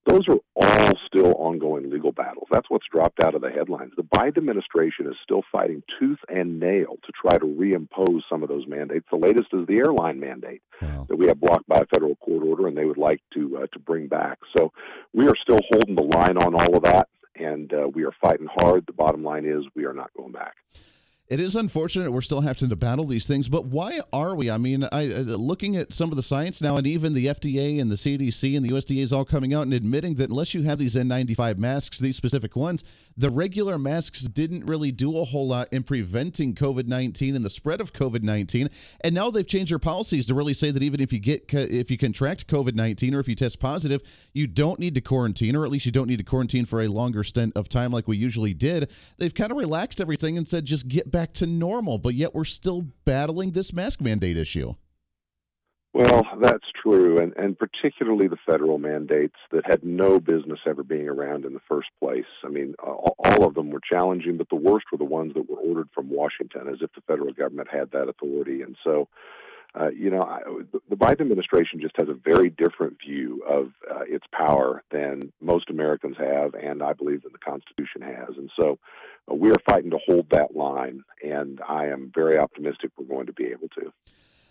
Those 0.08 0.28
are 0.30 0.38
all 0.56 0.94
still 1.06 1.34
ongoing 1.34 1.90
legal 1.90 2.14
battles. 2.14 2.48
That's 2.50 2.70
what's 2.70 2.86
dropped 2.90 3.20
out 3.20 3.36
of 3.36 3.42
the 3.42 3.50
headlines. 3.50 3.92
The 3.98 4.04
Biden 4.04 4.38
administration 4.38 5.06
is 5.06 5.16
still 5.22 5.42
fighting 5.52 5.84
tooth 6.00 6.20
and 6.30 6.60
nail 6.62 6.96
to 7.06 7.12
try 7.22 7.38
to 7.38 7.46
reimpose 7.46 8.22
some 8.30 8.42
of 8.42 8.48
those 8.48 8.66
mandates. 8.68 9.06
The 9.12 9.18
latest 9.18 9.50
is 9.52 9.68
the 9.68 9.78
airline 9.78 10.20
mandate 10.20 10.62
Wow. 10.82 11.06
that 11.10 11.18
we 11.18 11.28
have 11.28 11.42
blocked 11.42 11.68
by 11.68 11.80
a 11.80 11.86
federal 11.86 12.16
court 12.16 12.44
order, 12.44 12.68
and 12.68 12.78
they 12.78 12.86
would 12.86 12.98
like 12.98 13.22
to 13.34 13.58
uh, 13.58 13.68
to 13.74 13.80
bring 13.80 14.08
back. 14.08 14.40
So 14.56 14.72
we 15.14 15.28
are 15.28 15.36
still 15.36 15.60
holding 15.70 15.96
the 15.96 16.04
line 16.04 16.38
on 16.38 16.56
all 16.56 16.78
of 16.78 16.84
that, 16.84 17.10
and 17.36 17.74
uh, 17.74 17.90
we 17.94 18.06
are 18.06 18.14
fighting 18.22 18.48
hard. 18.48 18.86
The 18.88 18.94
bottom 18.94 19.24
line 19.24 19.46
is 19.46 19.66
we 19.76 19.86
are 19.86 19.94
not 19.94 20.12
going 20.16 20.32
back. 20.32 20.56
It 21.30 21.42
is 21.42 21.58
unfortunate 21.58 22.12
we're 22.12 22.22
still 22.22 22.40
having 22.40 22.70
to 22.70 22.76
battle 22.78 23.06
these 23.06 23.28
things, 23.28 23.50
but 23.50 23.66
why 23.66 24.00
are 24.14 24.34
we? 24.34 24.50
I 24.50 24.58
mean, 24.58 24.88
I 24.94 25.08
looking 25.08 25.76
at 25.76 25.92
some 25.92 26.10
of 26.10 26.16
the 26.16 26.24
science 26.24 26.62
now, 26.62 26.78
and 26.78 26.88
even 26.88 27.14
the 27.14 27.26
FDA 27.26 27.82
and 27.82 27.92
the 27.92 27.96
CDC 27.96 28.56
and 28.56 28.66
the 28.66 28.70
USDA 28.70 29.04
is 29.04 29.12
all 29.12 29.26
coming 29.26 29.54
out 29.54 29.64
and 29.64 29.74
admitting 29.74 30.16
that 30.16 30.30
unless 30.30 30.54
you 30.54 30.64
have 30.64 30.80
these 30.80 30.96
N95 30.96 31.58
masks, 31.58 32.00
these 32.00 32.16
specific 32.16 32.56
ones, 32.56 32.82
the 33.18 33.30
regular 33.30 33.78
masks 33.78 34.22
didn't 34.22 34.66
really 34.68 34.92
do 34.92 35.18
a 35.18 35.26
whole 35.26 35.48
lot 35.48 35.68
in 35.74 35.84
preventing 35.84 36.54
COVID 36.54 36.86
19 36.86 37.36
and 37.36 37.44
the 37.44 37.50
spread 37.50 37.82
of 37.82 37.92
COVID 37.92 38.22
19. 38.22 38.70
And 39.02 39.14
now 39.14 39.30
they've 39.30 39.46
changed 39.46 39.72
their 39.72 39.80
policies 39.80 40.28
to 40.28 40.36
really 40.36 40.54
say 40.54 40.72
that 40.72 40.84
even 40.84 41.02
if 41.02 41.12
you 41.12 41.20
get 41.20 41.54
if 41.54 41.92
you 41.92 41.98
contract 41.98 42.48
COVID 42.48 42.76
19 42.76 43.14
or 43.14 43.20
if 43.20 43.28
you 43.28 43.36
test 43.36 43.60
positive, 43.60 44.02
you 44.34 44.48
don't 44.48 44.80
need 44.80 44.96
to 44.96 45.02
quarantine, 45.02 45.58
or 45.58 45.66
at 45.66 45.72
least 45.72 45.86
you 45.86 45.92
don't 45.92 46.08
need 46.08 46.20
to 46.20 46.24
quarantine 46.24 46.64
for 46.64 46.82
a 46.82 46.88
longer 46.88 47.24
stint 47.24 47.52
of 47.58 47.68
time 47.68 47.92
like 47.92 48.08
we 48.08 48.16
usually 48.16 48.54
did. 48.54 48.90
They've 49.18 49.34
kind 49.34 49.52
of 49.52 49.58
relaxed 49.58 50.00
everything 50.00 50.38
and 50.38 50.48
said 50.48 50.64
just 50.64 50.88
get 50.88 51.12
to 51.26 51.48
normal, 51.48 51.98
but 51.98 52.14
yet 52.14 52.34
we're 52.34 52.44
still 52.46 52.86
battling 53.06 53.52
this 53.52 53.74
mask 53.74 54.02
mandate 54.02 54.38
issue. 54.38 54.74
Well, 55.94 56.28
that's 56.40 56.66
true, 56.80 57.18
and, 57.18 57.34
and 57.38 57.58
particularly 57.58 58.28
the 58.28 58.38
federal 58.46 58.78
mandates 58.78 59.38
that 59.52 59.66
had 59.66 59.84
no 59.84 60.20
business 60.20 60.60
ever 60.68 60.84
being 60.84 61.10
around 61.10 61.44
in 61.44 61.54
the 61.54 61.62
first 61.68 61.88
place. 62.00 62.26
I 62.44 62.50
mean, 62.50 62.76
all, 62.78 63.16
all 63.18 63.48
of 63.48 63.56
them 63.56 63.72
were 63.72 63.80
challenging, 63.80 64.38
but 64.38 64.50
the 64.50 64.58
worst 64.58 64.86
were 64.92 65.00
the 65.00 65.06
ones 65.06 65.34
that 65.34 65.50
were 65.50 65.58
ordered 65.58 65.90
from 65.96 66.12
Washington, 66.12 66.68
as 66.68 66.80
if 66.82 66.92
the 66.94 67.02
federal 67.08 67.34
government 67.34 67.70
had 67.72 67.90
that 67.92 68.10
authority. 68.10 68.62
And 68.62 68.76
so, 68.84 69.08
uh, 69.76 69.90
you 69.90 70.10
know, 70.10 70.24
I, 70.24 70.42
the 70.90 70.96
Biden 70.96 71.22
administration 71.22 71.80
just 71.80 71.98
has 71.98 72.10
a 72.10 72.14
very 72.14 72.50
different 72.50 72.98
view 73.06 73.44
of 73.48 73.74
uh, 73.90 74.04
its 74.08 74.26
power 74.32 74.84
than 74.92 75.32
most 75.42 75.70
Americans 75.70 76.18
have, 76.18 76.54
and 76.56 76.82
I 76.82 76.94
believe 76.94 77.24
that 77.24 77.34
the 77.34 77.40
Constitution 77.40 78.02
has. 78.02 78.38
And 78.38 78.50
so, 78.56 78.80
uh, 79.30 79.36
we 79.36 79.52
are 79.52 79.60
fighting 79.66 79.92
to 79.92 80.00
hold 80.06 80.30
that 80.32 80.56
line, 80.56 81.04
and 81.24 81.60
I 81.68 81.88
am 81.88 82.12
very 82.14 82.38
optimistic 82.38 82.92
we're 82.98 83.06
going 83.06 83.28
to 83.28 83.34
be 83.34 83.46
able 83.48 83.70
to. 83.80 83.92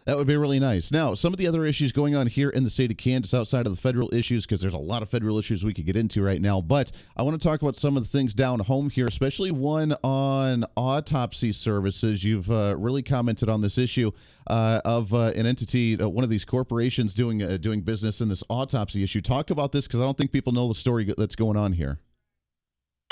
That 0.06 0.16
would 0.16 0.28
be 0.28 0.36
really 0.36 0.60
nice. 0.60 0.92
Now, 0.92 1.14
some 1.14 1.32
of 1.34 1.38
the 1.38 1.48
other 1.48 1.64
issues 1.64 1.90
going 1.90 2.14
on 2.14 2.28
here 2.28 2.48
in 2.48 2.62
the 2.62 2.70
state 2.70 2.92
of 2.92 2.96
Kansas 2.96 3.34
outside 3.34 3.66
of 3.66 3.74
the 3.74 3.80
federal 3.80 4.14
issues, 4.14 4.46
because 4.46 4.60
there's 4.60 4.72
a 4.72 4.78
lot 4.78 5.02
of 5.02 5.08
federal 5.08 5.36
issues 5.36 5.64
we 5.64 5.74
could 5.74 5.84
get 5.84 5.96
into 5.96 6.22
right 6.22 6.40
now, 6.40 6.60
but 6.60 6.92
I 7.16 7.24
want 7.24 7.40
to 7.40 7.44
talk 7.44 7.60
about 7.60 7.74
some 7.74 7.96
of 7.96 8.04
the 8.04 8.08
things 8.08 8.32
down 8.32 8.60
home 8.60 8.88
here, 8.88 9.06
especially 9.06 9.50
one 9.50 9.96
on 10.04 10.64
autopsy 10.76 11.50
services. 11.50 12.22
You've 12.22 12.48
uh, 12.52 12.76
really 12.78 13.02
commented 13.02 13.48
on 13.48 13.62
this 13.62 13.78
issue 13.78 14.12
uh, 14.46 14.80
of 14.84 15.12
uh, 15.12 15.32
an 15.34 15.44
entity, 15.44 16.00
uh, 16.00 16.08
one 16.08 16.22
of 16.22 16.30
these 16.30 16.44
corporations 16.44 17.12
doing 17.12 17.42
uh, 17.42 17.56
doing 17.56 17.80
business 17.80 18.20
in 18.20 18.28
this 18.28 18.44
autopsy 18.48 19.02
issue. 19.02 19.20
Talk 19.20 19.50
about 19.50 19.72
this 19.72 19.88
because 19.88 19.98
I 19.98 20.04
don't 20.04 20.16
think 20.16 20.30
people 20.30 20.52
know 20.52 20.68
the 20.68 20.76
story 20.76 21.12
that's 21.18 21.34
going 21.34 21.56
on 21.56 21.72
here. 21.72 21.98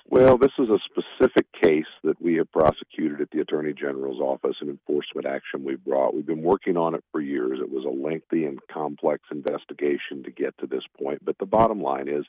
Well, 0.06 0.36
this 0.36 0.52
is 0.58 0.68
a 0.68 0.78
specific 0.84 1.46
case 1.52 1.86
that 2.02 2.20
we 2.20 2.34
have 2.34 2.52
prosecuted 2.52 3.22
at 3.22 3.30
the 3.30 3.40
Attorney 3.40 3.72
General's 3.72 4.20
office, 4.20 4.56
an 4.60 4.68
enforcement 4.68 5.26
action 5.26 5.64
we 5.64 5.76
brought. 5.76 6.14
We've 6.14 6.26
been 6.26 6.42
working 6.42 6.76
on 6.76 6.94
it 6.94 7.02
for 7.10 7.22
years. 7.22 7.58
It 7.60 7.70
was 7.70 7.84
a 7.84 7.88
lengthy 7.88 8.44
and 8.44 8.58
complex 8.70 9.22
investigation 9.32 10.22
to 10.24 10.30
get 10.30 10.56
to 10.58 10.66
this 10.66 10.84
point. 11.00 11.24
But 11.24 11.38
the 11.38 11.46
bottom 11.46 11.80
line 11.80 12.08
is 12.08 12.26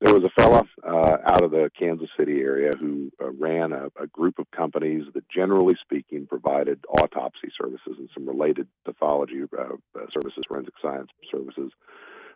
there 0.00 0.14
was 0.14 0.24
a 0.24 0.30
fella 0.30 0.64
uh, 0.86 1.16
out 1.24 1.42
of 1.42 1.50
the 1.50 1.70
Kansas 1.76 2.08
City 2.16 2.40
area 2.40 2.70
who 2.78 3.10
uh, 3.20 3.30
ran 3.32 3.72
a, 3.72 3.86
a 4.00 4.06
group 4.06 4.38
of 4.38 4.50
companies 4.52 5.04
that, 5.14 5.28
generally 5.28 5.76
speaking, 5.80 6.26
provided 6.26 6.84
autopsy 6.88 7.52
services 7.60 7.96
and 7.98 8.08
some 8.14 8.28
related 8.28 8.68
pathology 8.84 9.42
uh, 9.58 9.62
uh, 9.62 10.06
services, 10.12 10.44
forensic 10.46 10.74
science 10.80 11.08
services. 11.30 11.72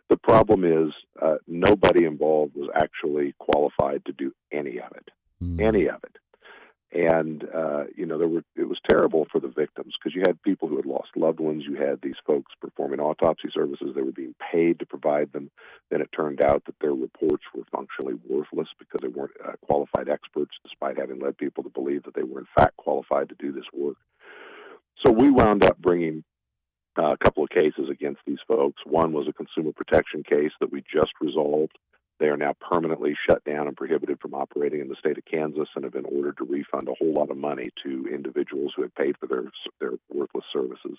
The 0.09 0.17
problem 0.17 0.63
is 0.63 0.93
uh, 1.21 1.35
nobody 1.47 2.05
involved 2.05 2.55
was 2.55 2.69
actually 2.73 3.35
qualified 3.39 4.05
to 4.05 4.13
do 4.13 4.33
any 4.51 4.79
of 4.79 4.91
it, 4.95 5.09
any 5.61 5.87
of 5.87 6.01
it. 6.03 6.17
And 6.93 7.43
uh, 7.53 7.83
you 7.97 8.05
know, 8.05 8.17
there 8.17 8.29
were 8.29 8.43
it 8.55 8.69
was 8.69 8.79
terrible 8.89 9.27
for 9.29 9.41
the 9.41 9.49
victims 9.49 9.95
because 9.99 10.15
you 10.15 10.23
had 10.25 10.41
people 10.41 10.69
who 10.69 10.77
had 10.77 10.85
lost 10.85 11.09
loved 11.17 11.41
ones. 11.41 11.65
You 11.67 11.75
had 11.75 11.99
these 12.01 12.15
folks 12.25 12.53
performing 12.61 13.01
autopsy 13.01 13.49
services. 13.53 13.91
They 13.93 14.01
were 14.01 14.13
being 14.13 14.35
paid 14.51 14.79
to 14.79 14.85
provide 14.85 15.33
them. 15.33 15.51
Then 15.91 15.99
it 15.99 16.09
turned 16.15 16.41
out 16.41 16.63
that 16.65 16.79
their 16.79 16.93
reports 16.93 17.43
were 17.53 17.63
functionally 17.69 18.15
worthless 18.25 18.69
because 18.79 19.01
they 19.01 19.09
weren't 19.09 19.35
uh, 19.45 19.57
qualified 19.65 20.07
experts, 20.07 20.55
despite 20.63 20.97
having 20.97 21.19
led 21.19 21.37
people 21.37 21.63
to 21.63 21.69
believe 21.69 22.03
that 22.03 22.15
they 22.15 22.23
were 22.23 22.39
in 22.39 22.47
fact 22.55 22.77
qualified 22.77 23.27
to 23.29 23.35
do 23.35 23.51
this 23.51 23.67
work. 23.73 23.97
So 25.03 25.11
we 25.11 25.29
wound 25.29 25.65
up 25.65 25.77
bringing 25.77 26.23
uh, 26.97 27.11
a 27.13 27.17
couple 27.17 27.43
of 27.43 27.49
cases 27.49 27.89
against 27.89 28.21
these 28.25 28.39
folks. 28.47 28.81
One 28.85 29.13
was 29.13 29.27
a 29.27 29.33
consumer 29.33 29.71
protection 29.71 30.23
case 30.23 30.51
that 30.59 30.71
we 30.71 30.81
just 30.81 31.11
resolved. 31.21 31.77
They 32.19 32.27
are 32.27 32.37
now 32.37 32.55
permanently 32.59 33.15
shut 33.27 33.43
down 33.43 33.67
and 33.67 33.77
prohibited 33.77 34.19
from 34.19 34.33
operating 34.33 34.81
in 34.81 34.87
the 34.87 34.95
state 34.95 35.17
of 35.17 35.25
Kansas 35.25 35.69
and 35.75 35.83
have 35.83 35.93
been 35.93 36.05
ordered 36.05 36.37
to 36.37 36.45
refund 36.45 36.87
a 36.87 36.95
whole 36.97 37.13
lot 37.13 37.29
of 37.29 37.37
money 37.37 37.69
to 37.83 38.07
individuals 38.11 38.73
who 38.75 38.81
had 38.81 38.95
paid 38.95 39.17
for 39.19 39.27
their 39.27 39.43
their 39.79 39.93
worthless 40.11 40.45
services. 40.51 40.97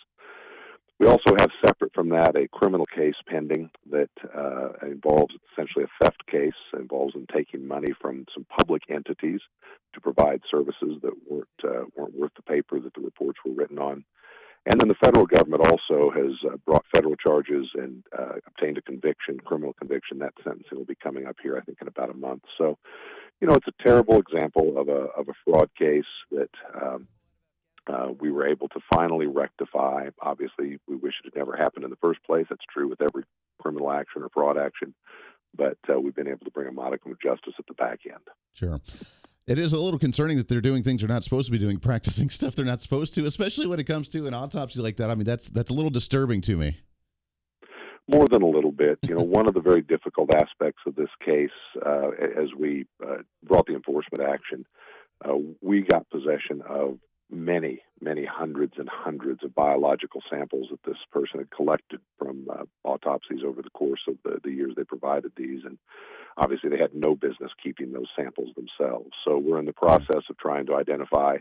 We 1.00 1.06
also 1.06 1.36
have 1.38 1.50
separate 1.64 1.94
from 1.94 2.08
that 2.08 2.36
a 2.36 2.48
criminal 2.48 2.86
case 2.86 3.14
pending 3.26 3.70
that 3.90 4.10
uh, 4.36 4.70
involves 4.82 5.34
essentially 5.52 5.84
a 5.84 6.04
theft 6.04 6.26
case, 6.26 6.58
involves 6.72 7.14
them 7.14 7.26
taking 7.32 7.68
money 7.68 7.92
from 8.00 8.26
some 8.34 8.44
public 8.44 8.82
entities 8.88 9.40
to 9.94 10.00
provide 10.00 10.42
services 10.50 10.98
that 11.02 11.14
weren't 11.28 11.48
uh, 11.64 11.84
weren't 11.96 12.18
worth 12.18 12.32
the 12.34 12.42
paper 12.42 12.80
that 12.80 12.94
the 12.94 13.00
reports 13.00 13.38
were 13.44 13.52
written 13.52 13.78
on. 13.78 14.04
And 14.68 14.78
then 14.78 14.88
the 14.88 15.02
federal 15.06 15.26
government 15.36 15.62
also 15.70 15.98
has 16.20 16.32
uh, 16.44 16.56
brought 16.66 16.84
federal 16.94 17.16
charges 17.16 17.66
and 17.82 17.94
uh, 18.18 18.34
obtained 18.46 18.78
a 18.78 18.82
conviction, 18.82 19.34
criminal 19.48 19.72
conviction. 19.72 20.18
That 20.18 20.34
sentencing 20.44 20.76
will 20.78 20.84
be 20.94 21.02
coming 21.06 21.24
up 21.26 21.38
here, 21.42 21.56
I 21.56 21.62
think, 21.64 21.78
in 21.82 21.88
about 21.88 22.10
a 22.10 22.18
month. 22.28 22.44
So, 22.58 22.66
you 23.40 23.46
know, 23.46 23.56
it's 23.58 23.72
a 23.74 23.82
terrible 23.82 24.18
example 24.24 24.66
of 24.80 24.86
a 24.88 25.02
of 25.20 25.26
a 25.28 25.36
fraud 25.44 25.70
case 25.84 26.12
that 26.36 26.54
um, 26.84 27.08
Uh, 27.88 28.12
we 28.24 28.30
were 28.30 28.46
able 28.54 28.68
to 28.68 28.80
finally 28.94 29.28
rectify. 29.44 30.00
Obviously, 30.20 30.68
we 30.90 30.96
wish 31.04 31.14
it 31.18 31.28
had 31.28 31.38
never 31.42 31.54
happened 31.56 31.84
in 31.86 31.92
the 31.94 32.02
first 32.06 32.20
place. 32.28 32.46
That's 32.50 32.68
true 32.74 32.88
with 32.92 33.00
every 33.08 33.24
criminal 33.62 33.88
action 34.00 34.22
or 34.22 34.28
fraud 34.28 34.56
action. 34.58 34.88
But 35.62 35.78
uh, 35.88 35.98
we've 36.02 36.18
been 36.20 36.32
able 36.34 36.44
to 36.48 36.54
bring 36.56 36.68
a 36.68 36.76
modicum 36.82 37.10
of 37.12 37.18
justice 37.28 37.56
at 37.58 37.66
the 37.66 37.78
back 37.84 38.00
end. 38.04 38.26
Sure. 38.60 38.78
It 39.48 39.58
is 39.58 39.72
a 39.72 39.78
little 39.78 39.98
concerning 39.98 40.36
that 40.36 40.46
they're 40.46 40.60
doing 40.60 40.82
things 40.82 41.00
they're 41.00 41.08
not 41.08 41.24
supposed 41.24 41.46
to 41.46 41.52
be 41.52 41.56
doing, 41.58 41.78
practicing 41.80 42.28
stuff 42.28 42.54
they're 42.54 42.66
not 42.66 42.82
supposed 42.82 43.14
to, 43.14 43.24
especially 43.24 43.66
when 43.66 43.80
it 43.80 43.84
comes 43.84 44.10
to 44.10 44.26
an 44.26 44.34
autopsy 44.34 44.80
like 44.80 44.98
that. 44.98 45.10
I 45.10 45.14
mean, 45.14 45.24
that's 45.24 45.48
that's 45.48 45.70
a 45.70 45.74
little 45.74 45.90
disturbing 45.90 46.42
to 46.42 46.56
me. 46.58 46.80
More 48.10 48.26
than 48.26 48.42
a 48.42 48.46
little 48.46 48.72
bit. 48.72 48.98
You 49.02 49.14
know, 49.14 49.24
one 49.24 49.48
of 49.48 49.54
the 49.54 49.60
very 49.60 49.82
difficult 49.82 50.30
aspects 50.34 50.82
of 50.86 50.94
this 50.94 51.08
case, 51.24 51.50
uh, 51.84 52.10
as 52.36 52.48
we 52.58 52.86
uh, 53.06 53.18
brought 53.42 53.66
the 53.66 53.74
enforcement 53.74 54.26
action, 54.26 54.66
uh, 55.24 55.34
we 55.62 55.82
got 55.82 56.08
possession 56.10 56.62
of 56.68 56.98
many, 57.30 57.82
many 58.00 58.24
hundreds 58.24 58.74
and 58.78 58.88
hundreds 58.88 59.44
of 59.44 59.54
biological 59.54 60.22
samples 60.30 60.68
that 60.70 60.82
this 60.84 60.98
person 61.12 61.40
had 61.40 61.50
collected 61.50 62.00
from 62.18 62.46
uh, 62.50 62.64
autopsies 62.84 63.40
over 63.44 63.62
the 63.62 63.70
course 63.70 64.00
of 64.08 64.16
the, 64.24 64.38
the 64.42 64.50
years 64.50 64.74
they 64.76 64.84
provided 64.84 65.32
these. 65.36 65.60
And 65.64 65.78
obviously, 66.36 66.70
they 66.70 66.78
had 66.78 66.94
no 66.94 67.14
business 67.14 67.52
keeping 67.62 67.92
those 67.92 68.08
samples 68.16 68.50
themselves. 68.54 69.10
So 69.24 69.38
we're 69.38 69.58
in 69.58 69.66
the 69.66 69.72
process 69.72 70.24
of 70.30 70.38
trying 70.38 70.66
to 70.66 70.76
identify 70.76 71.38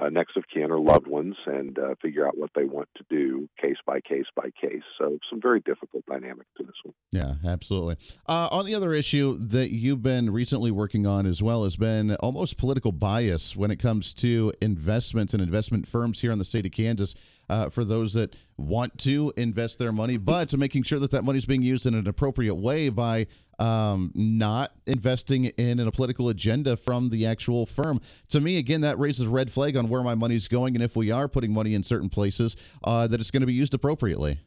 uh, 0.00 0.08
next 0.08 0.36
of 0.36 0.44
kin 0.52 0.70
or 0.70 0.80
loved 0.80 1.06
ones 1.06 1.36
and 1.46 1.78
uh, 1.78 1.94
figure 2.00 2.26
out 2.26 2.36
what 2.36 2.50
they 2.54 2.64
want 2.64 2.88
to 2.96 3.04
do 3.10 3.48
case 3.60 3.76
by 3.86 4.00
case 4.00 4.26
by 4.34 4.50
case. 4.60 4.82
So, 4.98 5.18
some 5.28 5.40
very 5.40 5.60
difficult 5.60 6.04
dynamics 6.06 6.48
to 6.56 6.64
this 6.64 6.74
one. 6.82 6.94
Yeah, 7.10 7.34
absolutely. 7.44 7.96
Uh, 8.26 8.48
on 8.50 8.64
the 8.64 8.74
other 8.74 8.92
issue 8.92 9.36
that 9.38 9.70
you've 9.70 10.02
been 10.02 10.30
recently 10.30 10.70
working 10.70 11.06
on 11.06 11.26
as 11.26 11.42
well 11.42 11.64
has 11.64 11.76
been 11.76 12.14
almost 12.16 12.56
political 12.56 12.92
bias 12.92 13.54
when 13.54 13.70
it 13.70 13.76
comes 13.76 14.14
to 14.14 14.52
investments 14.60 15.34
and 15.34 15.42
investment 15.42 15.86
firms 15.86 16.20
here 16.20 16.32
in 16.32 16.38
the 16.38 16.44
state 16.44 16.64
of 16.64 16.72
Kansas. 16.72 17.14
Uh, 17.48 17.68
for 17.68 17.84
those 17.84 18.14
that 18.14 18.34
want 18.56 18.96
to 18.96 19.30
invest 19.36 19.78
their 19.78 19.92
money, 19.92 20.16
but 20.16 20.56
making 20.56 20.82
sure 20.84 20.98
that 20.98 21.10
that 21.10 21.22
money 21.22 21.36
is 21.36 21.44
being 21.44 21.60
used 21.60 21.84
in 21.84 21.94
an 21.94 22.06
appropriate 22.06 22.54
way 22.54 22.88
by 22.88 23.26
um, 23.58 24.10
not 24.14 24.72
investing 24.86 25.44
in 25.44 25.78
a 25.80 25.90
political 25.90 26.28
agenda 26.28 26.76
from 26.76 27.10
the 27.10 27.26
actual 27.26 27.66
firm. 27.66 28.00
To 28.30 28.40
me, 28.40 28.58
again, 28.58 28.80
that 28.80 28.98
raises 28.98 29.26
red 29.26 29.52
flag 29.52 29.76
on 29.76 29.88
where 29.88 30.02
my 30.02 30.14
money's 30.14 30.48
going, 30.48 30.74
and 30.74 30.82
if 30.82 30.96
we 30.96 31.10
are 31.10 31.28
putting 31.28 31.52
money 31.52 31.74
in 31.74 31.82
certain 31.82 32.08
places, 32.08 32.56
uh, 32.84 33.06
that 33.06 33.20
it's 33.20 33.30
going 33.30 33.42
to 33.42 33.46
be 33.46 33.54
used 33.54 33.74
appropriately. 33.74 34.40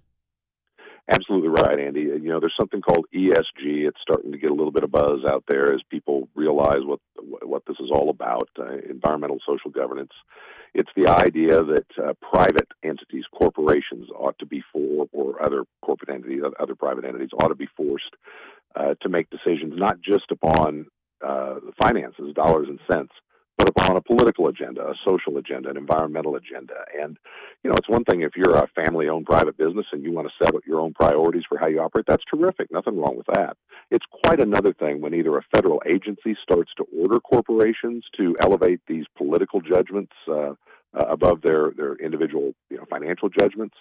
Absolutely 1.07 1.49
right, 1.49 1.79
Andy. 1.79 2.01
You 2.01 2.29
know, 2.29 2.39
there's 2.39 2.55
something 2.59 2.81
called 2.81 3.05
ESG. 3.13 3.87
It's 3.87 3.99
starting 4.01 4.31
to 4.31 4.39
get 4.39 4.49
a 4.49 4.55
little 4.55 4.71
bit 4.71 4.83
of 4.83 4.91
buzz 4.91 5.19
out 5.27 5.43
there 5.47 5.71
as 5.73 5.81
people 5.89 6.27
realize 6.33 6.79
what 6.83 6.99
what 7.43 7.63
this 7.67 7.77
is 7.79 7.91
all 7.91 8.09
about: 8.09 8.49
uh, 8.59 8.77
environmental 8.89 9.37
social 9.47 9.69
governance. 9.69 10.11
It's 10.75 10.91
the 10.93 11.07
idea 11.07 11.63
that 11.63 11.85
uh, 11.97 12.13
private 12.21 12.67
entities, 12.83 13.23
corporations, 13.33 14.09
ought 14.13 14.37
to 14.39 14.45
be 14.45 14.61
for, 14.73 15.07
or 15.13 15.41
other 15.41 15.63
corporate 15.81 16.09
entities, 16.13 16.41
other 16.59 16.75
private 16.75 17.05
entities, 17.05 17.29
ought 17.39 17.47
to 17.47 17.55
be 17.55 17.69
forced 17.77 18.13
uh, 18.75 18.95
to 19.01 19.07
make 19.07 19.29
decisions 19.29 19.73
not 19.77 20.01
just 20.01 20.25
upon 20.31 20.87
uh, 21.25 21.55
the 21.65 21.71
finances, 21.79 22.33
dollars 22.35 22.67
and 22.67 22.79
cents, 22.91 23.13
but 23.57 23.69
upon 23.69 23.95
a 23.95 24.01
political 24.01 24.47
agenda, 24.47 24.81
a 24.81 24.95
social 25.05 25.37
agenda, 25.37 25.69
an 25.69 25.77
environmental 25.77 26.35
agenda. 26.35 26.73
And, 27.01 27.17
you 27.63 27.69
know, 27.69 27.75
it's 27.77 27.89
one 27.89 28.03
thing 28.03 28.21
if 28.21 28.35
you're 28.35 28.55
a 28.55 28.67
family 28.75 29.07
owned 29.07 29.25
private 29.25 29.57
business 29.57 29.85
and 29.91 30.03
you 30.03 30.11
want 30.11 30.27
to 30.27 30.33
set 30.43 30.53
up 30.53 30.61
your 30.67 30.79
own 30.79 30.93
priorities 30.93 31.43
for 31.47 31.57
how 31.57 31.67
you 31.67 31.79
operate, 31.79 32.05
that's 32.07 32.23
terrific. 32.29 32.71
Nothing 32.71 32.99
wrong 32.99 33.15
with 33.17 33.27
that. 33.27 33.57
It's 33.91 34.05
quite 34.23 34.39
another 34.39 34.73
thing 34.73 35.01
when 35.01 35.13
either 35.13 35.37
a 35.37 35.43
federal 35.53 35.81
agency 35.87 36.35
starts 36.41 36.71
to 36.77 36.85
order 36.97 37.19
corporations 37.19 38.05
to 38.17 38.35
elevate 38.41 38.81
these 38.87 39.05
political 39.17 39.61
judgments 39.61 40.13
uh, 40.29 40.53
uh, 40.95 41.05
above 41.05 41.41
their, 41.41 41.71
their 41.71 41.95
individual 41.95 42.53
you 42.69 42.77
know, 42.77 42.85
financial 42.89 43.29
judgments, 43.29 43.75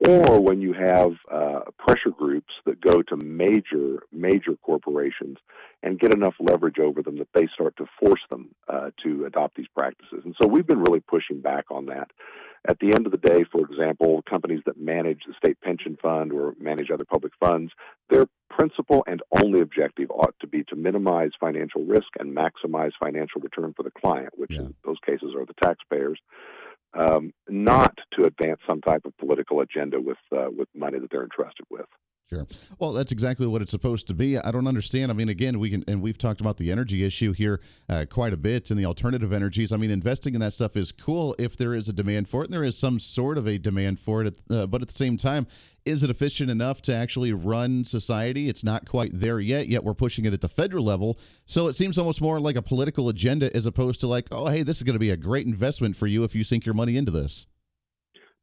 or 0.00 0.40
when 0.40 0.60
you 0.60 0.72
have 0.74 1.12
uh, 1.32 1.60
pressure 1.78 2.10
groups 2.10 2.52
that 2.66 2.80
go 2.80 3.02
to 3.02 3.16
major 3.16 4.00
major 4.12 4.54
corporations 4.62 5.38
and 5.82 5.98
get 5.98 6.12
enough 6.12 6.34
leverage 6.38 6.78
over 6.78 7.02
them 7.02 7.18
that 7.18 7.28
they 7.34 7.48
start 7.52 7.76
to 7.76 7.86
force 7.98 8.20
them 8.30 8.48
uh, 8.68 8.90
to 9.02 9.24
adopt 9.24 9.56
these 9.56 9.66
practices. 9.74 10.22
And 10.24 10.36
so 10.40 10.46
we've 10.46 10.66
been 10.66 10.80
really 10.80 11.00
pushing 11.00 11.40
back 11.40 11.66
on 11.70 11.86
that. 11.86 12.10
At 12.68 12.78
the 12.80 12.92
end 12.92 13.06
of 13.06 13.12
the 13.12 13.18
day, 13.18 13.44
for 13.50 13.62
example, 13.62 14.22
companies 14.28 14.60
that 14.66 14.78
manage 14.78 15.22
the 15.26 15.32
state 15.34 15.58
pension 15.62 15.96
fund 16.02 16.32
or 16.32 16.54
manage 16.60 16.90
other 16.90 17.06
public 17.06 17.32
funds, 17.40 17.72
their 18.10 18.26
principal 18.50 19.02
and 19.06 19.22
only 19.40 19.60
objective 19.60 20.10
ought 20.10 20.34
to 20.40 20.46
be 20.46 20.64
to 20.64 20.76
minimize 20.76 21.30
financial 21.40 21.82
risk 21.84 22.08
and 22.18 22.36
maximize 22.36 22.92
financial 23.00 23.40
return 23.40 23.72
for 23.74 23.82
the 23.84 23.90
client, 23.90 24.34
which 24.36 24.50
Yeah. 24.50 24.60
in 24.60 24.74
those 24.84 24.98
cases 25.04 25.34
are 25.34 25.46
the 25.46 25.54
taxpayers 25.54 26.20
um, 26.94 27.32
not 27.48 27.96
to 28.12 28.24
advance 28.24 28.60
some 28.66 28.80
type 28.80 29.04
of 29.04 29.16
political 29.18 29.60
agenda 29.60 30.00
with 30.00 30.18
uh, 30.32 30.48
with 30.50 30.68
money 30.74 30.98
that 30.98 31.10
they're 31.10 31.22
entrusted 31.22 31.66
with. 31.70 31.86
Sure. 32.28 32.46
Well, 32.78 32.92
that's 32.92 33.10
exactly 33.10 33.46
what 33.46 33.62
it's 33.62 33.70
supposed 33.70 34.06
to 34.08 34.14
be. 34.14 34.36
I 34.36 34.50
don't 34.50 34.66
understand. 34.66 35.10
I 35.10 35.14
mean, 35.14 35.30
again, 35.30 35.58
we 35.58 35.70
can, 35.70 35.82
and 35.88 36.02
we've 36.02 36.18
talked 36.18 36.42
about 36.42 36.58
the 36.58 36.70
energy 36.70 37.02
issue 37.02 37.32
here 37.32 37.62
uh, 37.88 38.04
quite 38.10 38.34
a 38.34 38.36
bit 38.36 38.70
and 38.70 38.78
the 38.78 38.84
alternative 38.84 39.32
energies. 39.32 39.72
I 39.72 39.78
mean, 39.78 39.90
investing 39.90 40.34
in 40.34 40.40
that 40.42 40.52
stuff 40.52 40.76
is 40.76 40.92
cool 40.92 41.34
if 41.38 41.56
there 41.56 41.72
is 41.72 41.88
a 41.88 41.92
demand 41.92 42.28
for 42.28 42.42
it, 42.42 42.46
and 42.46 42.52
there 42.52 42.64
is 42.64 42.76
some 42.76 42.98
sort 42.98 43.38
of 43.38 43.46
a 43.46 43.56
demand 43.56 43.98
for 43.98 44.24
it. 44.24 44.42
Uh, 44.50 44.66
but 44.66 44.82
at 44.82 44.88
the 44.88 44.94
same 44.94 45.16
time, 45.16 45.46
is 45.86 46.02
it 46.02 46.10
efficient 46.10 46.50
enough 46.50 46.82
to 46.82 46.94
actually 46.94 47.32
run 47.32 47.82
society? 47.82 48.50
It's 48.50 48.62
not 48.62 48.86
quite 48.86 49.12
there 49.14 49.40
yet. 49.40 49.68
Yet 49.68 49.82
we're 49.82 49.94
pushing 49.94 50.26
it 50.26 50.34
at 50.34 50.42
the 50.42 50.50
federal 50.50 50.84
level, 50.84 51.18
so 51.46 51.66
it 51.66 51.72
seems 51.72 51.96
almost 51.96 52.20
more 52.20 52.40
like 52.40 52.56
a 52.56 52.62
political 52.62 53.08
agenda 53.08 53.54
as 53.56 53.64
opposed 53.64 54.00
to 54.00 54.06
like, 54.06 54.28
oh, 54.30 54.48
hey, 54.48 54.62
this 54.62 54.76
is 54.76 54.82
going 54.82 54.96
to 54.96 55.00
be 55.00 55.10
a 55.10 55.16
great 55.16 55.46
investment 55.46 55.96
for 55.96 56.06
you 56.06 56.24
if 56.24 56.34
you 56.34 56.44
sink 56.44 56.66
your 56.66 56.74
money 56.74 56.98
into 56.98 57.10
this. 57.10 57.46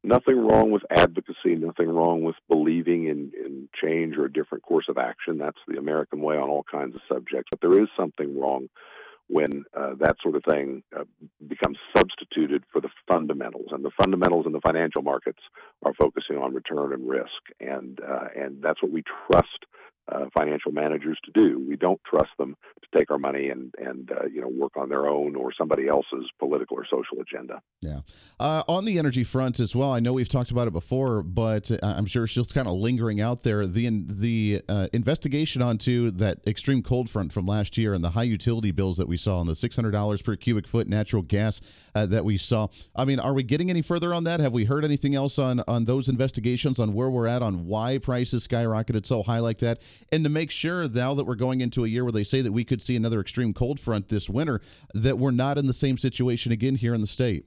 Nothing 0.04 0.38
wrong 0.46 0.70
with 0.70 0.82
advocacy, 0.90 1.56
nothing 1.56 1.88
wrong 1.88 2.22
with 2.22 2.36
believing 2.48 3.06
in, 3.06 3.32
in 3.34 3.68
change 3.82 4.16
or 4.16 4.26
a 4.26 4.32
different 4.32 4.62
course 4.62 4.86
of 4.88 4.98
action. 4.98 5.38
That's 5.38 5.58
the 5.66 5.78
American 5.78 6.20
way 6.20 6.36
on 6.36 6.48
all 6.48 6.64
kinds 6.70 6.94
of 6.94 7.00
subjects. 7.08 7.48
But 7.50 7.60
there 7.60 7.82
is 7.82 7.88
something 7.96 8.38
wrong 8.38 8.68
when 9.28 9.64
uh, 9.76 9.94
that 9.98 10.16
sort 10.22 10.36
of 10.36 10.44
thing 10.44 10.84
uh, 10.96 11.02
becomes 11.48 11.78
substituted 11.96 12.62
for 12.72 12.80
the 12.80 12.88
fundamentals. 13.08 13.66
And 13.72 13.84
the 13.84 13.90
fundamentals 13.90 14.46
in 14.46 14.52
the 14.52 14.60
financial 14.60 15.02
markets 15.02 15.40
are 15.84 15.94
focusing 15.94 16.36
on 16.38 16.54
return 16.54 16.92
and 16.92 17.08
risk. 17.08 17.42
And, 17.58 17.98
uh, 18.00 18.28
and 18.36 18.62
that's 18.62 18.80
what 18.82 18.92
we 18.92 19.02
trust 19.26 19.66
uh, 20.10 20.26
financial 20.36 20.72
managers 20.72 21.18
to 21.24 21.32
do. 21.32 21.64
We 21.66 21.76
don't 21.76 22.00
trust 22.04 22.30
them 22.38 22.56
to 22.82 22.98
take 22.98 23.10
our 23.10 23.18
money 23.18 23.48
and, 23.50 23.74
and 23.78 24.10
uh, 24.10 24.26
you 24.26 24.40
know, 24.40 24.48
work 24.48 24.76
on 24.76 24.88
their 24.88 25.06
own 25.06 25.36
or 25.36 25.52
somebody 25.52 25.88
else's 25.88 26.28
political 26.38 26.76
or 26.76 26.84
social 26.84 27.20
agenda. 27.20 27.60
Yeah. 27.80 28.00
Uh, 28.38 28.62
on 28.68 28.84
the 28.84 28.98
energy 28.98 29.24
front 29.24 29.60
as 29.60 29.74
well, 29.74 29.92
I 29.92 30.00
know 30.00 30.12
we've 30.12 30.28
talked 30.28 30.50
about 30.50 30.68
it 30.68 30.72
before, 30.72 31.22
but 31.22 31.70
I'm 31.82 32.06
sure 32.06 32.24
it's 32.24 32.32
still 32.32 32.44
kind 32.44 32.68
of 32.68 32.74
lingering 32.74 33.20
out 33.20 33.42
there. 33.42 33.66
The 33.66 33.86
the 34.06 34.62
uh, 34.68 34.88
investigation 34.92 35.62
onto 35.62 36.10
that 36.12 36.38
extreme 36.46 36.82
cold 36.82 37.10
front 37.10 37.32
from 37.32 37.46
last 37.46 37.76
year 37.78 37.94
and 37.94 38.02
the 38.02 38.10
high 38.10 38.22
utility 38.22 38.70
bills 38.70 38.96
that 38.96 39.08
we 39.08 39.16
saw 39.16 39.40
and 39.40 39.48
the 39.48 39.54
$600 39.54 40.24
per 40.24 40.36
cubic 40.36 40.66
foot 40.66 40.88
natural 40.88 41.22
gas 41.22 41.60
uh, 41.94 42.06
that 42.06 42.24
we 42.24 42.36
saw. 42.36 42.68
I 42.94 43.04
mean, 43.04 43.18
are 43.18 43.32
we 43.32 43.42
getting 43.42 43.70
any 43.70 43.82
further 43.82 44.12
on 44.12 44.24
that? 44.24 44.40
Have 44.40 44.52
we 44.52 44.64
heard 44.64 44.84
anything 44.84 45.14
else 45.14 45.38
on 45.38 45.62
on 45.66 45.84
those 45.84 46.08
investigations 46.08 46.78
on 46.78 46.92
where 46.92 47.10
we're 47.10 47.26
at 47.26 47.42
on 47.42 47.66
why 47.66 47.98
prices 47.98 48.46
skyrocketed 48.46 49.06
so 49.06 49.22
high 49.22 49.40
like 49.40 49.58
that? 49.58 49.80
And 50.12 50.24
to 50.24 50.30
make 50.30 50.50
sure 50.50 50.88
now 50.88 51.14
that 51.14 51.24
we're 51.24 51.34
going 51.34 51.60
into 51.60 51.84
a 51.84 51.88
year 51.88 52.04
where 52.04 52.12
they 52.12 52.24
say 52.24 52.40
that 52.42 52.52
we 52.52 52.64
could 52.64 52.82
see 52.82 52.96
another 52.96 53.20
extreme 53.20 53.52
cold 53.52 53.80
front 53.80 54.08
this 54.08 54.28
winter, 54.28 54.60
that 54.94 55.18
we're 55.18 55.30
not 55.30 55.58
in 55.58 55.66
the 55.66 55.74
same 55.74 55.98
situation 55.98 56.52
again 56.52 56.76
here 56.76 56.94
in 56.94 57.00
the 57.00 57.06
state. 57.06 57.46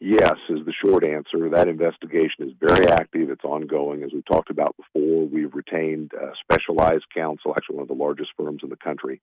Yes, 0.00 0.36
is 0.50 0.66
the 0.66 0.74
short 0.84 1.06
answer. 1.06 1.48
That 1.48 1.68
investigation 1.68 2.46
is 2.46 2.52
very 2.60 2.86
active. 2.86 3.30
It's 3.30 3.44
ongoing. 3.44 4.02
As 4.02 4.12
we 4.12 4.22
talked 4.22 4.50
about 4.50 4.76
before, 4.76 5.26
we've 5.26 5.54
retained 5.54 6.12
uh, 6.14 6.32
specialized 6.40 7.06
counsel, 7.14 7.54
actually 7.56 7.76
one 7.76 7.82
of 7.82 7.88
the 7.88 7.94
largest 7.94 8.30
firms 8.36 8.60
in 8.62 8.68
the 8.68 8.76
country, 8.76 9.22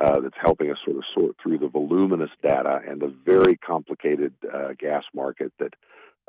uh, 0.00 0.20
that's 0.20 0.36
helping 0.40 0.70
us 0.70 0.78
sort 0.84 0.96
of 0.96 1.04
sort 1.14 1.36
through 1.40 1.58
the 1.58 1.68
voluminous 1.68 2.30
data 2.42 2.80
and 2.86 3.00
the 3.00 3.14
very 3.24 3.56
complicated 3.56 4.34
uh, 4.52 4.70
gas 4.78 5.04
market 5.14 5.52
that 5.60 5.74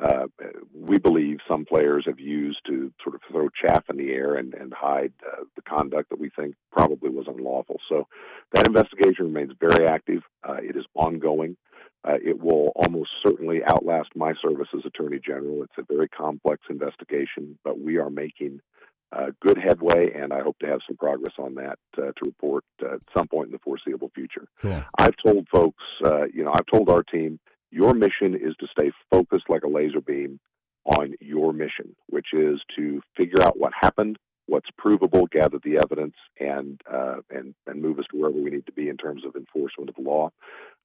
uh, 0.02 0.28
we 0.74 0.98
believe 0.98 1.40
some 1.48 1.66
players 1.66 2.06
have 2.08 2.20
used 2.20 2.60
to 2.68 2.92
sort 3.04 3.16
of 3.16 3.22
throw 3.30 3.50
chaff 3.50 3.84
in 3.90 3.98
the 3.98 4.12
air 4.12 4.36
and, 4.36 4.54
and 4.54 4.74
hide 4.74 5.14
uh, 5.26 5.44
the 5.56 5.62
conduct 5.62 6.10
that 6.10 6.20
we 6.20 6.30
think 6.30 6.56
probably 6.72 7.10
was 7.10 7.28
unlawful. 7.28 7.78
So 7.90 8.08
that 8.54 8.66
investigation 8.66 9.26
remains 9.26 9.52
very 9.60 9.88
active. 9.88 10.24
Uh, 10.48 10.58
it 10.62 10.76
is 10.78 10.86
ongoing. 10.96 11.58
Uh, 12.08 12.18
it 12.24 12.42
will 12.42 12.72
almost 12.76 13.10
certainly 13.22 13.62
outlast 13.66 14.10
my 14.16 14.34
service 14.42 14.70
as 14.74 14.86
Attorney 14.86 15.20
General. 15.20 15.64
It's 15.64 15.78
a 15.78 15.94
very 15.94 16.08
complex 16.08 16.62
investigation, 16.70 17.60
but 17.66 17.80
we 17.80 17.98
are 17.98 18.10
making 18.10 18.62
uh, 19.12 19.28
good 19.42 19.58
headway, 19.58 20.12
and 20.14 20.32
I 20.32 20.42
hope 20.42 20.60
to 20.60 20.68
have 20.68 20.80
some 20.88 20.96
progress 20.96 21.34
on 21.38 21.56
that 21.56 21.80
uh, 21.98 22.12
to 22.12 22.22
report 22.24 22.64
uh, 22.82 22.96
at 22.96 23.02
some 23.14 23.28
point 23.28 23.48
in 23.48 23.52
the 23.52 23.60
foreseeable 23.60 24.12
future. 24.14 24.48
Cool. 24.62 24.84
I've 24.98 25.16
told 25.24 25.48
folks, 25.50 25.84
uh, 26.06 26.26
you 26.34 26.44
know, 26.44 26.54
I've 26.54 26.68
told 26.72 26.90
our 26.90 27.04
team, 27.04 27.40
your 27.72 27.94
mission 27.94 28.36
is 28.36 28.56
to 28.60 28.68
stay 28.72 28.92
focused 29.10 29.50
like 29.50 29.64
a 29.64 29.68
laser 29.68 30.02
beam 30.02 30.40
on 30.86 31.14
your 31.20 31.54
mission, 31.54 31.96
which 32.08 32.28
is 32.34 32.62
to 32.76 33.02
figure 33.16 33.42
out 33.42 33.60
what 33.60 33.74
happened, 33.80 34.18
what's 34.48 34.70
provable, 34.78 35.28
gather 35.28 35.60
the 35.64 35.78
evidence, 35.78 36.16
and 36.40 36.82
uh, 36.92 37.18
and 37.30 37.54
and 37.68 37.82
move 37.82 38.00
us 38.00 38.06
to 38.12 38.18
wherever 38.18 38.38
we 38.38 38.50
need 38.50 38.66
to 38.66 38.72
be 38.72 38.90
in 38.90 38.98
terms 38.98 39.24
of 39.26 39.36
enforcement 39.36 39.90
of 39.90 39.96
the 39.96 40.02
law. 40.02 40.30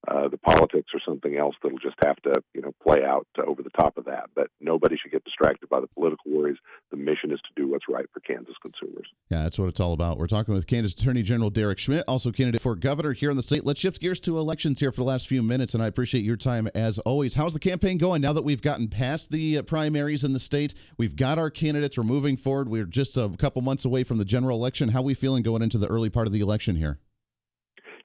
Uh, 0.07 0.29
the 0.29 0.37
politics 0.39 0.91
or 0.93 1.01
something 1.07 1.37
else 1.37 1.55
that'll 1.63 1.79
just 1.79 1.97
have 2.03 2.17
to, 2.17 2.35
you 2.55 2.61
know, 2.61 2.73
play 2.83 3.03
out 3.05 3.27
over 3.47 3.63
the 3.63 3.71
top 3.71 3.97
of 3.97 4.05
that. 4.05 4.29
But 4.35 4.49
nobody 4.61 4.97
should 4.97 5.13
get 5.13 5.25
distracted 5.25 5.69
by 5.69 5.81
the 5.81 5.87
political 5.87 6.31
worries. 6.31 6.59
The 6.91 6.97
mission 6.97 7.31
is 7.33 7.41
to 7.41 7.63
do 7.63 7.71
what's 7.71 7.87
right 7.89 8.07
for 8.13 8.21
Kansas 8.21 8.55
consumers. 8.61 9.07
Yeah, 9.31 9.43
that's 9.45 9.59
what 9.59 9.69
it's 9.69 9.81
all 9.81 9.93
about. 9.93 10.19
We're 10.19 10.27
talking 10.27 10.55
with 10.55 10.67
Kansas 10.67 10.93
Attorney 10.93 11.23
General 11.23 11.51
Derek 11.51 11.79
Schmidt, 11.79 12.05
also 12.07 12.33
candidate 12.33 12.61
for 12.61 12.75
governor 12.75 13.13
here 13.13 13.31
in 13.31 13.37
the 13.37 13.43
state. 13.43 13.65
Let's 13.65 13.81
shift 13.81 14.01
gears 14.01 14.21
to 14.21 14.39
elections 14.39 14.81
here 14.81 14.93
for 14.93 15.01
the 15.01 15.07
last 15.07 15.27
few 15.27 15.43
minutes, 15.43 15.75
and 15.75 15.83
I 15.83 15.87
appreciate 15.87 16.25
your 16.25 16.37
time 16.37 16.69
as 16.75 16.99
always. 17.01 17.35
How's 17.35 17.55
the 17.55 17.61
campaign 17.61 17.99
going 17.99 18.21
now 18.21 18.33
that 18.33 18.45
we've 18.45 18.63
gotten 18.63 18.89
past 18.89 19.31
the 19.31 19.59
uh, 19.59 19.63
primaries 19.63 20.25
in 20.25 20.33
the 20.33 20.41
state? 20.41 20.75
We've 20.99 21.17
got 21.17 21.39
our 21.39 21.51
candidates. 21.51 21.97
We're 21.97 22.05
moving 22.05 22.37
forward. 22.37 22.69
We're 22.69 22.85
just 22.85 23.17
a 23.17 23.31
couple 23.39 23.63
months 23.63 23.85
away 23.85 24.05
from 24.05 24.19
the 24.19 24.25
general 24.25 24.59
election. 24.59 24.91
How 24.91 25.01
are 25.01 25.03
we 25.03 25.15
feeling 25.15 25.43
going 25.43 25.63
into 25.63 25.79
the 25.79 25.89
early 25.89 26.11
part 26.11 26.27
of 26.27 26.33
the 26.33 26.41
election 26.41 26.77
here? 26.77 26.99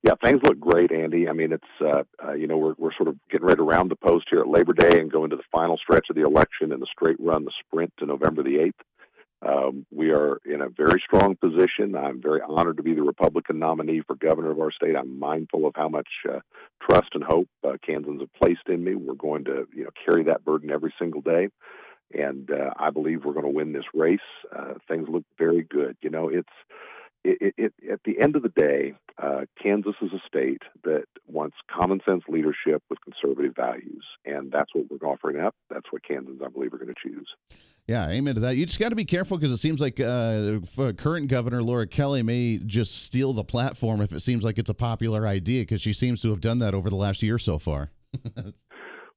Yeah, 0.02 0.14
things 0.24 0.40
look 0.44 0.60
great, 0.60 0.92
Andy. 0.92 1.28
I 1.28 1.34
mean, 1.34 1.52
it's 1.52 1.64
uh, 1.82 2.04
uh, 2.26 2.34
you 2.34 2.48
know 2.48 2.58
we're 2.58 2.76
we're 2.78 2.94
sort 2.96 3.10
of 3.10 3.18
getting 3.30 3.46
ready 3.46 3.58
to 3.58 3.64
round 3.64 3.92
the 3.92 3.98
post 3.98 4.28
here 4.30 4.40
at 4.40 4.48
Labor 4.48 4.74
Day 4.74 5.00
and 5.00 5.12
go 5.12 5.26
into 5.26 5.36
the 5.36 5.44
final 5.52 5.78
stretch 5.78 6.08
of 6.10 6.16
the 6.16 6.26
election 6.26 6.72
and 6.72 6.82
the 6.82 6.88
straight 6.92 7.18
run, 7.20 7.44
the 7.44 7.52
sprint 7.66 7.92
to 8.00 8.06
November 8.06 8.42
the 8.42 8.60
eighth. 8.60 8.80
Um, 9.46 9.86
we 9.92 10.12
are 10.12 10.38
in 10.46 10.62
a 10.62 10.70
very 10.70 11.02
strong 11.06 11.36
position. 11.36 11.96
I'm 11.96 12.22
very 12.22 12.42
honored 12.42 12.78
to 12.78 12.84
be 12.84 12.94
the 12.94 13.04
Republican 13.04 13.60
nominee 13.60 14.02
for 14.06 14.16
governor 14.16 14.52
of 14.52 14.60
our 14.60 14.72
state. 14.72 14.96
I'm 14.98 15.18
mindful 15.18 15.66
of 15.66 15.74
how 15.76 15.88
much 15.88 16.10
uh, 16.30 16.40
trust 16.82 17.10
and 17.14 17.24
hope 17.24 17.48
uh, 17.66 17.78
Kansans 17.86 18.22
have 18.22 18.34
placed 18.34 18.68
in 18.68 18.84
me. 18.84 18.96
We're 18.96 19.14
going 19.14 19.46
to, 19.46 19.66
you 19.74 19.86
know, 19.86 19.92
carry 20.06 20.24
that 20.26 20.44
burden 20.44 20.72
every 20.72 20.94
single 21.00 21.22
day, 21.22 21.50
and 22.14 22.50
uh, 22.52 22.72
I 22.78 22.90
believe 22.90 23.24
we're 23.24 23.34
going 23.34 23.46
to 23.46 23.52
win 23.52 23.72
this 23.72 23.86
race. 23.94 24.20
Uh, 24.54 24.74
things 24.90 25.08
look 25.10 25.24
very 25.38 25.64
good. 25.64 25.96
You 26.02 26.10
know, 26.10 26.28
it's 26.28 26.50
it, 27.24 27.54
it, 27.58 27.74
at 27.92 28.00
the 28.06 28.20
end 28.20 28.36
of 28.36 28.44
the 28.44 28.50
day, 28.50 28.94
uh, 29.22 29.42
Kansas 29.62 29.96
is 30.02 30.12
a 30.14 30.22
state 30.28 30.62
that 30.84 31.06
wants 31.28 31.58
common 31.70 32.00
sense 32.06 32.24
leadership 32.28 32.82
with 32.90 33.00
conservative 33.02 33.56
values, 33.56 34.06
and 34.26 34.52
that's 34.52 34.74
what 34.74 34.86
we're 34.90 35.08
offering 35.08 35.40
up. 35.40 35.56
That's 35.70 35.92
what 35.92 36.04
Kansans, 36.08 36.42
I 36.44 36.50
believe, 36.50 36.74
are 36.74 36.78
going 36.78 36.94
to 36.94 37.10
choose. 37.10 37.28
Yeah, 37.88 38.08
amen 38.10 38.36
to 38.36 38.42
that. 38.42 38.56
You 38.56 38.66
just 38.66 38.80
got 38.80 38.90
to 38.90 38.96
be 38.96 39.06
careful 39.06 39.38
because 39.38 39.52
it 39.52 39.58
seems 39.58 39.82
like 39.82 40.00
uh, 40.00 40.60
current 40.98 41.28
governor 41.28 41.64
Laura 41.64 41.88
Kelly 41.88 42.22
may 42.22 42.60
just 42.60 43.04
steal 43.04 43.34
the 43.34 43.44
platform 43.44 44.00
if 44.02 44.14
it 44.14 44.20
seems 44.20 44.44
like 44.44 44.60
it's 44.60 44.70
a 44.70 44.76
popular 44.76 45.26
idea 45.26 45.64
because 45.64 45.82
she 45.82 45.92
seems 45.92 46.22
to 46.22 46.30
have 46.30 46.40
done 46.40 46.60
that 46.60 46.76
over 46.76 46.90
the 46.90 46.96
last 46.96 47.24
year 47.24 47.40
so 47.40 47.58
far. 47.58 47.90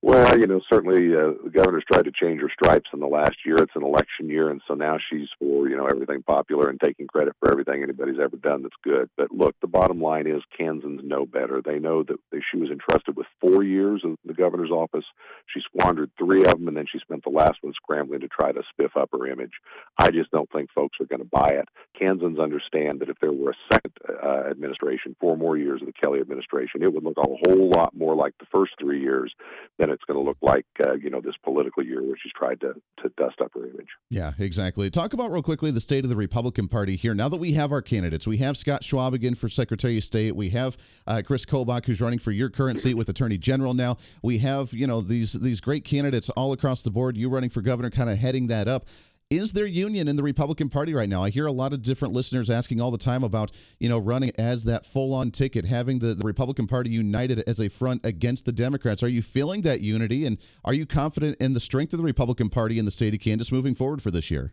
Well, 0.05 0.37
you 0.37 0.49
know, 0.49 0.61
certainly 0.69 1.15
uh, 1.15 1.39
the 1.45 1.51
governor's 1.55 1.85
tried 1.85 2.07
to 2.07 2.11
change 2.13 2.41
her 2.41 2.51
stripes 2.53 2.91
in 2.93 2.99
the 2.99 3.07
last 3.07 3.37
year. 3.47 3.59
It's 3.59 3.77
an 3.77 3.85
election 3.85 4.29
year, 4.29 4.51
and 4.51 4.61
so 4.67 4.75
now 4.75 4.99
she's 4.99 5.29
for 5.39 5.69
you 5.69 5.77
know 5.77 5.87
everything 5.87 6.25
popular 6.25 6.69
and 6.69 6.81
taking 6.81 7.07
credit 7.07 7.37
for 7.39 7.53
everything 7.53 7.85
anybody's 7.85 8.19
ever 8.21 8.37
done 8.37 8.63
that's 8.63 8.75
good. 8.83 9.09
But 9.17 9.31
look, 9.31 9.55
the 9.61 9.69
bottom 9.69 10.01
line 10.01 10.27
is 10.27 10.43
Kansans 10.59 11.03
know 11.05 11.25
better. 11.25 11.63
They 11.65 11.79
know 11.79 12.03
that 12.03 12.17
she 12.51 12.59
was 12.59 12.71
entrusted 12.71 13.17
with 13.17 13.29
four 13.41 13.63
years 13.63 14.03
of 14.05 14.17
the 14.25 14.35
governor's 14.35 14.73
office. 14.73 15.05
She 15.47 15.61
squandered 15.61 16.11
three 16.19 16.45
of 16.47 16.59
them, 16.59 16.67
and 16.67 16.77
then 16.77 16.87
she 16.91 16.99
spent 16.99 17.23
the 17.23 17.31
last 17.31 17.59
one 17.61 17.73
scrambling 17.73 18.21
to 18.21 18.29
try 18.29 18.51
to 18.51 18.63
spiff 18.75 19.01
up 19.01 19.11
her 19.13 19.29
image. 19.29 19.53
I 19.99 20.11
just 20.11 20.33
don't 20.33 20.51
think 20.51 20.71
folks 20.75 20.99
are 21.01 21.07
going 21.07 21.23
to 21.23 21.29
buy 21.31 21.51
it. 21.51 21.69
Kansans 21.97 22.41
understand 22.41 22.99
that 23.01 23.09
if 23.09 23.21
there 23.21 23.33
were 23.33 23.51
a 23.51 23.73
second 23.73 23.93
uh, 24.21 24.51
administration, 24.51 25.15
four 25.21 25.37
more 25.37 25.57
years 25.57 25.81
of 25.81 25.87
the 25.87 25.93
Kelly 25.93 26.19
administration, 26.19 26.83
it 26.83 26.93
would 26.93 27.05
look 27.05 27.19
a 27.19 27.23
whole 27.47 27.71
lot 27.71 27.95
more 27.97 28.17
like 28.17 28.35
the 28.41 28.47
first 28.51 28.73
three 28.81 29.01
years 29.01 29.33
than 29.79 29.92
it's 29.93 30.05
going 30.05 30.19
to 30.19 30.25
look 30.25 30.39
like, 30.43 30.67
uh, 30.85 30.95
you 30.95 31.11
know, 31.11 31.21
this 31.21 31.35
political 31.45 31.85
year 31.85 32.03
where 32.03 32.17
she's 32.21 32.33
tried 32.33 32.61
to, 32.61 32.75
to 33.03 33.09
dust 33.17 33.41
up 33.41 33.53
her 33.55 33.67
image. 33.67 33.89
Yeah, 34.11 34.33
exactly. 34.39 34.91
Talk 34.91 35.13
about 35.13 35.31
real 35.31 35.43
quickly 35.43 35.71
the 35.71 35.81
state 35.81 36.05
of 36.05 36.11
the 36.11 36.17
Republican 36.17 36.69
Party 36.69 36.97
here. 36.97 37.15
Now 37.15 37.29
that 37.29 37.37
we 37.37 37.53
have 37.53 37.73
our 37.73 37.83
candidates, 37.83 38.27
we 38.27 38.39
have 38.39 38.57
Scott 38.57 38.83
Schwab 38.85 39.15
again 39.15 39.35
for 39.35 39.49
Secretary 39.49 39.99
of 39.99 40.05
State. 40.05 40.35
We 40.35 40.51
have 40.51 40.77
uh, 41.07 41.23
Chris 41.25 41.45
Kobach, 41.45 41.87
who's 41.87 42.01
running 42.01 42.19
for 42.19 42.33
your 42.33 42.51
current 42.51 42.81
seat 42.81 42.95
with 42.95 43.09
Attorney 43.09 43.39
General 43.39 43.75
now. 43.75 43.97
We 44.23 44.39
have, 44.39 44.73
you 44.73 44.87
know, 44.87 45.01
these 45.01 45.33
these 45.35 45.61
great 45.61 45.85
candidates 45.85 46.31
all 46.31 46.53
across 46.53 46.83
the 46.83 46.91
board. 46.91 47.17
You 47.17 47.29
running 47.29 47.51
for 47.51 47.61
governor, 47.61 47.91
kind 47.91 48.11
of 48.11 48.19
heading 48.19 48.49
that 48.49 48.69
up. 48.69 48.87
Is 49.33 49.53
there 49.53 49.65
union 49.65 50.09
in 50.09 50.17
the 50.17 50.23
Republican 50.23 50.69
Party 50.69 50.93
right 50.93 51.09
now? 51.09 51.25
I 51.25 51.31
hear 51.31 51.47
a 51.47 51.53
lot 51.53 51.73
of 51.73 51.81
different 51.81 52.13
listeners 52.13 52.51
asking 52.51 52.83
all 52.83 52.91
the 52.91 52.99
time 52.99 53.25
about, 53.25 53.51
you 53.81 53.89
know, 53.89 53.97
running 53.97 54.31
as 54.37 54.65
that 54.65 54.85
full 54.85 55.15
on 55.15 55.31
ticket, 55.31 55.65
having 55.65 56.01
the, 56.01 56.13
the 56.13 56.23
Republican 56.23 56.67
Party 56.67 56.91
united 56.91 57.43
as 57.47 57.59
a 57.59 57.71
front 57.71 58.05
against 58.05 58.45
the 58.45 58.53
Democrats. 58.53 59.03
Are 59.03 59.09
you 59.09 59.23
feeling 59.23 59.63
that 59.63 59.81
unity 59.81 60.27
and 60.27 60.37
are 60.67 60.75
you 60.75 60.85
confident 60.85 61.39
in 61.41 61.55
the 61.55 61.61
strength 61.61 61.95
of 61.95 61.99
the 61.99 62.05
Republican 62.05 62.51
Party 62.51 62.79
in 62.79 62.85
the 62.85 62.91
state 62.91 63.15
of 63.15 63.21
Kansas 63.21 63.51
moving 63.51 63.75
forward 63.75 64.03
for 64.03 64.11
this 64.11 64.31
year? 64.31 64.53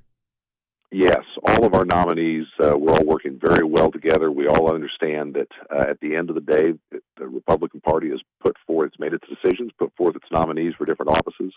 Yes, 0.94 1.24
all 1.44 1.66
of 1.66 1.74
our 1.74 1.84
nominees, 1.84 2.46
uh, 2.64 2.78
we're 2.78 2.94
all 2.94 3.06
working 3.06 3.38
very 3.38 3.66
well 3.66 3.92
together. 3.92 4.32
We 4.32 4.48
all 4.48 4.74
understand 4.74 5.36
that 5.36 5.50
uh, 5.70 5.90
at 5.90 6.00
the 6.00 6.16
end 6.16 6.30
of 6.30 6.36
the 6.36 6.42
day, 6.42 7.00
the 7.18 7.28
Republican 7.28 7.82
Party 7.82 8.12
has 8.12 8.22
put 8.42 8.56
forth, 8.66 8.92
it's 8.94 9.00
made 9.00 9.12
its 9.14 9.28
decisions, 9.28 9.72
put 9.78 9.94
forth 9.98 10.16
its 10.16 10.32
nominees 10.32 10.74
for 10.78 10.86
different 10.86 11.12
offices. 11.12 11.54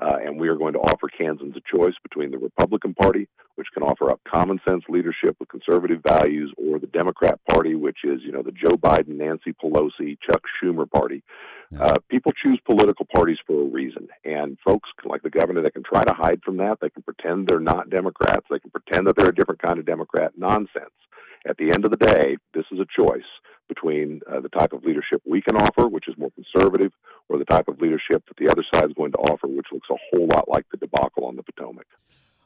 Uh, 0.00 0.16
and 0.24 0.40
we 0.40 0.48
are 0.48 0.56
going 0.56 0.72
to 0.72 0.78
offer 0.78 1.08
Kansans 1.08 1.54
a 1.56 1.76
choice 1.76 1.94
between 2.02 2.30
the 2.30 2.38
Republican 2.38 2.94
Party, 2.94 3.28
which 3.56 3.68
can 3.74 3.82
offer 3.82 4.10
up 4.10 4.20
common 4.26 4.58
sense 4.66 4.82
leadership 4.88 5.36
with 5.38 5.48
conservative 5.50 6.00
values, 6.02 6.52
or 6.56 6.78
the 6.78 6.86
Democrat 6.86 7.38
Party, 7.48 7.74
which 7.74 7.98
is, 8.04 8.20
you 8.24 8.32
know, 8.32 8.42
the 8.42 8.52
Joe 8.52 8.76
Biden, 8.76 9.18
Nancy 9.18 9.52
Pelosi, 9.52 10.16
Chuck 10.26 10.42
Schumer 10.62 10.90
Party. 10.90 11.22
Uh, 11.78 11.98
people 12.08 12.32
choose 12.32 12.58
political 12.64 13.06
parties 13.12 13.38
for 13.46 13.60
a 13.60 13.64
reason. 13.64 14.08
And 14.24 14.56
folks 14.64 14.88
like 15.04 15.22
the 15.22 15.30
governor, 15.30 15.62
they 15.62 15.70
can 15.70 15.84
try 15.84 16.04
to 16.04 16.12
hide 16.12 16.40
from 16.42 16.56
that. 16.56 16.78
They 16.80 16.90
can 16.90 17.02
pretend 17.02 17.46
they're 17.46 17.60
not 17.60 17.90
Democrats. 17.90 18.46
They 18.50 18.58
can 18.58 18.70
pretend 18.70 19.06
that 19.06 19.16
they're 19.16 19.28
a 19.28 19.34
different 19.34 19.60
kind 19.60 19.78
of 19.78 19.86
Democrat. 19.86 20.32
Nonsense. 20.36 20.90
At 21.46 21.56
the 21.58 21.72
end 21.72 21.84
of 21.84 21.90
the 21.90 21.96
day, 21.96 22.36
this 22.54 22.66
is 22.72 22.80
a 22.80 22.86
choice 22.86 23.22
between 23.74 24.20
uh, 24.30 24.40
the 24.40 24.50
type 24.50 24.72
of 24.74 24.84
leadership 24.84 25.22
we 25.24 25.40
can 25.40 25.56
offer, 25.56 25.84
which 25.88 26.08
is 26.10 26.14
more 26.18 26.32
conservative, 26.32 26.92
or 27.28 27.38
the 27.38 27.50
type 27.54 27.68
of 27.68 27.80
leadership 27.80 28.20
that 28.28 28.36
the 28.36 28.48
other 28.52 28.64
side 28.70 28.84
is 28.90 28.94
going 29.00 29.12
to 29.12 29.18
offer, 29.18 29.46
which 29.46 29.68
looks 29.72 29.88
a 29.90 29.96
whole 30.10 30.26
lot 30.26 30.44
like 30.48 30.66
the 30.70 30.76
debacle 30.76 31.24
on 31.24 31.36
the 31.36 31.42
Potomac. 31.42 31.86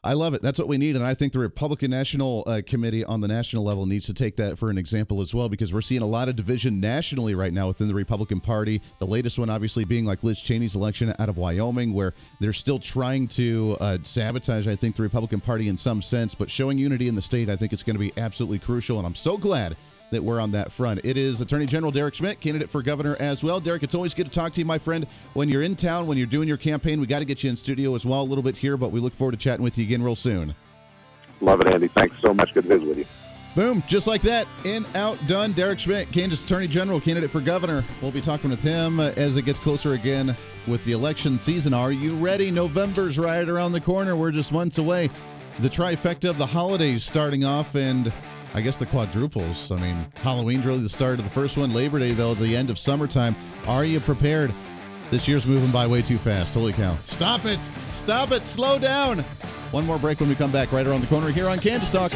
I 0.05 0.13
love 0.13 0.35
it. 0.35 0.43
That's 0.43 0.59
what 0.59 0.67
we 0.67 0.77
need. 0.77 0.95
And 0.95 1.03
I 1.03 1.15
think 1.15 1.33
the 1.33 1.39
Republican 1.39 1.89
National 1.89 2.43
uh, 2.45 2.61
Committee 2.63 3.03
on 3.03 3.21
the 3.21 3.27
national 3.27 3.63
level 3.63 3.87
needs 3.87 4.05
to 4.05 4.13
take 4.13 4.35
that 4.35 4.55
for 4.55 4.69
an 4.69 4.77
example 4.77 5.19
as 5.19 5.33
well, 5.33 5.49
because 5.49 5.73
we're 5.73 5.81
seeing 5.81 6.03
a 6.03 6.07
lot 6.07 6.29
of 6.29 6.35
division 6.35 6.79
nationally 6.79 7.33
right 7.33 7.51
now 7.51 7.69
within 7.69 7.87
the 7.87 7.95
Republican 7.95 8.39
Party. 8.39 8.83
The 8.99 9.07
latest 9.07 9.39
one, 9.39 9.49
obviously, 9.49 9.83
being 9.83 10.05
like 10.05 10.23
Liz 10.23 10.39
Cheney's 10.39 10.75
election 10.75 11.11
out 11.17 11.27
of 11.27 11.37
Wyoming, 11.39 11.91
where 11.91 12.13
they're 12.39 12.53
still 12.53 12.77
trying 12.77 13.27
to 13.29 13.77
uh, 13.79 13.97
sabotage, 14.03 14.67
I 14.67 14.75
think, 14.75 14.95
the 14.95 15.01
Republican 15.01 15.41
Party 15.41 15.69
in 15.69 15.77
some 15.77 16.03
sense. 16.03 16.35
But 16.35 16.51
showing 16.51 16.77
unity 16.77 17.07
in 17.07 17.15
the 17.15 17.21
state, 17.23 17.49
I 17.49 17.55
think 17.55 17.73
it's 17.73 17.81
going 17.81 17.95
to 17.95 17.99
be 17.99 18.13
absolutely 18.15 18.59
crucial. 18.59 18.99
And 18.99 19.07
I'm 19.07 19.15
so 19.15 19.39
glad 19.39 19.75
that 20.15 20.23
we're 20.23 20.39
on 20.39 20.51
that 20.51 20.71
front. 20.71 21.01
It 21.03 21.17
is 21.17 21.39
Attorney 21.41 21.65
General 21.65 21.91
Derek 21.91 22.15
Schmidt, 22.15 22.39
candidate 22.39 22.69
for 22.69 22.81
governor 22.81 23.15
as 23.19 23.43
well. 23.43 23.59
Derek, 23.59 23.83
it's 23.83 23.95
always 23.95 24.13
good 24.13 24.25
to 24.25 24.31
talk 24.31 24.53
to 24.53 24.59
you, 24.59 24.65
my 24.65 24.77
friend. 24.77 25.05
When 25.33 25.47
you're 25.47 25.63
in 25.63 25.75
town, 25.75 26.07
when 26.07 26.17
you're 26.17 26.27
doing 26.27 26.47
your 26.47 26.57
campaign, 26.57 26.99
we 26.99 27.07
got 27.07 27.19
to 27.19 27.25
get 27.25 27.43
you 27.43 27.49
in 27.49 27.55
studio 27.55 27.95
as 27.95 28.05
well 28.05 28.21
a 28.21 28.23
little 28.23 28.43
bit 28.43 28.57
here, 28.57 28.77
but 28.77 28.91
we 28.91 28.99
look 28.99 29.13
forward 29.13 29.33
to 29.33 29.37
chatting 29.37 29.63
with 29.63 29.77
you 29.77 29.85
again 29.85 30.01
real 30.01 30.15
soon. 30.15 30.55
Love 31.41 31.61
it, 31.61 31.67
Andy. 31.67 31.89
Thanks 31.89 32.15
so 32.21 32.33
much. 32.33 32.53
Good 32.53 32.63
to 32.63 32.69
visit 32.69 32.87
with 32.87 32.97
you. 32.97 33.05
Boom, 33.55 33.83
just 33.87 34.05
like 34.05 34.21
that. 34.23 34.47
In, 34.65 34.85
out, 34.95 35.17
done. 35.27 35.53
Derek 35.53 35.79
Schmidt, 35.79 36.11
Kansas 36.11 36.43
Attorney 36.43 36.67
General, 36.67 36.99
candidate 36.99 37.31
for 37.31 37.39
governor. 37.39 37.85
We'll 38.01 38.11
be 38.11 38.19
talking 38.19 38.49
with 38.49 38.61
him 38.61 38.99
as 38.99 39.37
it 39.37 39.43
gets 39.43 39.59
closer 39.59 39.93
again 39.93 40.35
with 40.67 40.83
the 40.83 40.91
election 40.91 41.39
season. 41.39 41.73
Are 41.73 41.91
you 41.91 42.15
ready? 42.15 42.51
November's 42.51 43.17
right 43.17 43.47
around 43.47 43.71
the 43.71 43.79
corner. 43.79 44.15
We're 44.15 44.31
just 44.31 44.51
months 44.51 44.77
away. 44.77 45.09
The 45.59 45.69
trifecta 45.69 46.29
of 46.29 46.37
the 46.37 46.45
holidays 46.45 47.05
starting 47.05 47.45
off, 47.45 47.75
and 47.75 48.11
I 48.55 48.61
guess 48.61 48.77
the 48.77 48.85
quadruples. 48.85 49.69
I 49.69 49.75
mean, 49.75 50.07
Halloween's 50.15 50.65
really 50.65 50.79
the 50.79 50.87
start 50.87 51.19
of 51.19 51.25
the 51.25 51.31
first 51.31 51.57
one. 51.57 51.73
Labor 51.73 51.99
Day, 51.99 52.13
though, 52.13 52.33
the 52.33 52.55
end 52.55 52.69
of 52.69 52.79
summertime. 52.79 53.35
Are 53.67 53.83
you 53.83 53.99
prepared? 53.99 54.53
This 55.11 55.27
year's 55.27 55.45
moving 55.45 55.71
by 55.71 55.85
way 55.85 56.01
too 56.01 56.17
fast. 56.17 56.53
Holy 56.53 56.71
cow. 56.71 56.97
Stop 57.05 57.43
it. 57.43 57.59
Stop 57.89 58.31
it. 58.31 58.45
Slow 58.45 58.79
down. 58.79 59.19
One 59.71 59.85
more 59.85 59.99
break 59.99 60.21
when 60.21 60.29
we 60.29 60.35
come 60.35 60.53
back 60.53 60.71
right 60.71 60.87
around 60.87 61.01
the 61.01 61.07
corner 61.07 61.31
here 61.31 61.49
on 61.49 61.59
Kansas 61.59 61.89
Talk. 61.89 62.13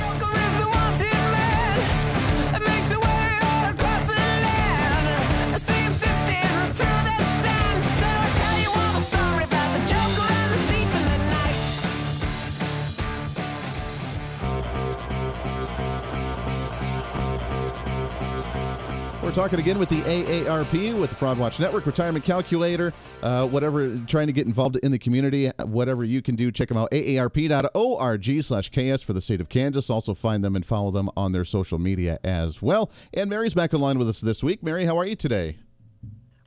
Talking 19.39 19.59
again 19.59 19.79
with 19.79 19.87
the 19.87 20.01
AARP, 20.01 20.99
with 20.99 21.11
the 21.11 21.15
Fraud 21.15 21.39
Watch 21.39 21.61
Network, 21.61 21.85
Retirement 21.85 22.25
Calculator, 22.25 22.91
uh, 23.23 23.47
whatever, 23.47 23.97
trying 24.05 24.27
to 24.27 24.33
get 24.33 24.47
involved 24.47 24.75
in 24.83 24.91
the 24.91 24.99
community, 24.99 25.49
whatever 25.63 26.03
you 26.03 26.21
can 26.21 26.35
do, 26.35 26.51
check 26.51 26.67
them 26.67 26.75
out, 26.75 26.91
aarp.org 26.91 28.43
slash 28.43 28.67
KS 28.69 29.01
for 29.01 29.13
the 29.13 29.21
state 29.21 29.39
of 29.39 29.47
Kansas. 29.47 29.89
Also 29.89 30.13
find 30.13 30.43
them 30.43 30.57
and 30.57 30.65
follow 30.65 30.91
them 30.91 31.09
on 31.15 31.31
their 31.31 31.45
social 31.45 31.79
media 31.79 32.19
as 32.21 32.61
well. 32.61 32.91
And 33.13 33.29
Mary's 33.29 33.53
back 33.53 33.73
online 33.73 33.97
with 33.97 34.09
us 34.09 34.19
this 34.19 34.43
week. 34.43 34.61
Mary, 34.61 34.83
how 34.83 34.97
are 34.97 35.05
you 35.05 35.15
today? 35.15 35.55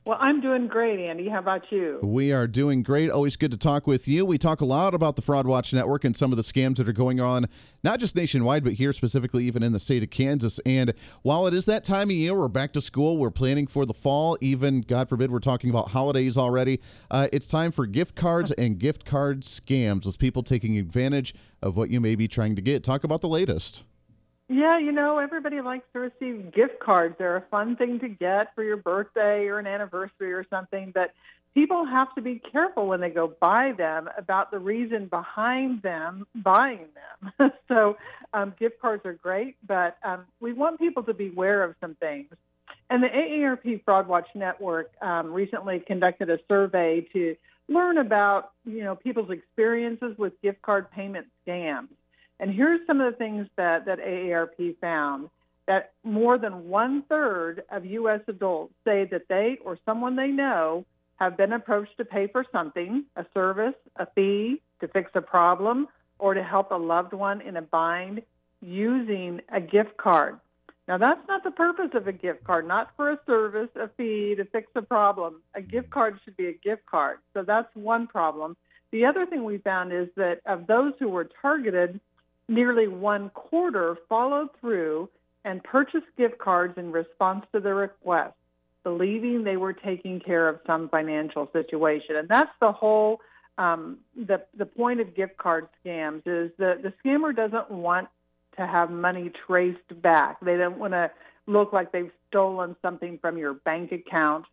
Well, 0.05 0.17
I'm 0.19 0.41
doing 0.41 0.67
great, 0.67 0.99
Andy. 0.99 1.29
How 1.29 1.39
about 1.39 1.71
you? 1.71 2.01
We 2.03 2.33
are 2.33 2.45
doing 2.45 2.83
great. 2.83 3.09
Always 3.09 3.37
good 3.37 3.51
to 3.51 3.57
talk 3.57 3.87
with 3.87 4.05
you. 4.05 4.25
We 4.25 4.37
talk 4.37 4.59
a 4.59 4.65
lot 4.65 4.93
about 4.93 5.15
the 5.15 5.21
Fraud 5.21 5.47
Watch 5.47 5.73
Network 5.73 6.03
and 6.03 6.15
some 6.15 6.33
of 6.33 6.35
the 6.35 6.43
scams 6.43 6.75
that 6.75 6.89
are 6.89 6.93
going 6.93 7.21
on, 7.21 7.47
not 7.85 8.01
just 8.01 8.13
nationwide, 8.13 8.65
but 8.65 8.73
here 8.73 8.91
specifically, 8.91 9.45
even 9.45 9.63
in 9.63 9.71
the 9.71 9.79
state 9.79 10.03
of 10.03 10.09
Kansas. 10.09 10.59
And 10.65 10.93
while 11.21 11.47
it 11.47 11.53
is 11.53 11.63
that 11.65 11.85
time 11.85 12.09
of 12.09 12.17
year, 12.17 12.35
we're 12.35 12.49
back 12.49 12.73
to 12.73 12.81
school, 12.81 13.17
we're 13.17 13.31
planning 13.31 13.65
for 13.65 13.85
the 13.85 13.93
fall, 13.93 14.37
even, 14.41 14.81
God 14.81 15.07
forbid, 15.07 15.31
we're 15.31 15.39
talking 15.39 15.69
about 15.69 15.91
holidays 15.91 16.37
already. 16.37 16.81
Uh, 17.09 17.29
it's 17.31 17.47
time 17.47 17.71
for 17.71 17.85
gift 17.85 18.13
cards 18.13 18.51
and 18.57 18.79
gift 18.79 19.05
card 19.05 19.43
scams 19.43 20.05
with 20.05 20.19
people 20.19 20.43
taking 20.43 20.77
advantage 20.77 21.33
of 21.61 21.77
what 21.77 21.89
you 21.89 22.01
may 22.01 22.15
be 22.15 22.27
trying 22.27 22.57
to 22.57 22.61
get. 22.61 22.83
Talk 22.83 23.05
about 23.05 23.21
the 23.21 23.29
latest. 23.29 23.83
Yeah, 24.53 24.77
you 24.77 24.91
know, 24.91 25.17
everybody 25.17 25.61
likes 25.61 25.85
to 25.93 25.99
receive 25.99 26.53
gift 26.53 26.79
cards. 26.79 27.15
They're 27.17 27.37
a 27.37 27.45
fun 27.49 27.75
thing 27.75 27.99
to 28.01 28.07
get 28.07 28.53
for 28.53 28.63
your 28.63 28.77
birthday 28.77 29.47
or 29.47 29.57
an 29.57 29.65
anniversary 29.65 30.31
or 30.31 30.45
something, 30.47 30.91
but 30.93 31.11
people 31.55 31.87
have 31.87 32.13
to 32.13 32.21
be 32.21 32.39
careful 32.51 32.85
when 32.85 33.01
they 33.01 33.09
go 33.09 33.33
buy 33.41 33.71
them 33.75 34.07
about 34.15 34.51
the 34.51 34.59
reason 34.59 35.07
behind 35.07 35.81
them 35.81 36.27
buying 36.35 36.85
them. 36.93 37.51
so, 37.67 37.97
um, 38.35 38.53
gift 38.59 38.79
cards 38.79 39.03
are 39.07 39.13
great, 39.13 39.55
but 39.65 39.97
um, 40.03 40.25
we 40.39 40.53
want 40.53 40.77
people 40.77 41.01
to 41.01 41.15
be 41.15 41.29
aware 41.29 41.63
of 41.63 41.73
some 41.81 41.95
things. 41.95 42.27
And 42.91 43.01
the 43.01 43.07
AARP 43.07 43.83
Fraud 43.85 44.07
Watch 44.07 44.27
Network 44.35 44.91
um, 45.01 45.33
recently 45.33 45.79
conducted 45.79 46.29
a 46.29 46.37
survey 46.47 47.07
to 47.13 47.35
learn 47.67 47.97
about, 47.97 48.51
you 48.65 48.83
know, 48.83 48.93
people's 48.93 49.31
experiences 49.31 50.15
with 50.19 50.39
gift 50.43 50.61
card 50.61 50.91
payment 50.91 51.25
scams. 51.47 51.87
And 52.43 52.53
here's 52.53 52.85
some 52.85 52.99
of 52.99 53.13
the 53.13 53.17
things 53.17 53.47
that, 53.55 53.85
that 53.85 53.99
AARP 53.99 54.77
found 54.81 55.29
that 55.65 55.93
more 56.03 56.37
than 56.37 56.67
one 56.67 57.03
third 57.03 57.63
of 57.71 57.85
U.S. 57.85 58.19
adults 58.27 58.73
say 58.83 59.07
that 59.11 59.29
they 59.29 59.59
or 59.63 59.79
someone 59.85 60.17
they 60.17 60.27
know 60.27 60.83
have 61.15 61.37
been 61.37 61.53
approached 61.53 61.95
to 61.99 62.03
pay 62.03 62.27
for 62.27 62.45
something, 62.51 63.05
a 63.15 63.25
service, 63.33 63.75
a 63.95 64.07
fee, 64.07 64.61
to 64.81 64.89
fix 64.89 65.09
a 65.15 65.21
problem, 65.21 65.87
or 66.19 66.33
to 66.33 66.43
help 66.43 66.71
a 66.71 66.75
loved 66.75 67.13
one 67.13 67.39
in 67.39 67.55
a 67.55 67.61
bind 67.61 68.21
using 68.61 69.39
a 69.47 69.61
gift 69.61 69.95
card. 69.95 70.37
Now, 70.85 70.97
that's 70.97 71.25
not 71.29 71.45
the 71.45 71.51
purpose 71.51 71.91
of 71.93 72.09
a 72.09 72.11
gift 72.11 72.43
card, 72.43 72.67
not 72.67 72.89
for 72.97 73.09
a 73.09 73.19
service, 73.25 73.69
a 73.77 73.87
fee, 73.95 74.35
to 74.35 74.43
fix 74.43 74.67
a 74.75 74.81
problem. 74.81 75.41
A 75.55 75.61
gift 75.61 75.91
card 75.91 76.19
should 76.25 76.35
be 76.35 76.47
a 76.47 76.53
gift 76.53 76.85
card. 76.87 77.19
So 77.33 77.43
that's 77.43 77.73
one 77.73 78.05
problem. 78.05 78.57
The 78.91 79.05
other 79.05 79.25
thing 79.25 79.45
we 79.45 79.59
found 79.59 79.93
is 79.93 80.09
that 80.17 80.41
of 80.45 80.67
those 80.67 80.91
who 80.99 81.07
were 81.07 81.29
targeted, 81.41 82.01
nearly 82.47 82.87
one 82.87 83.29
quarter 83.31 83.97
followed 84.09 84.49
through 84.59 85.09
and 85.45 85.63
purchased 85.63 86.07
gift 86.17 86.37
cards 86.37 86.77
in 86.77 86.91
response 86.91 87.45
to 87.53 87.59
the 87.59 87.73
request, 87.73 88.33
believing 88.83 89.43
they 89.43 89.57
were 89.57 89.73
taking 89.73 90.19
care 90.19 90.47
of 90.47 90.59
some 90.65 90.89
financial 90.89 91.49
situation. 91.51 92.15
And 92.15 92.27
that's 92.27 92.51
the 92.59 92.71
whole 92.71 93.19
um, 93.57 93.99
the 94.15 94.41
the 94.57 94.65
point 94.65 94.99
of 94.99 95.15
gift 95.15 95.37
card 95.37 95.67
scams 95.85 96.23
is 96.25 96.51
that 96.57 96.81
the 96.81 96.93
scammer 97.03 97.35
doesn't 97.35 97.69
want 97.69 98.07
to 98.57 98.65
have 98.65 98.89
money 98.89 99.31
traced 99.45 100.01
back. 100.01 100.39
They 100.41 100.57
don't 100.57 100.79
want 100.79 100.93
to 100.93 101.11
look 101.45 101.73
like 101.73 101.91
they've 101.91 102.11
stolen 102.29 102.75
something 102.81 103.19
from 103.19 103.37
your 103.37 103.53
bank 103.53 103.91
account. 103.91 104.45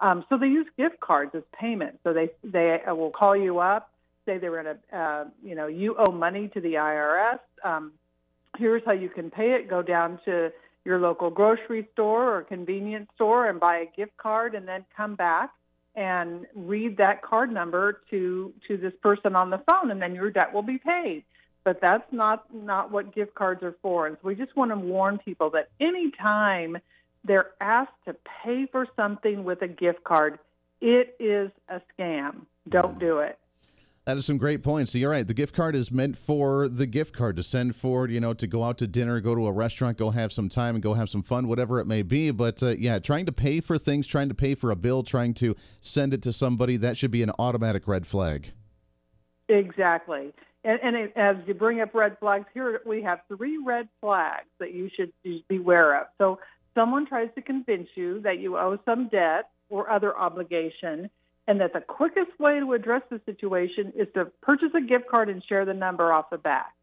Um, 0.00 0.24
so 0.28 0.36
they 0.36 0.46
use 0.46 0.66
gift 0.76 1.00
cards 1.00 1.34
as 1.34 1.42
payment. 1.58 2.00
So 2.04 2.12
they 2.12 2.30
they 2.44 2.80
will 2.88 3.10
call 3.10 3.36
you 3.36 3.58
up 3.58 3.91
say 4.26 4.38
they 4.38 4.48
were 4.48 4.60
in 4.60 4.66
a, 4.66 4.96
uh, 4.96 5.24
you 5.42 5.54
know, 5.54 5.66
you 5.66 5.96
owe 5.98 6.12
money 6.12 6.48
to 6.54 6.60
the 6.60 6.74
IRS. 6.74 7.38
Um, 7.64 7.92
here's 8.56 8.82
how 8.84 8.92
you 8.92 9.08
can 9.08 9.30
pay 9.30 9.52
it. 9.52 9.68
Go 9.68 9.82
down 9.82 10.18
to 10.24 10.50
your 10.84 10.98
local 10.98 11.30
grocery 11.30 11.88
store 11.92 12.36
or 12.36 12.42
convenience 12.42 13.08
store 13.14 13.48
and 13.48 13.60
buy 13.60 13.78
a 13.78 13.86
gift 13.96 14.16
card, 14.16 14.54
and 14.54 14.66
then 14.66 14.84
come 14.96 15.14
back 15.14 15.50
and 15.94 16.46
read 16.54 16.96
that 16.96 17.22
card 17.22 17.52
number 17.52 18.00
to 18.10 18.52
to 18.66 18.76
this 18.76 18.92
person 19.02 19.36
on 19.36 19.50
the 19.50 19.62
phone, 19.70 19.90
and 19.90 20.00
then 20.00 20.14
your 20.14 20.30
debt 20.30 20.52
will 20.52 20.62
be 20.62 20.78
paid. 20.78 21.24
But 21.64 21.80
that's 21.80 22.10
not 22.10 22.52
not 22.52 22.90
what 22.90 23.14
gift 23.14 23.34
cards 23.34 23.62
are 23.62 23.76
for. 23.82 24.06
And 24.06 24.16
so 24.20 24.28
we 24.28 24.34
just 24.34 24.56
want 24.56 24.70
to 24.70 24.76
warn 24.76 25.18
people 25.18 25.50
that 25.50 25.68
anytime 25.80 26.78
they're 27.24 27.50
asked 27.60 27.92
to 28.06 28.16
pay 28.42 28.66
for 28.70 28.86
something 28.96 29.44
with 29.44 29.62
a 29.62 29.68
gift 29.68 30.02
card, 30.02 30.38
it 30.80 31.14
is 31.20 31.50
a 31.68 31.80
scam. 31.92 32.46
Don't 32.68 32.98
do 32.98 33.18
it. 33.18 33.38
That 34.04 34.16
is 34.16 34.26
some 34.26 34.36
great 34.36 34.64
points. 34.64 34.90
So 34.90 34.98
you're 34.98 35.10
right. 35.10 35.26
The 35.26 35.34
gift 35.34 35.54
card 35.54 35.76
is 35.76 35.92
meant 35.92 36.18
for 36.18 36.66
the 36.66 36.86
gift 36.86 37.14
card 37.14 37.36
to 37.36 37.42
send 37.44 37.76
forward, 37.76 38.10
you 38.10 38.18
know, 38.18 38.34
to 38.34 38.48
go 38.48 38.64
out 38.64 38.78
to 38.78 38.88
dinner, 38.88 39.20
go 39.20 39.36
to 39.36 39.46
a 39.46 39.52
restaurant, 39.52 39.96
go 39.96 40.10
have 40.10 40.32
some 40.32 40.48
time 40.48 40.74
and 40.74 40.82
go 40.82 40.94
have 40.94 41.08
some 41.08 41.22
fun, 41.22 41.46
whatever 41.46 41.78
it 41.78 41.86
may 41.86 42.02
be. 42.02 42.32
But 42.32 42.60
uh, 42.64 42.74
yeah, 42.78 42.98
trying 42.98 43.26
to 43.26 43.32
pay 43.32 43.60
for 43.60 43.78
things, 43.78 44.08
trying 44.08 44.28
to 44.28 44.34
pay 44.34 44.56
for 44.56 44.72
a 44.72 44.76
bill, 44.76 45.04
trying 45.04 45.34
to 45.34 45.54
send 45.80 46.12
it 46.12 46.22
to 46.22 46.32
somebody, 46.32 46.76
that 46.78 46.96
should 46.96 47.12
be 47.12 47.22
an 47.22 47.30
automatic 47.38 47.86
red 47.86 48.04
flag. 48.04 48.50
Exactly. 49.48 50.32
And, 50.64 50.80
and 50.82 50.96
it, 50.96 51.12
as 51.14 51.36
you 51.46 51.54
bring 51.54 51.80
up 51.80 51.94
red 51.94 52.18
flags, 52.18 52.46
here 52.54 52.80
we 52.84 53.02
have 53.02 53.20
three 53.28 53.58
red 53.64 53.88
flags 54.00 54.48
that 54.58 54.74
you 54.74 54.90
should 54.96 55.12
be 55.22 55.44
aware 55.48 56.00
of. 56.00 56.08
So 56.18 56.40
someone 56.74 57.06
tries 57.06 57.28
to 57.36 57.42
convince 57.42 57.88
you 57.94 58.20
that 58.22 58.40
you 58.40 58.56
owe 58.56 58.78
some 58.84 59.08
debt 59.08 59.50
or 59.70 59.88
other 59.88 60.16
obligation 60.16 61.08
and 61.48 61.60
that 61.60 61.72
the 61.72 61.80
quickest 61.80 62.38
way 62.38 62.60
to 62.60 62.72
address 62.72 63.02
the 63.10 63.20
situation 63.26 63.92
is 63.96 64.08
to 64.14 64.26
purchase 64.42 64.70
a 64.74 64.80
gift 64.80 65.08
card 65.08 65.28
and 65.28 65.42
share 65.48 65.64
the 65.64 65.74
number 65.74 66.12
off 66.12 66.30
the 66.30 66.38
back. 66.38 66.74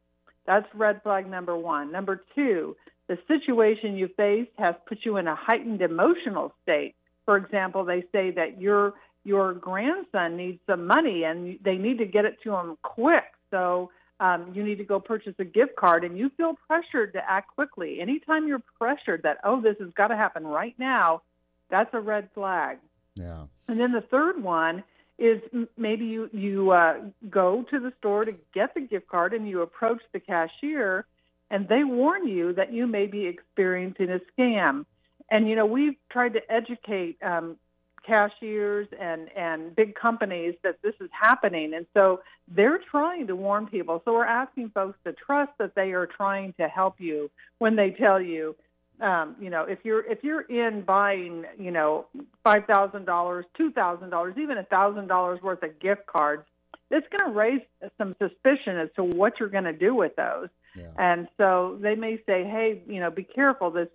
That's 0.45 0.67
red 0.73 1.01
flag 1.03 1.29
number 1.29 1.55
one. 1.55 1.91
Number 1.91 2.23
two, 2.35 2.75
the 3.07 3.17
situation 3.27 3.95
you 3.95 4.09
face 4.17 4.47
has 4.57 4.75
put 4.87 4.99
you 5.03 5.17
in 5.17 5.27
a 5.27 5.35
heightened 5.35 5.81
emotional 5.81 6.53
state. 6.63 6.95
For 7.25 7.37
example, 7.37 7.85
they 7.85 8.03
say 8.11 8.31
that 8.31 8.59
your 8.61 8.93
your 9.25 9.53
grandson 9.53 10.37
needs 10.37 10.59
some 10.65 10.87
money 10.87 11.23
and 11.23 11.59
they 11.63 11.75
need 11.75 11.97
to 11.99 12.05
get 12.05 12.25
it 12.25 12.37
to 12.43 12.55
him 12.55 12.77
quick. 12.81 13.25
So 13.51 13.91
um, 14.19 14.51
you 14.53 14.63
need 14.63 14.77
to 14.77 14.83
go 14.83 14.99
purchase 14.99 15.35
a 15.39 15.45
gift 15.45 15.75
card 15.75 16.03
and 16.03 16.17
you 16.17 16.29
feel 16.37 16.55
pressured 16.67 17.13
to 17.13 17.19
act 17.29 17.55
quickly. 17.55 17.99
Anytime 18.01 18.47
you're 18.47 18.63
pressured 18.77 19.23
that, 19.23 19.37
oh, 19.43 19.61
this 19.61 19.75
has 19.79 19.89
got 19.93 20.07
to 20.07 20.15
happen 20.15 20.45
right 20.45 20.73
now, 20.77 21.21
that's 21.69 21.89
a 21.93 21.99
red 21.99 22.29
flag. 22.33 22.77
Yeah. 23.19 23.45
And 23.67 23.79
then 23.79 23.91
the 23.91 24.01
third 24.01 24.41
one 24.41 24.83
is 25.17 25.41
maybe 25.77 26.05
you 26.05 26.29
you 26.31 26.71
uh, 26.71 26.95
go 27.29 27.65
to 27.69 27.79
the 27.79 27.91
store 27.99 28.23
to 28.23 28.33
get 28.53 28.73
the 28.73 28.81
gift 28.81 29.07
card 29.07 29.33
and 29.33 29.47
you 29.47 29.61
approach 29.61 30.01
the 30.13 30.19
cashier 30.19 31.05
and 31.51 31.67
they 31.67 31.83
warn 31.83 32.27
you 32.27 32.53
that 32.53 32.71
you 32.71 32.87
may 32.87 33.07
be 33.07 33.25
experiencing 33.25 34.09
a 34.09 34.19
scam. 34.31 34.85
And 35.29 35.47
you 35.47 35.55
know 35.55 35.65
we've 35.65 35.95
tried 36.09 36.33
to 36.33 36.51
educate 36.51 37.21
um, 37.21 37.57
cashiers 38.05 38.87
and 38.99 39.29
and 39.35 39.75
big 39.75 39.93
companies 39.95 40.55
that 40.63 40.81
this 40.81 40.95
is 40.99 41.09
happening, 41.11 41.73
and 41.73 41.85
so 41.93 42.21
they're 42.47 42.79
trying 42.89 43.27
to 43.27 43.35
warn 43.35 43.67
people. 43.67 44.01
So 44.05 44.13
we're 44.13 44.25
asking 44.25 44.71
folks 44.71 44.97
to 45.05 45.13
trust 45.13 45.51
that 45.59 45.75
they 45.75 45.91
are 45.91 46.07
trying 46.07 46.53
to 46.53 46.67
help 46.67 46.95
you 46.99 47.29
when 47.59 47.75
they 47.75 47.91
tell 47.91 48.19
you 48.19 48.55
um, 49.01 49.35
you 49.39 49.49
know, 49.49 49.63
if 49.63 49.79
you're 49.83 50.05
if 50.05 50.23
you're 50.23 50.41
in 50.41 50.81
buying, 50.81 51.45
you 51.57 51.71
know, 51.71 52.05
five 52.43 52.65
thousand 52.65 53.05
dollars, 53.05 53.45
two 53.57 53.71
thousand 53.71 54.09
dollars, 54.09 54.35
even 54.37 54.57
a 54.57 54.63
thousand 54.63 55.07
dollars 55.07 55.41
worth 55.41 55.63
of 55.63 55.79
gift 55.79 56.05
cards, 56.05 56.43
it's 56.91 57.07
going 57.09 57.31
to 57.31 57.37
raise 57.37 57.61
some 57.97 58.15
suspicion 58.19 58.77
as 58.77 58.89
to 58.95 59.03
what 59.03 59.39
you're 59.39 59.49
going 59.49 59.63
to 59.65 59.73
do 59.73 59.93
with 59.95 60.15
those. 60.15 60.49
Yeah. 60.75 60.85
And 60.97 61.27
so 61.37 61.77
they 61.81 61.95
may 61.95 62.17
say, 62.25 62.43
hey, 62.43 62.83
you 62.87 62.99
know, 62.99 63.09
be 63.09 63.23
careful. 63.23 63.71
This 63.71 63.89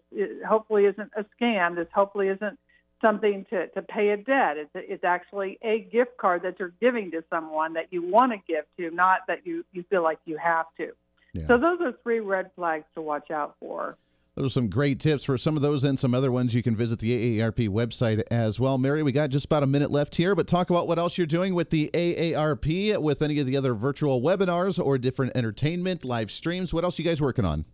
hopefully 0.47 0.86
isn't 0.86 1.10
a 1.16 1.24
scam. 1.36 1.76
This 1.76 1.89
hopefully 1.94 2.28
isn't 2.28 2.59
something 3.01 3.47
to, 3.51 3.68
to 3.68 3.82
pay 3.82 4.10
a 4.10 4.16
debt. 4.16 4.56
It's, 4.56 4.70
it's 4.74 5.05
actually 5.05 5.59
a 5.62 5.81
gift 5.81 6.16
card 6.16 6.43
that 6.43 6.59
you're 6.59 6.72
giving 6.81 7.10
to 7.12 7.22
someone 7.31 7.74
that 7.74 7.93
you 7.93 8.02
want 8.02 8.32
to 8.32 8.39
give 8.48 8.64
to, 8.78 8.94
not 8.94 9.20
that 9.28 9.47
you, 9.47 9.64
you 9.72 9.85
feel 9.90 10.02
like 10.02 10.18
you 10.24 10.36
have 10.39 10.66
to. 10.78 10.93
Yeah. 11.35 11.47
So 11.48 11.59
those 11.59 11.81
are 11.81 11.93
three 12.02 12.20
red 12.20 12.51
flags 12.56 12.86
to 12.94 13.02
watch 13.02 13.31
out 13.31 13.56
for. 13.60 13.97
Those 14.36 14.47
are 14.47 14.51
some 14.51 14.69
great 14.69 14.98
tips. 14.98 15.23
For 15.23 15.39
some 15.39 15.55
of 15.55 15.62
those 15.62 15.85
and 15.85 15.97
some 15.97 16.12
other 16.12 16.32
ones, 16.32 16.55
you 16.55 16.62
can 16.62 16.74
visit 16.74 16.98
the 16.98 17.39
AARP 17.39 17.69
website 17.69 18.20
as 18.32 18.59
well. 18.59 18.78
Mary, 18.78 19.05
we 19.05 19.12
got 19.12 19.31
just 19.31 19.44
about 19.44 19.62
a 19.62 19.66
minute 19.66 19.93
left 19.93 20.16
here, 20.16 20.35
but 20.35 20.48
talk 20.48 20.70
about 20.70 20.89
what 20.89 20.98
else 20.98 21.16
you're 21.16 21.27
doing 21.27 21.55
with 21.55 21.70
the 21.70 21.89
AARP, 21.94 22.98
with 22.98 23.23
any 23.23 23.39
of 23.39 23.47
the 23.47 23.56
other 23.56 23.74
virtual 23.74 24.20
webinars 24.20 24.85
or 24.85 24.98
different 24.98 25.36
entertainment, 25.36 26.05
live 26.05 26.32
streams. 26.32 26.74
What 26.74 26.82
else 26.82 26.98
are 26.98 27.02
you 27.02 27.09
guys 27.09 27.20
working 27.23 27.44
on? 27.44 27.65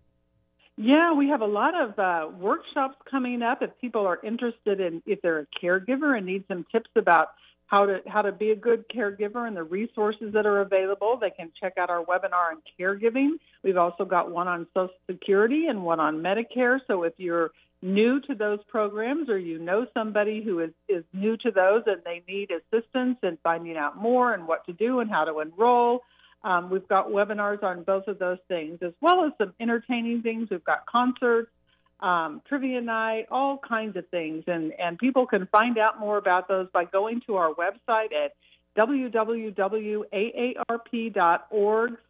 Yeah, 0.76 1.14
we 1.14 1.28
have 1.28 1.40
a 1.40 1.46
lot 1.46 1.74
of 1.74 1.98
uh, 1.98 2.28
workshops 2.38 2.96
coming 3.10 3.40
up. 3.42 3.62
If 3.62 3.70
people 3.80 4.06
are 4.06 4.18
interested 4.22 4.80
in, 4.80 5.02
if 5.06 5.22
they're 5.22 5.40
a 5.40 5.46
caregiver 5.62 6.16
and 6.16 6.26
need 6.26 6.44
some 6.46 6.66
tips 6.70 6.90
about 6.94 7.28
how 7.70 7.86
to 7.86 8.00
how 8.08 8.20
to 8.22 8.32
be 8.32 8.50
a 8.50 8.56
good 8.56 8.84
caregiver 8.88 9.46
and 9.46 9.56
the 9.56 9.62
resources 9.62 10.32
that 10.32 10.44
are 10.44 10.60
available. 10.60 11.18
They 11.20 11.30
can 11.30 11.52
check 11.58 11.74
out 11.78 11.88
our 11.88 12.04
webinar 12.04 12.50
on 12.50 12.62
caregiving. 12.78 13.34
We've 13.62 13.76
also 13.76 14.04
got 14.04 14.30
one 14.30 14.48
on 14.48 14.66
Social 14.74 14.94
Security 15.08 15.66
and 15.68 15.84
one 15.84 16.00
on 16.00 16.16
Medicare. 16.16 16.80
So 16.88 17.04
if 17.04 17.12
you're 17.16 17.52
new 17.80 18.20
to 18.22 18.34
those 18.34 18.58
programs 18.66 19.30
or 19.30 19.38
you 19.38 19.58
know 19.60 19.86
somebody 19.94 20.42
who 20.42 20.58
is, 20.58 20.70
is 20.88 21.04
new 21.12 21.36
to 21.36 21.52
those 21.52 21.82
and 21.86 22.02
they 22.04 22.22
need 22.26 22.50
assistance 22.50 23.18
in 23.22 23.38
finding 23.44 23.76
out 23.76 23.96
more 23.96 24.34
and 24.34 24.48
what 24.48 24.66
to 24.66 24.72
do 24.72 24.98
and 24.98 25.08
how 25.08 25.24
to 25.24 25.38
enroll, 25.38 26.00
um, 26.42 26.70
we've 26.70 26.88
got 26.88 27.06
webinars 27.06 27.62
on 27.62 27.84
both 27.84 28.08
of 28.08 28.18
those 28.18 28.38
things, 28.48 28.80
as 28.82 28.92
well 29.00 29.24
as 29.24 29.32
some 29.38 29.54
entertaining 29.60 30.22
things. 30.22 30.48
We've 30.50 30.64
got 30.64 30.86
concerts. 30.86 31.50
Um, 32.00 32.42
trivia 32.48 32.80
night, 32.80 33.26
all 33.30 33.58
kinds 33.58 33.96
of 33.96 34.08
things. 34.08 34.44
And, 34.46 34.72
and 34.78 34.98
people 34.98 35.26
can 35.26 35.46
find 35.46 35.78
out 35.78 36.00
more 36.00 36.18
about 36.18 36.48
those 36.48 36.68
by 36.72 36.84
going 36.84 37.20
to 37.26 37.36
our 37.36 37.52
website 37.54 38.12
at 38.12 38.32
www.aarp.org 38.76 40.06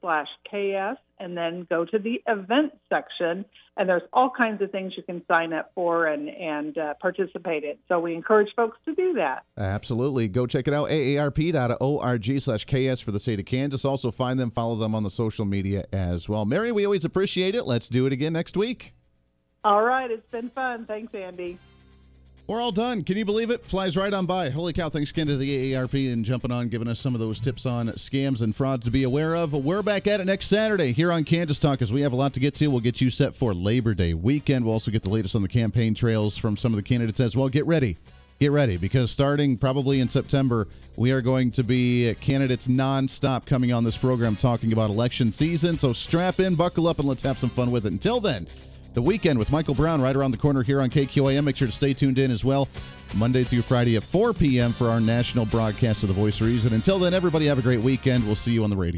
slash 0.00 0.28
ks 0.46 0.98
and 1.18 1.36
then 1.36 1.66
go 1.68 1.84
to 1.84 1.98
the 1.98 2.22
event 2.26 2.72
section 2.88 3.44
and 3.76 3.88
there's 3.88 4.02
all 4.12 4.30
kinds 4.30 4.60
of 4.60 4.70
things 4.70 4.92
you 4.94 5.02
can 5.02 5.22
sign 5.30 5.54
up 5.54 5.72
for 5.74 6.06
and, 6.06 6.28
and 6.28 6.76
uh, 6.76 6.92
participate 7.00 7.64
in 7.64 7.76
so 7.88 7.98
we 7.98 8.14
encourage 8.14 8.54
folks 8.54 8.76
to 8.84 8.94
do 8.94 9.14
that 9.14 9.42
Absolutely. 9.56 10.28
Go 10.28 10.46
check 10.46 10.68
it 10.68 10.74
out. 10.74 10.88
AARP.org 10.88 12.40
slash 12.40 12.64
KS 12.64 13.00
for 13.00 13.12
the 13.12 13.20
state 13.20 13.38
of 13.38 13.46
Kansas. 13.46 13.84
Also 13.84 14.10
find 14.10 14.40
them, 14.40 14.50
follow 14.50 14.74
them 14.74 14.94
on 14.94 15.02
the 15.02 15.10
social 15.10 15.44
media 15.44 15.84
as 15.92 16.28
well. 16.28 16.44
Mary, 16.44 16.72
we 16.72 16.84
always 16.84 17.04
appreciate 17.04 17.54
it. 17.54 17.64
Let's 17.64 17.88
do 17.88 18.06
it 18.06 18.12
again 18.12 18.32
next 18.32 18.56
week. 18.56 18.94
All 19.64 19.82
right 19.82 20.10
it's 20.10 20.26
been 20.30 20.50
fun 20.50 20.86
thanks 20.86 21.14
andy 21.14 21.58
We're 22.46 22.60
all 22.60 22.72
done. 22.72 23.04
Can 23.04 23.16
you 23.16 23.24
believe 23.24 23.50
it? 23.50 23.64
Flies 23.64 23.96
right 23.96 24.12
on 24.12 24.26
by. 24.26 24.50
Holy 24.50 24.72
cow. 24.72 24.88
Thanks 24.88 25.12
again 25.12 25.28
to 25.28 25.36
the 25.36 25.72
AARP 25.72 26.12
and 26.12 26.24
jumping 26.24 26.50
on, 26.50 26.68
giving 26.68 26.88
us 26.88 26.98
some 26.98 27.14
of 27.14 27.20
those 27.20 27.38
tips 27.38 27.64
on 27.64 27.86
scams 27.90 28.42
and 28.42 28.56
frauds 28.56 28.86
to 28.86 28.90
be 28.90 29.04
aware 29.04 29.36
of. 29.36 29.52
We're 29.52 29.82
back 29.84 30.08
at 30.08 30.18
it 30.18 30.24
next 30.24 30.46
Saturday 30.46 30.92
here 30.92 31.12
on 31.12 31.22
Kansas 31.22 31.60
Talk 31.60 31.80
as 31.80 31.92
we 31.92 32.00
have 32.00 32.12
a 32.12 32.16
lot 32.16 32.34
to 32.34 32.40
get 32.40 32.56
to. 32.56 32.66
We'll 32.66 32.80
get 32.80 33.00
you 33.00 33.08
set 33.08 33.36
for 33.36 33.54
Labor 33.54 33.94
Day 33.94 34.14
weekend. 34.14 34.64
We'll 34.64 34.74
also 34.74 34.90
get 34.90 35.04
the 35.04 35.10
latest 35.10 35.36
on 35.36 35.42
the 35.42 35.48
campaign 35.48 35.94
trails 35.94 36.36
from 36.36 36.56
some 36.56 36.72
of 36.72 36.76
the 36.76 36.82
candidates 36.82 37.20
as 37.20 37.36
well. 37.36 37.48
Get 37.48 37.66
ready. 37.66 37.98
Get 38.40 38.50
ready 38.50 38.78
because 38.78 39.12
starting 39.12 39.56
probably 39.56 40.00
in 40.00 40.08
September, 40.08 40.66
we 40.96 41.12
are 41.12 41.20
going 41.20 41.52
to 41.52 41.62
be 41.62 42.16
candidates 42.20 42.66
nonstop 42.66 43.46
coming 43.46 43.70
on 43.72 43.84
this 43.84 43.96
program 43.96 44.34
talking 44.34 44.72
about 44.72 44.90
election 44.90 45.30
season. 45.30 45.78
So 45.78 45.92
strap 45.92 46.40
in, 46.40 46.56
buckle 46.56 46.88
up, 46.88 46.98
and 46.98 47.06
let's 47.06 47.22
have 47.22 47.38
some 47.38 47.50
fun 47.50 47.70
with 47.70 47.86
it. 47.86 47.92
Until 47.92 48.18
then, 48.18 48.48
the 48.94 49.02
weekend 49.02 49.38
with 49.38 49.52
Michael 49.52 49.74
Brown 49.74 50.00
right 50.00 50.14
around 50.14 50.32
the 50.32 50.36
corner 50.36 50.62
here 50.62 50.80
on 50.80 50.90
KQAM. 50.90 51.44
Make 51.44 51.56
sure 51.56 51.68
to 51.68 51.72
stay 51.72 51.92
tuned 51.92 52.18
in 52.18 52.30
as 52.30 52.44
well, 52.44 52.68
Monday 53.14 53.44
through 53.44 53.62
Friday 53.62 53.96
at 53.96 54.02
4 54.02 54.32
p.m. 54.32 54.72
for 54.72 54.88
our 54.88 55.00
national 55.00 55.46
broadcast 55.46 56.02
of 56.02 56.08
The 56.08 56.14
Voice 56.14 56.40
of 56.40 56.46
Reason. 56.46 56.72
Until 56.72 56.98
then, 56.98 57.14
everybody 57.14 57.46
have 57.46 57.58
a 57.58 57.62
great 57.62 57.80
weekend. 57.80 58.24
We'll 58.26 58.34
see 58.34 58.52
you 58.52 58.64
on 58.64 58.70
the 58.70 58.76
radio. 58.76 58.88